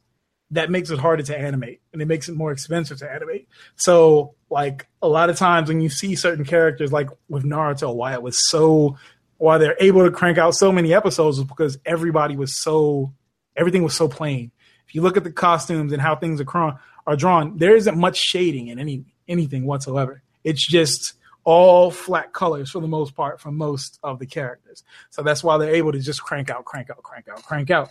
that 0.50 0.70
makes 0.70 0.90
it 0.90 0.98
harder 0.98 1.22
to 1.22 1.38
animate 1.38 1.80
and 1.92 2.00
it 2.00 2.06
makes 2.06 2.28
it 2.28 2.34
more 2.34 2.52
expensive 2.52 2.98
to 2.98 3.10
animate. 3.10 3.48
So, 3.76 4.34
like 4.50 4.86
a 5.02 5.08
lot 5.08 5.30
of 5.30 5.36
times 5.36 5.68
when 5.68 5.80
you 5.80 5.88
see 5.88 6.14
certain 6.14 6.44
characters, 6.44 6.92
like 6.92 7.08
with 7.28 7.44
Naruto, 7.44 7.94
why 7.94 8.12
it 8.12 8.22
was 8.22 8.48
so, 8.48 8.96
why 9.38 9.58
they're 9.58 9.76
able 9.80 10.04
to 10.04 10.10
crank 10.10 10.38
out 10.38 10.54
so 10.54 10.70
many 10.70 10.94
episodes 10.94 11.38
is 11.38 11.44
because 11.44 11.78
everybody 11.84 12.36
was 12.36 12.62
so, 12.62 13.12
everything 13.56 13.82
was 13.82 13.94
so 13.94 14.08
plain. 14.08 14.50
If 14.86 14.94
you 14.94 15.02
look 15.02 15.16
at 15.16 15.24
the 15.24 15.32
costumes 15.32 15.92
and 15.92 16.00
how 16.00 16.16
things 16.16 16.40
are 16.40 16.80
are 17.06 17.16
drawn, 17.16 17.58
there 17.58 17.76
isn't 17.76 17.98
much 17.98 18.18
shading 18.18 18.68
in 18.68 18.78
any 18.78 19.04
anything 19.26 19.64
whatsoever. 19.66 20.22
It's 20.44 20.66
just 20.66 21.14
all 21.44 21.90
flat 21.90 22.32
colors 22.32 22.70
for 22.70 22.80
the 22.80 22.88
most 22.88 23.14
part 23.14 23.40
for 23.40 23.52
most 23.52 23.98
of 24.02 24.18
the 24.18 24.26
characters. 24.26 24.82
So 25.10 25.22
that's 25.22 25.44
why 25.44 25.58
they're 25.58 25.74
able 25.74 25.92
to 25.92 26.00
just 26.00 26.22
crank 26.22 26.50
out, 26.50 26.64
crank 26.64 26.90
out, 26.90 27.02
crank 27.02 27.28
out, 27.28 27.42
crank 27.42 27.70
out. 27.70 27.90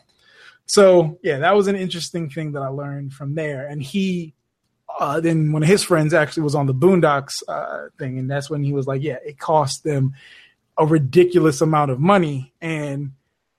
So 0.66 1.20
yeah, 1.22 1.40
that 1.40 1.56
was 1.56 1.68
an 1.68 1.76
interesting 1.76 2.30
thing 2.30 2.54
that 2.54 2.64
I 2.64 2.68
learned 2.68 3.14
from 3.14 3.36
there. 3.36 3.68
And 3.68 3.82
he 3.82 4.34
uh, 5.00 5.20
then 5.20 5.52
one 5.52 5.64
of 5.64 5.70
his 5.70 5.84
friends 5.84 6.14
actually 6.14 6.44
was 6.44 6.56
on 6.56 6.68
the 6.68 6.74
Boondocks 6.74 7.42
uh, 7.48 7.90
thing, 7.98 8.20
and 8.20 8.30
that's 8.30 8.50
when 8.50 8.64
he 8.64 8.74
was 8.74 8.86
like, 8.86 9.02
"Yeah, 9.02 9.18
it 9.26 9.40
cost 9.40 9.84
them 9.84 10.14
a 10.78 10.86
ridiculous 10.86 11.62
amount 11.62 11.92
of 11.92 12.00
money." 12.00 12.54
And 12.62 13.14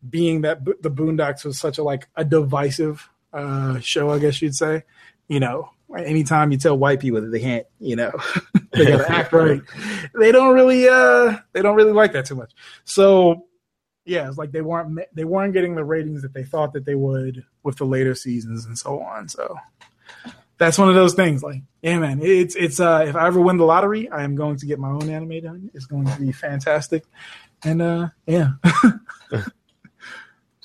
being 0.08 0.42
that 0.42 0.64
the 0.64 0.90
Boondocks 0.90 1.44
was 1.44 1.58
such 1.58 1.78
a 1.78 1.82
like 1.82 2.08
a 2.14 2.24
divisive 2.24 3.08
uh, 3.32 3.80
show, 3.80 4.10
I 4.10 4.18
guess 4.18 4.40
you'd 4.40 4.54
say, 4.54 4.84
you 5.26 5.40
know, 5.40 5.70
anytime 5.96 6.52
you 6.52 6.58
tell 6.58 6.76
white 6.76 7.00
people 7.00 7.20
that 7.20 7.28
they 7.28 7.40
can't, 7.40 7.66
you 7.78 7.96
know, 7.96 8.12
they 8.72 8.86
gotta 8.86 9.10
act 9.10 9.32
right, 9.32 9.62
they 10.18 10.32
don't 10.32 10.54
really, 10.54 10.88
uh, 10.88 11.36
they 11.52 11.62
don't 11.62 11.76
really 11.76 11.92
like 11.92 12.12
that 12.12 12.26
too 12.26 12.34
much. 12.34 12.52
So, 12.84 13.46
yeah, 14.04 14.28
it's 14.28 14.38
like 14.38 14.52
they 14.52 14.60
weren't 14.60 14.98
they 15.14 15.24
weren't 15.24 15.54
getting 15.54 15.74
the 15.74 15.84
ratings 15.84 16.22
that 16.22 16.34
they 16.34 16.44
thought 16.44 16.72
that 16.74 16.84
they 16.84 16.94
would 16.94 17.44
with 17.62 17.76
the 17.76 17.86
later 17.86 18.14
seasons 18.14 18.66
and 18.66 18.78
so 18.78 19.00
on. 19.00 19.28
So 19.28 19.56
that's 20.58 20.78
one 20.78 20.88
of 20.88 20.94
those 20.94 21.14
things. 21.14 21.42
Like, 21.42 21.62
yeah, 21.82 21.98
man, 21.98 22.20
it's 22.22 22.54
it's 22.54 22.80
uh, 22.80 23.06
if 23.08 23.16
I 23.16 23.26
ever 23.26 23.40
win 23.40 23.56
the 23.56 23.64
lottery, 23.64 24.10
I 24.10 24.24
am 24.24 24.36
going 24.36 24.56
to 24.56 24.66
get 24.66 24.78
my 24.78 24.90
own 24.90 25.08
anime 25.08 25.40
done. 25.40 25.70
It's 25.74 25.86
going 25.86 26.06
to 26.06 26.20
be 26.20 26.32
fantastic, 26.32 27.04
and 27.62 27.82
uh, 27.82 28.08
yeah. 28.26 28.52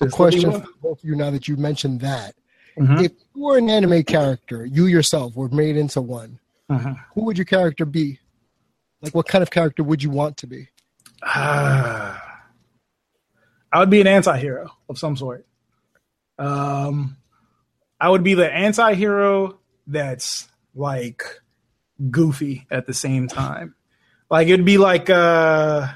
Just 0.02 0.16
question 0.16 0.52
for 0.52 0.66
both 0.82 1.00
of 1.00 1.10
you 1.10 1.16
now 1.16 1.30
that 1.30 1.48
you 1.48 1.58
mentioned 1.58 2.00
that. 2.02 2.34
Mm-hmm. 2.80 3.06
If 3.06 3.12
you 3.36 3.44
were 3.44 3.58
an 3.58 3.70
anime 3.70 4.04
character, 4.04 4.66
you 4.66 4.86
yourself 4.86 5.36
were 5.36 5.50
made 5.50 5.76
into 5.76 6.02
one, 6.02 6.40
mm-hmm. 6.70 6.94
who 7.14 7.26
would 7.26 7.38
your 7.38 7.46
character 7.46 7.86
be? 7.86 8.20
Like, 9.02 9.14
what 9.14 9.28
kind 9.28 9.42
of 9.42 9.52
character 9.52 9.84
would 9.84 10.02
you 10.02 10.10
want 10.10 10.38
to 10.38 10.48
be? 10.48 10.70
Uh, 11.22 12.18
I 13.72 13.80
would 13.80 13.90
be 13.90 14.02
an 14.02 14.08
anti-hero 14.08 14.72
of 14.88 14.98
some 14.98 15.16
sort. 15.16 15.46
Um, 16.38 17.18
I 18.00 18.10
would 18.10 18.24
be 18.24 18.34
the 18.34 18.52
anti-hero 18.52 19.60
that's 19.86 20.48
like 20.74 21.24
goofy 22.10 22.66
at 22.72 22.88
the 22.88 22.94
same 22.94 23.28
time. 23.28 23.76
Like 24.30 24.48
it'd 24.48 24.66
be 24.66 24.78
like 24.78 25.10
uh 25.10 25.88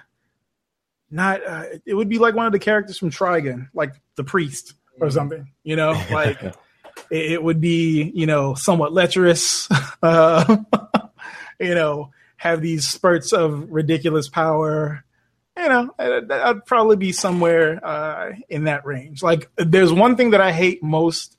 not 1.09 1.45
uh, 1.47 1.63
it 1.85 1.93
would 1.93 2.09
be 2.09 2.17
like 2.17 2.35
one 2.35 2.45
of 2.45 2.51
the 2.51 2.59
characters 2.59 2.97
from 2.97 3.11
Trigun, 3.11 3.69
like 3.73 3.93
the 4.15 4.23
priest 4.23 4.73
or 4.99 5.09
something, 5.09 5.51
you 5.63 5.75
know? 5.75 5.93
Like 6.11 6.41
it, 7.13 7.43
would 7.43 7.61
be 7.61 8.11
you 8.15 8.25
know 8.25 8.55
somewhat 8.55 8.93
lecherous 8.93 9.69
uh, 10.03 10.57
you 11.59 11.75
know 11.75 12.11
have 12.37 12.61
these 12.61 12.87
spurts 12.87 13.31
of 13.31 13.71
ridiculous 13.71 14.27
power 14.27 15.05
you 15.57 15.69
know 15.69 15.93
I'd, 15.99 16.31
I'd 16.31 16.65
probably 16.65 16.97
be 16.97 17.11
somewhere 17.11 17.79
uh, 17.85 18.31
in 18.49 18.65
that 18.65 18.85
range. 18.85 19.21
Like 19.21 19.49
there's 19.57 19.93
one 19.93 20.17
thing 20.17 20.31
that 20.31 20.41
i 20.41 20.51
hate 20.51 20.83
most 20.83 21.37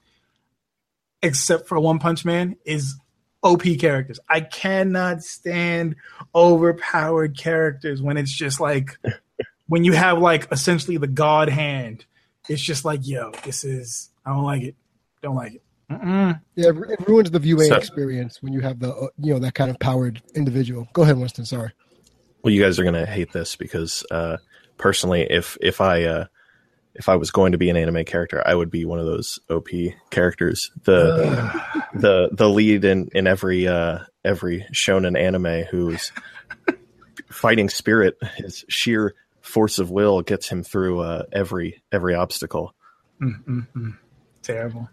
except 1.23 1.69
for 1.69 1.81
one 1.81 1.99
punch 1.99 2.25
man 2.25 2.57
is 2.65 2.95
op 3.43 3.63
characters. 3.79 4.21
I 4.29 4.41
cannot 4.41 5.23
stand 5.23 5.97
overpowered 6.35 7.37
characters 7.37 8.01
when 8.01 8.17
it's 8.17 8.33
just 8.33 8.61
like 8.61 8.99
when 9.67 9.85
you 9.85 9.93
have 9.93 10.19
like 10.19 10.49
essentially 10.53 10.99
the 10.99 11.07
god 11.07 11.49
hand 11.49 12.05
it's 12.49 12.61
just 12.63 12.85
like 12.85 13.01
yo 13.07 13.33
this 13.45 13.65
is 13.65 14.11
i 14.25 14.31
don't 14.31 14.45
like 14.45 14.63
it. 14.63 14.77
Don't 15.23 15.37
like 15.37 15.55
it. 15.55 15.64
Mm-mm. 15.91 16.41
Yeah, 16.57 16.71
it 16.71 17.09
ruins 17.09 17.31
the 17.31 17.39
viewing 17.39 17.69
so, 17.69 17.77
experience 17.77 18.43
when 18.43 18.53
you 18.53 18.61
have 18.61 18.79
the 18.79 18.95
uh, 18.95 19.09
you 19.19 19.35
know 19.35 19.39
that 19.41 19.55
kind 19.55 19.71
of 19.71 19.79
powered 19.79 20.23
individual. 20.35 20.89
Go 20.93 21.03
ahead, 21.03 21.19
Winston. 21.19 21.45
Sorry. 21.45 21.73
Well, 22.43 22.53
you 22.53 22.63
guys 22.63 22.79
are 22.79 22.85
gonna 22.85 23.07
hate 23.07 23.33
this 23.33 23.57
because 23.57 24.05
uh, 24.11 24.39
personally, 24.79 25.27
if 25.29 25.59
if 25.61 25.81
I 25.81 26.05
uh, 26.05 26.27
if 26.95 27.09
I 27.09 27.17
was 27.17 27.31
going 27.31 27.53
to 27.53 27.59
be 27.59 27.71
an 27.71 27.77
anime 27.77 28.05
character, 28.05 28.43
I 28.47 28.55
would 28.55 28.71
be 28.71 28.85
one 28.85 28.99
of 28.99 29.07
those 29.07 29.39
OP 29.51 29.69
characters. 30.11 30.71
The 30.85 31.53
the 31.95 32.31
the 32.33 32.49
lead 32.49 32.85
in 32.85 33.09
in 33.15 33.27
every 33.27 33.67
uh, 33.67 34.01
every 34.25 34.67
shonen 34.73 35.19
anime 35.19 35.65
whose 35.65 36.13
fighting 37.31 37.69
spirit, 37.69 38.17
his 38.37 38.65
sheer 38.69 39.15
force 39.41 39.79
of 39.79 39.91
will, 39.91 40.23
gets 40.23 40.49
him 40.49 40.63
through 40.63 41.01
uh, 41.01 41.25
every 41.33 41.83
every 41.93 42.15
obstacle. 42.15 42.75
Mm-hmm. 43.21 43.91
Terrible. 44.43 44.89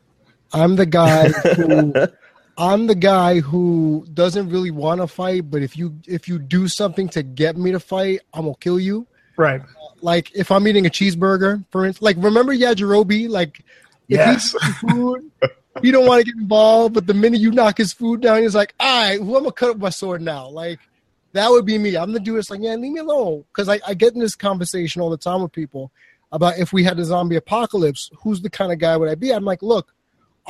I'm 0.53 0.75
the 0.75 0.85
guy 0.85 1.29
who 1.29 1.93
I'm 2.57 2.87
the 2.87 2.95
guy 2.95 3.39
who 3.39 4.05
doesn't 4.13 4.49
really 4.49 4.71
want 4.71 5.01
to 5.01 5.07
fight, 5.07 5.49
but 5.49 5.61
if 5.61 5.77
you 5.77 5.97
if 6.07 6.27
you 6.27 6.37
do 6.39 6.67
something 6.67 7.09
to 7.09 7.23
get 7.23 7.57
me 7.57 7.71
to 7.71 7.79
fight, 7.79 8.21
I'm 8.33 8.43
gonna 8.43 8.55
kill 8.59 8.79
you. 8.79 9.07
Right. 9.37 9.61
Like 10.01 10.31
if 10.35 10.51
I'm 10.51 10.67
eating 10.67 10.85
a 10.85 10.89
cheeseburger, 10.89 11.63
for 11.71 11.85
instance, 11.85 12.01
like 12.01 12.17
remember 12.23 12.53
Yajirobe? 12.53 13.29
Like 13.29 13.59
if 14.09 14.17
Yes. 14.17 14.51
he 14.51 14.57
eats 14.69 14.77
food, 14.79 15.31
he 15.81 15.91
don't 15.91 16.05
want 16.05 16.25
to 16.25 16.31
get 16.31 16.39
involved, 16.39 16.93
but 16.93 17.07
the 17.07 17.13
minute 17.13 17.39
you 17.39 17.51
knock 17.51 17.77
his 17.77 17.93
food 17.93 18.21
down, 18.21 18.41
he's 18.41 18.55
like, 18.55 18.73
all 18.79 19.09
right, 19.09 19.19
who 19.19 19.35
I'm 19.37 19.43
gonna 19.43 19.53
cut 19.53 19.69
up 19.71 19.77
my 19.77 19.89
sword 19.89 20.21
now? 20.21 20.47
Like 20.49 20.79
that 21.33 21.49
would 21.49 21.65
be 21.65 21.77
me. 21.77 21.95
I'm 21.95 22.11
the 22.11 22.19
dude 22.19 22.37
that's 22.37 22.49
like, 22.49 22.59
yeah, 22.61 22.75
leave 22.75 22.91
me 22.91 22.99
alone. 22.99 23.45
Because 23.53 23.69
I, 23.69 23.79
I 23.87 23.93
get 23.93 24.13
in 24.13 24.19
this 24.19 24.35
conversation 24.35 25.01
all 25.01 25.09
the 25.09 25.17
time 25.17 25.41
with 25.41 25.53
people 25.53 25.91
about 26.33 26.57
if 26.57 26.73
we 26.73 26.83
had 26.83 26.99
a 26.99 27.05
zombie 27.05 27.37
apocalypse, 27.37 28.09
who's 28.21 28.41
the 28.41 28.49
kind 28.49 28.71
of 28.71 28.79
guy 28.79 28.97
would 28.97 29.09
I 29.09 29.15
be? 29.15 29.31
I'm 29.31 29.45
like, 29.45 29.61
look, 29.61 29.93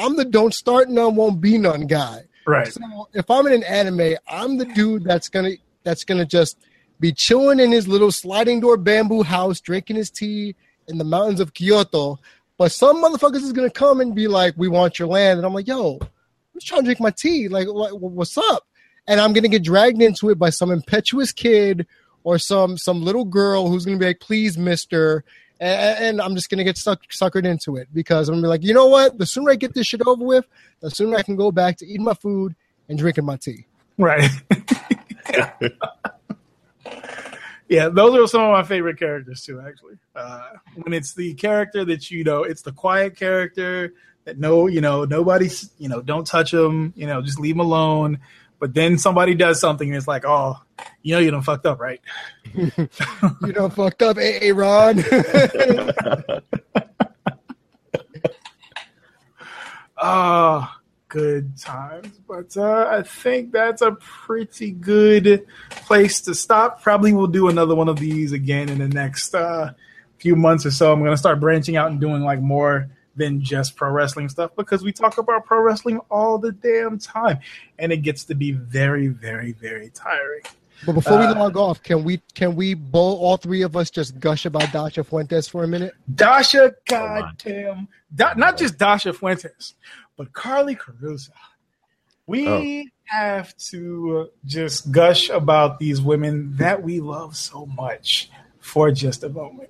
I'm 0.01 0.15
the 0.15 0.25
don't 0.25 0.53
start 0.53 0.89
none, 0.89 1.15
won't 1.15 1.39
be 1.39 1.57
none 1.57 1.85
guy. 1.85 2.23
Right. 2.47 2.67
So 2.73 3.07
if 3.13 3.29
I'm 3.29 3.45
in 3.47 3.53
an 3.53 3.63
anime, 3.63 4.15
I'm 4.27 4.57
the 4.57 4.65
dude 4.65 5.03
that's 5.03 5.29
gonna 5.29 5.51
that's 5.83 6.03
gonna 6.03 6.25
just 6.25 6.57
be 6.99 7.11
chilling 7.11 7.59
in 7.59 7.71
his 7.71 7.87
little 7.87 8.11
sliding 8.11 8.59
door 8.59 8.77
bamboo 8.77 9.23
house, 9.23 9.59
drinking 9.59 9.97
his 9.97 10.09
tea 10.09 10.55
in 10.87 10.97
the 10.97 11.03
mountains 11.03 11.39
of 11.39 11.53
Kyoto. 11.53 12.19
But 12.57 12.71
some 12.71 13.03
motherfuckers 13.03 13.43
is 13.43 13.53
gonna 13.53 13.69
come 13.69 14.01
and 14.01 14.15
be 14.15 14.27
like, 14.27 14.55
"We 14.57 14.67
want 14.67 14.97
your 14.97 15.07
land," 15.07 15.37
and 15.37 15.45
I'm 15.45 15.53
like, 15.53 15.67
"Yo, 15.67 15.99
I'm 16.01 16.09
just 16.55 16.67
trying 16.67 16.81
to 16.81 16.85
drink 16.85 16.99
my 16.99 17.11
tea. 17.11 17.47
Like, 17.47 17.67
what's 17.67 18.37
up?" 18.37 18.67
And 19.07 19.19
I'm 19.19 19.33
gonna 19.33 19.47
get 19.47 19.63
dragged 19.63 20.01
into 20.01 20.29
it 20.29 20.39
by 20.39 20.49
some 20.49 20.71
impetuous 20.71 21.31
kid 21.31 21.85
or 22.23 22.39
some 22.39 22.77
some 22.77 23.03
little 23.03 23.25
girl 23.25 23.67
who's 23.67 23.85
gonna 23.85 23.97
be 23.97 24.05
like, 24.05 24.19
"Please, 24.19 24.57
Mister." 24.57 25.23
And, 25.61 26.05
and 26.05 26.21
I'm 26.21 26.33
just 26.35 26.49
gonna 26.49 26.63
get 26.63 26.77
suck, 26.77 27.03
suckered 27.09 27.45
into 27.45 27.77
it 27.77 27.88
because 27.93 28.27
I'm 28.27 28.35
gonna 28.35 28.45
be 28.45 28.49
like, 28.49 28.63
you 28.63 28.73
know 28.73 28.88
what? 28.88 29.19
The 29.19 29.27
sooner 29.27 29.51
I 29.51 29.55
get 29.55 29.75
this 29.75 29.85
shit 29.88 30.01
over 30.05 30.25
with, 30.25 30.45
the 30.79 30.89
sooner 30.89 31.15
I 31.15 31.21
can 31.21 31.35
go 31.35 31.51
back 31.51 31.77
to 31.77 31.85
eating 31.85 32.03
my 32.03 32.15
food 32.15 32.55
and 32.89 32.97
drinking 32.97 33.25
my 33.25 33.38
tea. 33.38 33.67
Right. 33.97 34.29
yeah, 37.69 37.89
those 37.89 38.19
are 38.19 38.27
some 38.27 38.41
of 38.41 38.51
my 38.51 38.63
favorite 38.63 38.97
characters 38.97 39.43
too. 39.43 39.61
Actually, 39.61 39.99
uh, 40.15 40.49
when 40.75 40.93
it's 40.93 41.13
the 41.13 41.35
character 41.35 41.85
that 41.85 42.09
you 42.09 42.23
know, 42.23 42.43
it's 42.43 42.63
the 42.63 42.71
quiet 42.71 43.15
character 43.15 43.93
that 44.25 44.39
no, 44.39 44.65
you 44.67 44.81
know, 44.81 45.05
nobody's, 45.05 45.69
you 45.77 45.89
know, 45.89 46.01
don't 46.01 46.25
touch 46.25 46.53
him, 46.53 46.91
you 46.95 47.05
know, 47.05 47.21
just 47.21 47.39
leave 47.39 47.55
him 47.55 47.61
alone. 47.61 48.19
But 48.61 48.75
then 48.75 48.99
somebody 48.99 49.33
does 49.33 49.59
something, 49.59 49.88
and 49.88 49.97
it's 49.97 50.07
like, 50.07 50.23
oh, 50.23 50.55
you 51.01 51.15
know, 51.15 51.19
you 51.19 51.31
done 51.31 51.41
fucked 51.41 51.65
up, 51.65 51.79
right? 51.79 51.99
You 52.53 53.53
know, 53.53 53.69
fucked 53.69 54.03
up, 54.03 54.17
A. 54.19 54.51
Ron. 54.51 55.03
Ah, 60.03 60.79
good 61.09 61.55
times. 61.59 62.19
But 62.27 62.57
uh, 62.57 62.88
I 62.89 63.03
think 63.03 63.51
that's 63.51 63.83
a 63.83 63.91
pretty 63.91 64.71
good 64.71 65.45
place 65.69 66.21
to 66.21 66.33
stop. 66.33 66.81
Probably 66.81 67.13
we'll 67.13 67.27
do 67.27 67.49
another 67.49 67.75
one 67.75 67.88
of 67.88 67.99
these 67.99 68.31
again 68.31 68.67
in 68.69 68.79
the 68.79 68.88
next 68.88 69.35
uh, 69.35 69.73
few 70.17 70.35
months 70.35 70.65
or 70.65 70.71
so. 70.71 70.91
I'm 70.91 70.97
going 71.01 71.11
to 71.11 71.17
start 71.17 71.39
branching 71.39 71.75
out 71.75 71.91
and 71.91 72.01
doing 72.01 72.23
like 72.23 72.41
more 72.41 72.89
than 73.15 73.41
just 73.41 73.75
pro 73.75 73.89
wrestling 73.91 74.29
stuff 74.29 74.51
because 74.55 74.83
we 74.83 74.91
talk 74.91 75.17
about 75.17 75.45
pro 75.45 75.61
wrestling 75.61 75.99
all 76.09 76.38
the 76.38 76.51
damn 76.51 76.97
time 76.97 77.39
and 77.79 77.91
it 77.91 77.97
gets 77.97 78.23
to 78.25 78.35
be 78.35 78.51
very, 78.51 79.07
very, 79.07 79.51
very 79.53 79.89
tiring. 79.89 80.41
but 80.85 80.93
before 80.93 81.19
we 81.19 81.25
Uh, 81.25 81.35
log 81.35 81.57
off, 81.57 81.83
can 81.83 82.03
we 82.03 82.21
can 82.33 82.55
we 82.55 82.73
both 82.73 83.19
all 83.19 83.38
three 83.38 83.61
of 83.63 83.75
us 83.75 83.89
just 83.91 84.19
gush 84.19 84.45
about 84.45 84.71
Dasha 84.71 85.03
Fuentes 85.03 85.47
for 85.47 85.63
a 85.63 85.67
minute? 85.67 85.93
Dasha, 86.15 86.73
goddamn, 86.88 87.88
da- 88.15 88.33
not 88.35 88.57
just 88.57 88.77
Dasha 88.77 89.13
Fuentes, 89.13 89.75
but 90.17 90.31
Charly 90.33 90.75
Caruso. 90.77 91.33
We 92.27 92.47
Oh. 92.47 92.83
have 93.05 93.55
to 93.71 94.29
just 94.45 94.91
gush 94.91 95.29
about 95.29 95.79
these 95.79 96.01
women 96.01 96.55
that 96.57 96.81
we 96.81 96.99
love 97.01 97.35
so 97.35 97.65
much 97.65 98.29
for 98.59 98.89
just 98.91 99.23
a 99.23 99.29
moment 99.29 99.69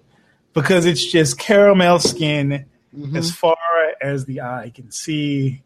because 0.53 0.85
it's 0.85 1.03
just 1.11 1.39
caramel 1.39 1.97
skin 1.99 2.65
Mhm. 2.95 3.15
as 3.17 3.31
far 3.31 3.55
as 4.01 4.25
the 4.25 4.41
eye 4.41 4.71
can 4.73 4.91
see. 4.91 5.61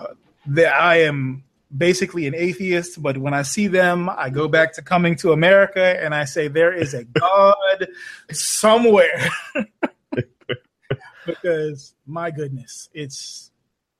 Uh, 0.00 0.08
that 0.46 0.74
I 0.74 1.02
am 1.02 1.44
basically 1.76 2.26
an 2.26 2.34
atheist, 2.34 3.00
but 3.02 3.16
when 3.16 3.32
I 3.32 3.42
see 3.42 3.66
them, 3.68 4.10
I 4.10 4.28
go 4.28 4.48
back 4.48 4.74
to 4.74 4.82
coming 4.82 5.16
to 5.16 5.32
America 5.32 6.02
and 6.02 6.14
I 6.14 6.24
say 6.24 6.48
there 6.48 6.72
is 6.74 6.92
a 6.94 7.04
God 7.20 7.88
somewhere. 8.32 9.30
because 11.26 11.94
my 12.06 12.30
goodness, 12.30 12.88
it's 12.92 13.50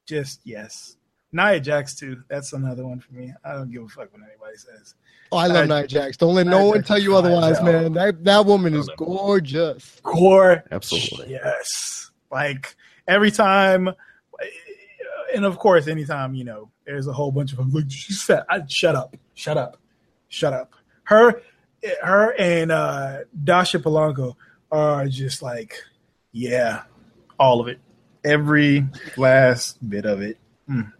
just 0.06 0.40
yes. 0.44 0.96
Nia 1.32 1.60
Jax 1.60 1.94
too. 1.94 2.22
That's 2.28 2.52
another 2.52 2.86
one 2.86 3.00
for 3.00 3.14
me. 3.14 3.32
I 3.44 3.52
don't 3.52 3.70
give 3.72 3.82
a 3.84 3.88
fuck 3.88 4.12
what 4.12 4.20
anybody 4.22 4.56
says. 4.56 4.94
Oh, 5.30 5.38
I 5.38 5.46
love 5.46 5.68
Nia- 5.68 5.78
Nia 5.78 5.86
Jax. 5.86 6.16
Don't 6.18 6.34
let 6.34 6.46
no 6.46 6.58
Nia 6.58 6.68
one 6.68 6.82
tell 6.82 6.98
you 6.98 7.16
otherwise, 7.16 7.62
man. 7.62 7.94
That 7.94 8.22
that 8.24 8.44
woman 8.44 8.74
is 8.74 8.90
gorgeous. 8.98 10.00
Core 10.02 10.64
Absolutely. 10.70 11.30
Yes. 11.32 12.10
Like 12.32 12.74
every 13.06 13.30
time, 13.30 13.90
and 15.34 15.44
of 15.44 15.58
course, 15.58 15.86
anytime 15.86 16.34
you 16.34 16.44
know, 16.44 16.70
there's 16.86 17.06
a 17.06 17.12
whole 17.12 17.30
bunch 17.30 17.52
of 17.52 17.58
them. 17.58 17.70
Like 17.70 17.90
she's 17.90 18.22
fat. 18.22 18.46
I, 18.48 18.62
shut 18.66 18.96
up. 18.96 19.16
Shut 19.34 19.58
up. 19.58 19.76
Shut 20.28 20.52
up. 20.52 20.72
Her, 21.04 21.42
her, 22.02 22.34
and 22.38 22.72
uh, 22.72 23.18
Dascha 23.44 23.82
Polanco 23.82 24.36
are 24.70 25.06
just 25.06 25.42
like, 25.42 25.76
yeah, 26.32 26.82
all 27.38 27.60
of 27.60 27.68
it, 27.68 27.80
every 28.24 28.86
last 29.16 29.86
bit 29.88 30.06
of 30.06 30.22
it. 30.22 30.38
Mm. 30.68 30.92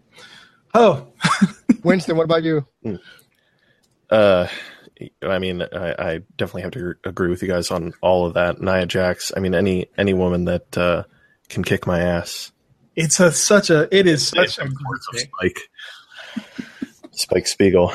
Oh, 0.75 1.07
Winston, 1.83 2.15
what 2.15 2.25
about 2.25 2.43
you? 2.43 2.67
Uh, 4.09 4.47
I 5.23 5.39
mean, 5.39 5.61
I, 5.61 5.95
I 5.97 6.21
definitely 6.37 6.61
have 6.63 6.71
to 6.71 6.95
agree 7.03 7.29
with 7.29 7.41
you 7.41 7.47
guys 7.47 7.71
on 7.71 7.93
all 8.01 8.25
of 8.25 8.35
that. 8.35 8.61
Nia 8.61 8.85
Jax. 8.85 9.31
I 9.35 9.39
mean, 9.39 9.55
any 9.55 9.87
any 9.97 10.13
woman 10.13 10.45
that 10.45 10.77
uh, 10.77 11.03
can 11.49 11.63
kick 11.63 11.85
my 11.87 11.99
ass. 11.99 12.51
it's 12.95 13.19
a 13.19 13.31
such 13.31 13.69
a. 13.69 13.87
It 13.95 14.07
is 14.07 14.27
such 14.27 14.57
a 14.57 14.63
Of 14.63 14.69
good 14.75 14.85
course, 14.85 15.07
thing. 15.13 15.29
Spike. 15.37 15.59
Spike 17.11 17.47
Spiegel. 17.47 17.93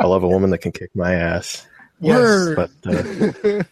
I 0.00 0.06
love 0.06 0.22
a 0.22 0.28
woman 0.28 0.50
that 0.50 0.58
can 0.58 0.72
kick 0.72 0.90
my 0.94 1.14
ass. 1.14 1.66
Yes. 2.00 2.54
But 2.56 2.70
uh, 2.86 3.62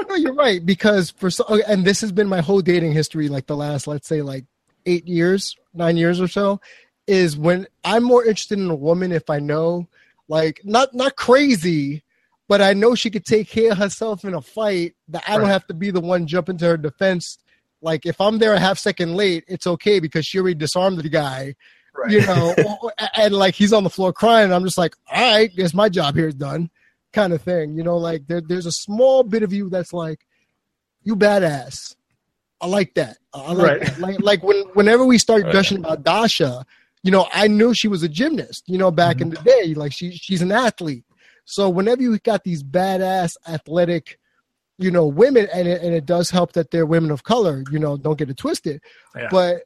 no, 0.08 0.14
you're 0.16 0.34
right 0.34 0.64
because 0.64 1.10
for 1.10 1.30
so, 1.30 1.44
and 1.66 1.84
this 1.84 2.00
has 2.00 2.12
been 2.12 2.28
my 2.28 2.40
whole 2.40 2.60
dating 2.60 2.92
history, 2.92 3.28
like 3.28 3.46
the 3.46 3.56
last, 3.56 3.86
let's 3.86 4.08
say, 4.08 4.22
like 4.22 4.44
eight 4.86 5.06
years, 5.06 5.56
nine 5.74 5.96
years 5.96 6.20
or 6.20 6.28
so, 6.28 6.60
is 7.06 7.36
when 7.36 7.66
I'm 7.84 8.02
more 8.04 8.24
interested 8.24 8.58
in 8.58 8.70
a 8.70 8.74
woman 8.74 9.12
if 9.12 9.28
I 9.28 9.38
know, 9.38 9.88
like, 10.28 10.60
not 10.64 10.94
not 10.94 11.16
crazy, 11.16 12.02
but 12.48 12.62
I 12.62 12.72
know 12.72 12.94
she 12.94 13.10
could 13.10 13.24
take 13.26 13.48
care 13.48 13.72
of 13.72 13.78
herself 13.78 14.24
in 14.24 14.34
a 14.34 14.40
fight. 14.40 14.94
That 15.08 15.24
I 15.28 15.32
don't 15.32 15.42
Right. 15.42 15.52
have 15.52 15.66
to 15.66 15.74
be 15.74 15.90
the 15.90 16.00
one 16.00 16.26
jumping 16.26 16.58
to 16.58 16.66
her 16.66 16.76
defense. 16.76 17.38
Like, 17.82 18.06
if 18.06 18.20
I'm 18.20 18.38
there 18.38 18.54
a 18.54 18.60
half 18.60 18.78
second 18.78 19.14
late, 19.16 19.44
it's 19.48 19.66
okay 19.66 19.98
because 20.00 20.24
she 20.24 20.38
already 20.38 20.54
disarmed 20.54 20.98
the 20.98 21.08
guy, 21.08 21.54
Right. 21.94 22.10
you 22.12 22.20
know, 22.26 22.54
and 23.16 23.34
like 23.34 23.54
he's 23.54 23.72
on 23.72 23.84
the 23.84 23.90
floor 23.90 24.12
crying. 24.12 24.52
I'm 24.52 24.64
just 24.64 24.78
like, 24.78 24.94
all 25.12 25.34
right, 25.34 25.54
guess 25.54 25.74
my 25.74 25.88
job 25.88 26.14
here 26.14 26.28
is 26.28 26.34
done, 26.34 26.70
kind 27.12 27.32
of 27.32 27.42
thing. 27.42 27.76
You 27.76 27.82
know, 27.82 27.98
like 27.98 28.26
there, 28.28 28.40
there's 28.40 28.66
a 28.66 28.72
small 28.72 29.24
bit 29.24 29.42
of 29.42 29.52
you 29.52 29.68
that's 29.68 29.92
like, 29.92 30.20
you 31.02 31.16
badass. 31.16 31.96
I 32.60 32.66
like 32.68 32.94
that. 32.94 33.18
I 33.34 33.52
like 33.52 33.66
Right. 33.66 33.80
that. 33.82 33.98
like 33.98 34.20
like 34.20 34.42
when 34.44 34.62
whenever 34.74 35.04
we 35.04 35.18
start 35.18 35.42
Right. 35.42 35.52
gushing 35.52 35.78
about 35.78 36.04
Dasha, 36.04 36.64
you 37.02 37.10
know, 37.10 37.26
I 37.32 37.48
knew 37.48 37.74
she 37.74 37.88
was 37.88 38.04
a 38.04 38.08
gymnast. 38.08 38.62
You 38.68 38.78
know, 38.78 38.92
back 38.92 39.20
in 39.20 39.30
mm-hmm. 39.30 39.42
the 39.42 39.50
day, 39.50 39.74
like 39.74 39.92
she 39.92 40.12
she's 40.12 40.42
an 40.42 40.52
athlete. 40.52 41.04
So 41.44 41.68
whenever 41.68 42.00
you 42.00 42.16
got 42.20 42.44
these 42.44 42.62
badass 42.62 43.34
athletic, 43.48 44.18
you 44.78 44.90
know, 44.90 45.06
women, 45.06 45.48
and 45.52 45.68
it, 45.68 45.82
and 45.82 45.94
it 45.94 46.06
does 46.06 46.30
help 46.30 46.52
that 46.52 46.70
they're 46.70 46.86
women 46.86 47.10
of 47.10 47.24
color. 47.24 47.62
You 47.70 47.78
know, 47.78 47.96
don't 47.96 48.18
get 48.18 48.30
it 48.30 48.36
twisted. 48.36 48.80
Yeah. 49.16 49.28
But 49.30 49.62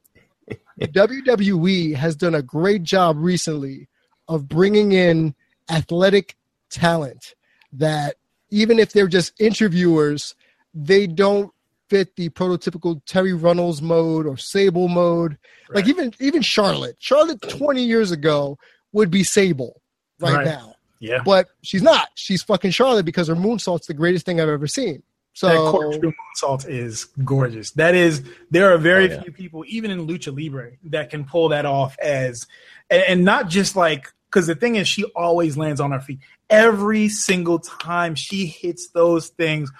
WWE 0.81 1.95
has 1.95 2.17
done 2.17 2.35
a 2.35 2.43
great 2.43 2.83
job 2.83 3.17
recently 3.19 3.89
of 4.29 4.49
bringing 4.49 4.93
in 4.93 5.35
athletic 5.71 6.37
talent 6.71 7.35
that 7.73 8.17
even 8.51 8.79
if 8.79 8.93
they're 8.93 9.09
just 9.09 9.39
interviewers, 9.41 10.35
they 10.75 11.07
don't 11.07 11.53
fit 11.89 12.17
the 12.17 12.29
prototypical 12.31 13.03
Terri 13.05 13.41
Runnels 13.41 13.81
mode 13.81 14.27
or 14.27 14.37
Sable 14.37 14.89
mode. 14.89 15.39
Like 15.71 15.89
even 15.89 16.13
even 16.21 16.43
Charlotte, 16.43 16.97
Charlotte 16.99 17.41
20 17.43 17.83
years 17.83 18.11
ago 18.11 18.59
would 18.93 19.11
be 19.11 19.25
Sable 19.25 19.81
right, 20.21 20.35
Right. 20.35 20.45
now, 20.45 20.75
yeah. 20.99 21.23
but 21.25 21.49
she's 21.63 21.83
not. 21.83 22.09
She's 22.15 22.43
fucking 22.43 22.71
Charlotte 22.71 23.05
because 23.05 23.29
her 23.29 23.37
moonsault's 23.37 23.87
the 23.87 23.95
greatest 23.95 24.27
thing 24.27 24.41
I've 24.41 24.49
ever 24.49 24.67
seen. 24.67 25.03
So 25.35 25.49
that 25.49 25.57
corkscrew 25.57 26.13
moonsault 26.13 26.67
is 26.67 27.05
gorgeous. 27.23 27.73
That 27.73 27.95
is, 27.95 28.23
there 28.51 28.73
are 28.73 28.79
very 28.79 29.11
Oh, 29.11 29.15
yeah. 29.17 29.23
few 29.23 29.33
people, 29.33 29.65
even 29.69 29.91
in 29.91 30.07
lucha 30.07 30.35
libre, 30.35 30.73
that 30.85 31.11
can 31.11 31.27
pull 31.27 31.51
that 31.51 31.67
off 31.67 31.95
as, 31.99 32.47
and, 32.89 33.03
and 33.03 33.25
not 33.25 33.51
just 33.51 33.77
like 33.77 34.13
because 34.31 34.47
the 34.47 34.55
thing 34.55 34.77
is, 34.77 34.89
she 34.89 35.05
always 35.15 35.57
lands 35.57 35.81
on 35.81 35.93
her 35.93 36.01
feet 36.01 36.21
every 36.51 37.09
single 37.09 37.59
time. 37.59 38.15
She 38.15 38.47
hits 38.47 38.89
those 38.89 39.29
things 39.29 39.71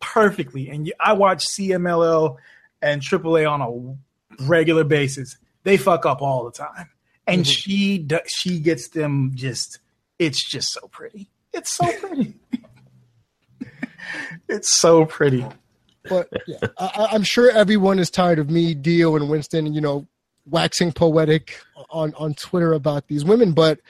perfectly, 0.00 0.68
and 0.68 0.92
I 1.00 1.14
watch 1.14 1.46
CMLL 1.46 2.36
and 2.82 3.02
AAA 3.02 3.50
on 3.50 3.60
a 3.60 4.44
regular 4.44 4.84
basis. 4.84 5.36
They 5.64 5.76
fuck 5.76 6.06
up 6.06 6.22
all 6.22 6.44
the 6.44 6.52
time, 6.52 6.90
and 7.26 7.42
mm-hmm. 7.42 7.50
she 7.50 8.08
she 8.26 8.60
gets 8.60 8.88
them 8.88 9.32
just. 9.34 9.80
It's 10.18 10.42
just 10.42 10.72
so 10.72 10.88
pretty. 10.88 11.28
It's 11.52 11.70
so 11.70 11.90
pretty. 12.00 12.34
it's 14.48 14.68
so 14.68 15.04
pretty. 15.04 15.46
But 16.08 16.28
yeah, 16.46 16.58
I, 16.78 17.08
am 17.14 17.22
sure 17.22 17.50
everyone 17.50 17.98
is 17.98 18.10
tired 18.10 18.38
of 18.38 18.50
me, 18.50 18.74
Dio, 18.74 19.16
and 19.16 19.28
Winston. 19.28 19.72
You 19.74 19.80
know, 19.80 20.06
waxing 20.46 20.92
poetic 20.92 21.60
on 21.90 22.14
on 22.14 22.34
Twitter 22.34 22.72
about 22.72 23.08
these 23.08 23.24
women, 23.24 23.52
but 23.52 23.80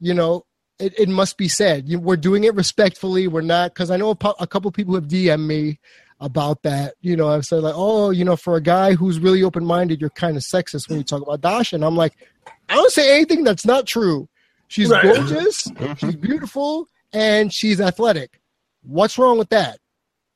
you 0.00 0.14
know, 0.14 0.44
it, 0.78 0.98
it 0.98 1.08
must 1.08 1.36
be 1.36 1.48
said. 1.48 1.88
We're 1.88 2.16
doing 2.16 2.44
it 2.44 2.54
respectfully. 2.54 3.28
We're 3.28 3.42
not 3.42 3.74
because 3.74 3.90
I 3.90 3.96
know 3.96 4.10
a, 4.10 4.34
a 4.40 4.46
couple 4.46 4.70
people 4.72 4.94
have 4.94 5.08
DM'd 5.08 5.46
me 5.46 5.78
about 6.20 6.62
that. 6.62 6.94
You 7.00 7.16
know, 7.16 7.28
I've 7.28 7.44
said 7.44 7.62
like, 7.62 7.74
oh, 7.76 8.10
you 8.10 8.24
know, 8.24 8.36
for 8.36 8.56
a 8.56 8.62
guy 8.62 8.94
who's 8.94 9.18
really 9.18 9.42
open 9.42 9.64
minded, 9.64 10.00
you're 10.00 10.10
kind 10.10 10.36
of 10.36 10.42
sexist 10.42 10.88
when 10.88 10.98
you 10.98 11.04
talk 11.04 11.22
about 11.22 11.40
Dasha. 11.40 11.76
And 11.76 11.84
I'm 11.84 11.96
like, 11.96 12.14
I 12.68 12.76
don't 12.76 12.92
say 12.92 13.14
anything 13.14 13.44
that's 13.44 13.66
not 13.66 13.86
true. 13.86 14.28
She's 14.70 14.88
right. 14.88 15.02
gorgeous, 15.02 15.66
mm-hmm. 15.66 15.94
she's 15.94 16.14
beautiful, 16.14 16.86
and 17.12 17.52
she's 17.52 17.80
athletic. 17.80 18.40
What's 18.82 19.18
wrong 19.18 19.36
with 19.36 19.48
that? 19.48 19.80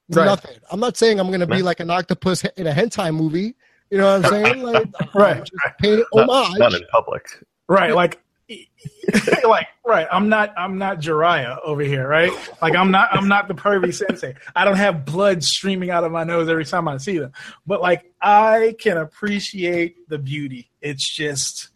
Right. 0.09 0.24
Nothing. 0.24 0.59
I'm 0.73 0.81
not 0.81 0.97
saying 0.97 1.20
I'm 1.20 1.28
going 1.28 1.39
to 1.40 1.47
be 1.47 1.62
like 1.62 1.78
an 1.78 1.89
octopus 1.89 2.44
in 2.56 2.66
a 2.66 2.73
hentai 2.73 3.15
movie. 3.15 3.55
You 3.90 3.98
know 3.98 4.19
what 4.19 4.27
I'm 4.27 4.44
saying? 4.44 4.62
Like, 4.62 5.15
right. 5.15 5.39
Just 5.39 5.78
pay 5.81 6.02
homage. 6.12 6.59
Not, 6.59 6.59
not 6.59 6.74
in 6.74 6.85
public. 6.90 7.27
Right. 7.69 7.94
Like 7.94 8.20
like 9.48 9.69
right 9.86 10.06
i'm 10.12 10.28
not 10.28 10.52
i'm 10.59 10.77
not 10.77 10.98
jiraiya 10.98 11.59
over 11.65 11.81
here 11.81 12.06
right 12.06 12.31
like 12.61 12.77
i'm 12.77 12.90
not 12.90 13.09
i'm 13.12 13.27
not 13.27 13.48
the 13.48 13.55
pervy 13.55 13.93
sensei 13.93 14.35
i 14.55 14.66
don't 14.66 14.77
have 14.77 15.06
blood 15.06 15.43
streaming 15.43 15.89
out 15.89 16.05
of 16.05 16.12
my 16.12 16.24
nose 16.24 16.47
every 16.47 16.65
time 16.65 16.86
i 16.86 16.98
see 16.98 17.19
them 17.19 17.32
but 17.66 17.81
like 17.81 18.12
i 18.20 18.74
can 18.78 18.98
appreciate 18.98 19.97
the 20.11 20.19
beauty 20.19 20.70
it's 20.82 21.15
just 21.15 21.70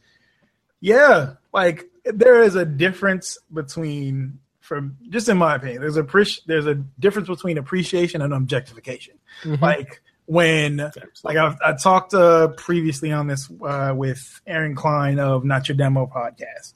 yeah 0.81 1.35
like 1.55 1.89
there 2.15 2.43
is 2.43 2.55
a 2.55 2.65
difference 2.65 3.39
between 3.53 4.39
from 4.61 4.97
just 5.09 5.29
in 5.29 5.37
my 5.39 5.55
opinion 5.55 5.81
there's 5.81 5.97
a 5.97 6.07
there's 6.47 6.67
a 6.67 6.75
difference 6.99 7.29
between 7.29 7.59
appreciation 7.59 8.23
and 8.23 8.33
objectification 8.33 9.15
mm-hmm. 9.43 9.63
like 9.63 10.01
when 10.29 10.91
like 11.25 11.39
I've, 11.39 11.57
I 11.65 11.73
talked 11.73 12.13
uh, 12.13 12.49
previously 12.49 13.11
on 13.13 13.29
this 13.29 13.51
uh, 13.67 13.95
with 13.97 14.43
Aaron 14.47 14.75
Klein 14.75 15.19
of 15.19 15.43
Not 15.43 15.69
Your 15.69 15.77
Demo 15.77 16.07
podcast, 16.07 16.75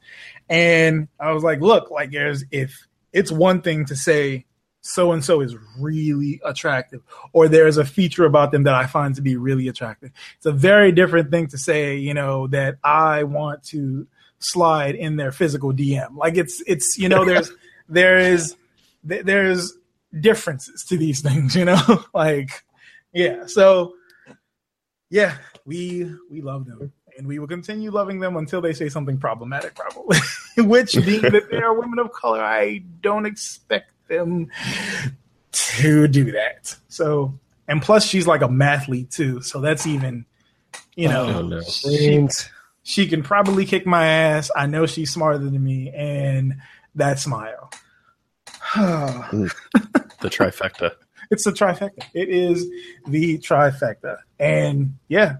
and 0.49 1.07
I 1.21 1.33
was 1.33 1.45
like, 1.45 1.61
look, 1.61 1.91
like 1.91 2.13
there's 2.13 2.45
if 2.51 2.87
it's 3.13 3.31
one 3.31 3.61
thing 3.61 3.85
to 3.87 3.95
say 3.95 4.47
so 4.81 5.13
and 5.13 5.23
so 5.23 5.43
is 5.43 5.55
really 5.79 6.41
attractive, 6.45 7.03
or 7.35 7.47
there's 7.47 7.77
a 7.77 7.85
feature 7.85 8.25
about 8.25 8.53
them 8.53 8.63
that 8.63 8.75
I 8.75 8.87
find 8.87 9.15
to 9.17 9.23
be 9.23 9.37
really 9.37 9.69
attractive. 9.69 10.13
It's 10.39 10.47
a 10.47 10.53
very 10.53 10.91
different 10.91 11.31
thing 11.31 11.49
to 11.49 11.59
say, 11.59 11.97
you 11.97 12.15
know, 12.15 12.47
that 12.49 12.77
I 12.83 13.25
want 13.25 13.65
to 13.65 14.07
slide 14.43 14.95
in 14.95 15.17
their 15.17 15.33
physical 15.33 15.73
DM. 15.73 16.17
Like 16.17 16.37
it's 16.37 16.63
it's 16.67 16.99
you 16.99 17.09
know 17.09 17.25
there's 17.25 17.51
there 17.89 18.19
is 18.19 18.57
there's 19.05 19.73
differences 20.21 20.85
to 20.85 20.97
these 20.97 21.21
things, 21.21 21.55
you 21.55 21.65
know, 21.65 22.05
like 22.15 22.51
yeah. 23.13 23.47
So 23.47 23.95
yeah, 25.11 25.37
we 25.65 26.11
we 26.31 26.41
love 26.41 26.67
them. 26.67 26.93
And 27.19 27.27
we 27.27 27.39
will 27.39 27.47
continue 27.47 27.91
loving 27.91 28.21
them 28.21 28.39
until 28.39 28.63
they 28.63 28.73
say 28.73 28.89
something 28.89 29.19
problematic, 29.19 29.75
probably. 29.75 30.17
Which 30.57 30.95
being 30.95 31.21
that 31.21 31.51
they 31.51 31.59
are 31.59 31.79
women 31.79 31.99
of 31.99 32.11
color, 32.13 32.43
I 32.43 32.83
don't 33.03 33.27
expect 33.27 33.91
them 34.09 34.49
to 35.53 36.09
do 36.09 36.33
that. 36.33 36.75
So 36.89 37.35
and 37.69 37.83
plus 37.83 38.07
she's 38.07 38.27
like 38.27 38.43
a 38.43 38.49
mathlete 38.49 39.11
too. 39.11 39.43
So 39.43 39.61
that's 39.61 39.87
even 39.87 40.25
you 40.95 41.09
know 41.09 41.27
oh, 41.27 41.43
no. 41.43 41.61
she, 41.63 42.27
she 42.83 43.07
can 43.07 43.23
probably 43.23 43.65
kick 43.65 43.87
my 43.87 44.07
ass. 44.07 44.51
I 44.55 44.67
know 44.67 44.87
she's 44.87 45.13
smarter 45.13 45.39
than 45.39 45.63
me, 45.63 45.91
and 45.91 46.57
that 46.95 47.19
smile. 47.19 47.71
the 48.75 49.51
trifecta 50.25 50.93
it's 51.33 51.45
the 51.45 51.51
trifecta. 51.51 52.05
It 52.15 52.29
is 52.29 52.69
the 53.07 53.39
trifecta, 53.39 54.19
and 54.39 54.99
yeah, 55.09 55.37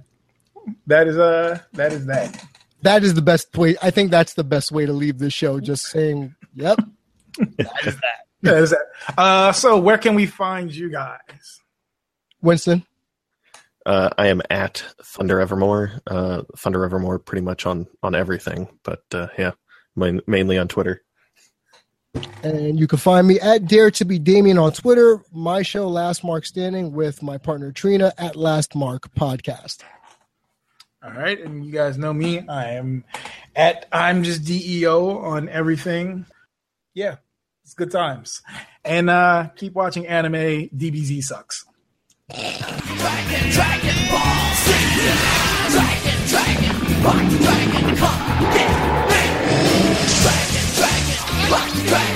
that 0.87 1.07
is 1.07 1.19
uh 1.19 1.59
that 1.75 1.93
is 1.93 2.07
that. 2.07 2.45
That 2.81 3.05
is 3.05 3.15
the 3.15 3.23
best 3.23 3.57
way. 3.57 3.77
I 3.81 3.91
think 3.91 4.11
that's 4.11 4.35
the 4.35 4.43
best 4.43 4.73
way 4.73 4.87
to 4.87 4.93
leave 4.93 5.19
this 5.19 5.35
show. 5.35 5.61
Just 5.61 5.85
saying, 5.85 6.35
"Yep, 6.55 6.79
that 7.39 7.87
is 7.87 7.97
that." 7.97 8.19
that 8.41 8.57
is 8.57 8.71
that. 8.71 9.19
Uh, 9.19 9.53
so 9.53 9.79
where 9.79 9.99
can 9.99 10.15
we 10.15 10.27
find 10.27 10.75
you 10.75 10.91
guys? 10.91 11.61
Winston. 12.41 12.85
Uh, 13.85 14.11
I 14.17 14.29
am 14.29 14.43
at 14.51 14.85
Thunder 15.03 15.41
Evermore. 15.41 16.01
Uh, 16.07 16.43
Thunder 16.57 16.85
Evermore, 16.85 17.19
pretty 17.19 17.43
much 17.43 17.67
on 17.67 17.87
on 18.03 18.15
everything, 18.15 18.69
but 18.85 19.03
uh, 19.13 19.29
yeah, 19.39 19.53
main, 19.97 20.21
mainly 20.27 20.59
on 20.59 20.69
Twitter. 20.69 21.03
And 22.43 22.79
you 22.79 22.87
can 22.87 22.99
find 22.99 23.27
me 23.27 23.41
at 23.41 23.67
Dare 23.67 23.91
to 23.93 24.05
be 24.05 24.19
Damian 24.19 24.59
on 24.59 24.73
Twitter. 24.73 25.23
My 25.33 25.63
show, 25.63 25.89
Last 25.89 26.23
Mark 26.23 26.45
Standing, 26.45 26.93
with 26.93 27.23
my 27.23 27.39
partner 27.39 27.73
Trina 27.73 28.13
at 28.19 28.37
Last 28.37 28.75
Mark 28.75 29.13
Podcast. 29.15 29.83
All 31.03 31.11
right, 31.11 31.41
and 31.41 31.65
you 31.65 31.73
guys 31.73 31.99
know 31.99 32.13
me. 32.13 32.47
I 32.47 32.73
am 32.75 33.05
at 33.57 33.87
I'm 33.91 34.23
just 34.23 34.45
DEO 34.45 35.19
on 35.19 35.49
everything. 35.49 36.27
Yeah, 36.95 37.17
it's 37.65 37.75
good 37.75 37.91
times. 37.91 38.43
And 38.85 39.11
uh 39.11 39.49
keep 39.57 39.73
watching 39.73 40.07
anime. 40.07 40.69
DBZ 40.69 41.23
sucks. 41.25 41.65
Dragon, 42.31 43.51
Dragon 43.51 43.99
Ball, 44.09 44.55
Satan, 44.55 45.19
Dragon, 45.73 46.19
Dragon, 46.29 47.03
Rock, 47.03 47.29
Dragon, 47.43 47.97
come 47.97 48.53
Get, 48.55 48.71
me. 49.09 49.23
Dragon, 50.23 50.67
Dragon, 50.77 51.51
Rock, 51.51 51.87
Dragon. 51.89 52.12